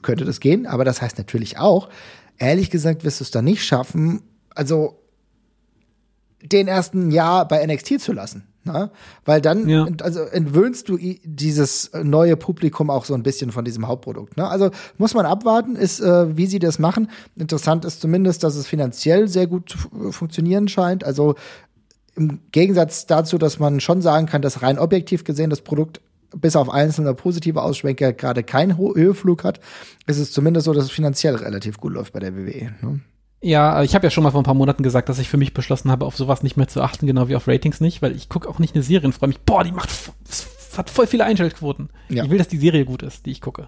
könnte 0.02 0.26
das 0.26 0.40
gehen, 0.40 0.66
aber 0.66 0.86
das 0.86 1.02
heißt 1.02 1.18
natürlich 1.18 1.58
auch, 1.58 1.90
ehrlich 2.38 2.70
gesagt 2.70 3.04
wirst 3.04 3.20
du 3.20 3.24
es 3.24 3.32
dann 3.32 3.46
nicht 3.46 3.64
schaffen, 3.64 4.22
also 4.54 5.00
den 6.42 6.68
ersten 6.68 7.12
Jahr 7.12 7.48
bei 7.48 7.66
NXT 7.66 8.00
zu 8.00 8.14
lassen. 8.14 8.48
Ne? 8.66 8.90
Weil 9.26 9.42
dann 9.42 9.70
ja. 9.70 9.88
also 10.02 10.22
entwöhnst 10.22 10.90
du 10.90 10.98
dieses 10.98 11.92
neue 12.04 12.36
Publikum 12.36 12.90
auch 12.90 13.06
so 13.06 13.14
ein 13.14 13.22
bisschen 13.22 13.52
von 13.52 13.64
diesem 13.64 13.88
Hauptprodukt. 13.88 14.38
Ne? 14.38 14.48
Also 14.48 14.72
muss 14.98 15.14
man 15.14 15.28
abwarten, 15.28 15.76
ist, 15.76 16.00
äh, 16.00 16.36
wie 16.36 16.48
sie 16.48 16.58
das 16.58 16.80
machen. 16.80 17.10
Interessant 17.36 17.86
ist 17.86 18.02
zumindest, 18.02 18.44
dass 18.44 18.56
es 18.56 18.66
finanziell 18.66 19.28
sehr 19.28 19.46
gut 19.46 19.70
zu 19.70 20.12
funktionieren 20.12 20.68
scheint. 20.68 21.04
Also 21.04 21.36
im 22.16 22.40
Gegensatz 22.52 23.06
dazu, 23.06 23.38
dass 23.38 23.60
man 23.60 23.82
schon 23.82 24.02
sagen 24.02 24.26
kann, 24.26 24.42
dass 24.42 24.64
rein 24.64 24.80
objektiv 24.80 25.26
gesehen 25.26 25.52
das 25.52 25.62
Produkt 25.62 26.02
bis 26.36 26.56
auf 26.56 26.70
einzelne 26.70 27.14
positive 27.14 27.62
Ausschwenker 27.62 28.14
gerade 28.14 28.44
keinen 28.44 28.78
Höheflug 28.78 29.44
hat, 29.44 29.60
ist 30.06 30.20
es 30.20 30.32
zumindest 30.32 30.66
so, 30.66 30.74
dass 30.74 30.86
es 30.86 30.92
finanziell 30.92 31.36
relativ 31.36 31.78
gut 31.78 31.94
läuft 31.94 32.14
bei 32.14 32.20
der 32.20 32.36
WWE. 32.36 32.72
Ne? 32.82 33.02
Ja, 33.42 33.84
ich 33.84 33.94
habe 33.94 34.08
ja 34.08 34.10
schon 34.10 34.24
mal 34.24 34.32
vor 34.32 34.42
ein 34.42 34.46
paar 34.46 34.54
Monaten 34.54 34.82
gesagt, 34.82 35.08
dass 35.10 35.20
ich 35.20 35.30
für 35.30 35.38
mich 35.38 35.54
beschlossen 35.54 35.92
habe, 35.92 36.06
auf 36.06 36.18
sowas 36.18 36.42
nicht 36.42 36.58
mehr 36.58 36.68
zu 36.68 36.82
achten, 36.82 37.06
genau 37.06 37.28
wie 37.28 37.36
auf 37.36 37.48
Ratings 37.48 37.80
nicht, 37.80 38.02
weil 38.02 38.16
ich 38.16 38.28
gucke 38.28 38.50
auch 38.50 38.60
nicht 38.60 38.74
eine 38.74 38.84
Serie 38.84 39.08
und 39.08 39.14
freue 39.14 39.28
mich, 39.28 39.40
boah, 39.42 39.64
die 39.64 39.72
macht 39.72 39.90
hat 40.78 40.90
voll 40.90 41.08
viele 41.08 41.26
Einschaltquoten. 41.26 41.90
Ja. 42.10 42.24
Ich 42.24 42.30
will, 42.30 42.38
dass 42.38 42.48
die 42.48 42.58
Serie 42.58 42.86
gut 42.86 43.04
ist, 43.04 43.26
die 43.26 43.32
ich 43.32 43.42
gucke. 43.42 43.68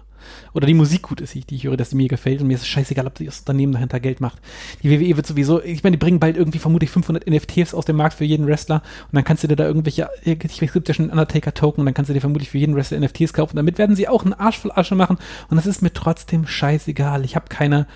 Oder 0.52 0.66
die 0.66 0.74
Musik 0.74 1.02
gut 1.02 1.20
ist, 1.20 1.34
die 1.34 1.54
ich 1.54 1.64
höre, 1.64 1.76
dass 1.76 1.90
die 1.90 1.96
mir 1.96 2.08
gefällt. 2.08 2.40
Und 2.40 2.48
mir 2.48 2.54
ist 2.54 2.62
es 2.62 2.68
scheißegal, 2.68 3.06
ob 3.06 3.14
das 3.14 3.40
Unternehmen 3.40 3.72
dahinter 3.72 4.00
Geld 4.00 4.20
macht. 4.20 4.38
Die 4.82 4.90
WWE 4.90 5.16
wird 5.16 5.26
sowieso, 5.26 5.62
ich 5.62 5.82
meine, 5.82 5.96
die 5.96 6.00
bringen 6.00 6.20
bald 6.20 6.36
irgendwie 6.36 6.58
vermutlich 6.58 6.90
500 6.90 7.28
NFTs 7.28 7.74
aus 7.74 7.84
dem 7.84 7.96
Markt 7.96 8.14
für 8.14 8.24
jeden 8.24 8.46
Wrestler. 8.46 8.82
Und 9.10 9.16
dann 9.16 9.24
kannst 9.24 9.44
du 9.44 9.48
dir 9.48 9.56
da 9.56 9.64
irgendwelche, 9.64 10.08
es 10.24 10.72
gibt 10.72 10.88
ja 10.88 10.94
schon 10.94 11.10
Undertaker-Token 11.10 11.80
und 11.80 11.86
dann 11.86 11.94
kannst 11.94 12.08
du 12.08 12.14
dir 12.14 12.20
vermutlich 12.20 12.50
für 12.50 12.58
jeden 12.58 12.74
Wrestler 12.74 13.00
NFTs 13.00 13.32
kaufen. 13.32 13.56
Damit 13.56 13.78
werden 13.78 13.96
sie 13.96 14.08
auch 14.08 14.24
einen 14.24 14.34
Arsch 14.34 14.58
voll 14.58 14.72
Asche 14.74 14.94
machen. 14.94 15.18
Und 15.50 15.56
das 15.56 15.66
ist 15.66 15.82
mir 15.82 15.92
trotzdem 15.92 16.46
scheißegal. 16.46 17.24
Ich 17.24 17.36
habe 17.36 17.46
keine, 17.48 17.86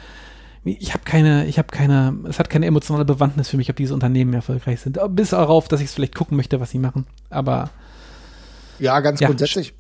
ich 0.65 0.93
habe 0.93 1.05
keine, 1.05 1.47
ich 1.47 1.59
habe 1.59 1.69
keine, 1.69 2.17
es 2.29 2.39
hat 2.39 2.51
keine 2.51 2.67
emotionale 2.67 3.05
Bewandtnis 3.05 3.49
für 3.49 3.57
mich, 3.57 3.69
ob 3.69 3.77
diese 3.77 3.95
Unternehmen 3.95 4.33
erfolgreich 4.33 4.81
sind. 4.81 4.99
Bis 5.11 5.31
darauf, 5.31 5.69
dass 5.69 5.81
ich 5.81 5.87
es 5.87 5.95
vielleicht 5.95 6.15
gucken 6.15 6.37
möchte, 6.37 6.61
was 6.61 6.71
sie 6.71 6.79
machen. 6.79 7.07
Aber 7.31 7.71
Ja, 8.83 9.01
ganz 9.01 9.21
ja. 9.21 9.29
grundsätzlich 9.29 9.75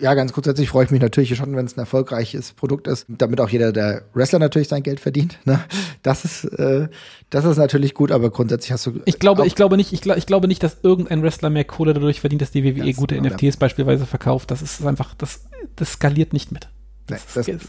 ja, 0.00 0.14
ganz 0.14 0.32
grundsätzlich 0.32 0.68
freue 0.68 0.84
ich 0.84 0.90
mich 0.92 1.00
natürlich 1.00 1.36
schon, 1.36 1.56
wenn 1.56 1.66
es 1.66 1.76
ein 1.76 1.80
erfolgreiches 1.80 2.52
Produkt 2.52 2.86
ist, 2.86 3.06
damit 3.08 3.40
auch 3.40 3.48
jeder 3.48 3.72
der 3.72 4.02
Wrestler 4.14 4.38
natürlich 4.38 4.68
sein 4.68 4.84
Geld 4.84 5.00
verdient. 5.00 5.38
Ne? 5.44 5.60
Das 6.02 6.24
ist, 6.24 6.44
äh, 6.44 6.88
das 7.30 7.44
ist 7.44 7.56
natürlich 7.56 7.94
gut, 7.94 8.12
aber 8.12 8.30
grundsätzlich 8.30 8.70
hast 8.70 8.86
du. 8.86 9.00
Ich 9.06 9.18
glaube, 9.18 9.44
ich 9.44 9.56
glaube 9.56 9.76
nicht, 9.76 9.92
ich, 9.92 10.00
glaub, 10.00 10.16
ich 10.16 10.26
glaube 10.26 10.46
nicht, 10.46 10.62
dass 10.62 10.78
irgendein 10.84 11.22
Wrestler 11.22 11.50
mehr 11.50 11.64
Kohle 11.64 11.94
dadurch 11.94 12.20
verdient, 12.20 12.42
dass 12.42 12.52
die 12.52 12.64
WWE 12.64 12.92
gute 12.92 13.16
genau, 13.16 13.28
NFTs 13.28 13.42
ja. 13.42 13.58
beispielsweise 13.58 14.06
verkauft. 14.06 14.52
Das 14.52 14.62
ist 14.62 14.86
einfach, 14.86 15.14
das, 15.14 15.46
das 15.74 15.94
skaliert 15.94 16.32
nicht 16.32 16.52
mit. 16.52 16.68
Das, 17.06 17.20
nee, 17.20 17.32
das, 17.34 17.48
ist, 17.48 17.68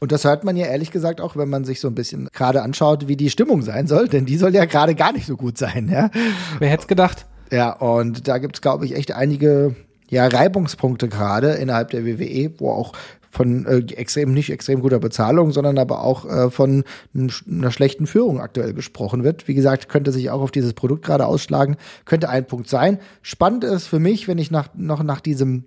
und 0.00 0.10
das 0.10 0.24
hört 0.24 0.42
man 0.42 0.56
ja 0.56 0.66
ehrlich 0.66 0.90
gesagt 0.90 1.20
auch, 1.20 1.36
wenn 1.36 1.48
man 1.48 1.64
sich 1.64 1.78
so 1.80 1.86
ein 1.86 1.94
bisschen 1.94 2.28
gerade 2.32 2.62
anschaut, 2.62 3.06
wie 3.06 3.16
die 3.16 3.30
Stimmung 3.30 3.62
sein 3.62 3.86
soll, 3.86 4.08
denn 4.08 4.26
die 4.26 4.36
soll 4.36 4.54
ja 4.54 4.64
gerade 4.64 4.96
gar 4.96 5.12
nicht 5.12 5.26
so 5.26 5.36
gut 5.36 5.58
sein. 5.58 5.88
Ja? 5.88 6.10
Wer 6.58 6.70
hätte 6.70 6.82
es 6.82 6.88
gedacht? 6.88 7.26
Ja, 7.50 7.72
und 7.72 8.28
da 8.28 8.38
gibt 8.38 8.56
es, 8.56 8.62
glaube 8.62 8.84
ich, 8.84 8.94
echt 8.94 9.12
einige 9.12 9.74
ja, 10.10 10.26
Reibungspunkte 10.26 11.08
gerade 11.08 11.52
innerhalb 11.52 11.90
der 11.90 12.04
WWE, 12.04 12.52
wo 12.58 12.70
auch 12.70 12.92
von 13.30 13.66
äh, 13.66 13.78
extrem 13.94 14.32
nicht 14.32 14.50
extrem 14.50 14.80
guter 14.80 14.98
Bezahlung, 14.98 15.52
sondern 15.52 15.78
aber 15.78 16.02
auch 16.02 16.24
äh, 16.24 16.50
von 16.50 16.84
einer 17.14 17.70
schlechten 17.70 18.06
Führung 18.06 18.40
aktuell 18.40 18.72
gesprochen 18.72 19.22
wird. 19.22 19.48
Wie 19.48 19.54
gesagt, 19.54 19.88
könnte 19.88 20.12
sich 20.12 20.30
auch 20.30 20.40
auf 20.40 20.50
dieses 20.50 20.72
Produkt 20.72 21.04
gerade 21.04 21.26
ausschlagen, 21.26 21.76
könnte 22.04 22.30
ein 22.30 22.46
Punkt 22.46 22.68
sein. 22.68 22.98
Spannend 23.22 23.64
ist 23.64 23.86
für 23.86 23.98
mich, 23.98 24.28
wenn 24.28 24.38
ich 24.38 24.50
nach, 24.50 24.68
noch 24.74 25.02
nach 25.02 25.20
diesem 25.20 25.64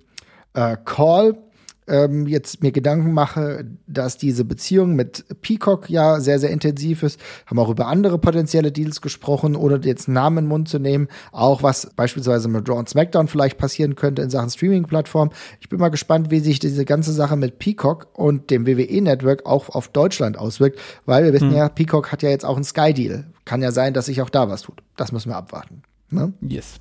äh, 0.54 0.76
Call 0.84 1.38
ähm, 1.92 2.26
jetzt 2.26 2.64
mir 2.64 2.72
Gedanken 2.72 3.14
mache, 3.14 3.66
dass 3.86 4.18
diese 4.18 4.46
Beziehung 4.46 4.96
mit 4.96 5.26
Peacock 5.42 5.90
ja 5.90 6.20
sehr, 6.22 6.40
sehr 6.40 6.50
intensiv 6.50 7.04
ist. 7.04 7.20
Haben 7.46 7.60
auch 7.60 7.70
über 7.70 7.88
andere 7.88 8.18
potenzielle 8.18 8.72
Deals 8.72 9.02
gesprochen, 9.02 9.56
ohne 9.56 9.82
jetzt 9.84 10.08
Namen 10.08 10.40
in 10.40 10.44
den 10.46 10.50
Mund 10.50 10.70
zu 10.70 10.80
nehmen. 10.80 11.10
Auch 11.32 11.62
was 11.64 11.92
beispielsweise 11.96 12.48
mit 12.48 12.68
Raw 12.70 12.80
und 12.80 12.90
SmackDown 12.90 13.28
vielleicht 13.28 13.58
passieren 13.58 13.96
könnte 13.96 14.22
in 14.22 14.30
Sachen 14.30 14.50
Streaming-Plattform. 14.50 15.32
Ich 15.60 15.68
bin 15.68 15.80
mal 15.80 15.90
gespannt, 15.90 16.32
wie 16.32 16.40
sich 16.40 16.60
diese 16.60 16.86
ganze 16.86 17.12
Sache 17.12 17.36
mit 17.36 17.60
Peacock 17.60 18.08
und 18.14 18.50
dem 18.50 18.66
WWE-Network 18.66 19.46
auch 19.46 19.70
auf 19.70 19.90
Deutschland 19.90 20.38
auswirkt, 20.38 20.80
weil 21.06 21.26
wir 21.26 21.34
wissen 21.34 21.50
hm. 21.50 21.58
ja, 21.58 21.70
Peacock 21.70 22.12
hat 22.12 22.24
ja 22.24 22.30
jetzt 22.30 22.46
auch 22.46 22.56
einen 22.56 22.64
Sky-Deal. 22.64 23.26
Kann 23.44 23.62
ja 23.62 23.72
sein, 23.72 23.94
dass 23.94 24.06
sich 24.06 24.22
auch 24.22 24.30
da 24.30 24.50
was 24.50 24.62
tut. 24.62 24.82
Das 24.96 25.12
müssen 25.12 25.30
wir 25.30 25.36
abwarten. 25.36 25.84
Ne? 26.10 26.32
Yes. 26.42 26.80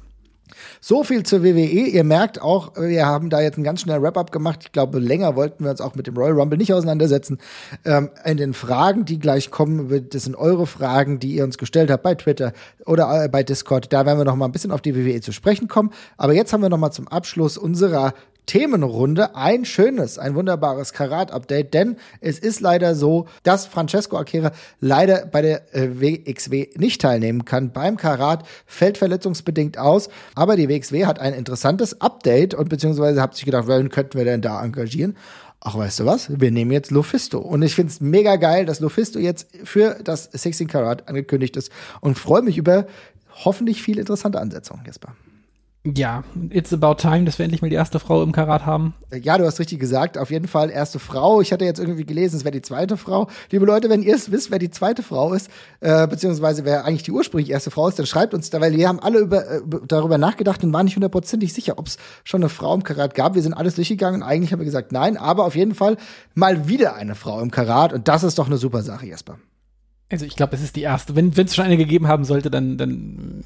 So 0.80 1.04
viel 1.04 1.22
zur 1.22 1.42
WWE. 1.42 1.88
Ihr 1.88 2.04
merkt 2.04 2.40
auch, 2.40 2.72
wir 2.76 3.06
haben 3.06 3.30
da 3.30 3.40
jetzt 3.40 3.56
einen 3.56 3.64
ganz 3.64 3.80
schnellen 3.82 4.02
Wrap-up 4.02 4.32
gemacht. 4.32 4.60
Ich 4.62 4.72
glaube, 4.72 4.98
länger 4.98 5.36
wollten 5.36 5.64
wir 5.64 5.70
uns 5.70 5.80
auch 5.80 5.94
mit 5.94 6.06
dem 6.06 6.16
Royal 6.16 6.32
Rumble 6.32 6.58
nicht 6.58 6.72
auseinandersetzen. 6.72 7.38
Ähm, 7.84 8.10
in 8.24 8.36
den 8.36 8.54
Fragen, 8.54 9.04
die 9.04 9.18
gleich 9.18 9.50
kommen, 9.50 10.08
das 10.10 10.24
sind 10.24 10.36
eure 10.36 10.66
Fragen, 10.66 11.18
die 11.18 11.34
ihr 11.36 11.44
uns 11.44 11.58
gestellt 11.58 11.90
habt 11.90 12.02
bei 12.02 12.14
Twitter 12.14 12.52
oder 12.86 13.24
äh, 13.24 13.28
bei 13.28 13.42
Discord. 13.42 13.92
Da 13.92 14.06
werden 14.06 14.18
wir 14.18 14.24
noch 14.24 14.36
mal 14.36 14.46
ein 14.46 14.52
bisschen 14.52 14.72
auf 14.72 14.80
die 14.80 14.94
WWE 14.94 15.20
zu 15.20 15.32
sprechen 15.32 15.68
kommen. 15.68 15.90
Aber 16.16 16.32
jetzt 16.32 16.52
haben 16.52 16.62
wir 16.62 16.68
noch 16.68 16.78
mal 16.78 16.90
zum 16.90 17.08
Abschluss 17.08 17.58
unserer 17.58 18.14
Themenrunde 18.50 19.36
ein 19.36 19.64
schönes, 19.64 20.18
ein 20.18 20.34
wunderbares 20.34 20.92
Karat-Update, 20.92 21.72
denn 21.72 21.94
es 22.20 22.40
ist 22.40 22.58
leider 22.58 22.96
so, 22.96 23.28
dass 23.44 23.66
Francesco 23.66 24.16
Akira 24.16 24.50
leider 24.80 25.24
bei 25.26 25.40
der 25.40 25.72
äh, 25.72 26.00
WXW 26.00 26.70
nicht 26.74 27.00
teilnehmen 27.00 27.44
kann. 27.44 27.70
Beim 27.70 27.96
Karat 27.96 28.44
fällt 28.66 28.98
verletzungsbedingt 28.98 29.78
aus, 29.78 30.08
aber 30.34 30.56
die 30.56 30.68
WXW 30.68 31.06
hat 31.06 31.20
ein 31.20 31.32
interessantes 31.32 32.00
Update 32.00 32.54
und 32.54 32.68
beziehungsweise 32.68 33.22
hat 33.22 33.36
sich 33.36 33.44
gedacht, 33.44 33.68
wen 33.68 33.88
könnten 33.88 34.18
wir 34.18 34.24
denn 34.24 34.42
da 34.42 34.60
engagieren? 34.64 35.16
Ach, 35.60 35.76
weißt 35.76 36.00
du 36.00 36.06
was? 36.06 36.40
Wir 36.40 36.50
nehmen 36.50 36.72
jetzt 36.72 36.90
Lufisto. 36.90 37.38
Und 37.38 37.62
ich 37.62 37.76
finde 37.76 37.92
es 37.92 38.00
mega 38.00 38.34
geil, 38.34 38.66
dass 38.66 38.80
Lufisto 38.80 39.20
jetzt 39.20 39.46
für 39.62 40.00
das 40.02 40.24
16 40.24 40.66
Karat 40.66 41.08
angekündigt 41.08 41.56
ist 41.56 41.70
und 42.00 42.18
freue 42.18 42.42
mich 42.42 42.58
über 42.58 42.88
hoffentlich 43.44 43.80
viele 43.80 44.00
interessante 44.00 44.40
Ansetzungen, 44.40 44.82
Jesper. 44.84 45.14
Ja, 45.82 46.24
it's 46.50 46.74
about 46.74 46.96
time, 46.96 47.24
dass 47.24 47.38
wir 47.38 47.44
endlich 47.44 47.62
mal 47.62 47.70
die 47.70 47.76
erste 47.76 47.98
Frau 48.00 48.22
im 48.22 48.32
Karat 48.32 48.66
haben. 48.66 48.92
Ja, 49.14 49.38
du 49.38 49.46
hast 49.46 49.58
richtig 49.60 49.80
gesagt. 49.80 50.18
Auf 50.18 50.30
jeden 50.30 50.46
Fall 50.46 50.68
erste 50.68 50.98
Frau. 50.98 51.40
Ich 51.40 51.52
hatte 51.52 51.64
jetzt 51.64 51.80
irgendwie 51.80 52.04
gelesen, 52.04 52.36
es 52.36 52.44
wäre 52.44 52.52
die 52.52 52.60
zweite 52.60 52.98
Frau. 52.98 53.28
Liebe 53.50 53.64
Leute, 53.64 53.88
wenn 53.88 54.02
ihr 54.02 54.14
es 54.14 54.30
wisst, 54.30 54.50
wer 54.50 54.58
die 54.58 54.70
zweite 54.70 55.02
Frau 55.02 55.32
ist, 55.32 55.48
äh, 55.80 56.06
beziehungsweise 56.06 56.66
wer 56.66 56.84
eigentlich 56.84 57.04
die 57.04 57.12
ursprünglich 57.12 57.50
erste 57.50 57.70
Frau 57.70 57.88
ist, 57.88 57.98
dann 57.98 58.04
schreibt 58.04 58.34
uns 58.34 58.50
da, 58.50 58.60
weil 58.60 58.76
wir 58.76 58.88
haben 58.88 59.00
alle 59.00 59.20
über, 59.20 59.50
äh, 59.50 59.62
darüber 59.88 60.18
nachgedacht 60.18 60.62
und 60.62 60.72
waren 60.74 60.84
nicht 60.84 60.96
hundertprozentig 60.96 61.54
sicher, 61.54 61.78
ob 61.78 61.86
es 61.86 61.96
schon 62.24 62.42
eine 62.42 62.50
Frau 62.50 62.74
im 62.74 62.82
Karat 62.82 63.14
gab. 63.14 63.34
Wir 63.34 63.42
sind 63.42 63.54
alles 63.54 63.76
durchgegangen 63.76 64.20
und 64.20 64.28
eigentlich 64.28 64.52
haben 64.52 64.60
wir 64.60 64.66
gesagt, 64.66 64.92
nein, 64.92 65.16
aber 65.16 65.46
auf 65.46 65.56
jeden 65.56 65.74
Fall 65.74 65.96
mal 66.34 66.68
wieder 66.68 66.94
eine 66.96 67.14
Frau 67.14 67.40
im 67.40 67.50
Karat 67.50 67.94
und 67.94 68.06
das 68.06 68.22
ist 68.22 68.38
doch 68.38 68.48
eine 68.48 68.58
super 68.58 68.82
Sache, 68.82 69.06
Jesper. 69.06 69.38
Also 70.10 70.26
ich 70.26 70.34
glaube, 70.34 70.56
es 70.56 70.62
ist 70.62 70.74
die 70.74 70.82
erste. 70.82 71.14
Wenn 71.14 71.30
es 71.30 71.54
schon 71.54 71.64
eine 71.64 71.76
gegeben 71.76 72.08
haben 72.08 72.24
sollte, 72.24 72.50
dann, 72.50 72.76
dann 72.76 73.44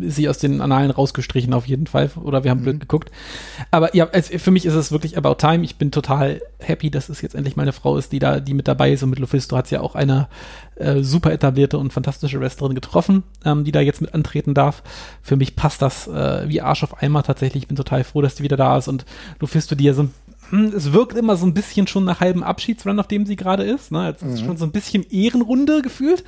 ist 0.00 0.16
sie 0.16 0.28
aus 0.28 0.38
den 0.38 0.60
Annalen 0.60 0.92
rausgestrichen 0.92 1.52
auf 1.52 1.66
jeden 1.66 1.88
Fall. 1.88 2.10
Oder 2.22 2.44
wir 2.44 2.52
haben 2.52 2.60
mhm. 2.60 2.64
blöd 2.64 2.80
geguckt. 2.80 3.10
Aber 3.72 3.94
ja, 3.94 4.08
es, 4.12 4.28
für 4.28 4.52
mich 4.52 4.66
ist 4.66 4.74
es 4.74 4.92
wirklich 4.92 5.18
about 5.18 5.34
time. 5.34 5.64
Ich 5.64 5.76
bin 5.76 5.90
total 5.90 6.42
happy, 6.60 6.90
dass 6.90 7.08
es 7.08 7.22
jetzt 7.22 7.34
endlich 7.34 7.56
mal 7.56 7.62
eine 7.62 7.72
Frau 7.72 7.96
ist, 7.96 8.12
die 8.12 8.20
da, 8.20 8.38
die 8.38 8.54
mit 8.54 8.68
dabei 8.68 8.92
ist. 8.92 9.02
Und 9.02 9.10
mit 9.10 9.18
Lufisto 9.18 9.56
hat 9.56 9.66
sie 9.66 9.74
ja 9.74 9.80
auch 9.80 9.96
eine 9.96 10.28
äh, 10.76 11.02
super 11.02 11.32
etablierte 11.32 11.76
und 11.76 11.92
fantastische 11.92 12.40
Wrestlerin 12.40 12.74
getroffen, 12.74 13.24
ähm, 13.44 13.64
die 13.64 13.72
da 13.72 13.80
jetzt 13.80 14.00
mit 14.00 14.14
antreten 14.14 14.54
darf. 14.54 14.84
Für 15.22 15.36
mich 15.36 15.56
passt 15.56 15.82
das 15.82 16.06
äh, 16.06 16.48
wie 16.48 16.60
Arsch 16.60 16.84
auf 16.84 17.02
Eimer 17.02 17.24
tatsächlich. 17.24 17.64
Ich 17.64 17.68
bin 17.68 17.76
total 17.76 18.04
froh, 18.04 18.22
dass 18.22 18.36
die 18.36 18.44
wieder 18.44 18.56
da 18.56 18.78
ist. 18.78 18.86
Und 18.86 19.04
Lufisto, 19.40 19.74
die 19.74 19.84
ja 19.84 19.94
so 19.94 20.04
ein 20.04 20.14
hm, 20.50 20.72
es 20.76 20.92
wirkt 20.92 21.16
immer 21.16 21.36
so 21.36 21.46
ein 21.46 21.54
bisschen 21.54 21.86
schon 21.86 22.04
nach 22.04 22.20
halbem 22.20 22.42
Abschiedsrun, 22.42 22.98
auf 22.98 23.06
dem 23.06 23.24
sie 23.26 23.36
gerade 23.36 23.62
ist. 23.62 23.92
Ne? 23.92 24.14
Es 24.14 24.22
ist 24.22 24.42
mhm. 24.42 24.46
schon 24.46 24.56
so 24.56 24.64
ein 24.64 24.72
bisschen 24.72 25.04
Ehrenrunde 25.08 25.82
gefühlt. 25.82 26.24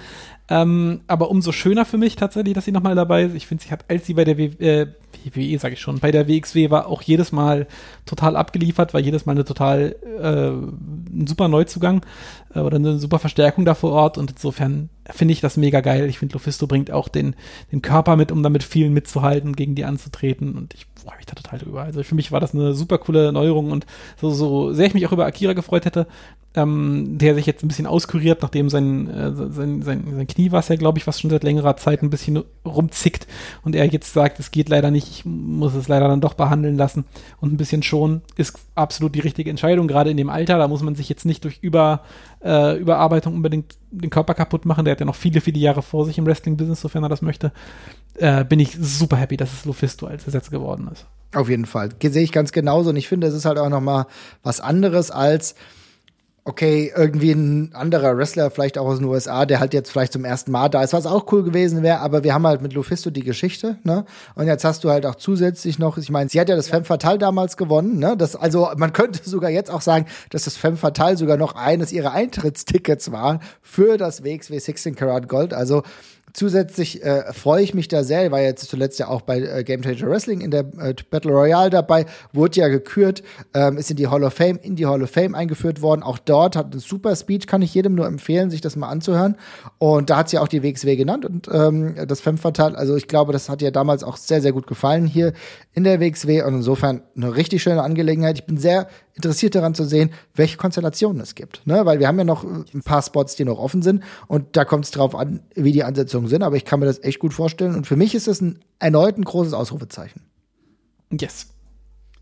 Ähm, 0.48 1.00
aber 1.06 1.30
umso 1.30 1.52
schöner 1.52 1.84
für 1.84 1.98
mich 1.98 2.16
tatsächlich, 2.16 2.54
dass 2.54 2.64
sie 2.64 2.72
nochmal 2.72 2.94
dabei 2.94 3.22
ist. 3.24 3.34
Ich 3.34 3.46
finde, 3.46 3.62
sie 3.64 3.70
hat, 3.70 3.84
als 3.88 4.06
sie 4.06 4.14
bei 4.14 4.24
der 4.24 4.36
w 4.36 4.46
äh, 4.58 4.86
WWE, 5.24 5.58
sage 5.58 5.74
ich 5.74 5.80
schon, 5.80 6.00
bei 6.00 6.10
der 6.10 6.26
WXW 6.26 6.70
war, 6.70 6.86
auch 6.86 7.02
jedes 7.02 7.32
Mal 7.32 7.66
total 8.06 8.34
abgeliefert, 8.34 8.92
war 8.92 9.00
jedes 9.00 9.24
Mal 9.24 9.32
eine 9.32 9.44
total 9.44 9.94
äh, 10.20 10.48
ein 10.50 11.26
super 11.26 11.48
Neuzugang 11.48 12.04
äh, 12.54 12.60
oder 12.60 12.76
eine 12.76 12.98
super 12.98 13.18
Verstärkung 13.18 13.64
da 13.64 13.74
vor 13.74 13.92
Ort. 13.92 14.18
Und 14.18 14.32
insofern 14.32 14.88
finde 15.10 15.32
ich 15.32 15.40
das 15.40 15.56
mega 15.56 15.80
geil. 15.80 16.08
Ich 16.08 16.18
finde, 16.18 16.34
Lufisto 16.34 16.66
bringt 16.66 16.90
auch 16.90 17.08
den, 17.08 17.36
den 17.70 17.82
Körper 17.82 18.16
mit, 18.16 18.32
um 18.32 18.42
damit 18.42 18.64
vielen 18.64 18.92
mitzuhalten, 18.92 19.54
gegen 19.54 19.74
die 19.74 19.84
anzutreten. 19.84 20.56
Und 20.56 20.74
ich 20.74 20.86
freue 20.94 21.16
mich 21.18 21.26
da 21.26 21.34
total 21.34 21.60
drüber. 21.60 21.82
Also 21.82 22.02
für 22.02 22.14
mich 22.14 22.32
war 22.32 22.40
das 22.40 22.54
eine 22.54 22.74
super 22.74 22.98
coole 22.98 23.32
Neuerung 23.32 23.70
und 23.70 23.86
so, 24.20 24.30
so 24.30 24.72
sehr 24.72 24.86
ich 24.86 24.94
mich 24.94 25.06
auch 25.06 25.12
über 25.12 25.26
Akira 25.26 25.52
gefreut 25.52 25.84
hätte, 25.84 26.06
ähm, 26.54 27.18
der 27.18 27.34
sich 27.34 27.46
jetzt 27.46 27.64
ein 27.64 27.68
bisschen 27.68 27.86
auskuriert, 27.86 28.42
nachdem 28.42 28.68
sein, 28.68 29.08
äh, 29.08 29.32
sein, 29.34 29.82
sein, 29.82 30.04
sein 30.14 30.26
Knie 30.26 30.52
war 30.52 30.60
es 30.60 30.68
ja, 30.68 30.76
glaube 30.76 30.98
ich, 30.98 31.06
was 31.06 31.20
schon 31.20 31.30
seit 31.30 31.44
längerer 31.44 31.76
Zeit 31.76 32.02
ein 32.02 32.10
bisschen 32.10 32.44
rumzickt 32.66 33.26
und 33.62 33.74
er 33.74 33.86
jetzt 33.86 34.12
sagt, 34.12 34.38
es 34.38 34.50
geht 34.50 34.68
leider 34.68 34.90
nicht, 34.90 35.08
ich 35.08 35.24
muss 35.24 35.74
es 35.74 35.88
leider 35.88 36.08
dann 36.08 36.20
doch 36.20 36.34
behandeln 36.34 36.76
lassen 36.76 37.04
und 37.40 37.52
ein 37.52 37.56
bisschen 37.56 37.82
schon, 37.82 38.20
ist 38.36 38.58
absolut 38.74 39.14
die 39.14 39.20
richtige 39.20 39.50
Entscheidung, 39.50 39.88
gerade 39.88 40.10
in 40.10 40.16
dem 40.16 40.28
Alter, 40.28 40.58
da 40.58 40.68
muss 40.68 40.82
man 40.82 40.94
sich 40.94 41.08
jetzt 41.08 41.24
nicht 41.24 41.44
durch 41.44 41.58
Über, 41.62 42.02
äh, 42.44 42.76
Überarbeitung 42.76 43.34
unbedingt 43.34 43.76
den 43.90 44.10
Körper 44.10 44.34
kaputt 44.34 44.66
machen, 44.66 44.84
der 44.84 44.92
hat 44.92 45.00
ja 45.00 45.06
noch 45.06 45.14
viele, 45.14 45.40
viele 45.40 45.58
Jahre 45.58 45.82
vor 45.82 46.04
sich 46.04 46.18
im 46.18 46.26
Wrestling-Business, 46.26 46.82
sofern 46.82 47.02
er 47.02 47.08
das 47.08 47.22
möchte, 47.22 47.52
äh, 48.16 48.44
bin 48.44 48.60
ich 48.60 48.76
super 48.78 49.16
happy, 49.16 49.38
dass 49.38 49.52
es 49.52 49.64
Lufisto 49.64 50.06
als 50.06 50.26
Ersatz 50.26 50.50
geworden 50.50 50.88
ist. 50.92 51.06
Auf 51.34 51.48
jeden 51.48 51.64
Fall. 51.64 51.90
Sehe 52.02 52.22
ich 52.22 52.32
ganz 52.32 52.52
genauso 52.52 52.90
und 52.90 52.96
ich 52.96 53.08
finde, 53.08 53.26
es 53.26 53.32
ist 53.32 53.46
halt 53.46 53.58
auch 53.58 53.70
noch 53.70 53.80
mal 53.80 54.06
was 54.42 54.60
anderes 54.60 55.10
als 55.10 55.54
okay, 56.44 56.92
irgendwie 56.96 57.30
ein 57.30 57.72
anderer 57.72 58.16
Wrestler, 58.16 58.50
vielleicht 58.50 58.76
auch 58.76 58.86
aus 58.86 58.98
den 58.98 59.06
USA, 59.06 59.46
der 59.46 59.60
halt 59.60 59.72
jetzt 59.74 59.90
vielleicht 59.90 60.12
zum 60.12 60.24
ersten 60.24 60.50
Mal 60.50 60.68
da 60.68 60.82
ist, 60.82 60.92
was 60.92 61.06
auch 61.06 61.30
cool 61.32 61.44
gewesen 61.44 61.84
wäre, 61.84 62.00
aber 62.00 62.24
wir 62.24 62.34
haben 62.34 62.46
halt 62.46 62.62
mit 62.62 62.72
Lufisto 62.72 63.10
die 63.10 63.22
Geschichte, 63.22 63.78
ne? 63.84 64.04
Und 64.34 64.48
jetzt 64.48 64.64
hast 64.64 64.82
du 64.82 64.90
halt 64.90 65.06
auch 65.06 65.14
zusätzlich 65.14 65.78
noch, 65.78 65.98
ich 65.98 66.10
meine, 66.10 66.28
sie 66.28 66.40
hat 66.40 66.48
ja 66.48 66.56
das 66.56 66.66
ja. 66.66 66.74
Femme 66.74 66.84
Fatale 66.84 67.18
damals 67.18 67.56
gewonnen, 67.56 68.00
ne? 68.00 68.16
Das, 68.16 68.34
also 68.34 68.68
man 68.76 68.92
könnte 68.92 69.20
sogar 69.28 69.50
jetzt 69.50 69.70
auch 69.70 69.82
sagen, 69.82 70.06
dass 70.30 70.44
das 70.44 70.56
Femme 70.56 70.76
Fatale 70.76 71.16
sogar 71.16 71.36
noch 71.36 71.54
eines 71.54 71.92
ihrer 71.92 72.12
Eintrittstickets 72.12 73.12
war 73.12 73.38
für 73.60 73.96
das 73.96 74.24
WXW 74.24 74.58
16 74.58 74.96
Karat 74.96 75.28
Gold. 75.28 75.54
Also 75.54 75.84
Zusätzlich 76.32 77.02
äh, 77.04 77.32
freue 77.32 77.62
ich 77.62 77.74
mich 77.74 77.88
da 77.88 78.04
sehr, 78.04 78.30
war 78.30 78.40
jetzt 78.40 78.68
zuletzt 78.68 78.98
ja 78.98 79.08
auch 79.08 79.20
bei 79.20 79.40
äh, 79.40 79.64
Game 79.64 79.82
Changer 79.82 80.08
Wrestling 80.08 80.40
in 80.40 80.50
der 80.50 80.64
äh, 80.78 80.94
Battle 81.10 81.32
Royale 81.32 81.68
dabei, 81.68 82.06
wurde 82.32 82.60
ja 82.60 82.68
gekürt, 82.68 83.22
ähm, 83.52 83.76
ist 83.76 83.90
in 83.90 83.96
die 83.96 84.08
Hall 84.08 84.24
of 84.24 84.32
Fame, 84.32 84.58
in 84.62 84.74
die 84.74 84.86
Hall 84.86 85.02
of 85.02 85.10
Fame 85.10 85.34
eingeführt 85.34 85.82
worden. 85.82 86.02
Auch 86.02 86.18
dort 86.18 86.56
hat 86.56 86.74
ein 86.74 86.78
super 86.78 87.14
Speech, 87.14 87.46
kann 87.46 87.60
ich 87.60 87.74
jedem 87.74 87.94
nur 87.94 88.06
empfehlen, 88.06 88.50
sich 88.50 88.62
das 88.62 88.76
mal 88.76 88.88
anzuhören. 88.88 89.36
Und 89.78 90.08
da 90.08 90.16
hat 90.16 90.30
sie 90.30 90.38
auch 90.38 90.48
die 90.48 90.62
WXW 90.62 90.96
genannt 90.96 91.26
und 91.26 91.48
ähm, 91.52 91.96
das 92.06 92.20
Femme 92.20 92.38
Fatale. 92.38 92.78
Also 92.78 92.96
ich 92.96 93.08
glaube, 93.08 93.32
das 93.32 93.48
hat 93.48 93.60
ihr 93.60 93.70
damals 93.70 94.02
auch 94.02 94.16
sehr, 94.16 94.40
sehr 94.40 94.52
gut 94.52 94.66
gefallen 94.66 95.06
hier 95.06 95.34
in 95.74 95.84
der 95.84 96.00
WXW 96.00 96.42
und 96.42 96.54
insofern 96.54 97.02
eine 97.14 97.36
richtig 97.36 97.62
schöne 97.62 97.82
Angelegenheit. 97.82 98.38
Ich 98.38 98.46
bin 98.46 98.56
sehr 98.56 98.88
interessiert 99.14 99.54
daran 99.54 99.74
zu 99.74 99.84
sehen, 99.84 100.10
welche 100.34 100.56
Konstellationen 100.56 101.20
es 101.20 101.34
gibt. 101.34 101.66
Ne? 101.66 101.84
Weil 101.84 101.98
wir 101.98 102.08
haben 102.08 102.18
ja 102.18 102.24
noch 102.24 102.44
ein 102.44 102.82
paar 102.82 103.02
Spots, 103.02 103.36
die 103.36 103.44
noch 103.44 103.58
offen 103.58 103.82
sind 103.82 104.02
und 104.26 104.56
da 104.56 104.64
kommt 104.64 104.86
es 104.86 104.90
drauf 104.90 105.14
an, 105.14 105.40
wie 105.54 105.72
die 105.72 105.84
Ansetzungen 105.84 106.28
sind, 106.28 106.42
aber 106.42 106.56
ich 106.56 106.64
kann 106.64 106.80
mir 106.80 106.86
das 106.86 107.02
echt 107.02 107.18
gut 107.18 107.34
vorstellen 107.34 107.74
und 107.74 107.86
für 107.86 107.96
mich 107.96 108.14
ist 108.14 108.26
das 108.26 108.40
ein 108.40 108.60
erneut 108.78 109.18
ein 109.18 109.24
großes 109.24 109.52
Ausrufezeichen. 109.52 110.22
Yes. 111.10 111.48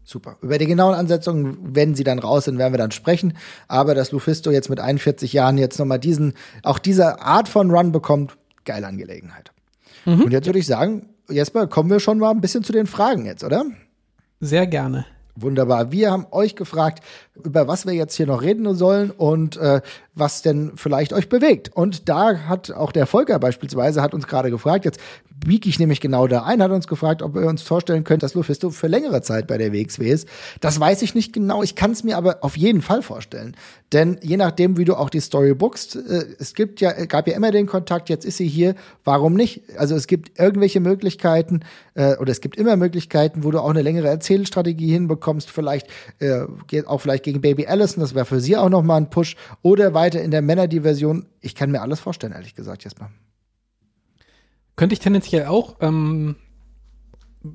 Super. 0.05 0.39
Über 0.43 0.59
die 0.59 0.67
genauen 0.67 0.95
Ansetzungen, 0.95 1.57
wenn 1.63 1.95
sie 1.95 2.03
dann 2.03 2.19
raus 2.19 2.47
sind, 2.47 2.59
werden 2.59 2.73
wir 2.73 2.79
dann 2.79 2.91
sprechen. 2.91 3.35
Aber 3.69 3.95
dass 3.95 4.11
Lufisto 4.11 4.51
jetzt 4.51 4.69
mit 4.69 4.81
41 4.81 5.33
Jahren 5.33 5.57
jetzt 5.57 5.79
nochmal 5.79 6.01
diesen, 6.01 6.35
auch 6.65 6.81
diese 6.81 7.21
Art 7.21 7.49
von 7.49 7.71
Run 7.71 7.93
bekommt, 7.93 8.37
geile 8.65 8.89
Angelegenheit. 8.89 9.53
Mhm. 10.07 10.23
Und 10.23 10.33
jetzt 10.33 10.47
würde 10.47 10.59
ich 10.59 10.67
sagen, 10.67 11.11
Jesper, 11.29 11.69
kommen 11.69 11.91
wir 11.91 12.01
schon 12.01 12.19
mal 12.19 12.33
ein 12.33 12.41
bisschen 12.41 12.65
zu 12.65 12.73
den 12.73 12.87
Fragen 12.87 13.25
jetzt, 13.25 13.45
oder? 13.45 13.67
Sehr 14.41 14.67
gerne. 14.67 15.07
Wunderbar. 15.43 15.93
Wir 15.93 16.11
haben 16.11 16.27
euch 16.31 16.57
gefragt, 16.57 17.03
über 17.43 17.69
was 17.69 17.87
wir 17.87 17.95
jetzt 17.95 18.15
hier 18.15 18.27
noch 18.27 18.43
reden 18.43 18.75
sollen 18.75 19.11
und 19.11 19.57
äh, 19.57 19.81
was 20.21 20.43
denn 20.43 20.73
vielleicht 20.77 21.13
euch 21.13 21.29
bewegt. 21.29 21.71
Und 21.75 22.09
da 22.09 22.47
hat 22.47 22.71
auch 22.71 22.93
der 22.93 23.07
Volker 23.07 23.39
beispielsweise 23.39 24.03
hat 24.03 24.15
uns 24.15 24.27
gerade 24.27 24.51
gefragt, 24.51 24.85
jetzt 24.85 25.01
biege 25.45 25.69
ich 25.69 25.79
nämlich 25.79 26.01
genau 26.01 26.27
da 26.27 26.43
ein, 26.43 26.63
hat 26.63 26.71
uns 26.71 26.87
gefragt, 26.87 27.23
ob 27.23 27.35
wir 27.35 27.47
uns 27.47 27.63
vorstellen 27.63 28.05
können, 28.05 28.21
dass 28.21 28.35
Lufisto 28.35 28.71
für 28.71 28.87
längere 28.87 29.23
Zeit 29.23 29.47
bei 29.47 29.59
der 29.59 29.73
WXW 29.73 30.11
ist. 30.11 30.29
Das 30.61 30.79
weiß 30.79 31.03
ich 31.03 31.15
nicht 31.15 31.33
genau, 31.33 31.63
ich 31.63 31.75
kann 31.75 31.93
es 31.93 32.05
mir 32.05 32.17
aber 32.17 32.39
auf 32.43 32.57
jeden 32.57 32.83
Fall 32.83 33.03
vorstellen. 33.03 33.57
Denn 33.93 34.19
je 34.23 34.37
nachdem, 34.37 34.77
wie 34.77 34.85
du 34.85 34.95
auch 34.95 35.11
die 35.11 35.21
Story 35.21 35.55
bookst, 35.55 35.97
äh, 35.97 36.25
es 36.39 36.55
gibt 36.55 36.81
ja, 36.81 36.93
gab 37.07 37.27
ja 37.27 37.35
immer 37.35 37.51
den 37.51 37.67
Kontakt, 37.67 38.09
jetzt 38.09 38.25
ist 38.25 38.37
sie 38.37 38.47
hier, 38.47 38.75
warum 39.05 39.35
nicht? 39.35 39.63
Also 39.77 39.97
es 39.97 40.07
gibt 40.07 40.39
irgendwelche 40.39 40.81
Möglichkeiten 40.81 41.61
äh, 41.95 42.17
oder 42.17 42.31
es 42.31 42.41
gibt 42.41 42.57
immer 42.57 42.77
Möglichkeiten, 42.77 43.43
wo 43.43 43.51
du 43.51 43.59
auch 43.59 43.71
eine 43.71 43.83
längere 43.83 44.09
Erzählstrategie 44.09 44.93
hinbekommst, 44.93 45.51
vielleicht 45.51 45.89
äh, 46.21 46.43
auch 46.87 47.01
vielleicht 47.01 47.25
gegen 47.25 47.41
Baby 47.41 47.67
Allison, 47.67 48.01
das 48.01 48.15
wäre 48.15 48.27
für 48.27 48.41
sie 48.41 48.57
auch 48.57 48.69
noch 48.69 48.83
mal 48.83 48.97
ein 48.97 49.11
Push 49.11 49.37
oder 49.63 49.95
weiter 49.95 50.10
in 50.19 50.31
der 50.31 50.43
Männerdiversion. 50.43 51.27
Ich 51.41 51.55
kann 51.55 51.71
mir 51.71 51.81
alles 51.83 52.01
vorstellen, 52.01 52.33
ehrlich 52.33 52.55
gesagt, 52.55 52.85
Jesper. 52.85 53.11
Könnte 54.77 54.95
ich 54.95 54.99
tendenziell 54.99 55.47
auch. 55.47 55.77
Ähm, 55.81 56.37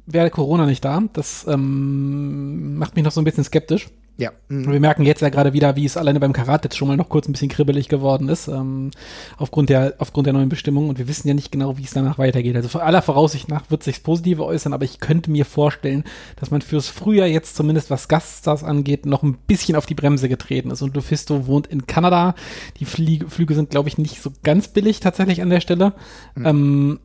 wäre 0.05 0.29
Corona 0.29 0.65
nicht 0.65 0.85
da. 0.85 1.03
Das 1.13 1.45
ähm, 1.47 2.77
macht 2.77 2.95
mich 2.95 3.03
noch 3.03 3.11
so 3.11 3.21
ein 3.21 3.25
bisschen 3.25 3.43
skeptisch. 3.43 3.89
Ja. 4.17 4.31
Mhm. 4.47 4.71
Wir 4.71 4.79
merken 4.79 5.03
jetzt 5.03 5.21
ja 5.21 5.29
gerade 5.29 5.51
wieder, 5.51 5.75
wie 5.75 5.85
es 5.85 5.97
alleine 5.97 6.19
beim 6.19 6.31
Karate 6.31 6.67
jetzt 6.67 6.77
schon 6.77 6.87
mal 6.87 6.95
noch 6.95 7.09
kurz 7.09 7.27
ein 7.27 7.33
bisschen 7.33 7.49
kribbelig 7.49 7.89
geworden 7.89 8.29
ist, 8.29 8.47
ähm, 8.47 8.91
aufgrund 9.37 9.69
der, 9.69 9.95
aufgrund 9.97 10.27
der 10.27 10.33
neuen 10.33 10.47
Bestimmungen. 10.47 10.89
Und 10.89 10.99
wir 10.99 11.07
wissen 11.07 11.27
ja 11.27 11.33
nicht 11.33 11.51
genau, 11.51 11.77
wie 11.77 11.83
es 11.83 11.91
danach 11.91 12.17
weitergeht. 12.17 12.55
Also 12.55 12.69
vor 12.69 12.83
aller 12.83 13.01
Voraussicht 13.01 13.49
nach 13.49 13.69
wird 13.69 13.83
sich 13.83 14.03
Positive 14.03 14.45
äußern, 14.45 14.73
aber 14.73 14.85
ich 14.85 14.99
könnte 14.99 15.31
mir 15.31 15.45
vorstellen, 15.45 16.05
dass 16.37 16.49
man 16.49 16.61
fürs 16.61 16.87
Frühjahr 16.87 17.27
jetzt 17.27 17.55
zumindest 17.55 17.89
was 17.89 18.07
Gaststars 18.07 18.63
angeht, 18.63 19.05
noch 19.05 19.23
ein 19.23 19.37
bisschen 19.47 19.75
auf 19.75 19.85
die 19.85 19.95
Bremse 19.95 20.29
getreten 20.29 20.71
ist. 20.71 20.81
Und 20.81 20.95
Lufisto 20.95 21.47
wohnt 21.47 21.67
in 21.67 21.85
Kanada. 21.85 22.35
Die 22.79 22.85
Flie 22.85 23.25
Flüge 23.27 23.53
sind, 23.53 23.69
glaube 23.69 23.89
ich, 23.89 23.97
nicht 23.97 24.21
so 24.21 24.31
ganz 24.43 24.69
billig 24.69 25.01
tatsächlich 25.01 25.41
an 25.41 25.49
der 25.49 25.59
Stelle. 25.59 25.93
Mhm. 26.35 26.45
Ähm, 26.45 26.99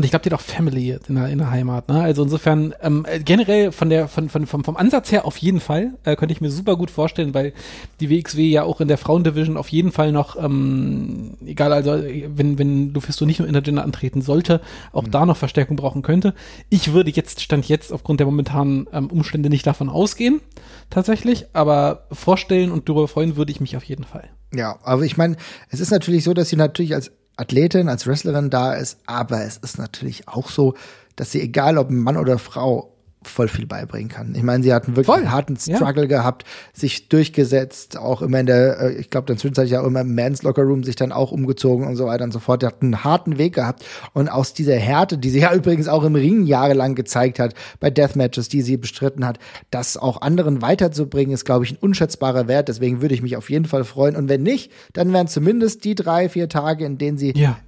und 0.00 0.04
ich 0.04 0.12
glaube, 0.12 0.22
die 0.22 0.30
hat 0.30 0.40
auch 0.40 0.42
Family 0.42 0.98
in 1.08 1.14
der, 1.14 1.28
in 1.28 1.36
der 1.36 1.50
Heimat. 1.50 1.90
Ne? 1.90 2.00
Also 2.00 2.22
insofern 2.22 2.74
ähm, 2.80 3.04
äh, 3.06 3.18
generell 3.20 3.70
von 3.70 3.90
der 3.90 4.08
von, 4.08 4.30
von 4.30 4.46
vom, 4.46 4.64
vom 4.64 4.78
Ansatz 4.78 5.12
her 5.12 5.26
auf 5.26 5.36
jeden 5.36 5.60
Fall 5.60 5.92
äh, 6.04 6.16
könnte 6.16 6.32
ich 6.32 6.40
mir 6.40 6.50
super 6.50 6.78
gut 6.78 6.90
vorstellen, 6.90 7.34
weil 7.34 7.52
die 8.00 8.08
WXW 8.08 8.48
ja 8.48 8.62
auch 8.62 8.80
in 8.80 8.88
der 8.88 8.96
Frauendivision 8.96 9.58
auf 9.58 9.68
jeden 9.68 9.92
Fall 9.92 10.10
noch 10.10 10.42
ähm, 10.42 11.36
egal 11.44 11.74
also 11.74 11.92
wenn 11.92 12.58
wenn 12.58 12.94
Lufisto 12.94 13.26
nicht 13.26 13.40
nur 13.40 13.48
Intergender 13.48 13.84
antreten 13.84 14.22
sollte, 14.22 14.62
auch 14.92 15.02
mhm. 15.02 15.10
da 15.10 15.26
noch 15.26 15.36
Verstärkung 15.36 15.76
brauchen 15.76 16.00
könnte. 16.00 16.32
Ich 16.70 16.94
würde 16.94 17.10
jetzt 17.10 17.42
stand 17.42 17.68
jetzt 17.68 17.92
aufgrund 17.92 18.20
der 18.20 18.26
momentanen 18.26 18.86
ähm, 18.94 19.08
Umstände 19.08 19.50
nicht 19.50 19.66
davon 19.66 19.90
ausgehen 19.90 20.40
tatsächlich, 20.88 21.44
aber 21.52 22.06
vorstellen 22.10 22.72
und 22.72 22.88
darüber 22.88 23.06
freuen 23.06 23.36
würde 23.36 23.52
ich 23.52 23.60
mich 23.60 23.76
auf 23.76 23.84
jeden 23.84 24.04
Fall. 24.04 24.30
Ja, 24.54 24.78
aber 24.82 25.02
ich 25.02 25.18
meine, 25.18 25.36
es 25.68 25.78
ist 25.78 25.90
natürlich 25.90 26.24
so, 26.24 26.32
dass 26.32 26.48
sie 26.48 26.56
natürlich 26.56 26.94
als 26.94 27.12
Athletin, 27.40 27.88
als 27.88 28.06
Wrestlerin 28.06 28.50
da 28.50 28.74
ist, 28.74 28.98
aber 29.06 29.42
es 29.44 29.56
ist 29.56 29.78
natürlich 29.78 30.28
auch 30.28 30.50
so, 30.50 30.74
dass 31.16 31.32
sie, 31.32 31.40
egal 31.40 31.78
ob 31.78 31.90
Mann 31.90 32.16
oder 32.16 32.38
Frau, 32.38 32.92
voll 33.22 33.48
viel 33.48 33.66
beibringen 33.66 34.08
kann. 34.08 34.34
Ich 34.34 34.42
meine, 34.42 34.62
sie 34.62 34.72
hatten 34.72 34.96
wirklich 34.96 35.06
voll. 35.06 35.18
einen 35.18 35.30
harten 35.30 35.56
Struggle 35.56 36.02
ja. 36.02 36.08
gehabt, 36.08 36.44
sich 36.72 37.08
durchgesetzt, 37.10 37.98
auch 37.98 38.22
immer 38.22 38.40
in 38.40 38.46
der, 38.46 38.80
äh, 38.80 38.92
ich 38.94 39.10
glaube, 39.10 39.26
dann 39.26 39.36
zwischenzeitlich 39.36 39.76
auch 39.76 39.84
immer 39.84 40.00
im 40.00 40.14
Mans 40.14 40.42
Locker 40.42 40.62
Room 40.62 40.84
sich 40.84 40.96
dann 40.96 41.12
auch 41.12 41.30
umgezogen 41.30 41.86
und 41.86 41.96
so 41.96 42.06
weiter 42.06 42.24
und 42.24 42.32
so 42.32 42.38
fort. 42.38 42.62
Die 42.62 42.66
hat 42.66 42.80
einen 42.80 43.04
harten 43.04 43.36
Weg 43.36 43.54
gehabt 43.54 43.84
und 44.14 44.28
aus 44.28 44.54
dieser 44.54 44.76
Härte, 44.76 45.18
die 45.18 45.28
sie 45.28 45.40
ja 45.40 45.54
übrigens 45.54 45.86
auch 45.88 46.04
im 46.04 46.14
Ring 46.14 46.44
jahrelang 46.44 46.94
gezeigt 46.94 47.38
hat, 47.38 47.54
bei 47.78 47.90
Deathmatches, 47.90 48.48
die 48.48 48.62
sie 48.62 48.78
bestritten 48.78 49.26
hat, 49.26 49.38
das 49.70 49.98
auch 49.98 50.22
anderen 50.22 50.62
weiterzubringen, 50.62 51.34
ist, 51.34 51.44
glaube 51.44 51.64
ich, 51.66 51.72
ein 51.72 51.78
unschätzbarer 51.78 52.48
Wert. 52.48 52.68
Deswegen 52.68 53.02
würde 53.02 53.14
ich 53.14 53.22
mich 53.22 53.36
auf 53.36 53.50
jeden 53.50 53.66
Fall 53.66 53.84
freuen. 53.84 54.16
Und 54.16 54.28
wenn 54.30 54.42
nicht, 54.42 54.72
dann 54.94 55.12
wären 55.12 55.28
zumindest 55.28 55.84
die 55.84 55.94
drei, 55.94 56.30
vier 56.30 56.48
Tage, 56.48 56.86
in 56.86 56.96
denen 56.96 57.18
sie 57.18 57.32
ja. 57.36 57.58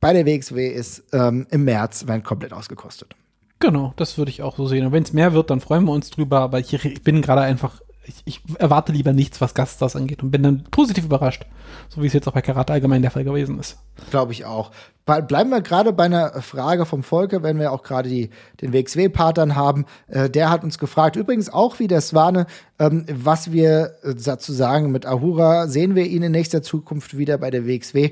bei 0.00 0.12
der 0.12 0.26
WXW 0.26 0.68
ist, 0.68 1.04
ähm, 1.12 1.46
im 1.50 1.64
März, 1.64 2.08
werden 2.08 2.24
komplett 2.24 2.52
ausgekostet. 2.52 3.14
Genau, 3.62 3.92
das 3.94 4.18
würde 4.18 4.32
ich 4.32 4.42
auch 4.42 4.56
so 4.56 4.66
sehen. 4.66 4.84
Und 4.84 4.90
wenn 4.90 5.04
es 5.04 5.12
mehr 5.12 5.34
wird, 5.34 5.48
dann 5.50 5.60
freuen 5.60 5.84
wir 5.84 5.92
uns 5.92 6.10
drüber. 6.10 6.40
Aber 6.40 6.58
ich, 6.58 6.74
ich 6.74 7.02
bin 7.04 7.22
gerade 7.22 7.42
einfach, 7.42 7.80
ich, 8.04 8.16
ich, 8.24 8.40
erwarte 8.58 8.90
lieber 8.90 9.12
nichts, 9.12 9.40
was 9.40 9.54
Gaststars 9.54 9.94
angeht 9.94 10.20
und 10.24 10.32
bin 10.32 10.42
dann 10.42 10.64
positiv 10.72 11.04
überrascht. 11.04 11.46
So 11.88 12.02
wie 12.02 12.08
es 12.08 12.12
jetzt 12.12 12.26
auch 12.26 12.32
bei 12.32 12.42
Karate 12.42 12.72
allgemein 12.72 13.02
der 13.02 13.12
Fall 13.12 13.22
gewesen 13.22 13.60
ist. 13.60 13.78
Glaube 14.10 14.32
ich 14.32 14.46
auch. 14.46 14.72
Bleiben 15.04 15.50
wir 15.50 15.60
gerade 15.60 15.92
bei 15.92 16.06
einer 16.06 16.42
Frage 16.42 16.86
vom 16.86 17.04
Volker, 17.04 17.44
wenn 17.44 17.60
wir 17.60 17.70
auch 17.70 17.84
gerade 17.84 18.08
die, 18.08 18.30
den 18.60 18.72
WXW-Partnern 18.72 19.54
haben. 19.54 19.86
Äh, 20.08 20.28
der 20.28 20.50
hat 20.50 20.64
uns 20.64 20.80
gefragt, 20.80 21.14
übrigens 21.14 21.48
auch 21.48 21.78
wie 21.78 21.86
der 21.86 22.00
Swane, 22.00 22.46
ähm, 22.80 23.06
was 23.08 23.52
wir 23.52 23.92
dazu 24.02 24.52
sagen 24.52 24.90
mit 24.90 25.06
Ahura. 25.06 25.68
Sehen 25.68 25.94
wir 25.94 26.06
ihn 26.06 26.24
in 26.24 26.32
nächster 26.32 26.62
Zukunft 26.62 27.16
wieder 27.16 27.38
bei 27.38 27.52
der 27.52 27.64
WXW? 27.64 28.10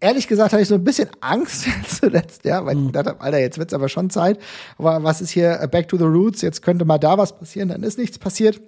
Ehrlich 0.00 0.26
gesagt 0.26 0.52
hatte 0.52 0.62
ich 0.62 0.68
so 0.68 0.74
ein 0.74 0.84
bisschen 0.84 1.08
Angst 1.20 1.66
zuletzt, 1.88 2.44
ja, 2.44 2.64
weil 2.64 2.76
ich 2.76 2.82
mhm. 2.82 2.86
gedacht 2.88 3.06
habe, 3.06 3.20
Alter, 3.20 3.38
jetzt 3.38 3.58
wird's 3.58 3.74
aber 3.74 3.88
schon 3.88 4.10
Zeit. 4.10 4.38
Aber 4.78 5.02
was 5.02 5.20
ist 5.20 5.30
hier 5.30 5.56
Back 5.70 5.88
to 5.88 5.96
the 5.96 6.04
Roots? 6.04 6.42
Jetzt 6.42 6.62
könnte 6.62 6.84
mal 6.84 6.98
da 6.98 7.18
was 7.18 7.36
passieren, 7.38 7.68
dann 7.68 7.82
ist 7.82 7.98
nichts 7.98 8.18
passiert. 8.18 8.60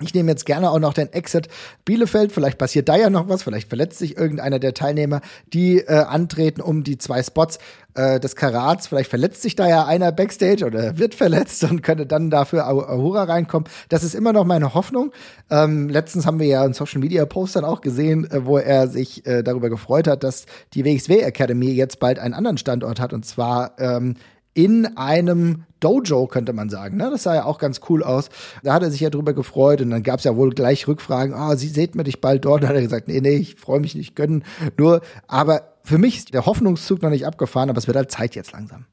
Ich 0.00 0.12
nehme 0.12 0.28
jetzt 0.28 0.44
gerne 0.44 0.70
auch 0.70 0.80
noch 0.80 0.92
den 0.92 1.12
Exit 1.12 1.48
Bielefeld. 1.84 2.32
Vielleicht 2.32 2.58
passiert 2.58 2.88
da 2.88 2.96
ja 2.96 3.10
noch 3.10 3.28
was. 3.28 3.44
Vielleicht 3.44 3.68
verletzt 3.68 3.98
sich 3.98 4.16
irgendeiner 4.16 4.58
der 4.58 4.74
Teilnehmer, 4.74 5.20
die 5.52 5.78
äh, 5.78 5.94
antreten 5.94 6.60
um 6.60 6.82
die 6.82 6.98
zwei 6.98 7.22
Spots 7.22 7.60
äh, 7.94 8.18
des 8.18 8.34
Karats. 8.34 8.88
Vielleicht 8.88 9.08
verletzt 9.08 9.42
sich 9.42 9.54
da 9.54 9.68
ja 9.68 9.86
einer 9.86 10.10
backstage 10.10 10.64
oder 10.64 10.98
wird 10.98 11.14
verletzt 11.14 11.62
und 11.62 11.82
könnte 11.82 12.06
dann 12.06 12.28
dafür 12.28 12.66
Ahura 12.66 13.22
reinkommen. 13.22 13.68
Das 13.88 14.02
ist 14.02 14.16
immer 14.16 14.32
noch 14.32 14.44
meine 14.44 14.74
Hoffnung. 14.74 15.12
Ähm, 15.48 15.88
letztens 15.88 16.26
haben 16.26 16.40
wir 16.40 16.48
ja 16.48 16.64
einen 16.64 16.74
Social 16.74 17.00
Media 17.00 17.24
Post 17.24 17.54
dann 17.54 17.64
auch 17.64 17.80
gesehen, 17.80 18.28
äh, 18.32 18.44
wo 18.44 18.58
er 18.58 18.88
sich 18.88 19.24
äh, 19.26 19.44
darüber 19.44 19.70
gefreut 19.70 20.08
hat, 20.08 20.24
dass 20.24 20.46
die 20.74 20.84
WXW 20.84 21.20
Academy 21.20 21.70
jetzt 21.70 22.00
bald 22.00 22.18
einen 22.18 22.34
anderen 22.34 22.58
Standort 22.58 22.98
hat 22.98 23.12
und 23.12 23.24
zwar 23.24 23.78
ähm, 23.78 24.16
in 24.54 24.96
einem 24.96 25.64
Dojo, 25.80 26.26
könnte 26.28 26.52
man 26.52 26.70
sagen. 26.70 26.96
Ne? 26.96 27.10
Das 27.10 27.24
sah 27.24 27.34
ja 27.34 27.44
auch 27.44 27.58
ganz 27.58 27.80
cool 27.88 28.02
aus. 28.02 28.30
Da 28.62 28.72
hat 28.72 28.82
er 28.82 28.90
sich 28.90 29.00
ja 29.00 29.10
drüber 29.10 29.34
gefreut 29.34 29.82
und 29.82 29.90
dann 29.90 30.02
gab 30.02 30.18
es 30.18 30.24
ja 30.24 30.36
wohl 30.36 30.50
gleich 30.50 30.88
Rückfragen, 30.88 31.34
ah, 31.34 31.50
oh, 31.50 31.56
sie 31.56 31.68
seht 31.68 31.94
mir 31.94 32.04
dich 32.04 32.20
bald 32.20 32.44
dort. 32.44 32.62
Da 32.62 32.68
hat 32.68 32.76
er 32.76 32.82
gesagt, 32.82 33.08
nee, 33.08 33.20
nee, 33.20 33.36
ich 33.36 33.56
freue 33.56 33.80
mich 33.80 33.94
nicht, 33.94 34.16
gönnen. 34.16 34.44
Nur, 34.78 35.02
aber 35.26 35.74
für 35.82 35.98
mich 35.98 36.16
ist 36.18 36.32
der 36.32 36.46
Hoffnungszug 36.46 37.02
noch 37.02 37.10
nicht 37.10 37.26
abgefahren, 37.26 37.68
aber 37.68 37.78
es 37.78 37.86
wird 37.86 37.96
halt 37.96 38.10
Zeit 38.10 38.34
jetzt 38.34 38.52
langsam. 38.52 38.86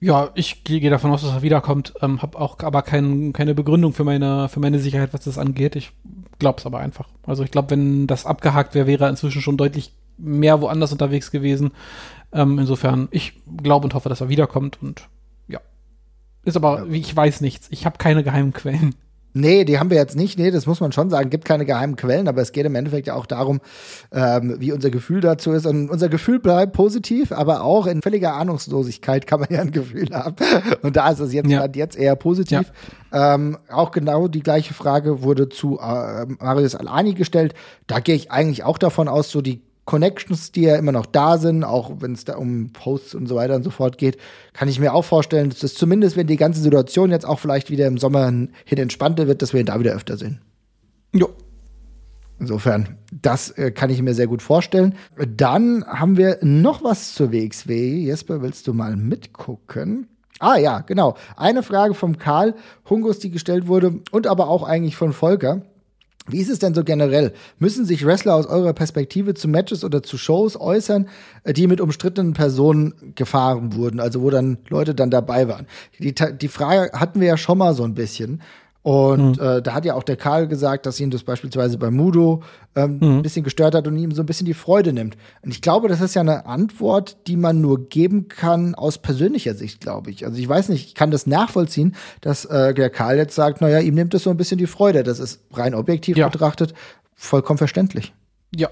Ja, 0.00 0.30
ich 0.34 0.64
gehe 0.64 0.90
davon 0.90 1.12
aus, 1.12 1.22
dass 1.22 1.30
er 1.30 1.42
wiederkommt. 1.42 1.94
Ähm, 2.02 2.20
habe 2.20 2.38
auch 2.38 2.58
aber 2.60 2.82
kein, 2.82 3.32
keine 3.32 3.54
Begründung 3.54 3.92
für 3.92 4.04
meine, 4.04 4.48
für 4.48 4.60
meine 4.60 4.78
Sicherheit, 4.78 5.14
was 5.14 5.24
das 5.24 5.38
angeht. 5.38 5.76
Ich 5.76 5.92
glaube 6.38 6.58
es 6.58 6.66
aber 6.66 6.80
einfach. 6.80 7.08
Also 7.26 7.42
ich 7.42 7.50
glaube, 7.50 7.70
wenn 7.70 8.06
das 8.06 8.26
abgehakt 8.26 8.74
wäre, 8.74 8.86
wäre 8.86 9.04
er 9.04 9.10
inzwischen 9.10 9.40
schon 9.40 9.56
deutlich 9.56 9.94
mehr 10.16 10.60
woanders 10.60 10.92
unterwegs 10.92 11.30
gewesen. 11.30 11.72
Ähm, 12.32 12.58
insofern, 12.58 13.08
ich 13.10 13.34
glaube 13.62 13.84
und 13.84 13.94
hoffe, 13.94 14.08
dass 14.08 14.20
er 14.20 14.28
wiederkommt 14.28 14.78
und 14.82 15.08
ja. 15.48 15.60
Ist 16.44 16.56
aber, 16.56 16.86
ich 16.90 17.14
weiß 17.14 17.40
nichts. 17.40 17.68
Ich 17.70 17.86
habe 17.86 17.98
keine 17.98 18.24
geheimen 18.24 18.52
Quellen. 18.52 18.94
Nee, 19.36 19.64
die 19.64 19.80
haben 19.80 19.90
wir 19.90 19.96
jetzt 19.96 20.14
nicht. 20.14 20.38
Nee, 20.38 20.52
das 20.52 20.66
muss 20.66 20.80
man 20.80 20.92
schon 20.92 21.10
sagen. 21.10 21.28
Gibt 21.28 21.44
keine 21.44 21.64
geheimen 21.64 21.96
Quellen, 21.96 22.28
aber 22.28 22.40
es 22.40 22.52
geht 22.52 22.64
im 22.66 22.76
Endeffekt 22.76 23.08
ja 23.08 23.14
auch 23.14 23.26
darum, 23.26 23.60
ähm, 24.12 24.54
wie 24.60 24.70
unser 24.70 24.90
Gefühl 24.90 25.20
dazu 25.20 25.50
ist. 25.50 25.66
Und 25.66 25.90
unser 25.90 26.08
Gefühl 26.08 26.38
bleibt 26.38 26.72
positiv, 26.72 27.32
aber 27.32 27.64
auch 27.64 27.88
in 27.88 28.00
völliger 28.00 28.34
Ahnungslosigkeit 28.34 29.26
kann 29.26 29.40
man 29.40 29.48
ja 29.50 29.60
ein 29.60 29.72
Gefühl 29.72 30.10
haben. 30.12 30.36
Und 30.82 30.94
da 30.94 31.10
ist 31.10 31.18
es 31.18 31.32
jetzt, 31.32 31.50
ja. 31.50 31.66
jetzt 31.74 31.96
eher 31.96 32.14
positiv. 32.14 32.72
Ja. 33.12 33.34
Ähm, 33.34 33.58
auch 33.68 33.90
genau 33.90 34.28
die 34.28 34.42
gleiche 34.42 34.72
Frage 34.72 35.24
wurde 35.24 35.48
zu 35.48 35.80
äh, 35.80 36.26
Marius 36.38 36.76
Alani 36.76 37.14
gestellt. 37.14 37.54
Da 37.88 37.98
gehe 37.98 38.14
ich 38.14 38.30
eigentlich 38.30 38.62
auch 38.62 38.78
davon 38.78 39.08
aus, 39.08 39.30
so 39.30 39.40
die 39.40 39.62
Connections, 39.84 40.52
die 40.52 40.62
ja 40.62 40.76
immer 40.76 40.92
noch 40.92 41.06
da 41.06 41.38
sind, 41.38 41.62
auch 41.64 41.92
wenn 42.00 42.12
es 42.12 42.24
da 42.24 42.36
um 42.36 42.72
Posts 42.72 43.14
und 43.14 43.26
so 43.26 43.36
weiter 43.36 43.54
und 43.54 43.64
so 43.64 43.70
fort 43.70 43.98
geht, 43.98 44.16
kann 44.52 44.68
ich 44.68 44.80
mir 44.80 44.94
auch 44.94 45.04
vorstellen, 45.04 45.50
dass 45.50 45.58
das 45.58 45.74
zumindest, 45.74 46.16
wenn 46.16 46.26
die 46.26 46.36
ganze 46.36 46.60
Situation 46.60 47.10
jetzt 47.10 47.26
auch 47.26 47.38
vielleicht 47.38 47.70
wieder 47.70 47.86
im 47.86 47.98
Sommer 47.98 48.26
hin 48.28 48.50
entspannter 48.66 49.26
wird, 49.26 49.42
dass 49.42 49.52
wir 49.52 49.60
ihn 49.60 49.66
da 49.66 49.78
wieder 49.78 49.94
öfter 49.94 50.16
sehen. 50.16 50.40
Jo. 51.12 51.28
Insofern, 52.40 52.98
das 53.12 53.50
äh, 53.50 53.70
kann 53.70 53.90
ich 53.90 54.02
mir 54.02 54.14
sehr 54.14 54.26
gut 54.26 54.42
vorstellen. 54.42 54.96
Dann 55.16 55.84
haben 55.86 56.16
wir 56.16 56.38
noch 56.42 56.82
was 56.82 57.14
zur 57.14 57.32
WXW. 57.32 58.04
Jesper, 58.04 58.42
willst 58.42 58.66
du 58.66 58.74
mal 58.74 58.96
mitgucken? 58.96 60.08
Ah 60.40 60.56
ja, 60.56 60.80
genau. 60.80 61.16
Eine 61.36 61.62
Frage 61.62 61.94
vom 61.94 62.18
Karl 62.18 62.54
Hungus, 62.90 63.20
die 63.20 63.30
gestellt 63.30 63.68
wurde 63.68 64.00
und 64.10 64.26
aber 64.26 64.48
auch 64.48 64.64
eigentlich 64.64 64.96
von 64.96 65.12
Volker. 65.12 65.62
Wie 66.26 66.40
ist 66.40 66.48
es 66.48 66.58
denn 66.58 66.74
so 66.74 66.84
generell? 66.84 67.34
Müssen 67.58 67.84
sich 67.84 68.06
Wrestler 68.06 68.34
aus 68.34 68.46
eurer 68.46 68.72
Perspektive 68.72 69.34
zu 69.34 69.46
Matches 69.46 69.84
oder 69.84 70.02
zu 70.02 70.16
Shows 70.16 70.58
äußern, 70.58 71.08
äh, 71.42 71.52
die 71.52 71.66
mit 71.66 71.82
umstrittenen 71.82 72.32
Personen 72.32 72.94
gefahren 73.14 73.74
wurden, 73.74 74.00
also 74.00 74.22
wo 74.22 74.30
dann 74.30 74.56
Leute 74.68 74.94
dann 74.94 75.10
dabei 75.10 75.48
waren? 75.48 75.66
Die, 75.98 76.14
die 76.14 76.48
Frage 76.48 76.98
hatten 76.98 77.20
wir 77.20 77.28
ja 77.28 77.36
schon 77.36 77.58
mal 77.58 77.74
so 77.74 77.84
ein 77.84 77.94
bisschen. 77.94 78.40
Und 78.84 79.38
mhm. 79.38 79.42
äh, 79.42 79.62
da 79.62 79.72
hat 79.72 79.86
ja 79.86 79.94
auch 79.94 80.02
der 80.02 80.16
Karl 80.16 80.46
gesagt, 80.46 80.84
dass 80.84 81.00
ihn 81.00 81.10
das 81.10 81.22
beispielsweise 81.22 81.78
bei 81.78 81.90
Mudo 81.90 82.42
ähm, 82.76 82.98
mhm. 83.00 83.16
ein 83.16 83.22
bisschen 83.22 83.42
gestört 83.42 83.74
hat 83.74 83.86
und 83.86 83.96
ihm 83.96 84.12
so 84.12 84.22
ein 84.22 84.26
bisschen 84.26 84.44
die 84.44 84.52
Freude 84.52 84.92
nimmt. 84.92 85.16
Und 85.40 85.52
ich 85.52 85.62
glaube, 85.62 85.88
das 85.88 86.02
ist 86.02 86.14
ja 86.14 86.20
eine 86.20 86.44
Antwort, 86.44 87.16
die 87.26 87.38
man 87.38 87.62
nur 87.62 87.88
geben 87.88 88.28
kann 88.28 88.74
aus 88.74 88.98
persönlicher 88.98 89.54
Sicht, 89.54 89.80
glaube 89.80 90.10
ich. 90.10 90.26
Also 90.26 90.38
ich 90.38 90.46
weiß 90.46 90.68
nicht, 90.68 90.86
ich 90.88 90.94
kann 90.94 91.10
das 91.10 91.26
nachvollziehen, 91.26 91.96
dass 92.20 92.44
äh, 92.44 92.74
der 92.74 92.90
Karl 92.90 93.16
jetzt 93.16 93.34
sagt, 93.34 93.62
naja, 93.62 93.78
ihm 93.78 93.94
nimmt 93.94 94.12
es 94.12 94.24
so 94.24 94.28
ein 94.28 94.36
bisschen 94.36 94.58
die 94.58 94.66
Freude. 94.66 95.02
Das 95.02 95.18
ist 95.18 95.40
rein 95.54 95.74
objektiv 95.74 96.18
ja. 96.18 96.28
betrachtet 96.28 96.74
vollkommen 97.14 97.56
verständlich. 97.56 98.12
Ja, 98.54 98.68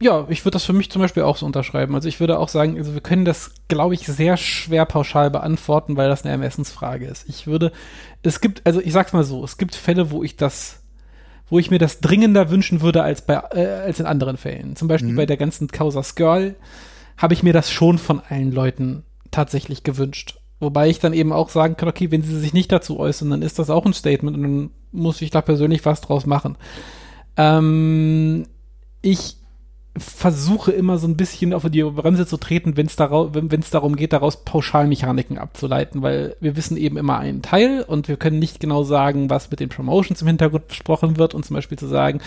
ja, 0.00 0.26
ich 0.28 0.44
würde 0.44 0.54
das 0.54 0.64
für 0.64 0.72
mich 0.72 0.90
zum 0.90 1.00
Beispiel 1.00 1.22
auch 1.22 1.36
so 1.36 1.46
unterschreiben. 1.46 1.94
Also 1.94 2.08
ich 2.08 2.20
würde 2.20 2.38
auch 2.38 2.48
sagen, 2.48 2.76
also 2.76 2.94
wir 2.94 3.00
können 3.00 3.24
das, 3.24 3.52
glaube 3.68 3.94
ich, 3.94 4.06
sehr 4.06 4.36
schwer 4.36 4.84
pauschal 4.86 5.30
beantworten, 5.30 5.96
weil 5.96 6.08
das 6.08 6.22
eine 6.22 6.32
Ermessensfrage 6.32 7.06
ist. 7.06 7.28
Ich 7.28 7.46
würde, 7.46 7.72
es 8.22 8.40
gibt, 8.40 8.66
also 8.66 8.80
ich 8.80 8.92
sag's 8.92 9.12
mal 9.12 9.24
so, 9.24 9.44
es 9.44 9.56
gibt 9.56 9.74
Fälle, 9.74 10.10
wo 10.10 10.22
ich 10.22 10.36
das, 10.36 10.82
wo 11.48 11.58
ich 11.58 11.70
mir 11.70 11.78
das 11.78 12.00
dringender 12.00 12.50
wünschen 12.50 12.80
würde 12.80 13.02
als 13.02 13.22
bei, 13.22 13.34
äh, 13.52 13.66
als 13.66 14.00
in 14.00 14.06
anderen 14.06 14.36
Fällen. 14.36 14.74
Zum 14.76 14.88
Beispiel 14.88 15.12
mhm. 15.12 15.16
bei 15.16 15.26
der 15.26 15.36
ganzen 15.36 15.68
Causa 15.68 16.02
Skirl 16.02 16.56
habe 17.16 17.34
ich 17.34 17.42
mir 17.44 17.52
das 17.52 17.70
schon 17.70 17.98
von 17.98 18.20
allen 18.28 18.50
Leuten 18.50 19.04
tatsächlich 19.30 19.84
gewünscht. 19.84 20.38
Wobei 20.58 20.88
ich 20.88 20.98
dann 20.98 21.12
eben 21.12 21.32
auch 21.32 21.50
sagen 21.50 21.76
kann, 21.76 21.88
okay, 21.88 22.10
wenn 22.10 22.22
sie 22.22 22.38
sich 22.38 22.52
nicht 22.52 22.72
dazu 22.72 22.98
äußern, 22.98 23.30
dann 23.30 23.42
ist 23.42 23.58
das 23.58 23.70
auch 23.70 23.86
ein 23.86 23.92
Statement 23.92 24.36
und 24.36 24.42
dann 24.42 24.70
muss 24.92 25.22
ich 25.22 25.30
da 25.30 25.40
persönlich 25.40 25.84
was 25.84 26.00
draus 26.00 26.26
machen. 26.26 26.56
Ähm, 27.36 28.46
ich 29.02 29.36
versuche 29.96 30.72
immer 30.72 30.98
so 30.98 31.06
ein 31.06 31.16
bisschen 31.16 31.54
auf 31.54 31.64
die 31.70 31.82
Bremse 31.84 32.26
zu 32.26 32.36
treten, 32.36 32.76
wenn 32.76 32.86
es 32.86 32.96
darum 33.70 33.94
geht, 33.94 34.12
daraus 34.12 34.44
Pauschalmechaniken 34.44 35.38
abzuleiten, 35.38 36.02
weil 36.02 36.36
wir 36.40 36.56
wissen 36.56 36.76
eben 36.76 36.96
immer 36.96 37.18
einen 37.18 37.42
Teil 37.42 37.84
und 37.86 38.08
wir 38.08 38.16
können 38.16 38.40
nicht 38.40 38.58
genau 38.58 38.82
sagen, 38.82 39.30
was 39.30 39.52
mit 39.52 39.60
den 39.60 39.68
Promotions 39.68 40.20
im 40.20 40.26
Hintergrund 40.26 40.66
besprochen 40.66 41.16
wird 41.16 41.34
und 41.34 41.44
zum 41.44 41.54
Beispiel 41.54 41.78
zu 41.78 41.86
sagen, 41.86 42.20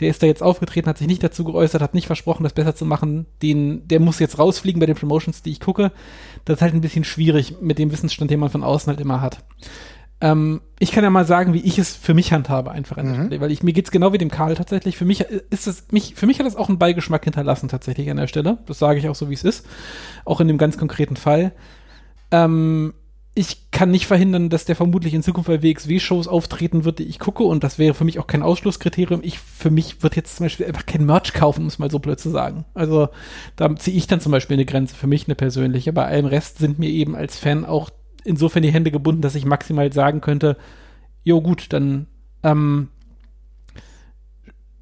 der 0.00 0.10
ist 0.10 0.22
da 0.22 0.26
jetzt 0.26 0.42
aufgetreten, 0.42 0.88
hat 0.88 0.98
sich 0.98 1.06
nicht 1.06 1.22
dazu 1.22 1.44
geäußert, 1.44 1.80
hat 1.80 1.94
nicht 1.94 2.06
versprochen, 2.06 2.42
das 2.42 2.52
besser 2.52 2.74
zu 2.74 2.84
machen, 2.84 3.24
den, 3.42 3.88
der 3.88 4.00
muss 4.00 4.18
jetzt 4.18 4.38
rausfliegen 4.38 4.80
bei 4.80 4.86
den 4.86 4.96
Promotions, 4.96 5.40
die 5.40 5.52
ich 5.52 5.60
gucke. 5.60 5.92
Das 6.44 6.56
ist 6.56 6.62
halt 6.62 6.74
ein 6.74 6.82
bisschen 6.82 7.04
schwierig 7.04 7.56
mit 7.62 7.78
dem 7.78 7.90
Wissensstand, 7.90 8.30
den 8.30 8.40
man 8.40 8.50
von 8.50 8.62
außen 8.62 8.90
halt 8.90 9.00
immer 9.00 9.22
hat. 9.22 9.38
Ähm, 10.24 10.62
ich 10.78 10.90
kann 10.90 11.04
ja 11.04 11.10
mal 11.10 11.26
sagen, 11.26 11.52
wie 11.52 11.60
ich 11.60 11.78
es 11.78 11.94
für 11.94 12.14
mich 12.14 12.32
handhabe, 12.32 12.70
einfach 12.70 12.96
an 12.96 13.04
der 13.04 13.14
mhm. 13.14 13.26
Stelle, 13.26 13.40
weil 13.42 13.50
ich, 13.50 13.62
mir 13.62 13.74
geht's 13.74 13.90
genau 13.90 14.14
wie 14.14 14.18
dem 14.18 14.30
Karl 14.30 14.54
tatsächlich. 14.54 14.96
Für 14.96 15.04
mich 15.04 15.20
ist 15.20 15.66
es, 15.66 15.84
mich, 15.90 16.14
für 16.14 16.26
mich 16.26 16.38
hat 16.38 16.46
das 16.46 16.56
auch 16.56 16.70
einen 16.70 16.78
Beigeschmack 16.78 17.24
hinterlassen, 17.24 17.68
tatsächlich 17.68 18.10
an 18.10 18.16
der 18.16 18.26
Stelle. 18.26 18.56
Das 18.64 18.78
sage 18.78 18.98
ich 18.98 19.08
auch 19.10 19.14
so, 19.14 19.28
wie 19.28 19.34
es 19.34 19.44
ist. 19.44 19.66
Auch 20.24 20.40
in 20.40 20.48
dem 20.48 20.56
ganz 20.56 20.78
konkreten 20.78 21.16
Fall. 21.16 21.52
Ähm, 22.30 22.94
ich 23.34 23.70
kann 23.70 23.90
nicht 23.90 24.06
verhindern, 24.06 24.48
dass 24.48 24.64
der 24.64 24.76
vermutlich 24.76 25.12
in 25.12 25.22
Zukunft 25.22 25.48
bei 25.48 25.62
WXW-Shows 25.62 26.26
auftreten 26.26 26.86
wird, 26.86 27.00
die 27.00 27.04
ich 27.04 27.18
gucke, 27.18 27.42
und 27.42 27.62
das 27.62 27.78
wäre 27.78 27.92
für 27.92 28.04
mich 28.04 28.18
auch 28.18 28.26
kein 28.26 28.42
Ausschlusskriterium. 28.42 29.20
Ich, 29.22 29.38
für 29.38 29.70
mich 29.70 30.02
wird 30.02 30.16
jetzt 30.16 30.36
zum 30.36 30.46
Beispiel 30.46 30.64
einfach 30.64 30.86
kein 30.86 31.04
Merch 31.04 31.34
kaufen, 31.34 31.62
um 31.62 31.66
es 31.66 31.78
mal 31.78 31.90
so 31.90 31.98
blöd 31.98 32.18
zu 32.18 32.30
sagen. 32.30 32.64
Also, 32.72 33.10
da 33.56 33.76
ziehe 33.76 33.96
ich 33.96 34.06
dann 34.06 34.20
zum 34.20 34.32
Beispiel 34.32 34.54
eine 34.54 34.64
Grenze, 34.64 34.96
für 34.96 35.06
mich 35.06 35.28
eine 35.28 35.34
persönliche. 35.34 35.92
Bei 35.92 36.06
allem 36.06 36.24
Rest 36.24 36.58
sind 36.58 36.78
mir 36.78 36.88
eben 36.88 37.14
als 37.14 37.36
Fan 37.36 37.66
auch 37.66 37.90
insofern 38.24 38.62
die 38.62 38.72
Hände 38.72 38.90
gebunden, 38.90 39.22
dass 39.22 39.34
ich 39.34 39.44
maximal 39.44 39.92
sagen 39.92 40.20
könnte, 40.20 40.56
jo 41.22 41.40
gut, 41.40 41.72
dann 41.72 42.06
ähm, 42.42 42.88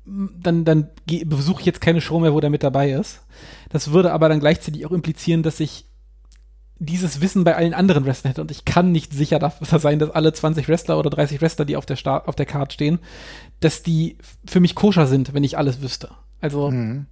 dann, 0.05 0.65
dann 0.65 0.89
besuche 1.27 1.61
ich 1.61 1.67
jetzt 1.67 1.81
keine 1.81 2.01
Show 2.01 2.19
mehr, 2.19 2.35
wo 2.35 2.41
der 2.41 2.51
mit 2.51 2.63
dabei 2.63 2.93
ist. 2.93 3.23
Das 3.69 3.93
würde 3.93 4.13
aber 4.13 4.29
dann 4.29 4.41
gleichzeitig 4.41 4.85
auch 4.85 4.91
implizieren, 4.91 5.43
dass 5.43 5.61
ich 5.61 5.87
dieses 6.79 7.21
Wissen 7.21 7.45
bei 7.45 7.55
allen 7.55 7.75
anderen 7.75 8.05
Wrestlern 8.05 8.31
hätte 8.31 8.41
und 8.41 8.51
ich 8.51 8.65
kann 8.65 8.91
nicht 8.91 9.13
sicher 9.13 9.39
dafür 9.39 9.79
sein, 9.79 10.01
dass 10.01 10.11
alle 10.11 10.33
20 10.33 10.67
Wrestler 10.69 10.99
oder 10.99 11.11
30 11.11 11.41
Wrestler, 11.41 11.65
die 11.65 11.77
auf 11.77 11.87
der, 11.87 11.97
Star 11.97 12.29
auf 12.29 12.35
der 12.35 12.47
Card 12.47 12.73
stehen, 12.73 12.99
dass 13.61 13.85
die 13.85 14.19
für 14.45 14.59
mich 14.59 14.75
koscher 14.75 15.07
sind, 15.07 15.33
wenn 15.33 15.45
ich 15.45 15.57
alles 15.57 15.81
wüsste. 15.81 16.11
Also 16.41 16.73
mhm. 16.73 17.07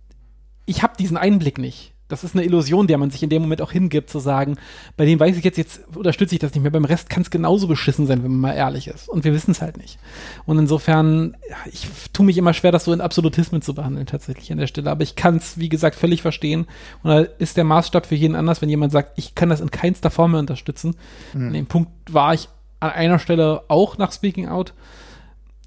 ich 0.66 0.82
habe 0.82 0.94
diesen 0.98 1.16
Einblick 1.16 1.58
nicht 1.58 1.94
das 2.10 2.24
ist 2.24 2.34
eine 2.34 2.44
Illusion, 2.44 2.86
der 2.86 2.98
man 2.98 3.10
sich 3.10 3.22
in 3.22 3.30
dem 3.30 3.42
Moment 3.42 3.62
auch 3.62 3.72
hingibt, 3.72 4.10
zu 4.10 4.18
sagen, 4.18 4.56
bei 4.96 5.06
dem 5.06 5.18
weiß 5.18 5.36
ich 5.36 5.44
jetzt, 5.44 5.56
jetzt 5.56 5.80
unterstütze 5.94 6.34
ich 6.34 6.40
das 6.40 6.52
nicht 6.52 6.62
mehr. 6.62 6.70
Beim 6.70 6.84
Rest 6.84 7.08
kann 7.08 7.22
es 7.22 7.30
genauso 7.30 7.68
beschissen 7.68 8.06
sein, 8.06 8.22
wenn 8.22 8.32
man 8.32 8.40
mal 8.40 8.52
ehrlich 8.54 8.88
ist. 8.88 9.08
Und 9.08 9.24
wir 9.24 9.32
wissen 9.32 9.52
es 9.52 9.62
halt 9.62 9.76
nicht. 9.76 9.98
Und 10.44 10.58
insofern, 10.58 11.36
ich 11.72 11.86
tue 12.12 12.26
mich 12.26 12.36
immer 12.36 12.52
schwer, 12.52 12.72
das 12.72 12.84
so 12.84 12.92
in 12.92 13.00
Absolutismen 13.00 13.62
zu 13.62 13.74
behandeln, 13.74 14.06
tatsächlich 14.06 14.50
an 14.52 14.58
der 14.58 14.66
Stelle. 14.66 14.90
Aber 14.90 15.02
ich 15.02 15.16
kann 15.16 15.36
es, 15.36 15.58
wie 15.58 15.68
gesagt, 15.68 15.96
völlig 15.96 16.20
verstehen. 16.22 16.66
Und 17.02 17.10
da 17.10 17.20
ist 17.20 17.56
der 17.56 17.64
Maßstab 17.64 18.06
für 18.06 18.16
jeden 18.16 18.34
anders, 18.34 18.60
wenn 18.60 18.68
jemand 18.68 18.92
sagt, 18.92 19.12
ich 19.16 19.34
kann 19.34 19.48
das 19.48 19.60
in 19.60 19.70
keinster 19.70 20.10
Form 20.10 20.32
mehr 20.32 20.40
unterstützen. 20.40 20.96
Mhm. 21.32 21.46
An 21.46 21.52
dem 21.52 21.66
Punkt 21.66 21.90
war 22.12 22.34
ich 22.34 22.48
an 22.80 22.90
einer 22.90 23.18
Stelle 23.18 23.62
auch 23.68 23.98
nach 23.98 24.12
Speaking 24.12 24.48
Out. 24.48 24.74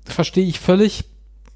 Verstehe 0.05 0.45
ich 0.45 0.59
völlig. 0.59 1.05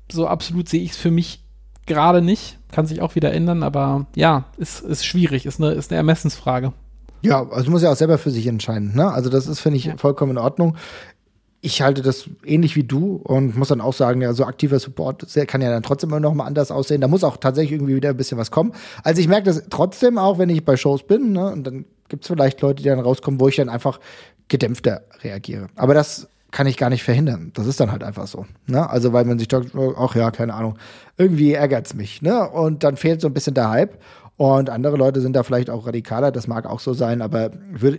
So 0.09 0.27
absolut 0.27 0.69
sehe 0.69 0.81
ich 0.81 0.91
es 0.91 0.97
für 0.97 1.11
mich 1.11 1.41
gerade 1.87 2.21
nicht. 2.21 2.57
Kann 2.71 2.85
sich 2.85 3.01
auch 3.01 3.15
wieder 3.15 3.33
ändern, 3.33 3.63
aber 3.63 4.05
ja, 4.15 4.45
ist, 4.57 4.81
ist 4.81 5.05
schwierig, 5.05 5.45
ist 5.45 5.59
eine, 5.59 5.71
ist 5.71 5.91
eine 5.91 5.97
Ermessensfrage. 5.97 6.73
Ja, 7.21 7.47
also 7.49 7.71
muss 7.71 7.81
ja 7.81 7.91
auch 7.91 7.95
selber 7.95 8.17
für 8.17 8.29
sich 8.29 8.45
entscheiden. 8.47 8.93
Ne? 8.95 9.11
Also 9.11 9.29
das 9.29 9.47
ist, 9.47 9.59
finde 9.59 9.77
ich, 9.77 9.85
ja. 9.85 9.97
vollkommen 9.97 10.33
in 10.33 10.37
Ordnung. 10.37 10.75
Ich 11.61 11.81
halte 11.81 12.01
das 12.01 12.29
ähnlich 12.45 12.75
wie 12.75 12.83
du 12.83 13.15
und 13.15 13.57
muss 13.57 13.69
dann 13.69 13.81
auch 13.81 13.93
sagen, 13.93 14.21
ja, 14.21 14.33
so 14.33 14.45
aktiver 14.45 14.77
Support 14.79 15.25
kann 15.47 15.61
ja 15.61 15.71
dann 15.71 15.81
trotzdem 15.81 16.11
immer 16.11 16.19
noch 16.19 16.33
mal 16.33 16.45
anders 16.45 16.69
aussehen. 16.69 17.01
Da 17.01 17.07
muss 17.07 17.23
auch 17.23 17.37
tatsächlich 17.37 17.73
irgendwie 17.73 17.95
wieder 17.95 18.09
ein 18.09 18.17
bisschen 18.17 18.37
was 18.37 18.51
kommen. 18.51 18.73
Also 19.03 19.19
ich 19.19 19.27
merke 19.27 19.45
das 19.45 19.63
trotzdem 19.69 20.17
auch, 20.17 20.37
wenn 20.37 20.49
ich 20.49 20.63
bei 20.63 20.77
Shows 20.77 21.03
bin, 21.03 21.31
ne? 21.31 21.51
und 21.51 21.63
dann 21.65 21.85
gibt 22.09 22.23
es 22.23 22.27
vielleicht 22.27 22.61
Leute, 22.61 22.83
die 22.83 22.89
dann 22.89 22.99
rauskommen, 22.99 23.39
wo 23.39 23.47
ich 23.47 23.55
dann 23.55 23.69
einfach 23.69 23.99
gedämpfter 24.47 25.01
reagiere. 25.23 25.67
Aber 25.75 25.93
das 25.93 26.27
kann 26.51 26.67
ich 26.67 26.77
gar 26.77 26.89
nicht 26.89 27.03
verhindern. 27.03 27.51
Das 27.53 27.67
ist 27.67 27.79
dann 27.79 27.91
halt 27.91 28.03
einfach 28.03 28.27
so. 28.27 28.45
Ne? 28.67 28.89
Also, 28.89 29.13
weil 29.13 29.25
man 29.25 29.37
sich 29.39 29.47
sagt, 29.51 29.71
ach 29.97 30.15
ja, 30.15 30.31
keine 30.31 30.53
Ahnung, 30.53 30.77
irgendwie 31.17 31.53
ärgert's 31.53 31.93
mich. 31.93 32.21
Ne? 32.21 32.49
Und 32.49 32.83
dann 32.83 32.97
fehlt 32.97 33.21
so 33.21 33.27
ein 33.27 33.33
bisschen 33.33 33.53
der 33.53 33.69
Hype. 33.69 33.99
Und 34.37 34.69
andere 34.69 34.97
Leute 34.97 35.19
sind 35.19 35.35
da 35.35 35.41
vielleicht 35.41 35.71
auch 35.71 35.87
radikaler, 35.87 36.31
das 36.31 36.47
mag 36.47 36.67
auch 36.67 36.79
so 36.79 36.93
sein, 36.93 37.23
aber 37.23 37.49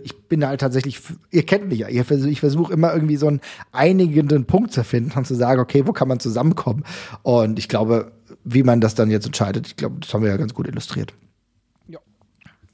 ich 0.01 0.29
bin 0.29 0.47
halt 0.47 0.61
tatsächlich, 0.61 1.01
ihr 1.31 1.45
kennt 1.45 1.67
mich 1.67 1.79
ja, 1.79 1.89
ich 1.89 2.39
versuche 2.39 2.71
immer 2.71 2.93
irgendwie 2.93 3.17
so 3.17 3.27
einen 3.27 3.41
einigenden 3.73 4.45
Punkt 4.45 4.71
zu 4.71 4.85
finden 4.85 5.11
und 5.17 5.27
zu 5.27 5.35
sagen, 5.35 5.59
okay, 5.59 5.85
wo 5.85 5.91
kann 5.91 6.07
man 6.07 6.21
zusammenkommen? 6.21 6.85
Und 7.23 7.59
ich 7.59 7.67
glaube, 7.67 8.13
wie 8.45 8.63
man 8.63 8.79
das 8.79 8.95
dann 8.95 9.11
jetzt 9.11 9.25
entscheidet, 9.25 9.67
ich 9.67 9.75
glaube, 9.75 9.97
das 9.99 10.13
haben 10.13 10.23
wir 10.23 10.29
ja 10.29 10.37
ganz 10.37 10.53
gut 10.53 10.65
illustriert. 10.65 11.13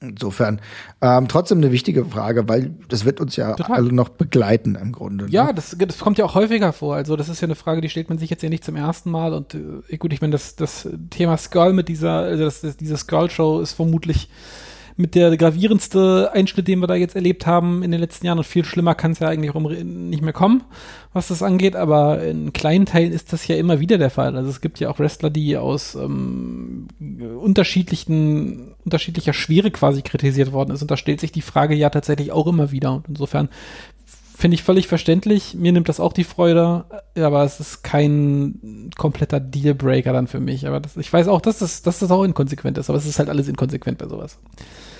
Insofern 0.10 0.62
ähm, 1.02 1.28
trotzdem 1.28 1.60
eine 1.60 1.72
wichtige 1.72 2.06
Frage, 2.06 2.48
weil 2.48 2.74
das 2.90 3.06
wird 3.06 3.20
uns 3.20 3.36
ja 3.36 3.54
Total. 3.54 3.78
alle 3.78 3.94
noch 3.94 4.10
begleiten 4.10 4.76
im 4.76 4.92
Grunde. 4.92 5.26
Ne? 5.26 5.32
Ja, 5.32 5.54
das, 5.54 5.76
das 5.78 6.00
kommt 6.00 6.18
ja 6.18 6.26
auch 6.26 6.36
häufiger 6.36 6.74
vor. 6.74 6.96
Also 6.96 7.16
das 7.16 7.30
ist 7.30 7.42
ja 7.42 7.46
eine 7.46 7.56
Frage, 7.56 7.82
die 7.82 7.90
stellt 7.90 8.10
man 8.10 8.18
sich 8.18 8.30
jetzt 8.30 8.44
ja 8.44 8.50
nicht 8.50 8.64
zum 8.64 8.76
ersten 8.76 9.12
Mal. 9.12 9.34
Und 9.34 9.56
äh, 9.56 9.98
gut, 9.98 10.14
ich 10.14 10.22
meine, 10.22 10.32
das, 10.32 10.56
das 10.56 10.88
Thema 11.10 11.38
Skull 11.38 11.74
mit 11.74 11.88
dieser, 11.88 12.20
also 12.20 12.44
das, 12.44 12.62
das, 12.62 12.78
diese 12.78 12.98
Skull-Show 12.98 13.62
ist 13.62 13.74
vermutlich 13.74 14.30
mit 14.98 15.14
der 15.14 15.36
gravierendste 15.36 16.32
Einschnitt, 16.34 16.68
den 16.68 16.80
wir 16.80 16.88
da 16.88 16.96
jetzt 16.96 17.16
erlebt 17.16 17.46
haben 17.46 17.84
in 17.84 17.92
den 17.92 18.00
letzten 18.00 18.26
Jahren. 18.26 18.38
Und 18.38 18.46
viel 18.46 18.64
schlimmer 18.64 18.96
kann 18.96 19.12
es 19.12 19.20
ja 19.20 19.28
eigentlich 19.28 19.54
nicht 19.54 20.24
mehr 20.24 20.34
kommen, 20.34 20.64
was 21.12 21.28
das 21.28 21.44
angeht. 21.44 21.76
Aber 21.76 22.24
in 22.24 22.54
kleinen 22.54 22.86
Teilen 22.86 23.12
ist 23.12 23.34
das 23.34 23.46
ja 23.48 23.58
immer 23.58 23.80
wieder 23.82 23.98
der 23.98 24.10
Fall. 24.10 24.38
Also 24.38 24.50
es 24.50 24.62
gibt 24.62 24.80
ja 24.80 24.90
auch 24.90 25.00
Wrestler, 25.00 25.30
die 25.30 25.58
aus 25.58 25.96
ähm, 25.96 26.88
unterschiedlichen, 27.42 28.74
unterschiedlicher 28.86 29.34
Schwere 29.34 29.70
quasi 29.70 30.02
kritisiert 30.02 30.54
worden 30.54 30.72
ist. 30.72 30.82
Und 30.82 30.92
da 30.92 30.98
stellt 30.98 31.20
sich 31.20 31.34
die 31.34 31.42
Frage 31.42 31.76
ja 31.76 31.90
tatsächlich 31.90 32.32
auch 32.32 32.48
immer 32.48 32.72
wieder. 32.72 32.94
Und 32.94 33.10
insofern 33.10 33.50
finde 34.36 34.56
ich 34.56 34.64
völlig 34.64 34.88
verständlich. 34.88 35.56
Mir 35.56 35.72
nimmt 35.72 35.90
das 35.90 36.00
auch 36.00 36.14
die 36.14 36.24
Freude, 36.24 36.86
aber 37.16 37.44
es 37.44 37.60
ist 37.60 37.84
kein 37.84 38.92
kompletter 38.98 39.40
Dealbreaker 39.40 40.14
dann 40.14 40.28
für 40.28 40.40
mich. 40.40 40.68
Aber 40.68 40.80
das, 40.80 40.98
ich 40.98 41.12
weiß 41.12 41.28
auch, 41.28 41.42
dass 41.42 41.60
das, 41.60 41.82
dass 41.82 42.00
das 42.00 42.12
auch 42.12 42.24
inkonsequent 42.24 42.78
ist, 42.78 42.90
aber 42.90 42.98
es 42.98 43.06
ist 43.06 43.20
halt 43.20 43.30
alles 43.30 43.48
inkonsequent 43.48 43.98
bei 43.98 44.08
sowas. 44.08 44.38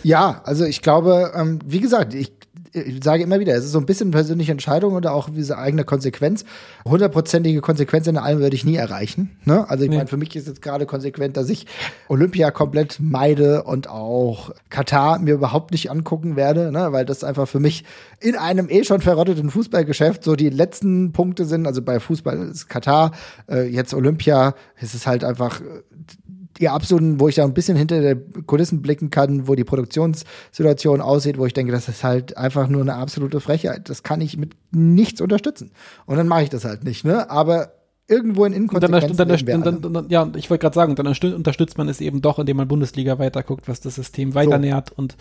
Ja, 0.04 0.42
also 0.46 0.66
ich 0.66 0.82
glaube, 0.82 1.32
ähm, 1.36 1.60
wie 1.66 1.80
gesagt, 1.80 2.14
ich 2.14 2.32
ich 2.76 3.04
sage 3.04 3.24
immer 3.24 3.40
wieder, 3.40 3.56
es 3.56 3.64
ist 3.66 3.72
so 3.72 3.80
ein 3.80 3.86
bisschen 3.86 4.12
persönliche 4.12 4.52
Entscheidung 4.52 4.94
oder 4.94 5.14
auch 5.14 5.30
diese 5.30 5.58
eigene 5.58 5.86
Konsequenz. 5.86 6.44
Hundertprozentige 6.86 7.62
Konsequenz 7.62 8.08
in 8.08 8.18
allem 8.18 8.40
würde 8.40 8.56
ich 8.56 8.66
nie 8.66 8.76
erreichen. 8.76 9.38
Ne? 9.46 9.70
Also 9.70 9.86
ich 9.86 9.90
nee. 9.90 9.98
meine, 9.98 10.08
für 10.08 10.18
mich 10.18 10.36
ist 10.36 10.48
jetzt 10.48 10.62
gerade 10.62 10.86
konsequent, 10.86 11.38
dass 11.38 11.50
ich 11.50 11.68
Olympia 12.10 12.52
komplett 12.52 12.98
meide 13.00 13.64
und 13.64 13.90
auch 13.90 14.52
Katar 14.70 15.20
mir 15.20 15.36
überhaupt 15.36 15.72
nicht 15.72 15.90
angucken 15.90 16.36
werde, 16.36 16.72
ne? 16.72 16.92
weil 16.92 17.06
das 17.06 17.24
einfach 17.24 17.48
für 17.48 17.60
mich 17.60 17.86
in 18.20 18.36
einem 18.36 18.70
eh 18.70 18.84
schon 18.84 19.02
verrotteten 19.02 19.50
Fußballgeschäft 19.50 20.24
so 20.24 20.36
die 20.36 20.50
letzten 20.50 21.14
Punkte 21.14 21.46
sind. 21.46 21.68
Also 21.68 21.82
bei 21.82 22.00
Fußball 22.00 22.50
ist 22.50 22.68
Katar, 22.68 23.12
äh, 23.50 23.68
jetzt 23.68 23.94
Olympia, 23.94 24.54
es 24.76 24.94
ist 24.94 25.08
halt 25.08 25.24
einfach 25.24 25.62
die 26.60 26.70
absoluten, 26.70 27.20
wo 27.20 27.28
ich 27.28 27.36
da 27.36 27.44
ein 27.44 27.54
bisschen 27.54 27.78
hinter 27.78 28.02
der 28.02 28.16
Kulissen 28.46 28.82
blicken 28.82 29.10
kann, 29.10 29.48
wo 29.48 29.56
die 29.56 29.64
Produktionssituation 29.64 31.02
aussieht, 31.02 31.38
wo 31.38 31.46
ich 31.46 31.54
denke, 31.54 31.72
das 31.72 31.90
ist 31.90 32.04
halt 32.04 32.38
einfach 32.38 32.68
nur 32.68 32.82
eine 32.82 32.96
absolute 32.96 33.42
Frechheit. 33.42 33.90
Das 33.90 34.04
kann 34.04 34.22
ich 34.22 34.38
mit 34.38 34.56
nichts 34.72 35.22
unterstützen. 35.22 35.72
Und 36.06 36.18
dann 36.18 36.28
mache 36.28 36.44
ich 36.44 36.50
das 36.50 36.66
halt 36.66 36.84
nicht, 36.84 37.04
ne? 37.06 37.30
Aber 37.30 37.74
irgendwo 38.08 38.46
in 38.46 38.54
Inkonsequenzen 38.54 39.18
dann, 39.18 39.28
dann, 39.28 39.82
dann, 39.82 39.94
dann, 39.94 40.10
Ja, 40.10 40.30
ich 40.36 40.52
wollte 40.52 40.62
gerade 40.62 40.76
sagen, 40.76 40.96
dann 40.96 41.08
unterstützt 41.08 41.78
man 41.80 41.90
es 41.90 42.02
eben 42.02 42.22
doch, 42.22 42.38
indem 42.38 42.58
man 42.58 42.68
Bundesliga 42.68 43.18
weiterguckt, 43.18 43.68
was 43.68 43.82
das 43.82 43.96
System 43.96 44.36
weiter 44.36 44.62
so. 44.62 44.94
und 44.96 45.16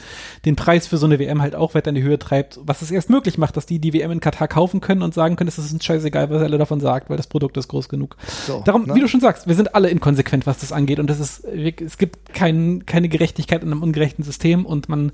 den 0.44 0.54
Preis 0.54 0.86
für 0.86 0.98
so 0.98 1.06
eine 1.06 1.18
WM 1.18 1.40
halt 1.40 1.54
auch 1.54 1.74
weiter 1.74 1.88
in 1.88 1.94
die 1.94 2.02
Höhe 2.02 2.18
treibt, 2.18 2.60
was 2.62 2.82
es 2.82 2.90
erst 2.90 3.08
möglich 3.08 3.38
macht, 3.38 3.56
dass 3.56 3.64
die 3.64 3.78
die 3.78 3.94
WM 3.94 4.10
in 4.10 4.20
Katar 4.20 4.48
kaufen 4.48 4.82
können 4.82 5.02
und 5.02 5.14
sagen 5.14 5.36
können, 5.36 5.48
es 5.48 5.56
ist 5.56 5.72
uns 5.72 5.82
scheißegal, 5.82 6.28
was 6.28 6.42
alle 6.42 6.58
davon 6.58 6.80
sagt, 6.80 7.08
weil 7.08 7.16
das 7.16 7.26
Produkt 7.26 7.56
ist 7.56 7.68
groß 7.68 7.88
genug. 7.88 8.16
So, 8.46 8.62
Darum, 8.66 8.84
ne? 8.84 8.94
wie 8.94 9.00
du 9.00 9.08
schon 9.08 9.20
sagst, 9.20 9.48
wir 9.48 9.54
sind 9.54 9.74
alle 9.74 9.88
inkonsequent, 9.88 10.46
was 10.46 10.58
das 10.58 10.70
angeht 10.70 10.98
und 10.98 11.08
das 11.08 11.20
ist, 11.20 11.44
es 11.44 11.96
gibt 11.96 12.34
kein, 12.34 12.84
keine 12.84 13.08
Gerechtigkeit 13.08 13.62
in 13.62 13.72
einem 13.72 13.82
ungerechten 13.82 14.24
System 14.24 14.66
und 14.66 14.90
man 14.90 15.12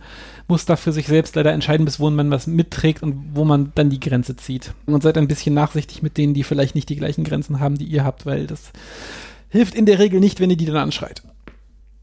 muss 0.49 0.65
da 0.65 0.75
für 0.75 0.91
sich 0.91 1.07
selbst 1.07 1.37
leider 1.37 1.53
entscheiden, 1.53 1.85
bis 1.85 2.01
wohin 2.01 2.17
man 2.17 2.33
was 2.33 2.49
mitträgt 2.49 3.05
und 3.05 3.31
wo 3.35 3.45
man 3.45 3.71
dann 3.77 3.91
die 3.91 4.01
Grenze 4.01 4.35
zieht. 4.35 4.75
Und 4.87 5.05
seid 5.05 5.17
ein 5.17 5.29
bisschen 5.29 5.55
nachsichtig 5.55 6.03
mit 6.03 6.19
denen, 6.19 6.35
die 6.35 6.43
vielleicht 6.43 6.75
nicht 6.75 6.89
die 6.89 6.97
gleichen 6.97 7.23
Grenzen 7.23 7.60
haben, 7.60 7.60
die 7.77 7.85
ihr 7.85 8.05
habt, 8.05 8.27
weil 8.27 8.47
das 8.47 8.71
hilft 9.49 9.75
in 9.75 9.87
der 9.87 9.99
Regel 9.99 10.21
nicht, 10.21 10.41
wenn 10.41 10.51
ihr 10.51 10.57
die 10.57 10.67
dann 10.67 10.77
anschreit. 10.77 11.23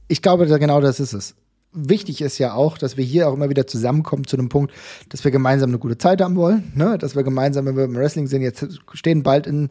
Ich 0.07 0.21
glaube, 0.21 0.45
genau 0.59 0.81
das 0.81 0.99
ist 0.99 1.13
es. 1.13 1.35
Wichtig 1.73 2.21
ist 2.21 2.38
ja 2.38 2.53
auch, 2.53 2.77
dass 2.77 2.97
wir 2.97 3.03
hier 3.03 3.27
auch 3.27 3.34
immer 3.34 3.49
wieder 3.49 3.67
zusammenkommen 3.67 4.25
zu 4.25 4.38
einem 4.38 4.49
Punkt, 4.49 4.73
dass 5.09 5.23
wir 5.23 5.31
gemeinsam 5.31 5.69
eine 5.69 5.79
gute 5.79 5.97
Zeit 5.97 6.21
haben 6.21 6.35
wollen, 6.35 6.71
ne? 6.75 6.97
dass 6.97 7.15
wir 7.15 7.23
gemeinsam, 7.23 7.65
wenn 7.65 7.75
wir 7.75 7.84
im 7.84 7.95
Wrestling 7.95 8.27
sind, 8.27 8.41
jetzt 8.41 8.65
stehen 8.93 9.21
bald 9.21 9.47
in 9.47 9.69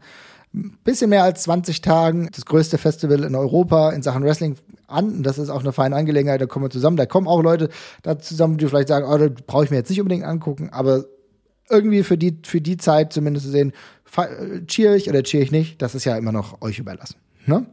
ein 0.55 0.79
bisschen 0.85 1.11
mehr 1.11 1.23
als 1.23 1.43
20 1.43 1.83
Tagen 1.83 2.31
das 2.35 2.47
größte 2.47 2.79
Festival 2.79 3.25
in 3.25 3.35
Europa 3.35 3.91
in 3.91 4.03
Sachen 4.03 4.25
Wrestling 4.25 4.57
an. 4.87 5.17
Und 5.17 5.23
das 5.23 5.39
ist 5.39 5.51
auch 5.51 5.61
eine 5.61 5.73
feine 5.73 5.97
Angelegenheit, 5.97 6.41
da 6.41 6.47
kommen 6.47 6.65
wir 6.65 6.71
zusammen. 6.71 6.97
Da 6.97 7.07
kommen 7.07 7.29
auch 7.29 7.43
Leute 7.43 7.69
da 8.03 8.19
zusammen, 8.19 8.57
die 8.57 8.67
vielleicht 8.67 8.89
sagen, 8.89 9.07
oh, 9.07 9.43
brauche 9.47 9.65
ich 9.65 9.71
mir 9.71 9.77
jetzt 9.77 9.91
nicht 9.91 10.01
unbedingt 10.01 10.25
angucken, 10.25 10.71
aber 10.73 11.05
irgendwie 11.69 12.05
für 12.05 12.17
die, 12.17 12.39
für 12.45 12.61
die 12.61 12.77
Zeit 12.77 13.13
zumindest 13.13 13.47
zu 13.47 13.53
sehen, 13.53 13.73
cheer 14.67 14.95
ich 14.95 15.09
oder 15.09 15.23
cheer 15.23 15.43
ich 15.43 15.53
nicht, 15.53 15.83
das 15.83 15.95
ist 15.95 16.05
ja 16.05 16.17
immer 16.17 16.33
noch 16.33 16.63
euch 16.63 16.79
überlassen. 16.79 17.17
Ne? 17.47 17.67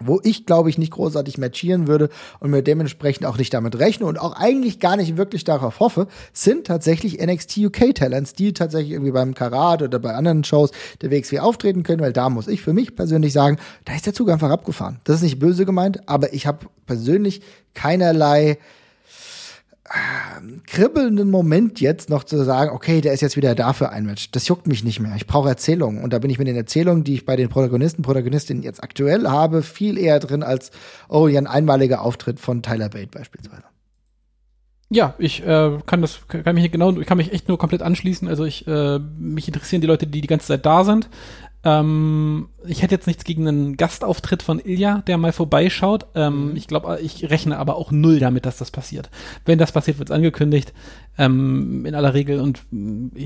wo 0.00 0.20
ich, 0.22 0.46
glaube 0.46 0.70
ich, 0.70 0.78
nicht 0.78 0.92
großartig 0.92 1.38
matchieren 1.38 1.86
würde 1.86 2.08
und 2.40 2.50
mir 2.50 2.62
dementsprechend 2.62 3.26
auch 3.26 3.38
nicht 3.38 3.54
damit 3.54 3.78
rechne 3.78 4.06
und 4.06 4.18
auch 4.18 4.34
eigentlich 4.34 4.80
gar 4.80 4.96
nicht 4.96 5.16
wirklich 5.16 5.44
darauf 5.44 5.80
hoffe, 5.80 6.08
sind 6.32 6.66
tatsächlich 6.66 7.24
NXT 7.24 7.58
UK 7.58 7.94
Talents, 7.94 8.32
die 8.32 8.52
tatsächlich 8.52 8.92
irgendwie 8.92 9.12
beim 9.12 9.34
Karat 9.34 9.82
oder 9.82 9.98
bei 9.98 10.14
anderen 10.14 10.44
Shows 10.44 10.70
der 11.00 11.10
WXW 11.10 11.38
auftreten 11.40 11.84
können, 11.84 12.00
weil 12.00 12.12
da 12.12 12.28
muss 12.28 12.48
ich 12.48 12.62
für 12.62 12.72
mich 12.72 12.96
persönlich 12.96 13.32
sagen, 13.32 13.58
da 13.84 13.94
ist 13.94 14.06
der 14.06 14.14
Zug 14.14 14.30
einfach 14.30 14.50
abgefahren. 14.50 15.00
Das 15.04 15.16
ist 15.16 15.22
nicht 15.22 15.38
böse 15.38 15.64
gemeint, 15.64 16.08
aber 16.08 16.32
ich 16.32 16.46
habe 16.46 16.66
persönlich 16.86 17.42
keinerlei 17.74 18.58
kribbelnden 20.66 21.30
Moment 21.30 21.80
jetzt 21.80 22.08
noch 22.08 22.24
zu 22.24 22.42
sagen, 22.42 22.70
okay, 22.70 23.02
der 23.02 23.12
ist 23.12 23.20
jetzt 23.20 23.36
wieder 23.36 23.54
da 23.54 23.74
für 23.74 23.90
ein 23.90 24.06
Match. 24.06 24.30
Das 24.30 24.48
juckt 24.48 24.66
mich 24.66 24.82
nicht 24.82 24.98
mehr. 24.98 25.14
Ich 25.16 25.26
brauche 25.26 25.48
Erzählungen. 25.48 26.02
Und 26.02 26.12
da 26.12 26.18
bin 26.18 26.30
ich 26.30 26.38
mit 26.38 26.48
den 26.48 26.56
Erzählungen, 26.56 27.04
die 27.04 27.14
ich 27.14 27.26
bei 27.26 27.36
den 27.36 27.50
Protagonisten, 27.50 28.02
Protagonistinnen 28.02 28.62
jetzt 28.62 28.82
aktuell 28.82 29.28
habe, 29.28 29.62
viel 29.62 29.98
eher 29.98 30.20
drin 30.20 30.42
als, 30.42 30.70
oh, 31.08 31.28
ja, 31.28 31.38
ein 31.38 31.46
einmaliger 31.46 32.00
Auftritt 32.00 32.40
von 32.40 32.62
Tyler 32.62 32.88
Bate 32.88 33.08
beispielsweise. 33.08 33.64
Ja, 34.90 35.14
ich 35.18 35.44
äh, 35.44 35.78
kann 35.86 36.02
das, 36.02 36.20
kann 36.28 36.54
mich 36.54 36.70
genau, 36.70 36.96
ich 36.98 37.06
kann 37.06 37.16
mich 37.16 37.32
echt 37.32 37.48
nur 37.48 37.58
komplett 37.58 37.82
anschließen. 37.82 38.28
Also 38.28 38.44
ich, 38.44 38.66
äh, 38.66 38.98
mich 38.98 39.48
interessieren 39.48 39.80
die 39.80 39.86
Leute, 39.86 40.06
die 40.06 40.20
die 40.20 40.28
ganze 40.28 40.46
Zeit 40.46 40.64
da 40.64 40.84
sind. 40.84 41.08
Ähm, 41.64 42.48
ich 42.66 42.82
hätte 42.82 42.94
jetzt 42.94 43.06
nichts 43.06 43.24
gegen 43.24 43.48
einen 43.48 43.76
Gastauftritt 43.76 44.42
von 44.42 44.60
Ilja, 44.60 45.02
der 45.06 45.16
mal 45.16 45.32
vorbeischaut. 45.32 46.06
Ähm, 46.14 46.50
mhm. 46.50 46.56
Ich 46.56 46.68
glaube, 46.68 46.98
ich 47.02 47.30
rechne 47.30 47.58
aber 47.58 47.76
auch 47.76 47.90
null 47.90 48.18
damit, 48.18 48.44
dass 48.44 48.58
das 48.58 48.70
passiert. 48.70 49.10
Wenn 49.46 49.58
das 49.58 49.72
passiert, 49.72 49.98
wird 49.98 50.10
es 50.10 50.14
angekündigt. 50.14 50.74
Ähm, 51.16 51.86
in 51.86 51.94
aller 51.94 52.12
Regel 52.12 52.40
und 52.40 52.62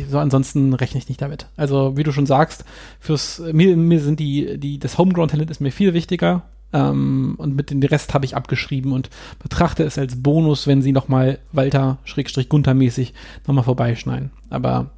so 0.09 0.19
ansonsten 0.19 0.73
rechne 0.75 0.99
ich 0.99 1.09
nicht 1.09 1.21
damit. 1.21 1.47
Also 1.57 1.97
wie 1.97 2.05
du 2.05 2.13
schon 2.13 2.27
sagst, 2.27 2.65
fürs 3.01 3.43
mir, 3.53 3.77
mir 3.77 4.01
sind 4.01 4.21
die 4.21 4.59
die 4.59 4.79
das 4.79 4.99
Homegrown 4.99 5.29
Talent 5.29 5.51
ist 5.51 5.61
mir 5.61 5.73
viel 5.73 5.95
wichtiger. 5.95 6.45
Ähm, 6.73 7.35
und 7.39 7.57
mit 7.57 7.71
dem 7.71 7.83
Rest 7.83 8.15
habe 8.15 8.27
ich 8.27 8.37
abgeschrieben 8.37 8.93
und 8.93 9.09
betrachte 9.39 9.85
es 9.85 9.99
als 9.99 10.23
Bonus, 10.23 10.67
wenn 10.67 10.83
sie 10.83 10.93
noch 10.93 11.09
mal 11.09 11.39
Walter 11.51 11.99
Schrägstrich 12.05 12.49
Gunther 12.49 12.75
mäßig 12.75 13.15
noch 13.47 13.55
mal 13.55 13.63
vorbeischneiden. 13.63 14.31
Aber 14.51 14.91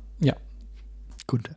Gunther. 1.31 1.55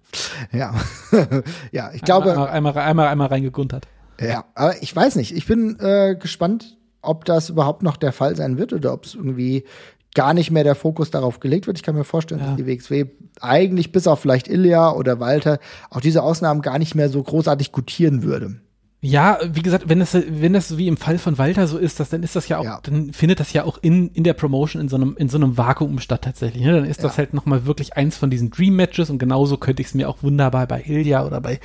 Ja. 0.51 0.73
ja, 1.71 1.91
ich 1.93 2.03
glaube. 2.03 2.31
Einmal, 2.31 2.49
einmal, 2.49 2.77
einmal, 2.77 3.07
einmal 3.07 3.27
reingeguntert. 3.27 3.87
Ja, 4.21 4.45
aber 4.53 4.81
ich 4.81 4.95
weiß 4.95 5.15
nicht. 5.15 5.35
Ich 5.35 5.47
bin 5.47 5.79
äh, 5.79 6.15
gespannt, 6.15 6.77
ob 7.01 7.25
das 7.25 7.49
überhaupt 7.49 7.81
noch 7.81 7.97
der 7.97 8.13
Fall 8.13 8.35
sein 8.35 8.57
wird 8.57 8.71
oder 8.71 8.93
ob 8.93 9.05
es 9.05 9.15
irgendwie 9.15 9.65
gar 10.13 10.35
nicht 10.35 10.51
mehr 10.51 10.63
der 10.63 10.75
Fokus 10.75 11.09
darauf 11.09 11.39
gelegt 11.39 11.65
wird. 11.65 11.77
Ich 11.77 11.83
kann 11.83 11.95
mir 11.95 12.03
vorstellen, 12.03 12.39
ja. 12.39 12.47
dass 12.47 12.55
die 12.55 12.67
WXW 12.67 13.05
eigentlich 13.41 13.91
bis 13.91 14.05
auf 14.05 14.19
vielleicht 14.19 14.47
Ilya 14.47 14.91
oder 14.91 15.19
Walter 15.19 15.57
auch 15.89 16.01
diese 16.01 16.21
Ausnahmen 16.21 16.61
gar 16.61 16.77
nicht 16.77 16.93
mehr 16.93 17.09
so 17.09 17.21
großartig 17.23 17.71
gutieren 17.71 18.21
würde. 18.21 18.61
Ja, 19.05 19.37
wie 19.45 19.61
gesagt, 19.61 19.89
wenn 19.89 19.99
das, 19.99 20.13
wenn 20.13 20.53
das 20.53 20.77
wie 20.77 20.87
im 20.87 20.95
Fall 20.95 21.17
von 21.17 21.37
Walter 21.37 21.67
so 21.67 21.77
ist, 21.77 21.99
dass, 21.99 22.07
dann 22.07 22.23
ist 22.23 22.37
das 22.37 22.47
ja 22.47 22.59
auch, 22.59 22.63
ja. 22.63 22.79
dann 22.83 23.11
findet 23.11 23.41
das 23.41 23.51
ja 23.51 23.65
auch 23.65 23.77
in, 23.81 24.07
in 24.11 24.23
der 24.23 24.31
Promotion 24.31 24.81
in 24.81 24.87
so 24.87 24.95
einem, 24.95 25.17
in 25.17 25.27
so 25.27 25.35
einem 25.35 25.57
Vakuum 25.57 25.99
statt 25.99 26.21
tatsächlich. 26.21 26.63
Ne? 26.63 26.71
Dann 26.71 26.85
ist 26.85 27.01
ja. 27.01 27.09
das 27.09 27.17
halt 27.17 27.33
nochmal 27.33 27.65
wirklich 27.65 27.97
eins 27.97 28.15
von 28.15 28.29
diesen 28.29 28.49
Dream 28.49 28.77
Matches 28.77 29.09
und 29.09 29.17
genauso 29.17 29.57
könnte 29.57 29.81
ich 29.81 29.89
es 29.89 29.93
mir 29.93 30.07
auch 30.07 30.23
wunderbar 30.23 30.67
bei 30.67 30.81
Ilya 30.85 31.25
oder 31.25 31.41
bei, 31.41 31.59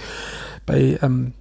bei, 0.66 0.98
ähm, 1.00 1.32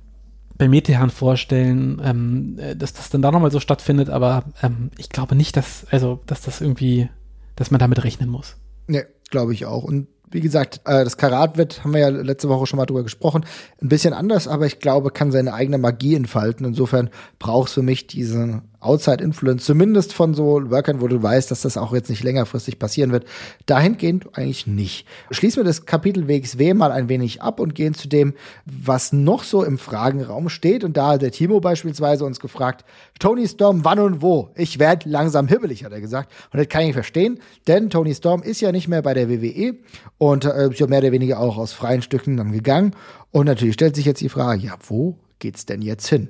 bei 0.56 0.68
Metehan 0.68 1.10
vorstellen, 1.10 2.00
ähm, 2.06 2.60
dass 2.76 2.94
das 2.94 3.10
dann 3.10 3.24
da 3.24 3.32
nochmal 3.32 3.50
so 3.50 3.60
stattfindet, 3.60 4.12
aber 4.12 4.44
ähm, 4.62 4.92
ich 5.00 5.10
glaube 5.10 5.36
nicht, 5.36 5.58
dass, 5.58 5.88
also, 5.90 6.20
dass 6.28 6.42
das 6.42 6.62
irgendwie, 6.62 7.10
dass 7.56 7.72
man 7.72 7.80
damit 7.80 8.04
rechnen 8.04 8.30
muss. 8.30 8.56
Nee, 8.86 9.06
glaube 9.32 9.54
ich 9.54 9.66
auch. 9.66 9.84
Und 9.84 10.10
wie 10.30 10.42
gesagt, 10.42 10.82
äh, 10.86 11.04
das 11.04 11.18
Karat 11.18 11.58
wird, 11.58 11.84
haben 11.84 11.94
wir 11.94 12.02
ja 12.02 12.10
letzte 12.10 12.50
Woche 12.50 12.66
schon 12.68 12.78
mal 12.78 12.86
drüber 12.86 13.04
gesprochen, 13.04 13.46
ein 13.82 13.90
bisschen 13.90 14.14
anders, 14.14 14.48
aber 14.48 14.66
ich 14.66 14.80
glaube, 14.80 15.12
kann 15.12 15.32
seine 15.32 15.54
eigene 15.54 15.78
Magie 15.78 16.16
entfalten. 16.16 16.66
Insofern 16.66 17.10
braucht 17.40 17.70
es 17.70 17.74
für 17.74 17.82
mich 17.82 18.08
diesen 18.08 18.64
Outside 18.80 19.24
Influence, 19.24 19.66
zumindest 19.66 20.14
von 20.14 20.36
so 20.36 20.70
Workern, 20.70 21.02
wo 21.02 21.08
du 21.08 21.22
weißt, 21.22 21.50
dass 21.50 21.62
das 21.62 21.78
auch 21.78 21.94
jetzt 21.94 22.10
nicht 22.10 22.24
längerfristig 22.24 22.78
passieren 22.78 23.12
wird. 23.12 23.26
Dahingehend 23.66 24.38
eigentlich 24.38 24.68
nicht. 24.68 25.08
Schließen 25.32 25.62
wir 25.62 25.64
das 25.64 25.88
Kapitel 25.88 26.28
WXW 26.28 26.76
mal 26.76 26.92
ein 26.92 27.10
wenig 27.10 27.42
ab 27.42 27.60
und 27.60 27.74
gehen 27.74 27.96
zu 27.96 28.08
dem, 28.08 28.36
was 28.66 29.14
noch 29.14 29.44
so 29.44 29.64
im 29.64 29.80
Fragenraum 29.80 30.50
steht. 30.50 30.84
Und 30.84 30.96
da 30.96 31.14
hat 31.14 31.24
der 31.24 31.32
Timo 31.32 31.60
beispielsweise 31.60 32.24
uns 32.24 32.40
gefragt, 32.40 32.86
Tony 33.20 33.48
Storm, 33.48 33.84
wann 33.84 34.00
und 34.00 34.22
wo? 34.22 34.50
Ich 34.56 34.78
werde 34.78 35.10
langsam 35.10 35.48
hibbelig, 35.48 35.84
hat 35.84 35.92
er 35.92 36.02
gesagt. 36.02 36.32
Und 36.54 36.60
das 36.60 36.70
kann 36.70 36.84
ich 36.84 36.94
verstehen, 36.94 37.40
denn 37.68 37.90
Tony 37.90 38.14
Storm 38.14 38.44
ist 38.44 38.62
ja 38.62 38.72
nicht 38.72 38.88
mehr 38.88 39.02
bei 39.02 39.16
der 39.16 39.28
WWE 39.28 39.76
und 40.20 40.46
äh, 40.46 40.70
ist 40.70 40.80
ja 40.80 40.88
mehr 40.88 41.00
oder 41.00 41.12
weniger 41.12 41.40
auch 41.40 41.58
aus 41.58 41.74
freien 41.74 42.04
Stücken 42.04 42.38
dann 42.38 42.52
gegangen. 42.52 42.96
Und 43.32 43.48
natürlich 43.48 43.74
stellt 43.74 43.96
sich 43.96 44.06
jetzt 44.06 44.22
die 44.22 44.30
Frage, 44.30 44.62
ja, 44.62 44.76
wo 44.88 45.18
geht's 45.40 45.66
denn 45.66 45.82
jetzt 45.82 46.08
hin? 46.08 46.30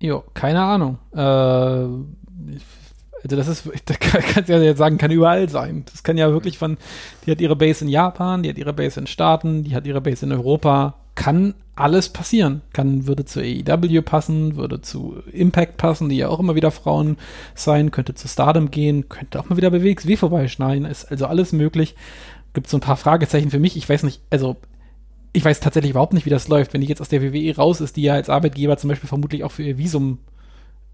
Jo, 0.00 0.24
keine 0.34 0.62
Ahnung. 0.62 0.98
Äh, 1.14 1.18
also 3.22 3.36
das 3.36 3.48
ist, 3.48 3.66
da 3.86 3.94
kannst 3.94 4.48
ja 4.48 4.58
jetzt 4.58 4.78
sagen, 4.78 4.98
kann 4.98 5.10
überall 5.10 5.48
sein. 5.48 5.84
Das 5.90 6.02
kann 6.02 6.18
ja 6.18 6.30
wirklich 6.30 6.58
von, 6.58 6.76
die 7.24 7.30
hat 7.30 7.40
ihre 7.40 7.56
Base 7.56 7.84
in 7.84 7.90
Japan, 7.90 8.42
die 8.42 8.48
hat 8.48 8.58
ihre 8.58 8.72
Base 8.72 9.00
in 9.00 9.06
Staaten, 9.06 9.64
die 9.64 9.74
hat 9.74 9.86
ihre 9.86 10.00
Base 10.00 10.24
in 10.24 10.32
Europa. 10.32 10.94
Kann 11.14 11.54
alles 11.76 12.10
passieren. 12.10 12.60
Kann, 12.72 13.06
würde 13.06 13.24
zu 13.24 13.40
AEW 13.40 14.02
passen, 14.02 14.56
würde 14.56 14.82
zu 14.82 15.16
Impact 15.32 15.78
passen, 15.78 16.08
die 16.08 16.18
ja 16.18 16.28
auch 16.28 16.40
immer 16.40 16.54
wieder 16.54 16.70
Frauen 16.70 17.16
sein, 17.54 17.90
könnte 17.90 18.14
zu 18.14 18.28
Stardom 18.28 18.70
gehen, 18.70 19.08
könnte 19.08 19.40
auch 19.40 19.48
mal 19.48 19.56
wieder 19.56 19.70
bei 19.70 19.82
WXW 19.82 20.16
vorbeischneiden, 20.16 20.84
ist 20.86 21.10
also 21.10 21.26
alles 21.26 21.52
möglich. 21.52 21.94
Gibt 22.52 22.68
so 22.68 22.76
ein 22.76 22.82
paar 22.82 22.96
Fragezeichen 22.96 23.50
für 23.50 23.58
mich. 23.58 23.76
Ich 23.76 23.88
weiß 23.88 24.02
nicht, 24.02 24.20
also 24.30 24.56
ich 25.36 25.44
weiß 25.44 25.60
tatsächlich 25.60 25.90
überhaupt 25.90 26.14
nicht, 26.14 26.24
wie 26.24 26.30
das 26.30 26.48
läuft. 26.48 26.72
Wenn 26.72 26.80
die 26.80 26.86
jetzt 26.86 27.02
aus 27.02 27.10
der 27.10 27.20
WWE 27.20 27.56
raus 27.56 27.82
ist, 27.82 27.96
die 27.96 28.02
ja 28.02 28.14
als 28.14 28.30
Arbeitgeber 28.30 28.78
zum 28.78 28.88
Beispiel 28.88 29.08
vermutlich 29.08 29.44
auch 29.44 29.52
für 29.52 29.64
ihr 29.64 29.76
Visum 29.76 30.18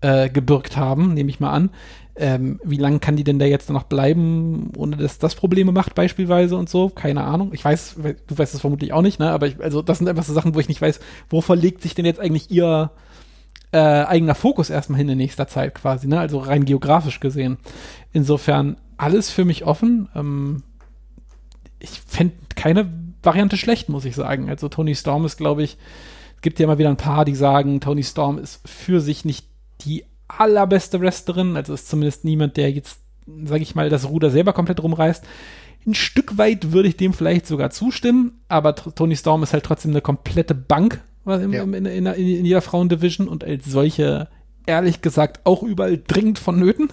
äh, 0.00 0.28
gebürgt 0.28 0.76
haben, 0.76 1.14
nehme 1.14 1.30
ich 1.30 1.38
mal 1.38 1.52
an. 1.52 1.70
Ähm, 2.16 2.58
wie 2.64 2.76
lange 2.76 2.98
kann 2.98 3.14
die 3.14 3.22
denn 3.22 3.38
da 3.38 3.44
jetzt 3.44 3.70
noch 3.70 3.84
bleiben, 3.84 4.72
ohne 4.76 4.96
dass 4.96 5.20
das 5.20 5.36
Probleme 5.36 5.70
macht, 5.70 5.94
beispielsweise 5.94 6.56
und 6.56 6.68
so? 6.68 6.88
Keine 6.88 7.22
Ahnung. 7.22 7.50
Ich 7.54 7.64
weiß, 7.64 7.98
du 8.26 8.36
weißt 8.36 8.52
es 8.52 8.60
vermutlich 8.60 8.92
auch 8.92 9.02
nicht, 9.02 9.20
ne? 9.20 9.30
Aber 9.30 9.46
ich, 9.46 9.62
also 9.62 9.80
das 9.80 9.98
sind 9.98 10.08
einfach 10.08 10.24
so 10.24 10.34
Sachen, 10.34 10.56
wo 10.56 10.58
ich 10.58 10.68
nicht 10.68 10.82
weiß, 10.82 10.98
wo 11.30 11.40
verlegt 11.40 11.80
sich 11.80 11.94
denn 11.94 12.04
jetzt 12.04 12.18
eigentlich 12.18 12.50
ihr 12.50 12.90
äh, 13.70 13.78
eigener 13.78 14.34
Fokus 14.34 14.70
erstmal 14.70 14.98
hin 14.98 15.08
in 15.08 15.18
nächster 15.18 15.46
Zeit 15.46 15.76
quasi, 15.76 16.08
ne? 16.08 16.18
Also 16.18 16.40
rein 16.40 16.64
geografisch 16.64 17.20
gesehen. 17.20 17.58
Insofern 18.12 18.76
alles 18.96 19.30
für 19.30 19.44
mich 19.44 19.64
offen. 19.64 20.08
Ähm, 20.16 20.64
ich 21.78 22.00
fände 22.00 22.34
keine 22.56 23.01
Variante 23.22 23.56
schlecht, 23.56 23.88
muss 23.88 24.04
ich 24.04 24.14
sagen. 24.14 24.48
Also 24.48 24.68
Tony 24.68 24.94
Storm 24.94 25.24
ist, 25.24 25.36
glaube 25.36 25.62
ich, 25.62 25.76
es 26.36 26.42
gibt 26.42 26.58
ja 26.58 26.64
immer 26.64 26.78
wieder 26.78 26.90
ein 26.90 26.96
paar, 26.96 27.24
die 27.24 27.34
sagen, 27.34 27.80
Tony 27.80 28.02
Storm 28.02 28.38
ist 28.38 28.60
für 28.68 29.00
sich 29.00 29.24
nicht 29.24 29.46
die 29.82 30.04
allerbeste 30.26 31.00
Wrestlerin, 31.00 31.56
also 31.56 31.74
ist 31.74 31.88
zumindest 31.88 32.24
niemand, 32.24 32.56
der 32.56 32.70
jetzt, 32.70 33.00
sage 33.44 33.62
ich 33.62 33.74
mal, 33.74 33.90
das 33.90 34.08
Ruder 34.08 34.30
selber 34.30 34.52
komplett 34.52 34.82
rumreißt. 34.82 35.24
Ein 35.86 35.94
Stück 35.94 36.38
weit 36.38 36.72
würde 36.72 36.88
ich 36.88 36.96
dem 36.96 37.12
vielleicht 37.12 37.46
sogar 37.46 37.70
zustimmen, 37.70 38.40
aber 38.48 38.74
Tony 38.74 39.16
Storm 39.16 39.42
ist 39.42 39.52
halt 39.52 39.64
trotzdem 39.64 39.90
eine 39.90 40.00
komplette 40.00 40.54
Bank 40.54 41.02
in, 41.26 41.52
ja. 41.52 41.62
in, 41.62 41.86
in, 41.86 42.06
in 42.06 42.44
jeder 42.44 42.62
Frauendivision 42.62 43.28
und 43.28 43.44
als 43.44 43.64
solche, 43.66 44.28
ehrlich 44.66 45.02
gesagt, 45.02 45.40
auch 45.44 45.62
überall 45.62 45.98
dringend 45.98 46.38
vonnöten. 46.38 46.88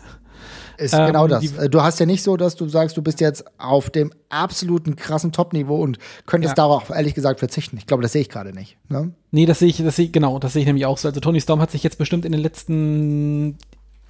Ist 0.79 0.93
ähm, 0.93 1.07
genau 1.07 1.27
das. 1.27 1.43
Äh, 1.57 1.69
du 1.69 1.81
hast 1.81 1.99
ja 1.99 2.05
nicht 2.05 2.23
so, 2.23 2.37
dass 2.37 2.55
du 2.55 2.67
sagst, 2.67 2.95
du 2.95 3.01
bist 3.01 3.19
jetzt 3.19 3.43
auf 3.57 3.89
dem 3.89 4.11
absoluten 4.29 4.95
krassen 4.95 5.31
Top-Niveau 5.31 5.75
und 5.75 5.99
könntest 6.25 6.51
ja. 6.51 6.55
darauf 6.55 6.89
ehrlich 6.89 7.13
gesagt 7.13 7.39
verzichten. 7.39 7.77
Ich 7.77 7.85
glaube, 7.85 8.01
das 8.01 8.13
sehe 8.13 8.21
ich 8.21 8.29
gerade 8.29 8.53
nicht. 8.53 8.77
Ne? 8.87 9.11
Nee, 9.31 9.45
das 9.45 9.59
sehe 9.59 9.67
ich, 9.67 9.77
das 9.77 9.95
sehe 9.95 10.05
ich, 10.05 10.11
genau, 10.11 10.39
das 10.39 10.53
sehe 10.53 10.61
ich 10.61 10.65
nämlich 10.65 10.85
auch 10.85 10.97
so. 10.97 11.09
Also 11.09 11.19
Tony 11.19 11.41
Storm 11.41 11.59
hat 11.59 11.71
sich 11.71 11.83
jetzt 11.83 11.97
bestimmt 11.97 12.25
in 12.25 12.31
den 12.31 12.41
letzten 12.41 13.57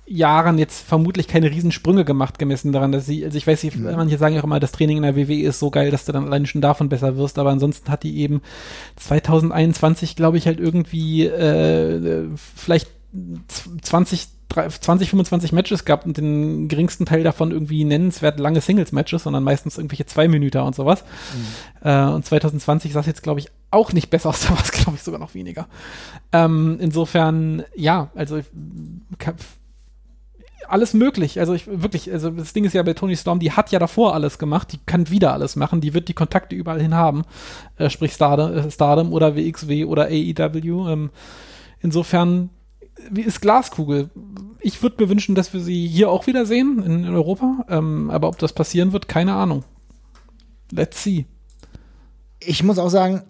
Jahren 0.05 0.57
jetzt 0.57 0.81
vermutlich 0.81 1.27
keine 1.27 1.51
Riesensprünge 1.51 2.03
gemacht, 2.03 2.39
gemessen 2.39 2.71
daran, 2.71 2.91
dass 2.91 3.05
sie, 3.05 3.23
also 3.23 3.37
ich 3.37 3.45
weiß 3.45 3.63
nicht, 3.63 3.77
mhm. 3.77 3.91
manche 3.95 4.17
sagen 4.17 4.33
ja 4.33 4.41
auch 4.41 4.45
immer, 4.45 4.59
das 4.59 4.71
Training 4.71 4.97
in 4.97 5.03
der 5.03 5.15
WWE 5.15 5.41
ist 5.41 5.59
so 5.59 5.69
geil, 5.69 5.91
dass 5.91 6.05
du 6.05 6.11
dann 6.11 6.25
allein 6.25 6.45
schon 6.45 6.61
davon 6.61 6.89
besser 6.89 7.15
wirst, 7.15 7.37
aber 7.37 7.51
ansonsten 7.51 7.91
hat 7.91 8.03
die 8.03 8.19
eben 8.19 8.41
2021, 8.95 10.15
glaube 10.15 10.37
ich, 10.37 10.47
halt 10.47 10.59
irgendwie 10.59 11.25
äh, 11.25 12.27
vielleicht 12.55 12.89
20, 13.81 14.27
20, 14.49 15.09
25 15.09 15.51
Matches 15.51 15.85
gehabt 15.85 16.05
und 16.05 16.17
den 16.17 16.67
geringsten 16.67 17.05
Teil 17.05 17.23
davon 17.23 17.51
irgendwie 17.51 17.83
nennenswert 17.83 18.39
lange 18.39 18.61
Singles-Matches, 18.61 19.23
sondern 19.23 19.43
meistens 19.43 19.77
irgendwelche 19.77 20.07
zwei 20.07 20.27
Minuten 20.27 20.59
und 20.59 20.75
sowas. 20.75 21.03
Mhm. 21.83 21.87
Äh, 21.87 22.05
und 22.05 22.25
2020 22.25 22.93
sah 22.93 23.01
es 23.01 23.05
jetzt, 23.05 23.23
glaube 23.23 23.39
ich, 23.39 23.49
auch 23.71 23.93
nicht 23.93 24.09
besser 24.09 24.29
aus, 24.29 24.41
da 24.47 24.51
war 24.51 24.63
es, 24.63 24.71
glaube 24.71 24.95
ich, 24.95 25.03
sogar 25.03 25.19
noch 25.19 25.35
weniger. 25.35 25.67
Ähm, 26.31 26.77
insofern, 26.79 27.63
ja, 27.75 28.09
also 28.15 28.39
alles 30.67 30.93
möglich. 30.93 31.39
Also 31.39 31.53
ich 31.53 31.67
wirklich, 31.67 32.11
also 32.11 32.29
das 32.29 32.53
Ding 32.53 32.65
ist 32.65 32.73
ja 32.73 32.83
bei 32.83 32.93
Tony 32.93 33.15
Storm, 33.15 33.39
die 33.39 33.51
hat 33.51 33.71
ja 33.71 33.79
davor 33.79 34.13
alles 34.13 34.37
gemacht, 34.39 34.71
die 34.71 34.79
kann 34.85 35.09
wieder 35.09 35.33
alles 35.33 35.55
machen, 35.55 35.81
die 35.81 35.93
wird 35.93 36.07
die 36.07 36.13
Kontakte 36.13 36.55
überall 36.55 36.81
hin 36.81 36.95
haben, 36.95 37.23
äh, 37.77 37.89
sprich 37.89 38.13
Stardom, 38.13 38.69
Stardom 38.69 39.13
oder 39.13 39.35
WXW 39.35 39.85
oder 39.85 40.05
AEW. 40.05 40.89
Ähm, 40.89 41.09
insofern 41.79 42.49
wie 43.09 43.21
ist 43.21 43.41
Glaskugel. 43.41 44.09
Ich 44.59 44.81
würde 44.81 45.03
mir 45.03 45.09
wünschen, 45.09 45.35
dass 45.35 45.53
wir 45.53 45.61
sie 45.61 45.87
hier 45.87 46.09
auch 46.09 46.27
wieder 46.27 46.45
sehen 46.45 46.83
in, 46.83 47.05
in 47.05 47.13
Europa, 47.13 47.65
ähm, 47.69 48.09
aber 48.09 48.27
ob 48.27 48.37
das 48.37 48.53
passieren 48.53 48.93
wird, 48.93 49.07
keine 49.07 49.33
Ahnung. 49.33 49.63
Let's 50.71 51.03
see. 51.03 51.25
Ich 52.39 52.63
muss 52.63 52.77
auch 52.77 52.89
sagen, 52.89 53.23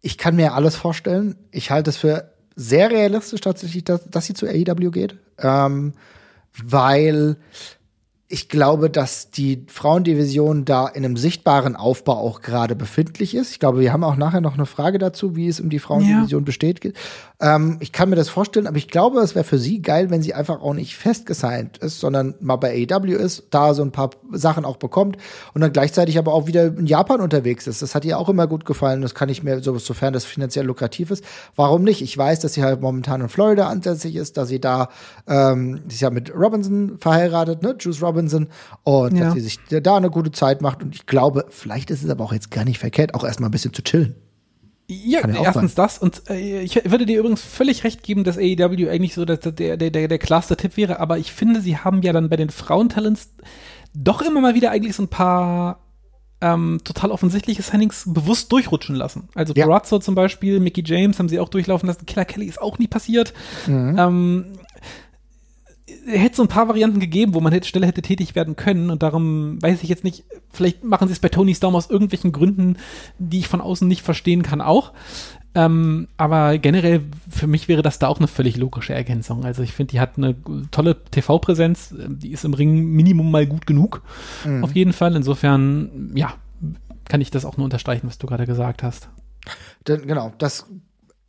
ich 0.00 0.18
kann 0.18 0.36
mir 0.36 0.54
alles 0.54 0.76
vorstellen. 0.76 1.36
Ich 1.50 1.70
halte 1.70 1.90
es 1.90 1.96
für 1.96 2.32
sehr 2.54 2.90
realistisch 2.90 3.40
tatsächlich, 3.40 3.84
dass, 3.84 4.08
dass 4.10 4.26
sie 4.26 4.34
zu 4.34 4.46
AEW 4.46 4.90
geht. 4.90 5.16
Ähm, 5.38 5.94
weil 6.62 7.36
ich 8.32 8.48
glaube, 8.48 8.88
dass 8.88 9.30
die 9.30 9.66
Frauendivision 9.68 10.64
da 10.64 10.88
in 10.88 11.04
einem 11.04 11.18
sichtbaren 11.18 11.76
Aufbau 11.76 12.14
auch 12.14 12.40
gerade 12.40 12.74
befindlich 12.74 13.34
ist. 13.34 13.50
Ich 13.50 13.60
glaube, 13.60 13.80
wir 13.80 13.92
haben 13.92 14.04
auch 14.04 14.16
nachher 14.16 14.40
noch 14.40 14.54
eine 14.54 14.64
Frage 14.64 14.96
dazu, 14.96 15.36
wie 15.36 15.48
es 15.48 15.60
um 15.60 15.68
die 15.68 15.78
Frauendivision 15.78 16.40
ja. 16.40 16.44
besteht. 16.46 16.94
Ähm, 17.40 17.76
ich 17.80 17.92
kann 17.92 18.08
mir 18.08 18.16
das 18.16 18.30
vorstellen, 18.30 18.66
aber 18.66 18.78
ich 18.78 18.88
glaube, 18.88 19.20
es 19.20 19.34
wäre 19.34 19.44
für 19.44 19.58
sie 19.58 19.82
geil, 19.82 20.08
wenn 20.08 20.22
sie 20.22 20.32
einfach 20.32 20.62
auch 20.62 20.72
nicht 20.72 20.96
festgesigned 20.96 21.76
ist, 21.78 22.00
sondern 22.00 22.34
mal 22.40 22.56
bei 22.56 22.86
AEW 22.90 23.12
ist, 23.12 23.48
da 23.50 23.74
so 23.74 23.82
ein 23.82 23.92
paar 23.92 24.10
Sachen 24.30 24.64
auch 24.64 24.78
bekommt 24.78 25.18
und 25.52 25.60
dann 25.60 25.72
gleichzeitig 25.72 26.16
aber 26.16 26.32
auch 26.32 26.46
wieder 26.46 26.68
in 26.68 26.86
Japan 26.86 27.20
unterwegs 27.20 27.66
ist. 27.66 27.82
Das 27.82 27.94
hat 27.94 28.06
ihr 28.06 28.18
auch 28.18 28.30
immer 28.30 28.46
gut 28.46 28.64
gefallen. 28.64 29.02
Das 29.02 29.14
kann 29.14 29.28
ich 29.28 29.42
mir, 29.42 29.60
so, 29.60 29.76
sofern 29.76 30.14
das 30.14 30.24
finanziell 30.24 30.64
lukrativ 30.64 31.10
ist. 31.10 31.22
Warum 31.54 31.82
nicht? 31.82 32.00
Ich 32.00 32.16
weiß, 32.16 32.40
dass 32.40 32.54
sie 32.54 32.62
halt 32.62 32.80
momentan 32.80 33.20
in 33.20 33.28
Florida 33.28 33.68
ansässig 33.68 34.16
ist, 34.16 34.38
dass 34.38 34.48
sie 34.48 34.60
da, 34.60 34.88
ähm, 35.28 35.82
sie 35.88 35.96
ist 35.96 36.00
ja 36.00 36.08
mit 36.08 36.34
Robinson 36.34 36.96
verheiratet, 36.98 37.62
ne? 37.62 37.76
Juice 37.78 38.00
Robinson 38.00 38.21
Robinson 38.22 38.48
und 38.84 39.16
ja. 39.16 39.24
dass 39.26 39.34
sie 39.34 39.40
sich 39.40 39.58
da 39.68 39.96
eine 39.96 40.10
gute 40.10 40.32
Zeit 40.32 40.62
macht. 40.62 40.82
Und 40.82 40.94
ich 40.94 41.06
glaube, 41.06 41.46
vielleicht 41.50 41.90
ist 41.90 42.02
es 42.02 42.10
aber 42.10 42.24
auch 42.24 42.32
jetzt 42.32 42.50
gar 42.50 42.64
nicht 42.64 42.78
verkehrt, 42.78 43.14
auch 43.14 43.24
erstmal 43.24 43.48
ein 43.48 43.52
bisschen 43.52 43.72
zu 43.72 43.82
chillen. 43.82 44.14
Ja, 44.88 45.26
erstens 45.26 45.74
das 45.74 45.96
und 45.96 46.28
äh, 46.28 46.60
ich 46.60 46.74
würde 46.84 47.06
dir 47.06 47.20
übrigens 47.20 47.40
völlig 47.40 47.82
recht 47.84 48.02
geben, 48.02 48.24
dass 48.24 48.36
AEW 48.36 48.90
eigentlich 48.90 49.14
so 49.14 49.24
der, 49.24 49.38
der, 49.38 49.76
der, 49.76 49.90
der 50.08 50.18
klarste 50.18 50.56
Tipp 50.56 50.76
wäre, 50.76 51.00
aber 51.00 51.16
ich 51.18 51.32
finde, 51.32 51.62
sie 51.62 51.78
haben 51.78 52.02
ja 52.02 52.12
dann 52.12 52.28
bei 52.28 52.36
den 52.36 52.50
Frauentalents 52.50 53.30
doch 53.94 54.20
immer 54.20 54.40
mal 54.40 54.54
wieder 54.54 54.70
eigentlich 54.70 54.94
so 54.94 55.04
ein 55.04 55.08
paar 55.08 55.78
ähm, 56.42 56.80
total 56.84 57.10
offensichtliche 57.10 57.62
Signings 57.62 58.04
bewusst 58.06 58.52
durchrutschen 58.52 58.96
lassen. 58.96 59.28
Also 59.34 59.54
ja. 59.54 59.64
Carazzo 59.64 59.98
zum 60.00 60.14
Beispiel, 60.14 60.60
Mickey 60.60 60.82
James 60.84 61.18
haben 61.18 61.28
sie 61.28 61.38
auch 61.38 61.48
durchlaufen 61.48 61.86
lassen, 61.86 62.04
Killer 62.04 62.24
Kelly 62.24 62.46
ist 62.46 62.60
auch 62.60 62.78
nie 62.78 62.88
passiert. 62.88 63.32
Mhm. 63.66 63.96
Ähm, 63.96 64.44
hätte 66.06 66.36
so 66.36 66.42
ein 66.42 66.48
paar 66.48 66.68
Varianten 66.68 67.00
gegeben, 67.00 67.34
wo 67.34 67.40
man 67.40 67.52
hätte, 67.52 67.68
schneller 67.68 67.86
hätte 67.86 68.02
tätig 68.02 68.34
werden 68.34 68.56
können 68.56 68.90
und 68.90 69.02
darum 69.02 69.60
weiß 69.62 69.82
ich 69.82 69.88
jetzt 69.88 70.04
nicht, 70.04 70.24
vielleicht 70.50 70.84
machen 70.84 71.08
sie 71.08 71.12
es 71.12 71.20
bei 71.20 71.28
Tony 71.28 71.54
Storm 71.54 71.76
aus 71.76 71.90
irgendwelchen 71.90 72.32
Gründen, 72.32 72.76
die 73.18 73.40
ich 73.40 73.48
von 73.48 73.60
außen 73.60 73.86
nicht 73.86 74.02
verstehen 74.02 74.42
kann, 74.42 74.60
auch. 74.60 74.92
Ähm, 75.54 76.08
aber 76.16 76.56
generell, 76.58 77.02
für 77.28 77.46
mich 77.46 77.68
wäre 77.68 77.82
das 77.82 77.98
da 77.98 78.08
auch 78.08 78.18
eine 78.18 78.28
völlig 78.28 78.56
logische 78.56 78.94
Ergänzung. 78.94 79.44
Also 79.44 79.62
ich 79.62 79.72
finde, 79.72 79.92
die 79.92 80.00
hat 80.00 80.16
eine 80.16 80.34
tolle 80.70 81.04
TV-Präsenz, 81.04 81.94
die 81.94 82.32
ist 82.32 82.44
im 82.44 82.54
Ring 82.54 82.84
Minimum 82.86 83.30
mal 83.30 83.46
gut 83.46 83.66
genug. 83.66 84.02
Mhm. 84.44 84.64
Auf 84.64 84.74
jeden 84.74 84.94
Fall. 84.94 85.14
Insofern, 85.14 86.10
ja, 86.14 86.34
kann 87.08 87.20
ich 87.20 87.30
das 87.30 87.44
auch 87.44 87.58
nur 87.58 87.64
unterstreichen, 87.64 88.06
was 88.06 88.16
du 88.16 88.26
gerade 88.26 88.46
gesagt 88.46 88.82
hast. 88.82 89.10
Denn, 89.86 90.06
genau, 90.06 90.32
das 90.38 90.66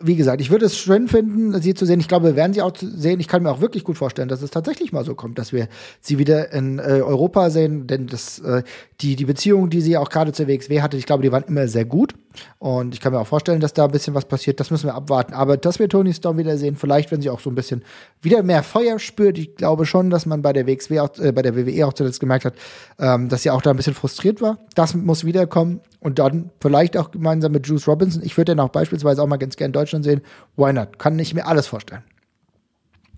wie 0.04 0.16
gesagt, 0.16 0.42
ich 0.42 0.52
würde 0.52 0.66
es 0.66 0.78
schön 0.78 1.08
finden, 1.08 1.60
sie 1.62 1.74
zu 1.74 1.86
sehen. 1.86 2.00
Ich 2.00 2.08
glaube, 2.08 2.28
wir 2.28 2.36
werden 2.36 2.54
sie 2.54 2.62
auch 2.62 2.74
sehen. 2.76 3.20
Ich 3.20 3.28
kann 3.28 3.42
mir 3.42 3.52
auch 3.52 3.62
wirklich 3.62 3.84
gut 3.84 3.98
vorstellen, 3.98 4.28
dass 4.28 4.42
es 4.42 4.52
tatsächlich 4.52 4.92
mal 4.92 5.06
so 5.06 5.16
kommt, 5.16 5.40
dass 5.40 5.54
wir 5.54 5.68
sie 6.02 6.20
wieder 6.20 6.52
in 6.52 6.80
äh, 6.80 7.02
Europa 7.02 7.50
sehen. 7.50 7.88
Denn 7.88 8.08
das, 8.08 8.40
äh, 8.40 8.64
die, 9.02 9.16
die 9.16 9.26
Beziehungen, 9.26 9.70
die 9.70 9.82
sie 9.82 9.98
auch 9.98 10.10
gerade 10.10 10.34
zur 10.34 10.48
WXW 10.48 10.82
hatte, 10.82 10.98
ich 10.98 11.06
glaube, 11.06 11.24
die 11.24 11.32
waren 11.32 11.44
immer 11.44 11.68
sehr 11.68 11.86
gut. 11.86 12.14
Und 12.60 12.94
ich 12.94 13.02
kann 13.02 13.14
mir 13.14 13.20
auch 13.20 13.28
vorstellen, 13.28 13.60
dass 13.60 13.74
da 13.74 13.86
ein 13.86 13.92
bisschen 13.92 14.14
was 14.14 14.26
passiert. 14.26 14.60
Das 14.60 14.72
müssen 14.72 14.88
wir 14.88 14.96
abwarten. 14.96 15.34
Aber 15.34 15.58
dass 15.58 15.80
wir 15.80 15.90
Tony 15.90 16.14
Storm 16.14 16.38
wiedersehen, 16.38 16.76
vielleicht, 16.76 17.12
wenn 17.12 17.22
sie 17.22 17.30
auch 17.30 17.40
so 17.40 17.50
ein 17.50 17.56
bisschen 17.56 17.84
wieder 18.22 18.44
mehr 18.44 18.64
Feuer 18.64 19.00
spürt. 19.00 19.38
Ich 19.38 19.56
glaube 19.56 19.86
schon, 19.86 20.10
dass 20.10 20.26
man 20.26 20.42
bei 20.42 20.54
der 20.54 20.68
WXW 20.68 21.00
auch, 21.00 21.18
äh, 21.20 21.32
bei 21.32 21.42
der 21.42 21.56
WWE 21.56 21.88
auch 21.88 21.94
zuletzt 21.94 22.20
gemerkt 22.20 22.46
hat, 22.46 22.54
ähm, 23.00 23.30
dass 23.30 23.44
sie 23.44 23.52
auch 23.52 23.62
da 23.62 23.72
ein 23.72 23.78
bisschen 23.78 23.94
frustriert 23.94 24.42
war. 24.42 24.58
Das 24.76 24.94
muss 24.94 25.26
wiederkommen. 25.26 25.82
Und 26.00 26.20
dann 26.20 26.50
vielleicht 26.60 26.98
auch 26.98 27.12
gemeinsam 27.12 27.54
mit 27.54 27.68
Juice 27.68 27.88
Robinson. 27.88 28.24
Ich 28.24 28.38
würde 28.38 28.54
den 28.54 28.60
auch 28.60 28.70
beispielsweise 28.70 29.22
auch 29.22 29.28
mal 29.28 29.38
ganz 29.38 29.56
gerne 29.56 29.70
in 29.70 29.74
Deutschland 29.74 30.04
sehen. 30.04 30.22
Why 30.58 30.74
not? 30.74 31.00
Kann 31.00 31.18
ich 31.20 31.34
mir 31.34 31.48
alles 31.48 31.68
vorstellen. 31.68 32.04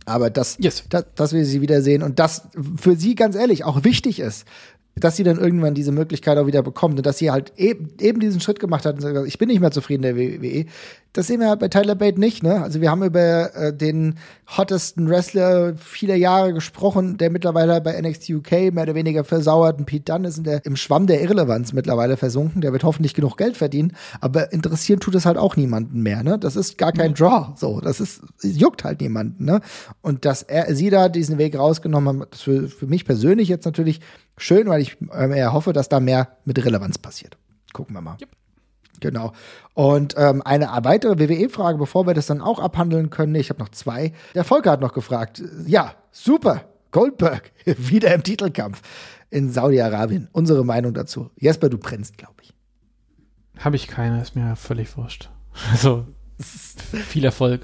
Aber 0.05 0.29
das, 0.29 0.57
yes. 0.59 0.83
das, 0.89 1.05
dass 1.15 1.33
wir 1.33 1.45
sie 1.45 1.61
wiedersehen 1.61 2.03
und 2.03 2.19
das 2.19 2.47
für 2.77 2.95
sie 2.95 3.15
ganz 3.15 3.35
ehrlich 3.35 3.63
auch 3.63 3.83
wichtig 3.83 4.19
ist, 4.19 4.45
dass 4.95 5.17
sie 5.17 5.23
dann 5.23 5.37
irgendwann 5.37 5.73
diese 5.73 5.91
Möglichkeit 5.91 6.37
auch 6.37 6.47
wieder 6.47 6.63
bekommt 6.63 6.97
und 6.97 7.05
dass 7.05 7.17
sie 7.17 7.29
halt 7.29 7.51
eben, 7.57 7.89
eben 7.99 8.19
diesen 8.19 8.39
Schritt 8.39 8.59
gemacht 8.59 8.85
hat 8.85 8.95
und 8.95 9.01
sagt, 9.01 9.27
ich 9.27 9.37
bin 9.37 9.49
nicht 9.49 9.59
mehr 9.59 9.71
zufrieden 9.71 10.03
der 10.03 10.15
WWE. 10.15 10.65
Das 11.11 11.27
sehen 11.27 11.39
wir 11.39 11.47
halt 11.47 11.59
bei 11.59 11.69
Tyler 11.69 11.95
Bate 11.95 12.19
nicht, 12.19 12.43
ne? 12.43 12.61
Also 12.61 12.81
wir 12.81 12.91
haben 12.91 13.01
über 13.01 13.55
äh, 13.55 13.73
den 13.73 14.15
hottesten 14.57 15.09
Wrestler 15.09 15.75
vieler 15.77 16.15
Jahre 16.15 16.53
gesprochen, 16.53 17.17
der 17.17 17.29
mittlerweile 17.29 17.79
bei 17.79 17.99
NXT 18.01 18.31
UK 18.31 18.51
mehr 18.73 18.83
oder 18.83 18.95
weniger 18.95 19.23
versauert. 19.23 19.79
Und 19.79 19.85
Pete 19.85 20.11
Dunne 20.11 20.27
ist 20.27 20.37
in 20.37 20.43
der, 20.43 20.65
im 20.65 20.75
Schwamm 20.75 21.07
der 21.07 21.21
Irrelevanz 21.21 21.71
mittlerweile 21.71 22.17
versunken. 22.17 22.61
Der 22.61 22.73
wird 22.73 22.83
hoffentlich 22.83 23.13
genug 23.13 23.37
Geld 23.37 23.55
verdienen, 23.55 23.93
aber 24.19 24.51
interessieren 24.51 24.99
tut 24.99 25.15
es 25.15 25.25
halt 25.25 25.37
auch 25.37 25.55
niemanden 25.55 26.01
mehr, 26.01 26.21
ne? 26.21 26.37
Das 26.37 26.57
ist 26.57 26.77
gar 26.77 26.91
kein 26.91 27.13
Draw, 27.13 27.53
so. 27.55 27.79
Das 27.79 28.01
ist, 28.01 28.21
juckt 28.41 28.83
halt 28.83 28.99
niemanden, 28.99 29.45
ne? 29.45 29.61
Und 30.01 30.25
dass 30.25 30.43
er, 30.43 30.75
sie 30.75 30.89
da 30.89 31.07
diesen 31.07 31.37
Weg 31.37 31.57
rausgenommen 31.57 32.07
haben, 32.21 32.27
das 32.29 32.41
für, 32.41 32.67
für 32.67 32.87
mich 32.87 33.05
persönlich 33.05 33.47
jetzt 33.47 33.65
natürlich 33.65 34.01
schön, 34.37 34.67
weil 34.67 34.81
ich 34.81 34.97
äh, 35.11 35.45
hoffe, 35.45 35.73
dass 35.73 35.89
da 35.89 35.99
mehr 35.99 36.37
mit 36.45 36.63
Relevanz 36.63 36.97
passiert. 36.97 37.37
Gucken 37.73 37.95
wir 37.95 38.01
mal. 38.01 38.17
Yep. 38.19 38.29
Genau. 39.01 39.33
Und 39.73 40.15
ähm, 40.17 40.41
eine 40.43 40.69
weitere 40.83 41.19
WWE-Frage, 41.19 41.77
bevor 41.77 42.07
wir 42.07 42.13
das 42.13 42.27
dann 42.27 42.41
auch 42.41 42.59
abhandeln 42.59 43.09
können. 43.09 43.35
Ich 43.35 43.49
habe 43.49 43.59
noch 43.59 43.69
zwei. 43.69 44.13
Der 44.33 44.43
Volker 44.43 44.71
hat 44.71 44.81
noch 44.81 44.93
gefragt. 44.93 45.43
Ja, 45.65 45.93
super. 46.11 46.63
Goldberg 46.91 47.51
wieder 47.65 48.13
im 48.13 48.23
Titelkampf 48.23 48.81
in 49.29 49.51
Saudi-Arabien. 49.51 50.29
Unsere 50.31 50.63
Meinung 50.63 50.93
dazu. 50.93 51.29
Jesper, 51.35 51.69
du 51.69 51.77
brennst, 51.77 52.17
glaube 52.17 52.35
ich. 52.41 52.53
Habe 53.59 53.75
ich 53.75 53.87
keine, 53.87 54.21
ist 54.21 54.35
mir 54.35 54.55
völlig 54.55 54.95
wurscht. 54.97 55.29
Also 55.71 56.05
viel 56.37 57.23
Erfolg. 57.23 57.61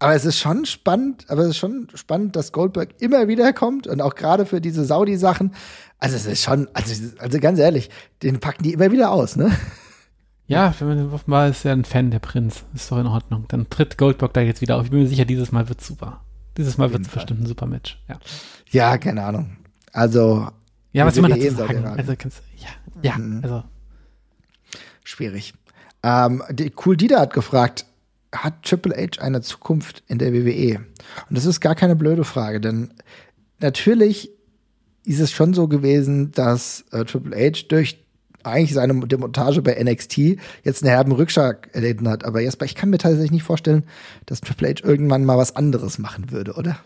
Aber 0.00 0.14
es 0.14 0.24
ist 0.24 0.38
schon 0.38 0.64
spannend, 0.64 1.24
aber 1.28 1.42
es 1.42 1.50
ist 1.50 1.56
schon 1.56 1.88
spannend, 1.94 2.36
dass 2.36 2.52
Goldberg 2.52 2.90
immer 3.00 3.26
wieder 3.26 3.52
kommt 3.52 3.86
und 3.86 4.00
auch 4.00 4.14
gerade 4.14 4.46
für 4.46 4.60
diese 4.60 4.84
Saudi-Sachen. 4.84 5.54
Also 5.98 6.14
es 6.14 6.26
ist 6.26 6.42
schon, 6.42 6.68
also, 6.72 6.94
also 7.18 7.40
ganz 7.40 7.58
ehrlich, 7.58 7.90
den 8.22 8.38
packen 8.38 8.62
die 8.62 8.72
immer 8.72 8.92
wieder 8.92 9.10
aus, 9.10 9.34
ne? 9.34 9.50
Ja, 10.46 10.72
wenn 10.78 10.88
man 10.88 11.12
offenbar 11.12 11.48
ist 11.48 11.64
ja 11.64 11.72
ein 11.72 11.84
Fan 11.84 12.10
der 12.10 12.20
Prinz. 12.20 12.64
Ist 12.74 12.90
doch 12.90 12.98
in 12.98 13.06
Ordnung. 13.06 13.44
Dann 13.48 13.68
tritt 13.68 13.98
Goldberg 13.98 14.32
da 14.32 14.40
jetzt 14.40 14.62
wieder 14.62 14.76
auf. 14.76 14.84
Ich 14.84 14.90
bin 14.90 15.00
mir 15.00 15.06
sicher, 15.06 15.26
dieses 15.26 15.52
Mal 15.52 15.68
wird 15.68 15.82
super. 15.82 16.24
Dieses 16.56 16.78
Mal 16.78 16.90
wird 16.90 17.02
es 17.02 17.08
bestimmt 17.08 17.42
ein 17.42 17.46
super 17.46 17.66
Match. 17.66 18.02
Ja. 18.08 18.18
ja, 18.70 18.98
keine 18.98 19.24
Ahnung. 19.24 19.58
Also. 19.92 20.48
Ja, 20.92 21.04
was 21.04 21.16
will 21.16 21.22
man 21.22 21.32
dazu 21.32 21.50
sagen? 21.54 21.84
Also, 21.84 22.14
kannst, 22.16 22.42
ja, 22.56 22.68
ja, 23.02 23.18
mhm. 23.18 23.40
also. 23.42 23.62
Schwierig. 25.04 25.52
Ähm, 26.02 26.42
die, 26.50 26.72
cool 26.86 26.96
Dieter 26.96 27.20
hat 27.20 27.34
gefragt, 27.34 27.84
hat 28.32 28.62
Triple 28.62 28.94
H 28.96 29.22
eine 29.22 29.40
Zukunft 29.40 30.02
in 30.08 30.18
der 30.18 30.32
WWE? 30.32 30.80
Und 31.28 31.36
das 31.36 31.44
ist 31.44 31.60
gar 31.60 31.74
keine 31.74 31.96
blöde 31.96 32.24
Frage, 32.24 32.60
denn 32.60 32.90
natürlich 33.60 34.30
ist 35.04 35.20
es 35.20 35.30
schon 35.32 35.54
so 35.54 35.68
gewesen, 35.68 36.32
dass 36.32 36.84
äh, 36.92 37.04
Triple 37.04 37.36
H 37.36 37.66
durch 37.68 38.04
eigentlich 38.44 38.74
seine 38.74 39.06
Demontage 39.06 39.62
bei 39.62 39.82
NXT 39.82 40.18
jetzt 40.62 40.82
einen 40.82 40.90
herben 40.90 41.12
Rückschlag 41.12 41.70
erlitten 41.72 42.08
hat. 42.08 42.24
Aber 42.24 42.40
Jesper, 42.40 42.66
ich 42.66 42.74
kann 42.74 42.90
mir 42.90 42.98
tatsächlich 42.98 43.30
nicht 43.30 43.42
vorstellen, 43.42 43.84
dass 44.26 44.40
Triple 44.40 44.68
H 44.68 44.84
irgendwann 44.84 45.24
mal 45.24 45.38
was 45.38 45.56
anderes 45.56 45.98
machen 45.98 46.30
würde, 46.30 46.54
oder? 46.54 46.78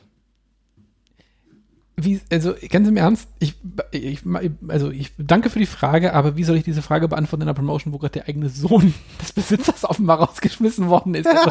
Wie, 2.05 2.21
also 2.31 2.55
ganz 2.69 2.89
im 2.89 2.97
Ernst, 2.97 3.29
ich, 3.39 3.55
ich, 3.91 4.21
also 4.69 4.91
ich 4.91 5.13
danke 5.19 5.51
für 5.51 5.59
die 5.59 5.67
Frage, 5.67 6.15
aber 6.15 6.37
wie 6.37 6.45
soll 6.45 6.57
ich 6.57 6.65
diese 6.65 6.83
Frage 6.83 7.09
beantworten 7.09 7.43
in 7.43 7.49
einer 7.49 7.55
Promotion, 7.55 7.93
wo 7.93 7.99
gerade 7.99 8.13
der 8.13 8.29
eigene 8.29 8.49
Sohn 8.49 8.95
des 9.21 9.33
Besitzers 9.33 9.85
offenbar 9.85 10.19
rausgeschmissen 10.19 10.89
worden 10.89 11.15
ist? 11.15 11.27
Also, 11.27 11.51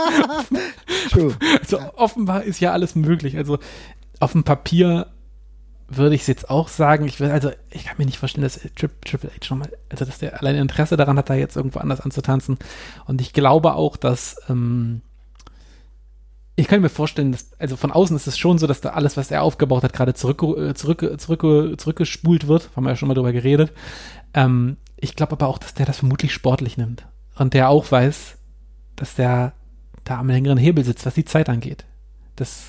True. 1.11 1.35
also 1.59 1.79
offenbar 1.95 2.43
ist 2.43 2.59
ja 2.59 2.71
alles 2.71 2.95
möglich. 2.95 3.37
Also 3.37 3.59
auf 4.19 4.31
dem 4.33 4.43
Papier 4.43 5.07
würde 5.87 6.15
ich 6.15 6.21
es 6.21 6.27
jetzt 6.27 6.49
auch 6.49 6.67
sagen. 6.67 7.05
Ich 7.05 7.19
will, 7.19 7.31
also, 7.31 7.51
ich 7.69 7.85
kann 7.85 7.95
mir 7.97 8.05
nicht 8.05 8.17
vorstellen, 8.17 8.43
dass 8.43 8.59
Triple 8.75 9.29
H 9.29 9.45
schon 9.45 9.59
mal, 9.59 9.69
also 9.89 10.05
dass 10.05 10.19
der 10.19 10.39
alleine 10.39 10.61
Interesse 10.61 10.97
daran 10.97 11.17
hat, 11.17 11.29
da 11.29 11.33
jetzt 11.33 11.57
irgendwo 11.57 11.79
anders 11.79 12.01
anzutanzen. 12.01 12.57
Und 13.05 13.21
ich 13.21 13.33
glaube 13.33 13.73
auch, 13.75 13.97
dass 13.97 14.37
ähm, 14.49 15.01
ich 16.55 16.67
kann 16.67 16.81
mir 16.81 16.89
vorstellen, 16.89 17.31
dass, 17.31 17.51
also 17.59 17.77
von 17.77 17.91
außen 17.91 18.15
ist 18.15 18.27
es 18.27 18.37
schon 18.37 18.57
so, 18.57 18.67
dass 18.67 18.81
da 18.81 18.89
alles, 18.89 19.17
was 19.17 19.31
er 19.31 19.43
aufgebaut 19.43 19.83
hat, 19.83 19.93
gerade 19.93 20.13
zurück, 20.13 20.43
äh, 20.43 20.73
zurück, 20.73 21.15
zurück, 21.17 21.79
zurückgespult 21.79 22.47
wird. 22.47 22.69
Haben 22.75 22.83
wir 22.83 22.91
ja 22.91 22.95
schon 22.95 23.07
mal 23.07 23.13
drüber 23.13 23.31
geredet. 23.31 23.71
Ähm, 24.33 24.77
ich 24.97 25.15
glaube 25.15 25.33
aber 25.33 25.47
auch, 25.47 25.57
dass 25.57 25.73
der 25.73 25.85
das 25.85 25.97
vermutlich 25.97 26.33
sportlich 26.33 26.77
nimmt. 26.77 27.05
Und 27.35 27.53
der 27.53 27.69
auch 27.69 27.91
weiß, 27.91 28.37
dass 28.95 29.15
der 29.15 29.53
da 30.03 30.19
am 30.19 30.27
längeren 30.27 30.57
Hebel 30.57 30.83
sitzt, 30.83 31.05
was 31.05 31.13
die 31.13 31.25
Zeit 31.25 31.49
angeht. 31.49 31.85
Das 32.35 32.65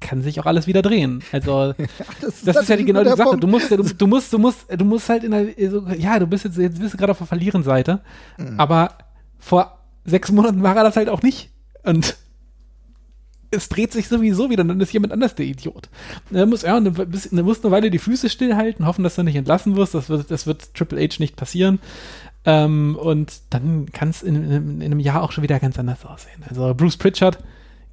kann 0.00 0.22
sich 0.22 0.38
auch 0.38 0.46
alles 0.46 0.66
wieder 0.66 0.82
drehen. 0.82 1.22
Also 1.32 1.74
das 2.20 2.34
ist, 2.34 2.46
das 2.46 2.56
ist 2.56 2.68
ja 2.68 2.76
die, 2.76 2.84
genau 2.84 3.02
die 3.02 3.16
Sache. 3.16 3.38
Du 3.38 3.46
musst, 3.46 3.70
du, 3.70 3.82
du, 3.82 4.06
musst, 4.06 4.32
du 4.32 4.38
musst, 4.38 4.66
du 4.70 4.84
musst 4.84 5.08
halt 5.08 5.24
in 5.24 5.30
der, 5.30 5.70
so, 5.70 5.88
ja, 5.88 6.18
du 6.18 6.26
bist 6.26 6.44
jetzt, 6.44 6.58
jetzt 6.58 6.78
bist 6.78 6.94
du 6.94 6.98
gerade 6.98 7.12
auf 7.12 7.18
der 7.18 7.26
verlieren 7.26 7.62
Seite, 7.62 8.00
mhm. 8.36 8.60
aber 8.60 8.98
vor 9.38 9.78
sechs 10.04 10.30
Monaten 10.30 10.62
war 10.62 10.76
er 10.76 10.84
das 10.84 10.96
halt 10.96 11.08
auch 11.08 11.22
nicht. 11.22 11.50
Und 11.82 12.16
es 13.54 13.68
dreht 13.68 13.92
sich 13.92 14.08
sowieso 14.08 14.50
wieder, 14.50 14.64
dann 14.64 14.80
ist 14.80 14.92
jemand 14.92 15.12
anders 15.12 15.34
der 15.34 15.46
Idiot. 15.46 15.88
Er 16.32 16.46
muss, 16.46 16.62
ja, 16.62 16.76
eine, 16.76 16.92
eine, 16.92 17.42
muss 17.42 17.64
eine 17.64 17.70
Weile 17.70 17.90
die 17.90 17.98
Füße 17.98 18.28
stillhalten, 18.28 18.86
hoffen, 18.86 19.04
dass 19.04 19.14
du 19.14 19.22
nicht 19.22 19.36
entlassen 19.36 19.76
wirst. 19.76 19.94
Das 19.94 20.08
wird, 20.08 20.30
das 20.30 20.46
wird 20.46 20.74
Triple 20.74 21.00
H 21.00 21.16
nicht 21.18 21.36
passieren. 21.36 21.78
Ähm, 22.44 22.96
und 23.00 23.32
dann 23.50 23.86
kann 23.92 24.10
es 24.10 24.22
in, 24.22 24.36
in, 24.36 24.80
in, 24.80 24.82
einem 24.82 25.00
Jahr 25.00 25.22
auch 25.22 25.32
schon 25.32 25.42
wieder 25.42 25.58
ganz 25.60 25.78
anders 25.78 26.04
aussehen. 26.04 26.42
Also 26.48 26.74
Bruce 26.74 26.96
Pritchard 26.96 27.38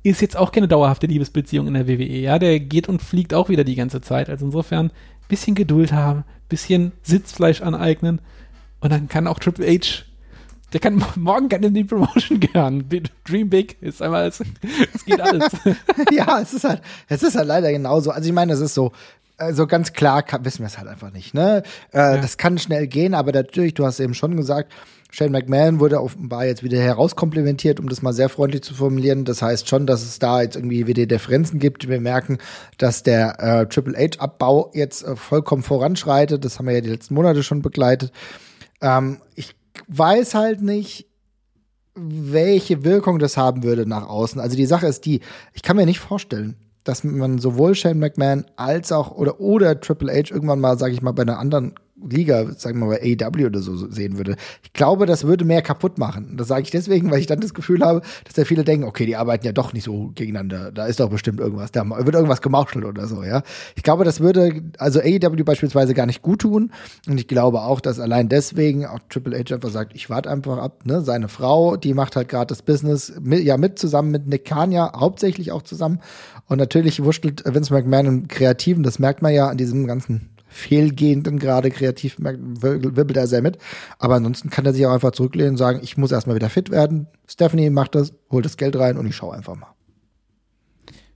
ist 0.03 0.21
jetzt 0.21 0.35
auch 0.35 0.51
keine 0.51 0.67
dauerhafte 0.67 1.07
Liebesbeziehung 1.07 1.67
in 1.67 1.73
der 1.75 1.87
WWE. 1.87 2.19
Ja, 2.19 2.39
der 2.39 2.59
geht 2.59 2.89
und 2.89 3.01
fliegt 3.01 3.33
auch 3.33 3.49
wieder 3.49 3.63
die 3.63 3.75
ganze 3.75 4.01
Zeit. 4.01 4.29
Also 4.29 4.45
insofern 4.45 4.91
bisschen 5.27 5.55
Geduld 5.55 5.93
haben, 5.93 6.25
bisschen 6.49 6.91
Sitzfleisch 7.03 7.61
aneignen 7.61 8.19
und 8.81 8.91
dann 8.91 9.07
kann 9.07 9.27
auch 9.27 9.39
Triple 9.39 9.65
H 9.65 10.03
der 10.73 10.79
kann 10.79 11.03
morgen 11.15 11.49
kann 11.49 11.63
in 11.63 11.73
die 11.73 11.83
Promotion 11.83 12.39
gehören. 12.39 12.85
Dream 13.25 13.49
Big 13.49 13.81
ist 13.81 14.01
einmal, 14.01 14.27
es, 14.27 14.41
es 14.93 15.05
geht 15.05 15.19
alles. 15.19 15.51
ja, 16.11 16.39
es 16.39 16.53
ist 16.53 16.63
halt, 16.63 16.81
es 17.07 17.23
ist 17.23 17.35
halt 17.35 17.47
leider 17.47 17.71
genauso. 17.71 18.11
Also 18.11 18.27
ich 18.27 18.33
meine, 18.33 18.53
es 18.53 18.59
ist 18.59 18.73
so, 18.73 18.91
also 19.37 19.67
ganz 19.67 19.93
klar 19.93 20.23
kann, 20.23 20.45
wissen 20.45 20.59
wir 20.59 20.67
es 20.67 20.77
halt 20.77 20.87
einfach 20.87 21.11
nicht. 21.11 21.33
Ne? 21.33 21.63
Äh, 21.93 21.97
ja. 21.97 22.17
Das 22.17 22.37
kann 22.37 22.57
schnell 22.57 22.87
gehen, 22.87 23.13
aber 23.13 23.31
natürlich, 23.31 23.73
du 23.73 23.85
hast 23.85 23.99
eben 23.99 24.13
schon 24.13 24.37
gesagt, 24.37 24.71
Shane 25.13 25.31
McMahon 25.31 25.81
wurde 25.81 26.01
offenbar 26.01 26.45
jetzt 26.45 26.63
wieder 26.63 26.79
herauskomplimentiert, 26.79 27.81
um 27.81 27.89
das 27.89 28.01
mal 28.01 28.13
sehr 28.13 28.29
freundlich 28.29 28.63
zu 28.63 28.73
formulieren. 28.73 29.25
Das 29.25 29.41
heißt 29.41 29.67
schon, 29.67 29.85
dass 29.85 30.03
es 30.03 30.19
da 30.19 30.41
jetzt 30.41 30.55
irgendwie 30.55 30.87
wieder 30.87 31.05
Differenzen 31.05 31.59
gibt. 31.59 31.89
Wir 31.89 31.99
merken, 31.99 32.37
dass 32.77 33.03
der 33.03 33.37
äh, 33.39 33.65
Triple 33.67 33.97
H-Abbau 33.97 34.71
jetzt 34.73 35.03
äh, 35.03 35.17
vollkommen 35.17 35.63
voranschreitet. 35.63 36.45
Das 36.45 36.57
haben 36.57 36.67
wir 36.67 36.75
ja 36.75 36.81
die 36.81 36.89
letzten 36.89 37.13
Monate 37.15 37.43
schon 37.43 37.61
begleitet. 37.61 38.13
Ähm, 38.81 39.17
ich 39.35 39.53
weiß 39.87 40.35
halt 40.35 40.61
nicht, 40.61 41.07
welche 41.95 42.83
Wirkung 42.83 43.19
das 43.19 43.37
haben 43.37 43.63
würde 43.63 43.85
nach 43.85 44.07
außen. 44.07 44.39
Also 44.39 44.55
die 44.55 44.65
Sache 44.65 44.87
ist 44.87 45.05
die, 45.05 45.21
ich 45.53 45.61
kann 45.61 45.75
mir 45.75 45.85
nicht 45.85 45.99
vorstellen, 45.99 46.55
dass 46.83 47.03
man 47.03 47.37
sowohl 47.37 47.75
Shane 47.75 47.99
McMahon 47.99 48.45
als 48.55 48.91
auch 48.91 49.11
oder 49.11 49.39
oder 49.39 49.79
Triple 49.79 50.11
H 50.11 50.33
irgendwann 50.33 50.59
mal, 50.59 50.77
sage 50.77 50.93
ich 50.93 51.01
mal, 51.01 51.11
bei 51.11 51.23
einer 51.23 51.39
anderen 51.39 51.75
Liga, 52.09 52.51
sagen 52.53 52.79
wir 52.79 52.87
mal 52.87 52.99
bei 52.99 53.17
AEW 53.19 53.45
oder 53.45 53.59
so 53.59 53.75
sehen 53.75 54.17
würde. 54.17 54.35
Ich 54.63 54.73
glaube, 54.73 55.05
das 55.05 55.23
würde 55.25 55.45
mehr 55.45 55.61
kaputt 55.61 55.97
machen. 55.97 56.35
Das 56.37 56.47
sage 56.47 56.63
ich 56.63 56.71
deswegen, 56.71 57.11
weil 57.11 57.19
ich 57.19 57.27
dann 57.27 57.39
das 57.39 57.53
Gefühl 57.53 57.83
habe, 57.83 58.01
dass 58.23 58.33
da 58.33 58.45
viele 58.45 58.63
denken, 58.63 58.85
okay, 58.85 59.05
die 59.05 59.15
arbeiten 59.15 59.45
ja 59.45 59.51
doch 59.51 59.73
nicht 59.73 59.83
so 59.83 60.11
gegeneinander. 60.15 60.71
Da 60.71 60.85
ist 60.85 60.99
doch 60.99 61.09
bestimmt 61.09 61.39
irgendwas, 61.39 61.71
da 61.71 61.87
wird 61.87 62.15
irgendwas 62.15 62.41
gemauschelt 62.41 62.85
oder 62.85 63.07
so, 63.07 63.23
ja. 63.23 63.43
Ich 63.75 63.83
glaube, 63.83 64.03
das 64.03 64.19
würde 64.19 64.63
also 64.77 64.99
AEW 64.99 65.43
beispielsweise 65.43 65.93
gar 65.93 66.05
nicht 66.05 66.21
gut 66.21 66.41
tun. 66.41 66.71
Und 67.07 67.19
ich 67.19 67.27
glaube 67.27 67.61
auch, 67.61 67.81
dass 67.81 67.99
allein 67.99 68.29
deswegen 68.29 68.85
auch 68.85 68.99
Triple 69.09 69.37
H 69.37 69.53
einfach 69.53 69.69
sagt, 69.69 69.95
ich 69.95 70.09
warte 70.09 70.29
einfach 70.29 70.57
ab, 70.57 70.85
ne, 70.85 71.01
seine 71.01 71.27
Frau, 71.27 71.77
die 71.77 71.93
macht 71.93 72.15
halt 72.15 72.29
gerade 72.29 72.47
das 72.47 72.61
Business 72.61 73.13
mit, 73.21 73.43
ja 73.43 73.57
mit 73.57 73.79
zusammen 73.79 74.11
mit 74.11 74.27
Nick 74.27 74.45
Kanya, 74.45 74.93
hauptsächlich 74.95 75.51
auch 75.51 75.61
zusammen. 75.61 75.99
Und 76.47 76.57
natürlich 76.57 77.03
wurschtelt 77.03 77.43
Vince 77.45 77.73
McMahon 77.73 78.05
im 78.05 78.27
Kreativen, 78.27 78.83
das 78.83 78.99
merkt 78.99 79.21
man 79.21 79.33
ja 79.33 79.47
an 79.47 79.57
diesem 79.57 79.87
ganzen 79.87 80.30
fehlgehenden 80.51 81.39
gerade 81.39 81.71
kreativ 81.71 82.17
wirbelt 82.19 83.17
er 83.17 83.27
sehr 83.27 83.41
mit. 83.41 83.57
Aber 83.99 84.15
ansonsten 84.15 84.49
kann 84.49 84.65
er 84.65 84.73
sich 84.73 84.85
auch 84.85 84.93
einfach 84.93 85.11
zurücklehnen 85.11 85.51
und 85.51 85.57
sagen, 85.57 85.79
ich 85.81 85.97
muss 85.97 86.11
erstmal 86.11 86.35
wieder 86.35 86.49
fit 86.49 86.69
werden. 86.69 87.07
Stephanie 87.27 87.69
macht 87.69 87.95
das, 87.95 88.13
holt 88.29 88.45
das 88.45 88.57
Geld 88.57 88.75
rein 88.75 88.97
und 88.97 89.05
ich 89.07 89.15
schaue 89.15 89.35
einfach 89.35 89.55
mal. 89.55 89.73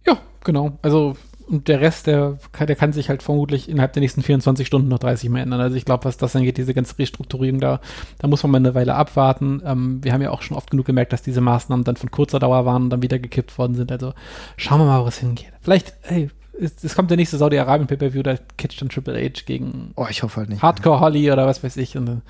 Ja, 0.06 0.20
genau. 0.44 0.80
Also 0.82 1.16
und 1.48 1.68
der 1.68 1.80
Rest, 1.80 2.08
der, 2.08 2.40
der 2.60 2.76
kann 2.76 2.92
sich 2.92 3.10
halt 3.10 3.22
vermutlich 3.22 3.70
innerhalb 3.70 3.94
der 3.94 4.02
nächsten 4.02 4.24
24 4.24 4.66
Stunden 4.66 4.88
noch 4.88 5.00
30 5.00 5.30
Mal 5.30 5.42
ändern. 5.42 5.62
Also 5.62 5.76
ich 5.76 5.86
glaube, 5.86 6.06
was 6.06 6.18
das 6.18 6.36
angeht, 6.36 6.58
diese 6.58 6.74
ganze 6.74 6.98
Restrukturierung 6.98 7.60
da, 7.60 7.82
da 8.18 8.28
muss 8.28 8.42
man 8.44 8.52
mal 8.52 8.58
eine 8.58 8.74
Weile 8.74 8.96
abwarten. 8.96 9.62
Ähm, 9.64 10.04
wir 10.04 10.14
haben 10.14 10.22
ja 10.22 10.32
auch 10.32 10.42
schon 10.42 10.58
oft 10.58 10.72
genug 10.72 10.86
gemerkt, 10.86 11.14
dass 11.14 11.22
diese 11.22 11.42
Maßnahmen 11.42 11.84
dann 11.84 11.98
von 11.98 12.10
kurzer 12.10 12.40
Dauer 12.40 12.66
waren 12.66 12.84
und 12.84 12.90
dann 12.90 13.04
wieder 13.04 13.20
gekippt 13.20 13.58
worden 13.58 13.76
sind. 13.76 13.92
Also 13.92 14.14
schauen 14.58 14.80
wir 14.80 14.86
mal, 14.86 15.04
wo 15.04 15.08
es 15.08 15.20
hingeht. 15.20 15.54
Vielleicht, 15.62 15.94
hey, 16.02 16.30
es, 16.60 16.96
kommt 16.96 17.10
der 17.10 17.18
nächste 17.18 17.38
Saudi-Arabien 17.38 17.88
Pay-Per-View, 17.88 18.24
da 18.24 18.36
catcht 18.58 18.82
dann 18.82 18.90
Triple 18.90 19.22
H 19.22 19.42
gegen 19.46 19.92
oh, 19.96 20.08
ich 20.10 20.24
hoffe 20.24 20.38
halt 20.38 20.50
nicht. 20.50 20.62
Hardcore 20.62 21.00
Holly 21.00 21.32
oder 21.32 21.46
was 21.46 21.64
weiß 21.64 21.78
ich. 21.78 21.98
Und, 21.98 22.22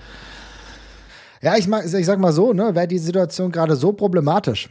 ja, 1.41 1.55
ich, 1.57 1.67
mag, 1.67 1.85
ich 1.85 2.05
sag 2.05 2.19
mal 2.19 2.31
so, 2.31 2.53
ne, 2.53 2.75
wäre 2.75 2.87
die 2.87 2.97
Situation 2.97 3.51
gerade 3.51 3.75
so 3.75 3.93
problematisch, 3.93 4.69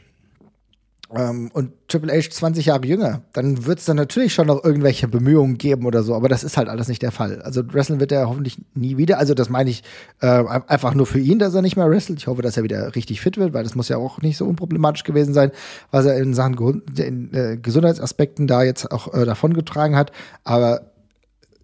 ähm, 1.16 1.50
und 1.52 1.72
Triple 1.88 2.12
H 2.12 2.30
20 2.30 2.66
Jahre 2.66 2.86
jünger, 2.86 3.22
dann 3.32 3.66
wird 3.66 3.78
es 3.78 3.84
dann 3.84 3.96
natürlich 3.96 4.34
schon 4.34 4.46
noch 4.46 4.64
irgendwelche 4.64 5.08
Bemühungen 5.08 5.58
geben 5.58 5.86
oder 5.86 6.02
so, 6.02 6.14
aber 6.14 6.28
das 6.28 6.44
ist 6.44 6.56
halt 6.56 6.68
alles 6.68 6.88
nicht 6.88 7.02
der 7.02 7.12
Fall. 7.12 7.42
Also 7.42 7.62
wrestlen 7.72 8.00
wird 8.00 8.12
er 8.12 8.28
hoffentlich 8.28 8.60
nie 8.74 8.96
wieder. 8.96 9.18
Also 9.18 9.34
das 9.34 9.48
meine 9.48 9.70
ich 9.70 9.82
äh, 10.20 10.26
einfach 10.26 10.94
nur 10.94 11.06
für 11.06 11.18
ihn, 11.18 11.38
dass 11.38 11.54
er 11.54 11.62
nicht 11.62 11.76
mehr 11.76 11.88
wrestelt. 11.90 12.18
Ich 12.18 12.26
hoffe, 12.26 12.42
dass 12.42 12.56
er 12.56 12.62
wieder 12.62 12.94
richtig 12.94 13.20
fit 13.20 13.36
wird, 13.38 13.52
weil 13.52 13.64
das 13.64 13.74
muss 13.74 13.88
ja 13.88 13.96
auch 13.96 14.22
nicht 14.22 14.36
so 14.36 14.46
unproblematisch 14.46 15.04
gewesen 15.04 15.34
sein, 15.34 15.50
was 15.90 16.06
er 16.06 16.16
in 16.16 16.34
Sachen 16.34 16.82
in, 16.96 17.34
äh, 17.34 17.58
Gesundheitsaspekten 17.60 18.46
da 18.46 18.62
jetzt 18.62 18.90
auch 18.90 19.12
äh, 19.14 19.24
davongetragen 19.24 19.96
hat. 19.96 20.12
Aber 20.42 20.92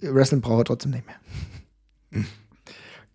Wrestling 0.00 0.40
braucht 0.40 0.60
er 0.60 0.64
trotzdem 0.64 0.92
nicht 0.92 1.04
mehr. 1.06 2.24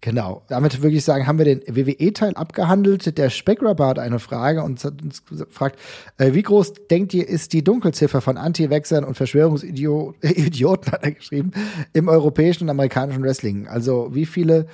Genau. 0.02 0.44
Damit 0.50 0.84
würde 0.84 0.96
ich 0.96 1.04
sagen, 1.04 1.26
haben 1.26 1.40
wir 1.40 1.46
den 1.46 1.62
WWE-Teil 1.68 2.36
abgehandelt. 2.36 3.18
Der 3.18 3.32
Speckrapper 3.32 3.88
hat 3.88 3.98
eine 3.98 4.20
Frage 4.20 4.62
und 4.62 4.84
hat 4.84 5.02
uns 5.02 5.26
gefragt, 5.26 5.80
äh, 6.20 6.34
wie 6.34 6.44
groß 6.44 6.74
denkt 6.92 7.14
ihr, 7.16 7.28
ist 7.28 7.54
die 7.54 7.64
Dunkelziffer 7.64 8.22
von 8.22 8.38
Anti-Wechsern 8.38 9.04
und 9.04 9.16
Verschwörungsidioten, 9.16 10.22
hat 10.92 11.04
er 11.04 11.12
geschrieben, 11.12 11.52
im 11.94 12.08
europäischen 12.08 12.66
und 12.66 12.70
amerikanischen 12.70 13.24
Wrestling? 13.24 13.68
Also 13.68 14.10
wie 14.14 14.28
viele, 14.28 14.68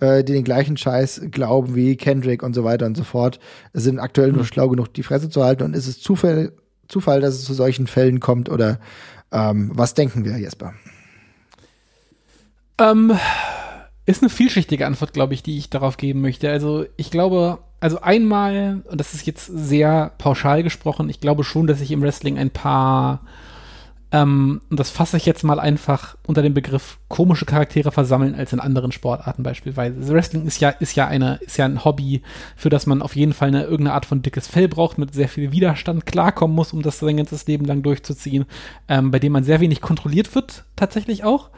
äh, 0.00 0.24
die 0.24 0.32
den 0.32 0.44
gleichen 0.44 0.78
Scheiß 0.78 1.20
glauben 1.30 1.74
wie 1.74 1.96
Kendrick 1.96 2.42
und 2.42 2.54
so 2.54 2.64
weiter 2.64 2.86
und 2.86 2.96
so 2.96 3.04
fort, 3.04 3.40
sind 3.74 3.98
aktuell 3.98 4.32
nur 4.32 4.46
schlau 4.46 4.70
genug, 4.70 4.94
die 4.94 5.02
Fresse 5.02 5.28
zu 5.28 5.44
halten? 5.44 5.64
Und 5.64 5.76
ist 5.76 5.86
es 5.86 6.00
Zufall, 6.00 6.52
Zufall 6.88 7.20
dass 7.20 7.34
es 7.34 7.44
zu 7.44 7.52
solchen 7.52 7.88
Fällen 7.88 8.20
kommt? 8.20 8.48
Oder 8.48 8.80
ähm, 9.32 9.70
was 9.74 9.92
denken 9.92 10.24
wir, 10.24 10.38
Jesper? 10.38 10.72
Ähm 12.80 13.12
ist 14.08 14.22
eine 14.22 14.30
vielschichtige 14.30 14.86
Antwort, 14.86 15.12
glaube 15.12 15.34
ich, 15.34 15.42
die 15.42 15.58
ich 15.58 15.68
darauf 15.68 15.98
geben 15.98 16.22
möchte. 16.22 16.50
Also 16.50 16.86
ich 16.96 17.10
glaube, 17.10 17.58
also 17.78 18.00
einmal, 18.00 18.80
und 18.88 18.98
das 18.98 19.12
ist 19.12 19.26
jetzt 19.26 19.44
sehr 19.44 20.12
pauschal 20.16 20.62
gesprochen, 20.62 21.10
ich 21.10 21.20
glaube 21.20 21.44
schon, 21.44 21.66
dass 21.66 21.80
sich 21.80 21.90
im 21.90 22.00
Wrestling 22.00 22.38
ein 22.38 22.48
paar, 22.48 23.20
ähm, 24.10 24.62
und 24.70 24.80
das 24.80 24.88
fasse 24.88 25.18
ich 25.18 25.26
jetzt 25.26 25.44
mal 25.44 25.60
einfach 25.60 26.16
unter 26.26 26.40
dem 26.40 26.54
Begriff 26.54 26.98
komische 27.08 27.44
Charaktere 27.44 27.92
versammeln 27.92 28.34
als 28.34 28.54
in 28.54 28.60
anderen 28.60 28.92
Sportarten 28.92 29.42
beispielsweise. 29.42 29.98
Also 29.98 30.14
Wrestling 30.14 30.46
ist 30.46 30.58
ja, 30.58 30.70
ist 30.70 30.96
ja 30.96 31.06
eine, 31.06 31.34
ist 31.42 31.58
ja 31.58 31.66
ein 31.66 31.84
Hobby, 31.84 32.22
für 32.56 32.70
das 32.70 32.86
man 32.86 33.02
auf 33.02 33.14
jeden 33.14 33.34
Fall 33.34 33.48
eine 33.48 33.64
irgendeine 33.64 33.92
Art 33.92 34.06
von 34.06 34.22
dickes 34.22 34.48
Fell 34.48 34.68
braucht, 34.68 34.96
mit 34.96 35.12
sehr 35.12 35.28
viel 35.28 35.52
Widerstand 35.52 36.06
klarkommen 36.06 36.56
muss, 36.56 36.72
um 36.72 36.80
das 36.80 36.98
sein 36.98 37.18
ganzes 37.18 37.46
Leben 37.46 37.66
lang 37.66 37.82
durchzuziehen, 37.82 38.46
ähm, 38.88 39.10
bei 39.10 39.18
dem 39.18 39.32
man 39.32 39.44
sehr 39.44 39.60
wenig 39.60 39.82
kontrolliert 39.82 40.34
wird, 40.34 40.64
tatsächlich 40.76 41.24
auch. 41.24 41.50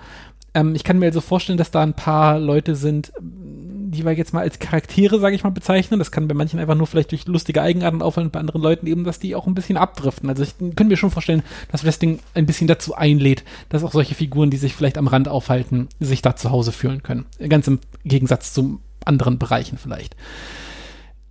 Ähm, 0.55 0.74
ich 0.74 0.85
kann 0.85 0.98
mir 0.98 1.06
also 1.06 1.20
vorstellen, 1.20 1.59
dass 1.59 1.70
da 1.70 1.82
ein 1.82 1.94
paar 1.94 2.39
Leute 2.39 2.74
sind, 2.74 3.12
die 3.20 4.05
wir 4.05 4.12
jetzt 4.12 4.32
mal 4.32 4.40
als 4.40 4.59
Charaktere, 4.59 5.18
sage 5.18 5.35
ich 5.35 5.44
mal, 5.44 5.51
bezeichnen. 5.51 5.98
Das 5.98 6.10
kann 6.10 6.28
bei 6.28 6.35
manchen 6.35 6.59
einfach 6.60 6.74
nur 6.74 6.86
vielleicht 6.86 7.10
durch 7.12 7.27
lustige 7.27 7.62
Eigenarten 7.62 8.02
auffallen, 8.02 8.31
bei 8.31 8.40
anderen 8.40 8.62
Leuten 8.62 8.86
eben, 8.86 9.05
dass 9.05 9.18
die 9.18 9.35
auch 9.35 9.47
ein 9.47 9.55
bisschen 9.55 9.77
abdriften. 9.77 10.28
Also 10.28 10.43
ich 10.43 10.55
kann 10.77 10.89
mir 10.89 10.97
schon 10.97 11.10
vorstellen, 11.10 11.43
dass 11.70 11.85
Wrestling 11.85 12.20
ein 12.35 12.47
bisschen 12.47 12.68
dazu 12.68 12.94
einlädt, 12.94 13.44
dass 13.68 13.85
auch 13.85 13.93
solche 13.93 14.14
Figuren, 14.14 14.51
die 14.51 14.56
sich 14.56 14.74
vielleicht 14.74 14.98
am 14.98 15.09
Rand 15.09 15.28
aufhalten, 15.28 15.89
sich 15.98 16.22
da 16.22 16.36
zu 16.36 16.51
Hause 16.51 16.72
fühlen 16.72 17.02
können. 17.02 17.27
Ganz 17.48 17.66
im 17.66 17.81
Gegensatz 18.05 18.52
zu 18.52 18.81
anderen 19.05 19.39
Bereichen 19.39 19.78
vielleicht. 19.78 20.16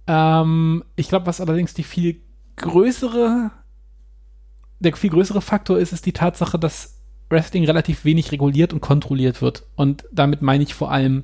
Ähm, 0.07 0.83
ich 0.95 1.07
glaube, 1.09 1.27
was 1.27 1.39
allerdings 1.39 1.73
die 1.73 1.83
viel 1.83 2.21
größere, 2.57 3.51
der 4.79 4.95
viel 4.95 5.11
größere 5.11 5.41
Faktor 5.41 5.77
ist, 5.77 5.93
ist 5.93 6.05
die 6.05 6.13
Tatsache, 6.13 6.59
dass 6.59 6.98
Wrestling 7.29 7.65
relativ 7.65 8.05
wenig 8.05 8.31
reguliert 8.31 8.73
und 8.73 8.81
kontrolliert 8.81 9.41
wird. 9.41 9.63
Und 9.75 10.05
damit 10.11 10.41
meine 10.41 10.63
ich 10.63 10.73
vor 10.73 10.91
allem, 10.91 11.23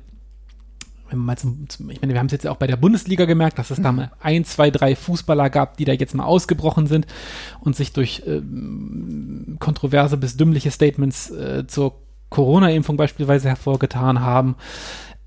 wenn 1.08 1.18
man 1.18 1.26
mal 1.26 1.38
zum, 1.38 1.68
zum, 1.68 1.90
ich 1.90 2.00
meine, 2.00 2.12
wir 2.14 2.20
haben 2.20 2.26
es 2.26 2.32
jetzt 2.32 2.44
ja 2.44 2.50
auch 2.50 2.56
bei 2.56 2.66
der 2.66 2.76
Bundesliga 2.76 3.24
gemerkt, 3.24 3.58
dass 3.58 3.70
es 3.70 3.80
da 3.80 3.92
mal 3.92 4.10
ein, 4.20 4.44
zwei, 4.44 4.70
drei 4.70 4.96
Fußballer 4.96 5.50
gab, 5.50 5.76
die 5.76 5.84
da 5.84 5.92
jetzt 5.92 6.14
mal 6.14 6.24
ausgebrochen 6.24 6.86
sind 6.86 7.06
und 7.60 7.76
sich 7.76 7.92
durch 7.92 8.22
ähm, 8.26 9.56
kontroverse 9.60 10.16
bis 10.16 10.36
dümmliche 10.36 10.70
Statements 10.70 11.30
äh, 11.30 11.66
zur 11.66 12.00
Corona-Impfung 12.30 12.96
beispielsweise 12.96 13.48
hervorgetan 13.48 14.20
haben. 14.20 14.56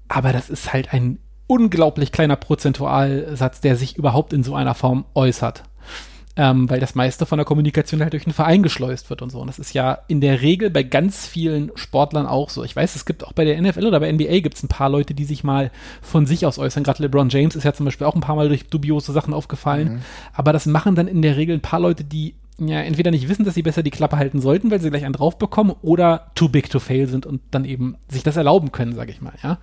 Aber 0.07 0.33
das 0.33 0.49
ist 0.49 0.73
halt 0.73 0.93
ein 0.93 1.19
unglaublich 1.47 2.11
kleiner 2.11 2.35
Prozentualsatz, 2.35 3.61
der 3.61 3.75
sich 3.75 3.97
überhaupt 3.97 4.33
in 4.33 4.43
so 4.43 4.55
einer 4.55 4.75
Form 4.75 5.05
äußert 5.15 5.63
ähm, 6.39 6.69
weil 6.69 6.79
das 6.79 6.95
meiste 6.95 7.25
von 7.25 7.37
der 7.37 7.43
Kommunikation 7.43 8.01
halt 8.01 8.13
durch 8.13 8.25
einen 8.25 8.33
Verein 8.33 8.63
geschleust 8.63 9.09
wird 9.09 9.21
und 9.21 9.29
so. 9.29 9.41
Und 9.41 9.47
das 9.47 9.59
ist 9.59 9.73
ja 9.73 9.99
in 10.07 10.21
der 10.21 10.41
Regel 10.41 10.69
bei 10.69 10.83
ganz 10.83 11.27
vielen 11.27 11.69
Sportlern 11.75 12.25
auch 12.25 12.49
so. 12.49 12.63
Ich 12.63 12.73
weiß, 12.73 12.95
es 12.95 13.05
gibt 13.05 13.25
auch 13.25 13.33
bei 13.33 13.43
der 13.43 13.61
NFL 13.61 13.85
oder 13.85 13.99
bei 13.99 14.09
NBA 14.09 14.39
gibt 14.39 14.55
es 14.55 14.63
ein 14.63 14.69
paar 14.69 14.89
Leute, 14.89 15.13
die 15.13 15.25
sich 15.25 15.43
mal 15.43 15.69
von 16.01 16.25
sich 16.25 16.45
aus 16.45 16.57
äußern. 16.57 16.85
Gerade 16.85 17.03
LeBron 17.03 17.27
James 17.27 17.57
ist 17.57 17.65
ja 17.65 17.73
zum 17.73 17.83
Beispiel 17.85 18.07
auch 18.07 18.15
ein 18.15 18.21
paar 18.21 18.37
Mal 18.37 18.47
durch 18.47 18.69
dubiose 18.69 19.11
Sachen 19.11 19.33
aufgefallen. 19.33 19.95
Mhm. 19.95 20.01
Aber 20.31 20.53
das 20.53 20.65
machen 20.65 20.95
dann 20.95 21.09
in 21.09 21.21
der 21.21 21.35
Regel 21.35 21.57
ein 21.57 21.61
paar 21.61 21.81
Leute, 21.81 22.05
die 22.05 22.35
ja 22.57 22.79
entweder 22.79 23.11
nicht 23.11 23.27
wissen, 23.27 23.43
dass 23.43 23.55
sie 23.55 23.61
besser 23.61 23.83
die 23.83 23.91
Klappe 23.91 24.15
halten 24.15 24.39
sollten, 24.39 24.71
weil 24.71 24.79
sie 24.79 24.89
gleich 24.89 25.03
einen 25.03 25.13
drauf 25.13 25.37
bekommen, 25.39 25.75
oder 25.81 26.31
too 26.35 26.47
big 26.47 26.69
to 26.69 26.79
fail 26.79 27.07
sind 27.07 27.25
und 27.25 27.41
dann 27.51 27.65
eben 27.65 27.97
sich 28.07 28.23
das 28.23 28.37
erlauben 28.37 28.71
können, 28.71 28.95
sag 28.95 29.09
ich 29.09 29.21
mal, 29.21 29.33
ja. 29.43 29.57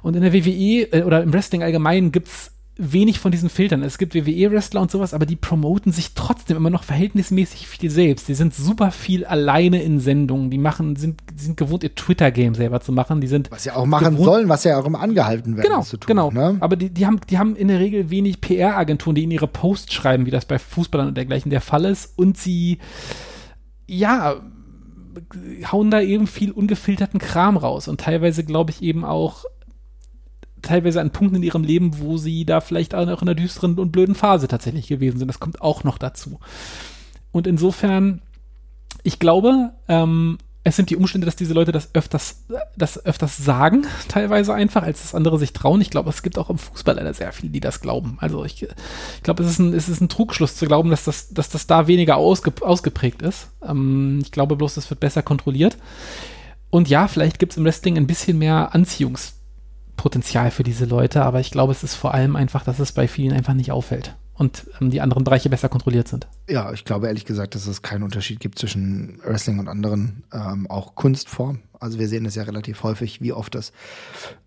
Und 0.00 0.16
in 0.16 0.22
der 0.22 0.32
WWE 0.32 0.88
äh, 0.90 1.02
oder 1.02 1.22
im 1.22 1.34
Wrestling 1.34 1.62
allgemein 1.62 2.12
gibt's 2.12 2.52
wenig 2.78 3.18
von 3.18 3.32
diesen 3.32 3.50
Filtern. 3.50 3.82
Es 3.82 3.98
gibt 3.98 4.14
WWE-Wrestler 4.14 4.80
und 4.80 4.90
sowas, 4.90 5.12
aber 5.12 5.26
die 5.26 5.34
promoten 5.34 5.90
sich 5.90 6.14
trotzdem 6.14 6.56
immer 6.56 6.70
noch 6.70 6.84
verhältnismäßig 6.84 7.66
viel 7.66 7.90
selbst. 7.90 8.28
Die 8.28 8.34
sind 8.34 8.54
super 8.54 8.92
viel 8.92 9.24
alleine 9.24 9.82
in 9.82 9.98
Sendungen. 9.98 10.48
Die 10.48 10.58
machen, 10.58 10.94
sind, 10.94 11.20
sind 11.36 11.56
gewohnt, 11.56 11.82
ihr 11.82 11.94
Twitter-Game 11.94 12.54
selber 12.54 12.80
zu 12.80 12.92
machen. 12.92 13.20
Die 13.20 13.26
sind 13.26 13.50
was 13.50 13.64
sie 13.64 13.72
auch 13.72 13.84
machen 13.84 14.12
gewohnt, 14.12 14.24
sollen, 14.24 14.48
was 14.48 14.62
ja 14.62 14.78
auch 14.78 14.86
immer 14.86 15.00
angehalten 15.00 15.56
werden 15.56 15.68
genau, 15.68 15.82
zu 15.82 15.96
tun. 15.96 16.06
Genau, 16.06 16.30
ne? 16.30 16.56
Aber 16.60 16.76
die, 16.76 16.90
die, 16.90 17.04
haben, 17.04 17.20
die 17.28 17.38
haben 17.38 17.56
in 17.56 17.66
der 17.66 17.80
Regel 17.80 18.10
wenig 18.10 18.40
PR-Agenturen, 18.40 19.16
die 19.16 19.24
in 19.24 19.32
ihre 19.32 19.48
Posts 19.48 19.92
schreiben, 19.92 20.24
wie 20.26 20.30
das 20.30 20.46
bei 20.46 20.60
Fußballern 20.60 21.08
und 21.08 21.16
dergleichen 21.16 21.50
der 21.50 21.60
Fall 21.60 21.84
ist. 21.84 22.16
Und 22.16 22.38
sie, 22.38 22.78
ja, 23.88 24.36
hauen 25.72 25.90
da 25.90 26.00
eben 26.00 26.28
viel 26.28 26.52
ungefilterten 26.52 27.18
Kram 27.18 27.56
raus. 27.56 27.88
Und 27.88 28.00
teilweise, 28.00 28.44
glaube 28.44 28.70
ich, 28.70 28.82
eben 28.82 29.04
auch 29.04 29.44
teilweise 30.62 31.00
an 31.00 31.10
Punkten 31.10 31.36
in 31.36 31.42
ihrem 31.42 31.64
Leben, 31.64 31.98
wo 31.98 32.16
sie 32.16 32.44
da 32.44 32.60
vielleicht 32.60 32.94
auch 32.94 33.02
in 33.02 33.28
einer 33.28 33.34
düsteren 33.34 33.78
und 33.78 33.92
blöden 33.92 34.14
Phase 34.14 34.48
tatsächlich 34.48 34.88
gewesen 34.88 35.18
sind. 35.18 35.28
Das 35.28 35.40
kommt 35.40 35.60
auch 35.60 35.84
noch 35.84 35.98
dazu. 35.98 36.38
Und 37.32 37.46
insofern, 37.46 38.22
ich 39.02 39.18
glaube, 39.18 39.70
ähm, 39.88 40.38
es 40.64 40.76
sind 40.76 40.90
die 40.90 40.96
Umstände, 40.96 41.24
dass 41.24 41.36
diese 41.36 41.54
Leute 41.54 41.72
das 41.72 41.94
öfters, 41.94 42.44
das 42.76 43.04
öfters 43.04 43.36
sagen, 43.36 43.86
teilweise 44.08 44.52
einfach, 44.52 44.82
als 44.82 45.02
das 45.02 45.14
andere 45.14 45.38
sich 45.38 45.52
trauen. 45.52 45.80
Ich 45.80 45.90
glaube, 45.90 46.10
es 46.10 46.22
gibt 46.22 46.38
auch 46.38 46.50
im 46.50 46.58
Fußball 46.58 46.96
leider 46.96 47.14
sehr 47.14 47.32
viele, 47.32 47.50
die 47.50 47.60
das 47.60 47.80
glauben. 47.80 48.18
Also 48.20 48.44
ich, 48.44 48.62
ich 48.62 49.22
glaube, 49.22 49.42
es 49.42 49.50
ist 49.50 49.58
ein, 49.58 49.72
es 49.72 49.88
ist 49.88 50.00
ein 50.00 50.08
Trugschluss 50.08 50.56
zu 50.56 50.66
glauben, 50.66 50.90
dass 50.90 51.04
das, 51.04 51.30
dass 51.30 51.48
das 51.48 51.66
da 51.66 51.86
weniger 51.86 52.16
ausge, 52.16 52.52
ausgeprägt 52.60 53.22
ist. 53.22 53.48
Ähm, 53.66 54.20
ich 54.22 54.30
glaube 54.30 54.56
bloß, 54.56 54.74
das 54.74 54.90
wird 54.90 55.00
besser 55.00 55.22
kontrolliert. 55.22 55.78
Und 56.70 56.88
ja, 56.88 57.08
vielleicht 57.08 57.38
gibt 57.38 57.52
es 57.52 57.56
im 57.56 57.64
Wrestling 57.64 57.96
ein 57.96 58.06
bisschen 58.06 58.38
mehr 58.38 58.74
Anziehungs 58.74 59.37
Potenzial 59.98 60.50
für 60.50 60.62
diese 60.62 60.86
Leute, 60.86 61.22
aber 61.24 61.40
ich 61.40 61.50
glaube, 61.50 61.72
es 61.72 61.84
ist 61.84 61.94
vor 61.94 62.14
allem 62.14 62.36
einfach, 62.36 62.64
dass 62.64 62.78
es 62.78 62.92
bei 62.92 63.06
vielen 63.06 63.34
einfach 63.34 63.52
nicht 63.52 63.70
auffällt 63.70 64.14
und 64.38 64.66
ähm, 64.80 64.90
die 64.90 65.02
anderen 65.02 65.24
Bereiche 65.24 65.50
besser 65.50 65.68
kontrolliert 65.68 66.08
sind. 66.08 66.26
Ja, 66.48 66.72
ich 66.72 66.86
glaube 66.86 67.08
ehrlich 67.08 67.26
gesagt, 67.26 67.54
dass 67.54 67.66
es 67.66 67.82
keinen 67.82 68.04
Unterschied 68.04 68.40
gibt 68.40 68.58
zwischen 68.58 69.20
Wrestling 69.22 69.58
und 69.58 69.68
anderen, 69.68 70.22
ähm, 70.32 70.70
auch 70.70 70.94
Kunstformen. 70.94 71.62
Also 71.80 71.98
wir 71.98 72.08
sehen 72.08 72.26
es 72.26 72.34
ja 72.34 72.42
relativ 72.42 72.82
häufig, 72.82 73.20
wie 73.20 73.32
oft 73.32 73.54
das 73.54 73.72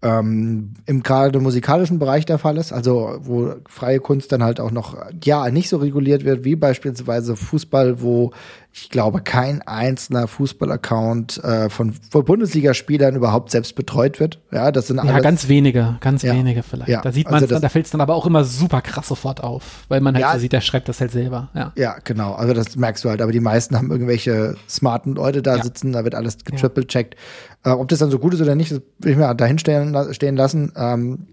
ähm, 0.01 0.73
im 0.85 1.03
gerade 1.03 1.39
musikalischen 1.39 1.99
Bereich 1.99 2.25
der 2.25 2.37
Fall 2.37 2.57
ist, 2.57 2.73
also 2.73 3.17
wo 3.21 3.53
freie 3.67 3.99
Kunst 3.99 4.31
dann 4.31 4.43
halt 4.43 4.59
auch 4.59 4.71
noch 4.71 4.97
ja 5.23 5.49
nicht 5.49 5.69
so 5.69 5.77
reguliert 5.77 6.25
wird 6.25 6.43
wie 6.43 6.55
beispielsweise 6.55 7.35
Fußball, 7.35 8.01
wo 8.01 8.31
ich 8.73 8.89
glaube, 8.89 9.21
kein 9.21 9.61
einzelner 9.63 10.27
Fußballaccount 10.27 11.43
äh, 11.43 11.69
von, 11.69 11.91
von 11.91 12.23
Bundesligaspielern 12.23 13.15
überhaupt 13.15 13.51
selbst 13.51 13.75
betreut 13.75 14.21
wird. 14.21 14.39
Ja, 14.49 14.71
das 14.71 14.87
sind 14.87 14.97
alles, 14.97 15.11
Ja, 15.11 15.19
ganz 15.19 15.49
wenige, 15.49 15.97
ganz 15.99 16.21
ja. 16.21 16.33
wenige 16.33 16.63
vielleicht. 16.63 16.89
Ja. 16.89 17.01
Da 17.01 17.11
sieht 17.11 17.25
man 17.25 17.41
also 17.41 17.59
da 17.59 17.67
fällt 17.67 17.85
es 17.85 17.91
dann 17.91 17.99
aber 17.99 18.15
auch 18.15 18.25
immer 18.25 18.45
super 18.45 18.81
krass 18.81 19.09
sofort 19.09 19.43
auf, 19.43 19.83
weil 19.89 19.99
man 19.99 20.15
halt 20.15 20.21
ja, 20.21 20.33
so 20.33 20.39
sieht, 20.39 20.53
der 20.53 20.61
schreibt 20.61 20.87
das 20.87 21.01
halt 21.01 21.11
selber. 21.11 21.49
Ja. 21.53 21.73
ja, 21.75 21.97
genau. 22.03 22.33
Also 22.33 22.53
das 22.53 22.77
merkst 22.77 23.03
du 23.03 23.09
halt. 23.09 23.21
Aber 23.21 23.33
die 23.33 23.41
meisten 23.41 23.75
haben 23.75 23.91
irgendwelche 23.91 24.55
smarten 24.69 25.15
Leute 25.15 25.41
da 25.41 25.61
sitzen, 25.61 25.91
da 25.91 26.05
wird 26.05 26.15
alles 26.15 26.37
getriple-checkt. 26.45 27.15
Äh, 27.63 27.69
ob 27.69 27.87
das 27.87 27.99
dann 27.99 28.11
so 28.11 28.19
gut 28.19 28.33
ist 28.33 28.41
oder 28.41 28.55
nicht, 28.55 28.71
das 28.71 28.81
will 28.99 29.11
ich 29.11 29.17
mir 29.17 29.33
dahin 29.35 29.59
stehen, 29.59 29.95
stehen 30.13 30.35
lassen. 30.35 30.73
Ähm, 30.75 31.27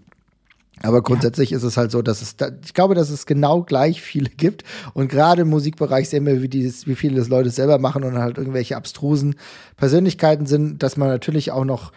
aber 0.81 1.01
grundsätzlich 1.01 1.49
ja. 1.49 1.57
ist 1.57 1.63
es 1.63 1.75
halt 1.75 1.91
so, 1.91 2.01
dass 2.01 2.21
es 2.21 2.37
da, 2.37 2.49
ich 2.63 2.73
glaube, 2.73 2.95
dass 2.95 3.09
es 3.09 3.25
genau 3.25 3.63
gleich 3.63 4.01
viele 4.01 4.29
gibt. 4.37 4.63
Und 4.93 5.09
gerade 5.09 5.41
im 5.41 5.49
Musikbereich 5.49 6.09
sehen 6.09 6.25
wir, 6.25 6.41
wie, 6.41 6.49
dieses, 6.49 6.87
wie 6.87 6.95
viele 6.95 7.17
das 7.17 7.29
Leute 7.29 7.49
selber 7.49 7.79
machen 7.79 8.03
und 8.03 8.17
halt 8.17 8.37
irgendwelche 8.37 8.77
abstrusen 8.77 9.35
Persönlichkeiten 9.77 10.45
sind, 10.45 10.81
dass 10.83 10.97
man 10.97 11.09
natürlich 11.09 11.51
auch 11.51 11.65
noch 11.65 11.91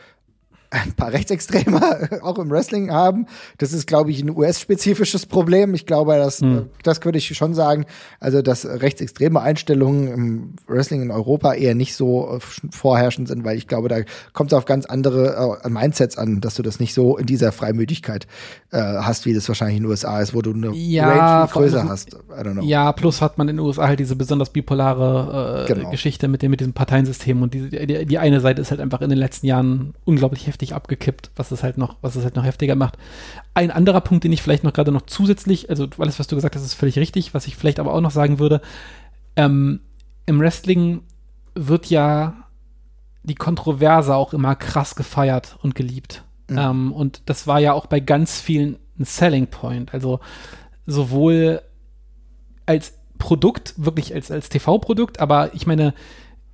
ein 0.72 0.92
paar 0.94 1.12
Rechtsextreme 1.12 2.08
auch 2.22 2.38
im 2.38 2.50
Wrestling 2.50 2.90
haben. 2.90 3.26
Das 3.58 3.72
ist, 3.72 3.86
glaube 3.86 4.10
ich, 4.10 4.22
ein 4.22 4.30
US-spezifisches 4.30 5.26
Problem. 5.26 5.74
Ich 5.74 5.84
glaube, 5.84 6.16
das, 6.16 6.40
hm. 6.40 6.70
das 6.82 7.04
würde 7.04 7.18
ich 7.18 7.36
schon 7.36 7.54
sagen. 7.54 7.84
Also, 8.20 8.40
dass 8.40 8.64
rechtsextreme 8.64 9.40
Einstellungen 9.40 10.08
im 10.08 10.54
Wrestling 10.66 11.02
in 11.02 11.10
Europa 11.10 11.52
eher 11.52 11.74
nicht 11.74 11.94
so 11.94 12.36
äh, 12.36 12.40
vorherrschend 12.70 13.28
sind, 13.28 13.44
weil 13.44 13.56
ich 13.58 13.68
glaube, 13.68 13.88
da 13.88 13.96
kommt 14.32 14.52
es 14.52 14.56
auf 14.56 14.64
ganz 14.64 14.86
andere 14.86 15.60
äh, 15.62 15.68
Mindsets 15.68 16.16
an, 16.16 16.40
dass 16.40 16.54
du 16.54 16.62
das 16.62 16.80
nicht 16.80 16.94
so 16.94 17.18
in 17.18 17.26
dieser 17.26 17.52
Freimütigkeit 17.52 18.26
äh, 18.70 18.78
hast, 18.78 19.26
wie 19.26 19.34
das 19.34 19.46
wahrscheinlich 19.48 19.76
in 19.76 19.82
den 19.82 19.90
USA 19.90 20.20
ist, 20.20 20.34
wo 20.34 20.40
du 20.40 20.54
eine 20.54 20.72
ja, 20.72 21.08
Range 21.08 21.48
viel 21.48 21.62
größer 21.62 21.88
hast. 21.88 22.16
Ja, 22.62 22.92
plus 22.92 23.20
hat 23.20 23.36
man 23.36 23.48
in 23.48 23.58
den 23.58 23.66
USA 23.66 23.88
halt 23.88 24.00
diese 24.00 24.16
besonders 24.16 24.50
bipolare 24.50 25.66
äh, 25.68 25.74
genau. 25.74 25.90
Geschichte 25.90 26.28
mit 26.28 26.40
dem, 26.40 26.50
mit 26.50 26.60
diesem 26.60 26.72
Parteiensystem 26.72 27.42
und 27.42 27.52
die, 27.52 27.68
die, 27.68 28.06
die 28.06 28.18
eine 28.18 28.40
Seite 28.40 28.62
ist 28.62 28.70
halt 28.70 28.80
einfach 28.80 29.02
in 29.02 29.10
den 29.10 29.18
letzten 29.18 29.46
Jahren 29.46 29.94
unglaublich 30.04 30.46
heftig 30.46 30.61
heftig 30.62 30.74
abgekippt, 30.74 31.30
was 31.36 31.50
es 31.50 31.62
halt 31.62 31.76
noch, 31.76 31.96
was 32.02 32.16
es 32.16 32.24
halt 32.24 32.36
noch 32.36 32.44
heftiger 32.44 32.76
macht. 32.76 32.96
Ein 33.54 33.70
anderer 33.70 34.00
Punkt, 34.00 34.24
den 34.24 34.32
ich 34.32 34.42
vielleicht 34.42 34.64
noch 34.64 34.72
gerade 34.72 34.92
noch 34.92 35.02
zusätzlich, 35.02 35.68
also 35.68 35.88
alles, 35.98 36.18
was 36.18 36.28
du 36.28 36.36
gesagt 36.36 36.54
hast, 36.54 36.62
ist 36.62 36.74
völlig 36.74 36.98
richtig, 36.98 37.34
was 37.34 37.46
ich 37.46 37.56
vielleicht 37.56 37.80
aber 37.80 37.92
auch 37.92 38.00
noch 38.00 38.10
sagen 38.10 38.38
würde, 38.38 38.60
ähm, 39.36 39.80
im 40.26 40.40
Wrestling 40.40 41.02
wird 41.54 41.86
ja 41.86 42.34
die 43.24 43.34
Kontroverse 43.34 44.14
auch 44.14 44.32
immer 44.32 44.54
krass 44.54 44.94
gefeiert 44.94 45.56
und 45.62 45.74
geliebt. 45.74 46.22
Mhm. 46.48 46.58
Ähm, 46.58 46.92
und 46.92 47.22
das 47.26 47.46
war 47.46 47.58
ja 47.58 47.72
auch 47.72 47.86
bei 47.86 48.00
ganz 48.00 48.40
vielen 48.40 48.78
ein 48.98 49.04
Selling 49.04 49.48
Point. 49.48 49.92
Also 49.92 50.20
sowohl 50.86 51.62
als 52.66 52.94
Produkt, 53.18 53.74
wirklich 53.76 54.14
als, 54.14 54.30
als 54.30 54.48
TV-Produkt, 54.48 55.20
aber 55.20 55.54
ich 55.54 55.66
meine, 55.66 55.94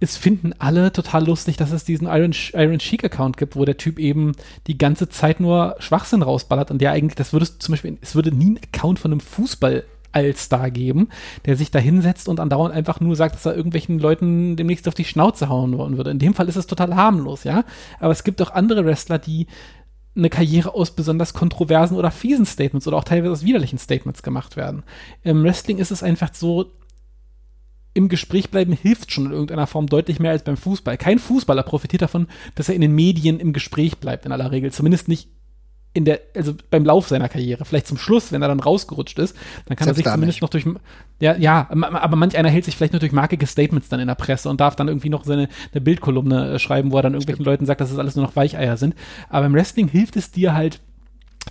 es 0.00 0.16
finden 0.16 0.52
alle 0.58 0.92
total 0.92 1.26
lustig, 1.26 1.56
dass 1.56 1.72
es 1.72 1.84
diesen 1.84 2.06
Iron, 2.06 2.34
Iron 2.52 2.80
Sheik 2.80 3.04
Account 3.04 3.36
gibt, 3.36 3.56
wo 3.56 3.64
der 3.64 3.76
Typ 3.76 3.98
eben 3.98 4.32
die 4.66 4.78
ganze 4.78 5.08
Zeit 5.08 5.40
nur 5.40 5.76
Schwachsinn 5.80 6.22
rausballert 6.22 6.70
und 6.70 6.80
der 6.80 6.92
eigentlich, 6.92 7.16
das 7.16 7.32
würde 7.32 7.44
es 7.44 7.58
zum 7.58 7.72
Beispiel, 7.72 7.98
es 8.00 8.14
würde 8.14 8.32
nie 8.32 8.46
einen 8.46 8.60
Account 8.72 8.98
von 8.98 9.10
einem 9.10 9.20
Fußball 9.20 9.84
Allstar 10.12 10.70
geben, 10.70 11.08
der 11.44 11.56
sich 11.56 11.70
da 11.70 11.78
hinsetzt 11.78 12.28
und 12.28 12.40
andauernd 12.40 12.74
einfach 12.74 13.00
nur 13.00 13.14
sagt, 13.14 13.34
dass 13.34 13.46
er 13.46 13.54
irgendwelchen 13.54 13.98
Leuten 13.98 14.56
demnächst 14.56 14.88
auf 14.88 14.94
die 14.94 15.04
Schnauze 15.04 15.48
hauen 15.48 15.76
wollen 15.76 15.96
würde. 15.96 16.10
In 16.10 16.18
dem 16.18 16.34
Fall 16.34 16.48
ist 16.48 16.56
es 16.56 16.66
total 16.66 16.94
harmlos, 16.96 17.44
ja. 17.44 17.64
Aber 18.00 18.12
es 18.12 18.24
gibt 18.24 18.40
auch 18.40 18.50
andere 18.50 18.86
Wrestler, 18.86 19.18
die 19.18 19.46
eine 20.16 20.30
Karriere 20.30 20.74
aus 20.74 20.92
besonders 20.92 21.34
kontroversen 21.34 21.96
oder 21.96 22.10
fiesen 22.10 22.46
Statements 22.46 22.88
oder 22.88 22.96
auch 22.96 23.04
teilweise 23.04 23.32
aus 23.32 23.44
widerlichen 23.44 23.78
Statements 23.78 24.22
gemacht 24.22 24.56
werden. 24.56 24.82
Im 25.22 25.44
Wrestling 25.44 25.78
ist 25.78 25.90
es 25.90 26.02
einfach 26.02 26.30
so, 26.32 26.72
im 27.98 28.08
Gespräch 28.08 28.50
bleiben 28.50 28.72
hilft 28.72 29.12
schon 29.12 29.26
in 29.26 29.32
irgendeiner 29.32 29.66
Form 29.66 29.88
deutlich 29.88 30.20
mehr 30.20 30.30
als 30.30 30.44
beim 30.44 30.56
Fußball. 30.56 30.96
Kein 30.96 31.18
Fußballer 31.18 31.64
profitiert 31.64 32.02
davon, 32.02 32.28
dass 32.54 32.68
er 32.68 32.76
in 32.76 32.80
den 32.80 32.94
Medien 32.94 33.40
im 33.40 33.52
Gespräch 33.52 33.98
bleibt, 33.98 34.24
in 34.24 34.30
aller 34.30 34.52
Regel. 34.52 34.70
Zumindest 34.70 35.08
nicht 35.08 35.28
in 35.94 36.04
der, 36.04 36.20
also 36.36 36.54
beim 36.70 36.84
Lauf 36.84 37.08
seiner 37.08 37.28
Karriere. 37.28 37.64
Vielleicht 37.64 37.88
zum 37.88 37.98
Schluss, 37.98 38.30
wenn 38.30 38.40
er 38.40 38.46
dann 38.46 38.60
rausgerutscht 38.60 39.18
ist, 39.18 39.34
dann 39.66 39.76
kann 39.76 39.86
Selbst 39.86 39.98
er 39.98 40.04
sich 40.04 40.12
zumindest 40.12 40.36
nicht. 40.36 40.42
noch 40.42 40.50
durch, 40.50 40.64
ja, 41.20 41.36
ja, 41.36 41.68
aber 41.70 42.14
manch 42.14 42.38
einer 42.38 42.50
hält 42.50 42.66
sich 42.66 42.76
vielleicht 42.76 42.92
nur 42.92 43.00
durch 43.00 43.10
markige 43.10 43.46
Statements 43.48 43.88
dann 43.88 43.98
in 43.98 44.06
der 44.06 44.14
Presse 44.14 44.48
und 44.48 44.60
darf 44.60 44.76
dann 44.76 44.86
irgendwie 44.86 45.08
noch 45.08 45.24
seine 45.24 45.48
eine 45.72 45.80
Bildkolumne 45.80 46.52
äh, 46.52 46.58
schreiben, 46.60 46.92
wo 46.92 46.98
er 46.98 47.02
dann 47.02 47.14
irgendwelchen 47.14 47.42
Stimmt. 47.42 47.46
Leuten 47.46 47.66
sagt, 47.66 47.80
dass 47.80 47.90
es 47.90 47.98
alles 47.98 48.14
nur 48.14 48.24
noch 48.24 48.36
Weicheier 48.36 48.76
sind. 48.76 48.94
Aber 49.28 49.46
im 49.46 49.54
Wrestling 49.54 49.88
hilft 49.88 50.16
es 50.16 50.30
dir 50.30 50.54
halt, 50.54 50.80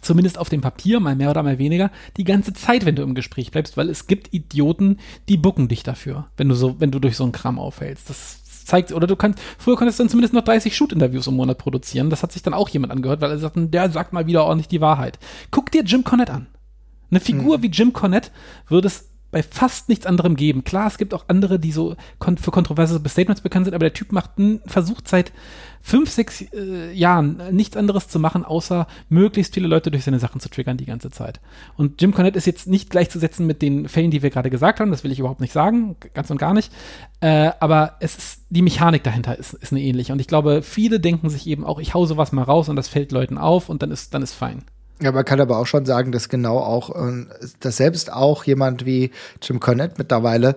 zumindest 0.01 0.37
auf 0.37 0.49
dem 0.49 0.61
Papier, 0.61 0.99
mal 0.99 1.15
mehr 1.15 1.29
oder 1.29 1.43
mal 1.43 1.57
weniger, 1.57 1.91
die 2.17 2.23
ganze 2.23 2.53
Zeit, 2.53 2.85
wenn 2.85 2.95
du 2.95 3.03
im 3.03 3.15
Gespräch 3.15 3.51
bleibst, 3.51 3.77
weil 3.77 3.89
es 3.89 4.07
gibt 4.07 4.33
Idioten, 4.33 4.99
die 5.29 5.37
bucken 5.37 5.67
dich 5.67 5.83
dafür, 5.83 6.27
wenn 6.37 6.49
du 6.49 6.55
so, 6.55 6.79
wenn 6.79 6.91
du 6.91 6.99
durch 6.99 7.17
so 7.17 7.23
einen 7.23 7.31
Kram 7.31 7.59
aufhältst. 7.59 8.09
Das 8.09 8.43
zeigt, 8.65 8.91
oder 8.91 9.07
du 9.07 9.15
kannst, 9.15 9.39
früher 9.57 9.75
konntest 9.75 9.99
du 9.99 10.03
dann 10.03 10.09
zumindest 10.09 10.33
noch 10.33 10.43
30 10.43 10.75
Shoot-Interviews 10.75 11.27
im 11.27 11.35
Monat 11.35 11.57
produzieren. 11.57 12.09
Das 12.09 12.21
hat 12.21 12.31
sich 12.31 12.43
dann 12.43 12.53
auch 12.53 12.69
jemand 12.69 12.91
angehört, 12.91 13.21
weil 13.21 13.31
er 13.31 13.39
sagt, 13.39 13.55
der 13.57 13.89
sagt 13.89 14.13
mal 14.13 14.27
wieder 14.27 14.43
ordentlich 14.43 14.67
die 14.67 14.81
Wahrheit. 14.81 15.17
Guck 15.51 15.71
dir 15.71 15.83
Jim 15.83 16.03
Cornette 16.03 16.33
an. 16.33 16.47
Eine 17.09 17.21
Figur 17.21 17.57
mhm. 17.57 17.63
wie 17.63 17.67
Jim 17.67 17.93
Cornette 17.93 18.31
würde 18.67 18.87
es 18.87 19.06
bei 19.31 19.43
fast 19.43 19.89
nichts 19.89 20.05
anderem 20.05 20.35
geben. 20.35 20.63
Klar, 20.63 20.87
es 20.87 20.97
gibt 20.97 21.13
auch 21.13 21.25
andere, 21.27 21.59
die 21.59 21.71
so 21.71 21.95
kon 22.19 22.37
für 22.37 22.51
kontroverse 22.51 23.01
Statements 23.07 23.41
bekannt 23.41 23.65
sind, 23.65 23.73
aber 23.73 23.85
der 23.85 23.93
Typ 23.93 24.11
macht 24.11 24.31
versucht 24.65 25.07
seit 25.07 25.33
fünf, 25.81 26.09
sechs 26.09 26.41
äh, 26.53 26.91
Jahren 26.91 27.41
nichts 27.51 27.77
anderes 27.77 28.07
zu 28.07 28.19
machen, 28.19 28.43
außer 28.43 28.87
möglichst 29.09 29.53
viele 29.53 29.67
Leute 29.67 29.91
durch 29.91 30.03
seine 30.03 30.19
Sachen 30.19 30.41
zu 30.41 30.49
triggern 30.49 30.77
die 30.77 30.85
ganze 30.85 31.11
Zeit. 31.11 31.39
Und 31.75 32.01
Jim 32.01 32.13
Cornette 32.13 32.37
ist 32.37 32.45
jetzt 32.45 32.67
nicht 32.67 32.89
gleichzusetzen 32.89 33.45
mit 33.45 33.61
den 33.61 33.87
Fällen, 33.87 34.11
die 34.11 34.21
wir 34.21 34.29
gerade 34.29 34.49
gesagt 34.49 34.79
haben, 34.79 34.91
das 34.91 35.03
will 35.03 35.11
ich 35.11 35.19
überhaupt 35.19 35.41
nicht 35.41 35.53
sagen, 35.53 35.95
ganz 36.13 36.29
und 36.29 36.37
gar 36.37 36.53
nicht. 36.53 36.71
Äh, 37.21 37.51
aber 37.59 37.95
es 37.99 38.17
ist, 38.17 38.41
die 38.49 38.61
Mechanik 38.61 39.03
dahinter 39.03 39.37
ist, 39.37 39.53
ist 39.53 39.71
eine 39.71 39.81
ähnliche. 39.81 40.13
Und 40.13 40.19
ich 40.19 40.27
glaube, 40.27 40.61
viele 40.61 40.99
denken 40.99 41.29
sich 41.29 41.47
eben 41.47 41.65
auch, 41.65 41.79
ich 41.79 41.93
hau 41.93 42.05
sowas 42.05 42.31
mal 42.31 42.43
raus 42.43 42.69
und 42.69 42.75
das 42.75 42.87
fällt 42.87 43.11
Leuten 43.11 43.37
auf 43.37 43.69
und 43.69 43.81
dann 43.81 43.91
ist, 43.91 44.13
dann 44.13 44.21
ist 44.21 44.33
fein. 44.33 44.63
Ja, 45.01 45.11
man 45.11 45.25
kann 45.25 45.39
aber 45.39 45.57
auch 45.59 45.67
schon 45.67 45.85
sagen, 45.85 46.11
dass 46.11 46.27
genau 46.27 46.57
auch, 46.57 46.95
äh, 46.95 47.25
dass 47.59 47.77
selbst 47.77 48.11
auch 48.11 48.43
jemand 48.45 48.85
wie 48.85 49.11
Jim 49.41 49.59
Cornette 49.59 49.95
mittlerweile 49.97 50.55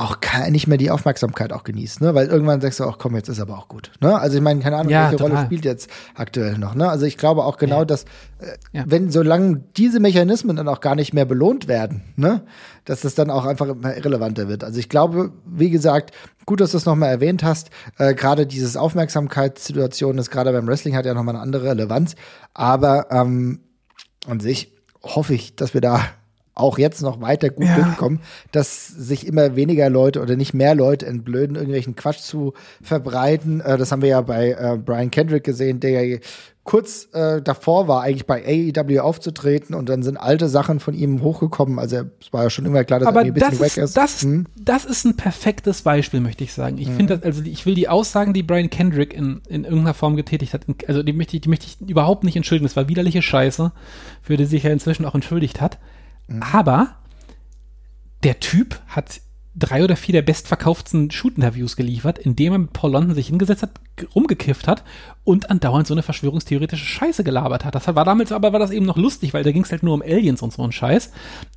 auch 0.00 0.16
nicht 0.48 0.66
mehr 0.66 0.78
die 0.78 0.90
Aufmerksamkeit 0.90 1.52
auch 1.52 1.62
genießt, 1.62 2.00
ne? 2.00 2.14
Weil 2.14 2.28
irgendwann 2.28 2.62
sagst 2.62 2.80
du 2.80 2.84
auch, 2.84 2.96
komm, 2.96 3.16
jetzt 3.16 3.28
ist 3.28 3.38
aber 3.38 3.58
auch 3.58 3.68
gut. 3.68 3.92
Ne? 4.00 4.18
Also 4.18 4.38
ich 4.38 4.42
meine, 4.42 4.60
keine 4.60 4.76
Ahnung, 4.76 4.90
ja, 4.90 5.04
welche 5.04 5.18
total. 5.18 5.36
Rolle 5.36 5.46
spielt 5.46 5.64
jetzt 5.66 5.90
aktuell 6.14 6.56
noch. 6.56 6.74
Ne? 6.74 6.88
Also 6.88 7.04
ich 7.04 7.18
glaube 7.18 7.44
auch 7.44 7.58
genau, 7.58 7.80
ja. 7.80 7.84
dass 7.84 8.04
äh, 8.38 8.56
ja. 8.72 8.84
wenn 8.86 9.10
solange 9.10 9.62
diese 9.76 10.00
Mechanismen 10.00 10.56
dann 10.56 10.68
auch 10.68 10.80
gar 10.80 10.94
nicht 10.94 11.12
mehr 11.12 11.26
belohnt 11.26 11.68
werden, 11.68 12.02
ne, 12.16 12.42
dass 12.86 13.02
das 13.02 13.14
dann 13.14 13.30
auch 13.30 13.44
einfach 13.44 13.68
immer 13.68 13.94
irrelevanter 13.94 14.48
wird. 14.48 14.64
Also 14.64 14.78
ich 14.78 14.88
glaube, 14.88 15.32
wie 15.44 15.68
gesagt, 15.68 16.12
gut, 16.46 16.62
dass 16.62 16.70
du 16.70 16.78
es 16.78 16.86
nochmal 16.86 17.10
erwähnt 17.10 17.42
hast. 17.42 17.68
Äh, 17.98 18.14
gerade 18.14 18.46
dieses 18.46 18.78
Aufmerksamkeitssituation 18.78 20.16
ist 20.16 20.30
gerade 20.30 20.50
beim 20.52 20.66
Wrestling 20.66 20.96
hat 20.96 21.04
ja 21.04 21.12
nochmal 21.12 21.34
eine 21.34 21.42
andere 21.42 21.70
Relevanz. 21.70 22.14
Aber 22.54 23.10
ähm, 23.10 23.60
an 24.26 24.40
sich 24.40 24.72
hoffe 25.02 25.34
ich, 25.34 25.56
dass 25.56 25.74
wir 25.74 25.82
da 25.82 26.00
auch 26.54 26.78
jetzt 26.78 27.02
noch 27.02 27.20
weiter 27.20 27.50
gut 27.50 27.66
ja. 27.66 27.76
durchkommen, 27.76 28.20
dass 28.52 28.86
sich 28.86 29.26
immer 29.26 29.56
weniger 29.56 29.88
Leute 29.88 30.20
oder 30.20 30.36
nicht 30.36 30.54
mehr 30.54 30.74
Leute 30.74 31.06
entblöden, 31.06 31.56
irgendwelchen 31.56 31.96
Quatsch 31.96 32.20
zu 32.20 32.54
verbreiten. 32.82 33.60
Äh, 33.60 33.78
das 33.78 33.92
haben 33.92 34.02
wir 34.02 34.10
ja 34.10 34.20
bei 34.20 34.50
äh, 34.52 34.76
Brian 34.76 35.10
Kendrick 35.10 35.44
gesehen, 35.44 35.80
der 35.80 36.04
ja 36.04 36.18
kurz 36.62 37.08
äh, 37.14 37.40
davor 37.40 37.88
war, 37.88 38.02
eigentlich 38.02 38.26
bei 38.26 38.44
AEW 38.44 39.00
aufzutreten 39.00 39.74
und 39.74 39.88
dann 39.88 40.02
sind 40.02 40.16
alte 40.18 40.48
Sachen 40.48 40.78
von 40.78 40.94
ihm 40.94 41.22
hochgekommen. 41.22 41.78
Also 41.78 42.02
es 42.20 42.32
war 42.32 42.44
ja 42.44 42.50
schon 42.50 42.66
immer 42.66 42.84
klar, 42.84 43.00
dass 43.00 43.12
er 43.12 43.20
ein 43.20 43.34
bisschen 43.34 43.50
das 43.50 43.60
weg 43.60 43.76
ist. 43.76 43.96
Das, 43.96 44.22
hm? 44.22 44.46
das 44.56 44.84
ist 44.84 45.04
ein 45.04 45.16
perfektes 45.16 45.82
Beispiel, 45.82 46.20
möchte 46.20 46.44
ich 46.44 46.52
sagen. 46.52 46.78
Ich 46.78 46.88
hm. 46.88 46.96
finde, 46.96 47.20
also 47.24 47.42
ich 47.42 47.64
will 47.66 47.74
die 47.74 47.88
Aussagen, 47.88 48.34
die 48.34 48.42
Brian 48.42 48.70
Kendrick 48.70 49.14
in, 49.14 49.40
in 49.48 49.64
irgendeiner 49.64 49.94
Form 49.94 50.16
getätigt 50.16 50.52
hat, 50.52 50.66
also 50.86 51.02
die 51.02 51.12
möchte, 51.12 51.36
ich, 51.36 51.40
die 51.40 51.48
möchte 51.48 51.66
ich 51.66 51.88
überhaupt 51.88 52.24
nicht 52.24 52.36
entschuldigen. 52.36 52.66
Das 52.66 52.76
war 52.76 52.88
widerliche 52.88 53.22
Scheiße, 53.22 53.72
für 54.22 54.36
die 54.36 54.44
sich 54.44 54.64
er 54.64 54.72
inzwischen 54.72 55.06
auch 55.06 55.14
entschuldigt 55.14 55.60
hat. 55.60 55.78
Mhm. 56.30 56.42
Aber 56.42 56.94
der 58.22 58.40
Typ 58.40 58.80
hat 58.86 59.20
drei 59.54 59.82
oder 59.82 59.96
vier 59.96 60.12
der 60.12 60.22
bestverkauften 60.22 61.10
Shoot-Interviews 61.10 61.76
geliefert, 61.76 62.18
indem 62.18 62.52
er 62.52 62.58
mit 62.58 62.72
Paul 62.72 62.92
London 62.92 63.14
sich 63.14 63.26
hingesetzt 63.26 63.62
hat, 63.62 63.72
rumgekifft 64.14 64.68
hat 64.68 64.84
und 65.24 65.50
andauernd 65.50 65.86
so 65.86 65.94
eine 65.94 66.02
verschwörungstheoretische 66.02 66.84
Scheiße 66.84 67.24
gelabert 67.24 67.64
hat. 67.64 67.74
Das 67.74 67.86
war 67.86 68.04
damals 68.04 68.32
aber 68.32 68.52
war 68.52 68.60
das 68.60 68.70
eben 68.70 68.86
noch 68.86 68.96
lustig, 68.96 69.34
weil 69.34 69.42
da 69.42 69.52
ging 69.52 69.64
es 69.64 69.72
halt 69.72 69.82
nur 69.82 69.94
um 69.94 70.02
Aliens 70.02 70.40
und 70.40 70.52
so 70.52 70.62
einen 70.62 70.72
Scheiß. 70.72 71.10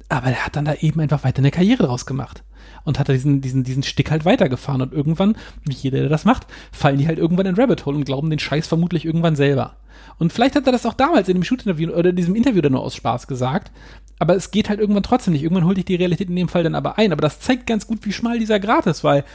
Aber 0.10 0.28
er 0.28 0.45
hat 0.45 0.56
dann 0.56 0.66
da 0.66 0.74
eben 0.74 1.00
einfach 1.00 1.24
weiter 1.24 1.40
eine 1.40 1.52
Karriere 1.52 1.84
draus 1.84 2.06
gemacht 2.06 2.44
und 2.84 2.99
hat 2.99 3.07
diesen, 3.07 3.41
diesen, 3.41 3.64
diesen 3.64 3.84
Stick 3.84 4.11
halt 4.11 4.26
weitergefahren 4.26 4.81
und 4.81 4.93
irgendwann, 4.93 5.35
wie 5.64 5.73
jeder, 5.73 5.99
der 5.99 6.10
das 6.10 6.26
macht, 6.26 6.47
fallen 6.72 6.97
die 6.97 7.07
halt 7.07 7.19
irgendwann 7.19 7.45
in 7.45 7.55
Rabbit 7.55 7.85
Hole 7.85 7.97
und 7.97 8.05
glauben 8.05 8.30
den 8.30 8.39
Scheiß 8.39 8.68
vermutlich 8.68 9.05
irgendwann 9.05 9.35
selber. 9.35 9.76
Und 10.19 10.34
vielleicht 10.34 10.55
hat 10.55 10.65
er 10.65 10.72
das 10.72 10.85
auch 10.85 10.93
damals 10.93 11.27
in 11.30 11.35
dem 11.35 11.43
Shoot-Interview 11.43 11.91
oder 11.91 12.11
in 12.11 12.15
diesem 12.15 12.35
Interview 12.35 12.61
dann 12.61 12.73
nur 12.73 12.84
aus 12.84 12.95
Spaß 12.95 13.27
gesagt, 13.27 13.72
aber 14.19 14.35
es 14.35 14.51
geht 14.51 14.69
halt 14.69 14.80
irgendwann 14.80 15.03
trotzdem 15.03 15.34
nicht. 15.34 15.43
Irgendwann 15.43 15.65
holt 15.65 15.77
dich 15.77 15.85
die 15.85 15.95
Realität 15.95 16.30
in 16.30 16.35
dem 16.35 16.47
Fall 16.47 16.64
dann 16.64 16.76
aber 16.76 16.97
ein. 16.97 17.11
Aber 17.11 17.22
das 17.22 17.39
zeigt 17.39 17.68
ganz 17.68 17.88
gut, 17.88 18.05
wie 18.05 18.14
schmal 18.14 18.39
dieser 18.39 18.60
Grat 18.60 18.85
ist, 18.85 19.03
weil 19.03 19.26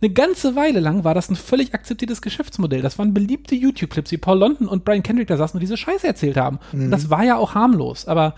eine 0.00 0.10
ganze 0.10 0.54
Weile 0.54 0.78
lang 0.78 1.02
war 1.02 1.14
das 1.14 1.28
ein 1.28 1.36
völlig 1.36 1.74
akzeptiertes 1.74 2.22
Geschäftsmodell. 2.22 2.82
Das 2.82 2.98
waren 2.98 3.14
beliebte 3.14 3.56
YouTube-Clips, 3.56 4.12
wie 4.12 4.16
Paul 4.16 4.38
London 4.38 4.68
und 4.68 4.84
Brian 4.84 5.02
Kendrick 5.02 5.26
da 5.26 5.36
saßen 5.36 5.56
und 5.58 5.60
diese 5.60 5.76
Scheiße 5.76 6.06
erzählt 6.06 6.36
haben. 6.36 6.60
Mhm. 6.72 6.84
Und 6.84 6.90
das 6.92 7.10
war 7.10 7.24
ja 7.24 7.36
auch 7.36 7.54
harmlos. 7.54 8.06
Aber 8.06 8.34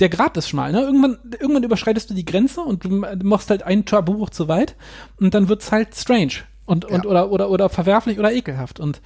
der 0.00 0.08
Grad 0.08 0.36
ist 0.36 0.48
schmal, 0.48 0.72
ne? 0.72 0.82
Irgendwann, 0.82 1.18
irgendwann 1.38 1.62
überschreitest 1.62 2.10
du 2.10 2.14
die 2.14 2.24
Grenze 2.24 2.60
und 2.60 2.84
du 2.84 2.88
machst 3.22 3.50
halt 3.50 3.62
ein 3.62 3.84
Tabubuch 3.84 4.30
zu 4.30 4.48
weit 4.48 4.74
und 5.20 5.34
dann 5.34 5.48
wird's 5.48 5.70
halt 5.70 5.94
strange 5.94 6.32
und, 6.66 6.84
und 6.84 7.04
ja. 7.04 7.10
oder, 7.10 7.30
oder, 7.30 7.50
oder 7.50 7.68
verwerflich 7.68 8.18
oder 8.18 8.32
ekelhaft. 8.32 8.80
Und 8.80 9.00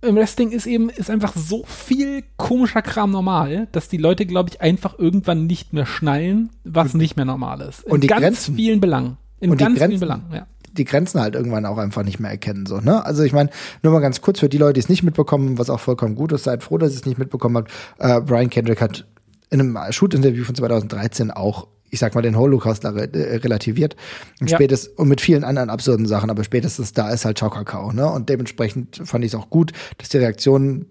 im 0.00 0.16
Wrestling 0.16 0.50
ist 0.50 0.66
eben 0.66 0.88
ist 0.88 1.10
einfach 1.10 1.34
so 1.34 1.64
viel 1.66 2.24
komischer 2.36 2.82
Kram 2.82 3.10
normal, 3.10 3.68
dass 3.72 3.88
die 3.88 3.96
Leute, 3.96 4.26
glaube 4.26 4.50
ich, 4.50 4.60
einfach 4.60 4.98
irgendwann 4.98 5.46
nicht 5.46 5.72
mehr 5.72 5.86
schnallen, 5.86 6.50
was 6.64 6.94
nicht 6.94 7.16
mehr 7.16 7.24
normal 7.24 7.60
ist. 7.62 7.84
In 7.84 7.92
und 7.92 8.00
die 8.02 8.06
ganz 8.06 8.22
Grenzen. 8.22 8.54
vielen 8.54 8.80
Belangen. 8.80 9.16
In 9.40 9.50
und 9.50 9.58
ganz 9.58 9.78
vielen 9.78 10.00
Belangen, 10.00 10.26
ja. 10.32 10.46
Die 10.72 10.84
Grenzen 10.84 11.20
halt 11.20 11.36
irgendwann 11.36 11.66
auch 11.66 11.78
einfach 11.78 12.02
nicht 12.02 12.18
mehr 12.18 12.32
erkennen, 12.32 12.66
so, 12.66 12.78
ne? 12.78 13.04
Also 13.06 13.22
ich 13.22 13.32
meine, 13.32 13.50
nur 13.82 13.92
mal 13.92 14.00
ganz 14.00 14.20
kurz 14.20 14.40
für 14.40 14.48
die 14.48 14.58
Leute, 14.58 14.74
die 14.74 14.80
es 14.80 14.88
nicht 14.88 15.04
mitbekommen, 15.04 15.56
was 15.56 15.70
auch 15.70 15.78
vollkommen 15.78 16.16
gut 16.16 16.32
ist, 16.32 16.44
seid 16.44 16.64
froh, 16.64 16.78
dass 16.78 16.92
ihr 16.92 16.96
es 16.96 17.06
nicht 17.06 17.18
mitbekommen 17.18 17.58
habt. 17.58 17.70
Äh, 17.98 18.20
Brian 18.20 18.50
Kendrick 18.50 18.80
hat 18.80 19.06
in 19.54 19.60
einem 19.60 19.92
Shoot-Interview 19.92 20.44
von 20.44 20.54
2013 20.54 21.30
auch 21.30 21.68
ich 21.90 22.00
sag 22.00 22.16
mal, 22.16 22.22
den 22.22 22.36
Holocaust 22.36 22.84
äh, 22.84 22.88
relativiert. 22.88 23.94
Und 24.40 24.50
ja. 24.50 24.56
spätestens, 24.56 24.92
und 24.96 25.06
mit 25.06 25.20
vielen 25.20 25.44
anderen 25.44 25.70
absurden 25.70 26.06
Sachen, 26.06 26.28
aber 26.28 26.42
spätestens 26.42 26.92
da 26.92 27.10
ist 27.10 27.24
halt 27.24 27.38
Ciao 27.38 27.50
Kakao, 27.50 27.92
ne? 27.92 28.10
Und 28.10 28.28
dementsprechend 28.28 29.00
fand 29.04 29.24
ich 29.24 29.30
es 29.30 29.38
auch 29.38 29.48
gut, 29.48 29.70
dass 29.98 30.08
die 30.08 30.18
Reaktion 30.18 30.86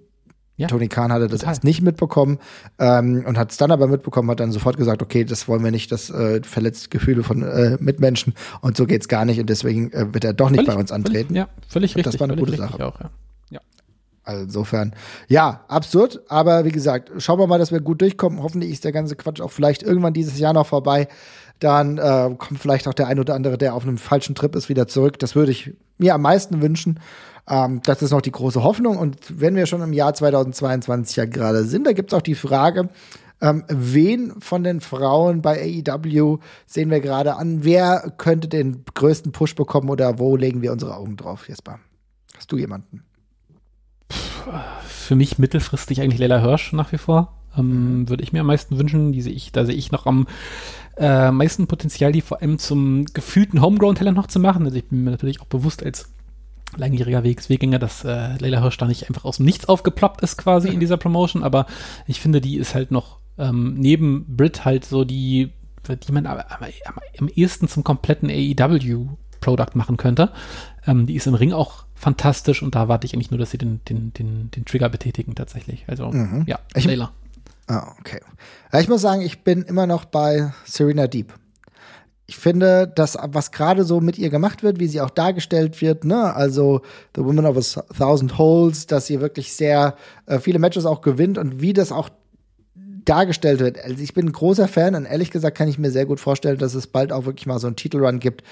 ja, 0.55 0.67
Tony 0.67 0.87
Khan 0.87 1.11
hatte 1.11 1.27
das 1.27 1.39
total. 1.39 1.53
erst 1.53 1.63
nicht 1.63 1.81
mitbekommen 1.81 2.37
ähm, 2.77 3.25
und 3.27 3.37
hat 3.39 3.51
es 3.51 3.57
dann 3.57 3.71
aber 3.71 3.87
mitbekommen, 3.87 4.29
hat 4.29 4.39
dann 4.39 4.51
sofort 4.51 4.77
gesagt, 4.77 5.01
okay, 5.01 5.25
das 5.25 5.47
wollen 5.47 5.63
wir 5.63 5.71
nicht, 5.71 5.91
das 5.91 6.11
äh, 6.11 6.41
verletzt 6.43 6.91
Gefühle 6.91 7.23
von 7.23 7.41
äh, 7.41 7.77
Mitmenschen 7.79 8.33
und 8.61 8.77
so 8.77 8.85
geht's 8.85 9.07
gar 9.07 9.25
nicht 9.25 9.39
und 9.39 9.49
deswegen 9.49 9.91
äh, 9.91 10.13
wird 10.13 10.23
er 10.23 10.33
doch 10.33 10.51
nicht 10.51 10.59
völlig, 10.59 10.75
bei 10.75 10.79
uns 10.79 10.91
antreten. 10.91 11.33
Völlig, 11.33 11.37
ja, 11.37 11.49
völlig 11.67 11.95
richtig. 11.95 12.13
Das 12.13 12.19
war 12.19 12.29
eine 12.29 12.39
gute 12.39 12.55
Sache. 12.55 12.85
Auch, 12.85 12.99
ja. 13.01 13.09
Also 14.23 14.43
insofern, 14.43 14.95
ja, 15.27 15.65
absurd, 15.67 16.21
aber 16.29 16.63
wie 16.63 16.71
gesagt, 16.71 17.11
schauen 17.17 17.39
wir 17.39 17.47
mal, 17.47 17.59
dass 17.59 17.71
wir 17.73 17.81
gut 17.81 18.01
durchkommen. 18.01 18.41
Hoffentlich 18.41 18.71
ist 18.71 18.85
der 18.85 18.93
ganze 18.93 19.17
Quatsch 19.17 19.41
auch 19.41 19.51
vielleicht 19.51 19.83
irgendwann 19.83 20.13
dieses 20.13 20.39
Jahr 20.39 20.53
noch 20.53 20.67
vorbei. 20.67 21.09
Dann 21.59 21.97
äh, 21.97 22.33
kommt 22.37 22.59
vielleicht 22.59 22.87
auch 22.87 22.93
der 22.93 23.07
ein 23.07 23.19
oder 23.19 23.35
andere, 23.35 23.57
der 23.57 23.73
auf 23.73 23.83
einem 23.83 23.97
falschen 23.97 24.33
Trip 24.33 24.55
ist, 24.55 24.69
wieder 24.69 24.87
zurück. 24.87 25.19
Das 25.19 25.35
würde 25.35 25.51
ich 25.51 25.73
mir 25.97 26.13
am 26.13 26.21
meisten 26.21 26.61
wünschen. 26.61 26.99
Ähm, 27.49 27.81
das 27.83 28.01
ist 28.01 28.11
noch 28.11 28.21
die 28.21 28.31
große 28.31 28.63
Hoffnung. 28.63 28.97
Und 28.97 29.17
wenn 29.29 29.55
wir 29.55 29.65
schon 29.65 29.81
im 29.81 29.93
Jahr 29.93 30.13
2022 30.13 31.17
ja 31.17 31.25
gerade 31.25 31.65
sind, 31.65 31.85
da 31.85 31.91
gibt 31.91 32.11
es 32.11 32.17
auch 32.17 32.21
die 32.21 32.35
Frage, 32.35 32.89
ähm, 33.41 33.65
wen 33.67 34.39
von 34.39 34.63
den 34.63 34.79
Frauen 34.79 35.41
bei 35.41 35.83
AEW 35.85 36.39
sehen 36.65 36.89
wir 36.89 37.01
gerade 37.01 37.35
an? 37.35 37.63
Wer 37.63 38.13
könnte 38.17 38.47
den 38.47 38.85
größten 38.93 39.33
Push 39.33 39.55
bekommen 39.55 39.89
oder 39.89 40.17
wo 40.17 40.37
legen 40.37 40.61
wir 40.61 40.71
unsere 40.71 40.95
Augen 40.95 41.17
drauf, 41.17 41.49
Jesper? 41.49 41.79
Hast 42.37 42.51
du 42.51 42.57
jemanden? 42.57 43.03
Für 44.85 45.15
mich 45.15 45.37
mittelfristig 45.37 46.01
eigentlich 46.01 46.19
Leila 46.19 46.39
Hirsch 46.39 46.73
nach 46.73 46.91
wie 46.91 46.97
vor. 46.97 47.33
Ähm, 47.57 48.01
mhm. 48.01 48.09
Würde 48.09 48.23
ich 48.23 48.33
mir 48.33 48.41
am 48.41 48.47
meisten 48.47 48.77
wünschen. 48.77 49.11
Die 49.11 49.21
sehe 49.21 49.33
ich, 49.33 49.51
da 49.51 49.65
sehe 49.65 49.75
ich 49.75 49.91
noch 49.91 50.05
am 50.05 50.27
äh, 50.97 51.31
meisten 51.31 51.67
Potenzial, 51.67 52.11
die 52.11 52.21
vor 52.21 52.41
allem 52.41 52.59
zum 52.59 53.05
gefühlten 53.05 53.61
Homegrown-Talent 53.61 54.17
noch 54.17 54.27
zu 54.27 54.39
machen. 54.39 54.65
Also 54.65 54.77
ich 54.77 54.85
bin 54.85 55.03
mir 55.03 55.11
natürlich 55.11 55.41
auch 55.41 55.45
bewusst 55.45 55.83
als 55.83 56.09
langjähriger 56.75 57.23
Wegsweggänger, 57.23 57.79
dass 57.79 58.03
äh, 58.03 58.37
Leila 58.37 58.61
Hirsch 58.61 58.77
da 58.77 58.87
nicht 58.87 59.07
einfach 59.07 59.25
aus 59.25 59.37
dem 59.37 59.45
Nichts 59.45 59.67
aufgeploppt 59.67 60.21
ist 60.21 60.37
quasi 60.37 60.69
in 60.69 60.79
dieser 60.79 60.97
Promotion, 60.97 61.43
aber 61.43 61.67
ich 62.07 62.19
finde, 62.19 62.41
die 62.41 62.57
ist 62.57 62.73
halt 62.73 62.91
noch 62.91 63.19
ähm, 63.37 63.75
neben 63.75 64.25
Brit 64.35 64.65
halt 64.65 64.85
so 64.85 65.03
die, 65.03 65.51
die 65.87 66.11
man 66.11 66.25
am, 66.25 66.39
am, 66.39 66.67
am 67.19 67.27
ehesten 67.27 67.67
zum 67.67 67.83
kompletten 67.83 68.29
AEW-Product 69.43 69.75
machen 69.75 69.97
könnte. 69.97 70.31
Ähm, 70.87 71.05
die 71.05 71.15
ist 71.15 71.27
im 71.27 71.33
Ring 71.33 71.53
auch 71.53 71.85
fantastisch 71.95 72.61
und 72.63 72.75
da 72.75 72.87
warte 72.87 73.05
ich 73.05 73.13
eigentlich 73.13 73.31
nur, 73.31 73.39
dass 73.39 73.51
sie 73.51 73.57
den, 73.57 73.81
den, 73.85 74.13
den, 74.13 74.51
den 74.51 74.65
Trigger 74.65 74.89
betätigen 74.89 75.35
tatsächlich. 75.35 75.85
Also 75.87 76.11
mhm. 76.11 76.43
ja, 76.47 76.59
ich, 76.75 76.85
Layla. 76.85 77.11
Ah, 77.67 77.93
okay. 77.99 78.19
Ich 78.77 78.89
muss 78.89 79.01
sagen, 79.01 79.21
ich 79.21 79.43
bin 79.43 79.61
immer 79.63 79.87
noch 79.87 80.05
bei 80.05 80.51
Serena 80.65 81.07
Deep. 81.07 81.33
Ich 82.25 82.37
finde, 82.37 82.87
dass 82.87 83.17
was 83.21 83.51
gerade 83.51 83.83
so 83.83 83.99
mit 83.99 84.17
ihr 84.17 84.29
gemacht 84.29 84.63
wird, 84.63 84.79
wie 84.79 84.87
sie 84.87 85.01
auch 85.01 85.09
dargestellt 85.09 85.81
wird, 85.81 86.05
ne, 86.05 86.33
also 86.33 86.81
The 87.15 87.23
Woman 87.23 87.45
of 87.45 87.57
a 87.57 87.81
Thousand 87.93 88.37
Holes, 88.37 88.87
dass 88.87 89.07
sie 89.07 89.19
wirklich 89.19 89.53
sehr 89.53 89.95
äh, 90.25 90.39
viele 90.39 90.57
Matches 90.57 90.85
auch 90.85 91.01
gewinnt 91.01 91.37
und 91.37 91.61
wie 91.61 91.73
das 91.73 91.91
auch 91.91 92.09
dargestellt 93.05 93.59
wird. 93.59 93.83
Also 93.83 94.01
ich 94.01 94.13
bin 94.13 94.27
ein 94.27 94.31
großer 94.31 94.67
Fan 94.67 94.95
und 94.95 95.05
ehrlich 95.05 95.31
gesagt 95.31 95.57
kann 95.57 95.67
ich 95.67 95.77
mir 95.77 95.91
sehr 95.91 96.05
gut 96.05 96.19
vorstellen, 96.19 96.57
dass 96.57 96.73
es 96.73 96.87
bald 96.87 97.11
auch 97.11 97.25
wirklich 97.25 97.45
mal 97.45 97.59
so 97.59 97.67
einen 97.67 97.75
Titelrun 97.75 98.19
gibt. 98.19 98.43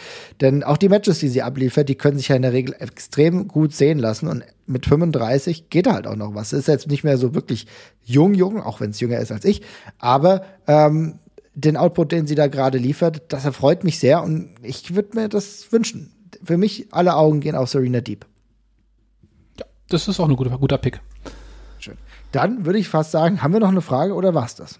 Denn 0.41 0.63
auch 0.63 0.77
die 0.77 0.89
Matches, 0.89 1.19
die 1.19 1.29
sie 1.29 1.41
abliefert, 1.41 1.89
die 1.89 1.95
können 1.95 2.17
sich 2.17 2.29
ja 2.29 2.35
in 2.35 2.41
der 2.41 2.53
Regel 2.53 2.75
extrem 2.79 3.47
gut 3.47 3.73
sehen 3.73 3.99
lassen 3.99 4.27
und 4.27 4.43
mit 4.67 4.85
35 4.85 5.69
geht 5.69 5.87
halt 5.87 6.07
auch 6.07 6.15
noch 6.15 6.35
was. 6.35 6.53
Ist 6.53 6.67
jetzt 6.67 6.87
nicht 6.87 7.03
mehr 7.03 7.17
so 7.17 7.35
wirklich 7.35 7.67
jung, 8.03 8.33
jung, 8.33 8.61
auch 8.61 8.79
wenn 8.79 8.91
es 8.91 8.99
jünger 8.99 9.19
ist 9.19 9.31
als 9.31 9.45
ich, 9.45 9.61
aber 9.99 10.43
ähm, 10.67 11.19
den 11.53 11.77
Output, 11.77 12.11
den 12.11 12.27
sie 12.27 12.35
da 12.35 12.47
gerade 12.47 12.77
liefert, 12.77 13.23
das 13.29 13.45
erfreut 13.45 13.83
mich 13.83 13.99
sehr 13.99 14.23
und 14.23 14.51
ich 14.63 14.95
würde 14.95 15.15
mir 15.15 15.29
das 15.29 15.71
wünschen. 15.71 16.13
Für 16.43 16.57
mich 16.57 16.87
alle 16.91 17.15
Augen 17.15 17.41
gehen 17.41 17.55
auf 17.55 17.69
Serena 17.69 18.01
Deep. 18.01 18.25
Ja, 19.59 19.65
das 19.89 20.07
ist 20.07 20.19
auch 20.19 20.29
ein 20.29 20.35
guter, 20.35 20.57
guter 20.57 20.77
Pick. 20.77 21.01
Dann 22.31 22.65
würde 22.65 22.79
ich 22.79 22.89
fast 22.89 23.11
sagen, 23.11 23.41
haben 23.41 23.53
wir 23.53 23.59
noch 23.59 23.69
eine 23.69 23.81
Frage 23.81 24.13
oder 24.13 24.33
war's 24.33 24.55
das? 24.55 24.79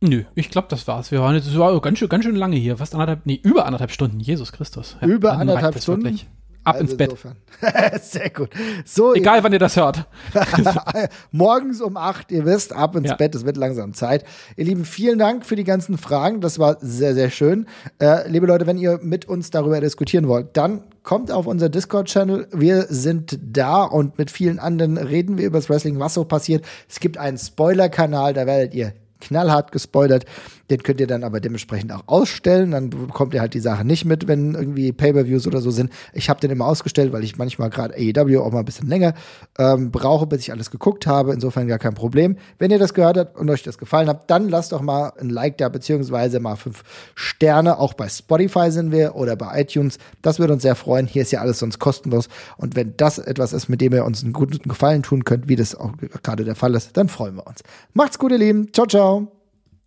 Nö, 0.00 0.24
ich 0.34 0.50
glaube, 0.50 0.68
das 0.70 0.86
war's. 0.88 1.10
Wir 1.10 1.20
waren 1.20 1.34
jetzt, 1.34 1.46
das 1.46 1.58
war 1.58 1.78
ganz 1.80 1.98
schön, 1.98 2.08
ganz 2.08 2.24
schön 2.24 2.36
lange 2.36 2.56
hier. 2.56 2.78
Fast 2.78 2.94
anderthalb, 2.94 3.26
nee, 3.26 3.38
über 3.42 3.66
anderthalb 3.66 3.90
Stunden. 3.90 4.18
Jesus 4.18 4.52
Christus. 4.52 4.96
Ja, 5.00 5.08
über 5.08 5.32
anderthalb 5.32 5.78
Stunden? 5.80 6.04
Wirklich. 6.04 6.26
Ab 6.70 6.80
also 6.80 6.92
ins 6.92 6.96
Bett. 6.96 7.16
Sehr 8.02 8.30
gut. 8.30 8.50
So, 8.84 9.14
Egal, 9.14 9.44
wann 9.44 9.52
ihr 9.52 9.58
das 9.58 9.76
hört. 9.76 10.06
Morgens 11.30 11.80
um 11.80 11.96
acht, 11.96 12.30
ihr 12.32 12.44
wisst, 12.44 12.72
ab 12.72 12.96
ins 12.96 13.08
ja. 13.08 13.16
Bett, 13.16 13.34
es 13.34 13.44
wird 13.44 13.56
langsam 13.56 13.94
Zeit. 13.94 14.24
Ihr 14.56 14.64
Lieben, 14.64 14.84
vielen 14.84 15.18
Dank 15.18 15.44
für 15.44 15.56
die 15.56 15.64
ganzen 15.64 15.98
Fragen. 15.98 16.40
Das 16.40 16.58
war 16.58 16.78
sehr, 16.80 17.14
sehr 17.14 17.30
schön. 17.30 17.66
Äh, 17.98 18.28
liebe 18.28 18.46
Leute, 18.46 18.66
wenn 18.66 18.78
ihr 18.78 18.98
mit 19.02 19.26
uns 19.26 19.50
darüber 19.50 19.80
diskutieren 19.80 20.28
wollt, 20.28 20.56
dann 20.56 20.84
kommt 21.02 21.32
auf 21.32 21.46
unser 21.46 21.68
Discord-Channel. 21.68 22.48
Wir 22.52 22.86
sind 22.88 23.38
da 23.42 23.82
und 23.84 24.18
mit 24.18 24.30
vielen 24.30 24.58
anderen 24.58 24.96
reden 24.96 25.38
wir 25.38 25.46
über 25.46 25.58
das 25.58 25.68
Wrestling, 25.68 25.98
was 25.98 26.14
so 26.14 26.24
passiert. 26.24 26.64
Es 26.88 27.00
gibt 27.00 27.18
einen 27.18 27.38
Spoiler-Kanal, 27.38 28.34
da 28.34 28.46
werdet 28.46 28.74
ihr 28.74 28.92
knallhart 29.20 29.72
gespoilert. 29.72 30.24
Den 30.70 30.82
könnt 30.82 31.00
ihr 31.00 31.06
dann 31.06 31.24
aber 31.24 31.40
dementsprechend 31.40 31.92
auch 31.92 32.04
ausstellen. 32.06 32.70
Dann 32.70 32.90
bekommt 32.90 33.34
ihr 33.34 33.40
halt 33.40 33.54
die 33.54 33.60
Sache 33.60 33.84
nicht 33.84 34.04
mit, 34.04 34.28
wenn 34.28 34.54
irgendwie 34.54 34.92
Pay-per-Views 34.92 35.46
oder 35.46 35.60
so 35.60 35.70
sind. 35.70 35.92
Ich 36.12 36.30
habe 36.30 36.40
den 36.40 36.50
immer 36.50 36.66
ausgestellt, 36.66 37.12
weil 37.12 37.24
ich 37.24 37.36
manchmal 37.36 37.70
gerade 37.70 37.94
AEW 37.94 38.40
auch 38.40 38.52
mal 38.52 38.60
ein 38.60 38.64
bisschen 38.64 38.88
länger 38.88 39.14
ähm, 39.58 39.90
brauche, 39.90 40.26
bis 40.26 40.40
ich 40.40 40.52
alles 40.52 40.70
geguckt 40.70 41.06
habe. 41.06 41.32
Insofern 41.32 41.66
gar 41.66 41.78
kein 41.78 41.94
Problem. 41.94 42.36
Wenn 42.58 42.70
ihr 42.70 42.78
das 42.78 42.94
gehört 42.94 43.18
habt 43.18 43.36
und 43.36 43.50
euch 43.50 43.62
das 43.62 43.78
gefallen 43.78 44.08
hat, 44.08 44.30
dann 44.30 44.48
lasst 44.48 44.72
doch 44.72 44.80
mal 44.80 45.12
ein 45.18 45.28
Like 45.28 45.58
da, 45.58 45.68
beziehungsweise 45.68 46.38
mal 46.38 46.56
fünf 46.56 46.84
Sterne. 47.14 47.78
Auch 47.78 47.94
bei 47.94 48.08
Spotify 48.08 48.70
sind 48.70 48.92
wir 48.92 49.16
oder 49.16 49.34
bei 49.36 49.60
iTunes. 49.60 49.98
Das 50.22 50.38
würde 50.38 50.52
uns 50.52 50.62
sehr 50.62 50.76
freuen. 50.76 51.06
Hier 51.06 51.22
ist 51.22 51.32
ja 51.32 51.40
alles 51.40 51.58
sonst 51.58 51.80
kostenlos. 51.80 52.28
Und 52.56 52.76
wenn 52.76 52.94
das 52.96 53.18
etwas 53.18 53.52
ist, 53.52 53.68
mit 53.68 53.80
dem 53.80 53.92
ihr 53.92 54.04
uns 54.04 54.22
einen 54.22 54.32
guten 54.32 54.68
Gefallen 54.68 55.02
tun 55.02 55.24
könnt, 55.24 55.48
wie 55.48 55.56
das 55.56 55.74
auch 55.74 55.92
gerade 56.22 56.44
der 56.44 56.54
Fall 56.54 56.74
ist, 56.74 56.96
dann 56.96 57.08
freuen 57.08 57.34
wir 57.34 57.46
uns. 57.46 57.62
Macht's 57.92 58.18
gut, 58.18 58.30
ihr 58.32 58.38
Lieben. 58.38 58.72
Ciao, 58.72 58.86
ciao. 58.86 59.39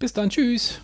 Bis 0.03 0.11
dann, 0.11 0.29
tschüss. 0.29 0.81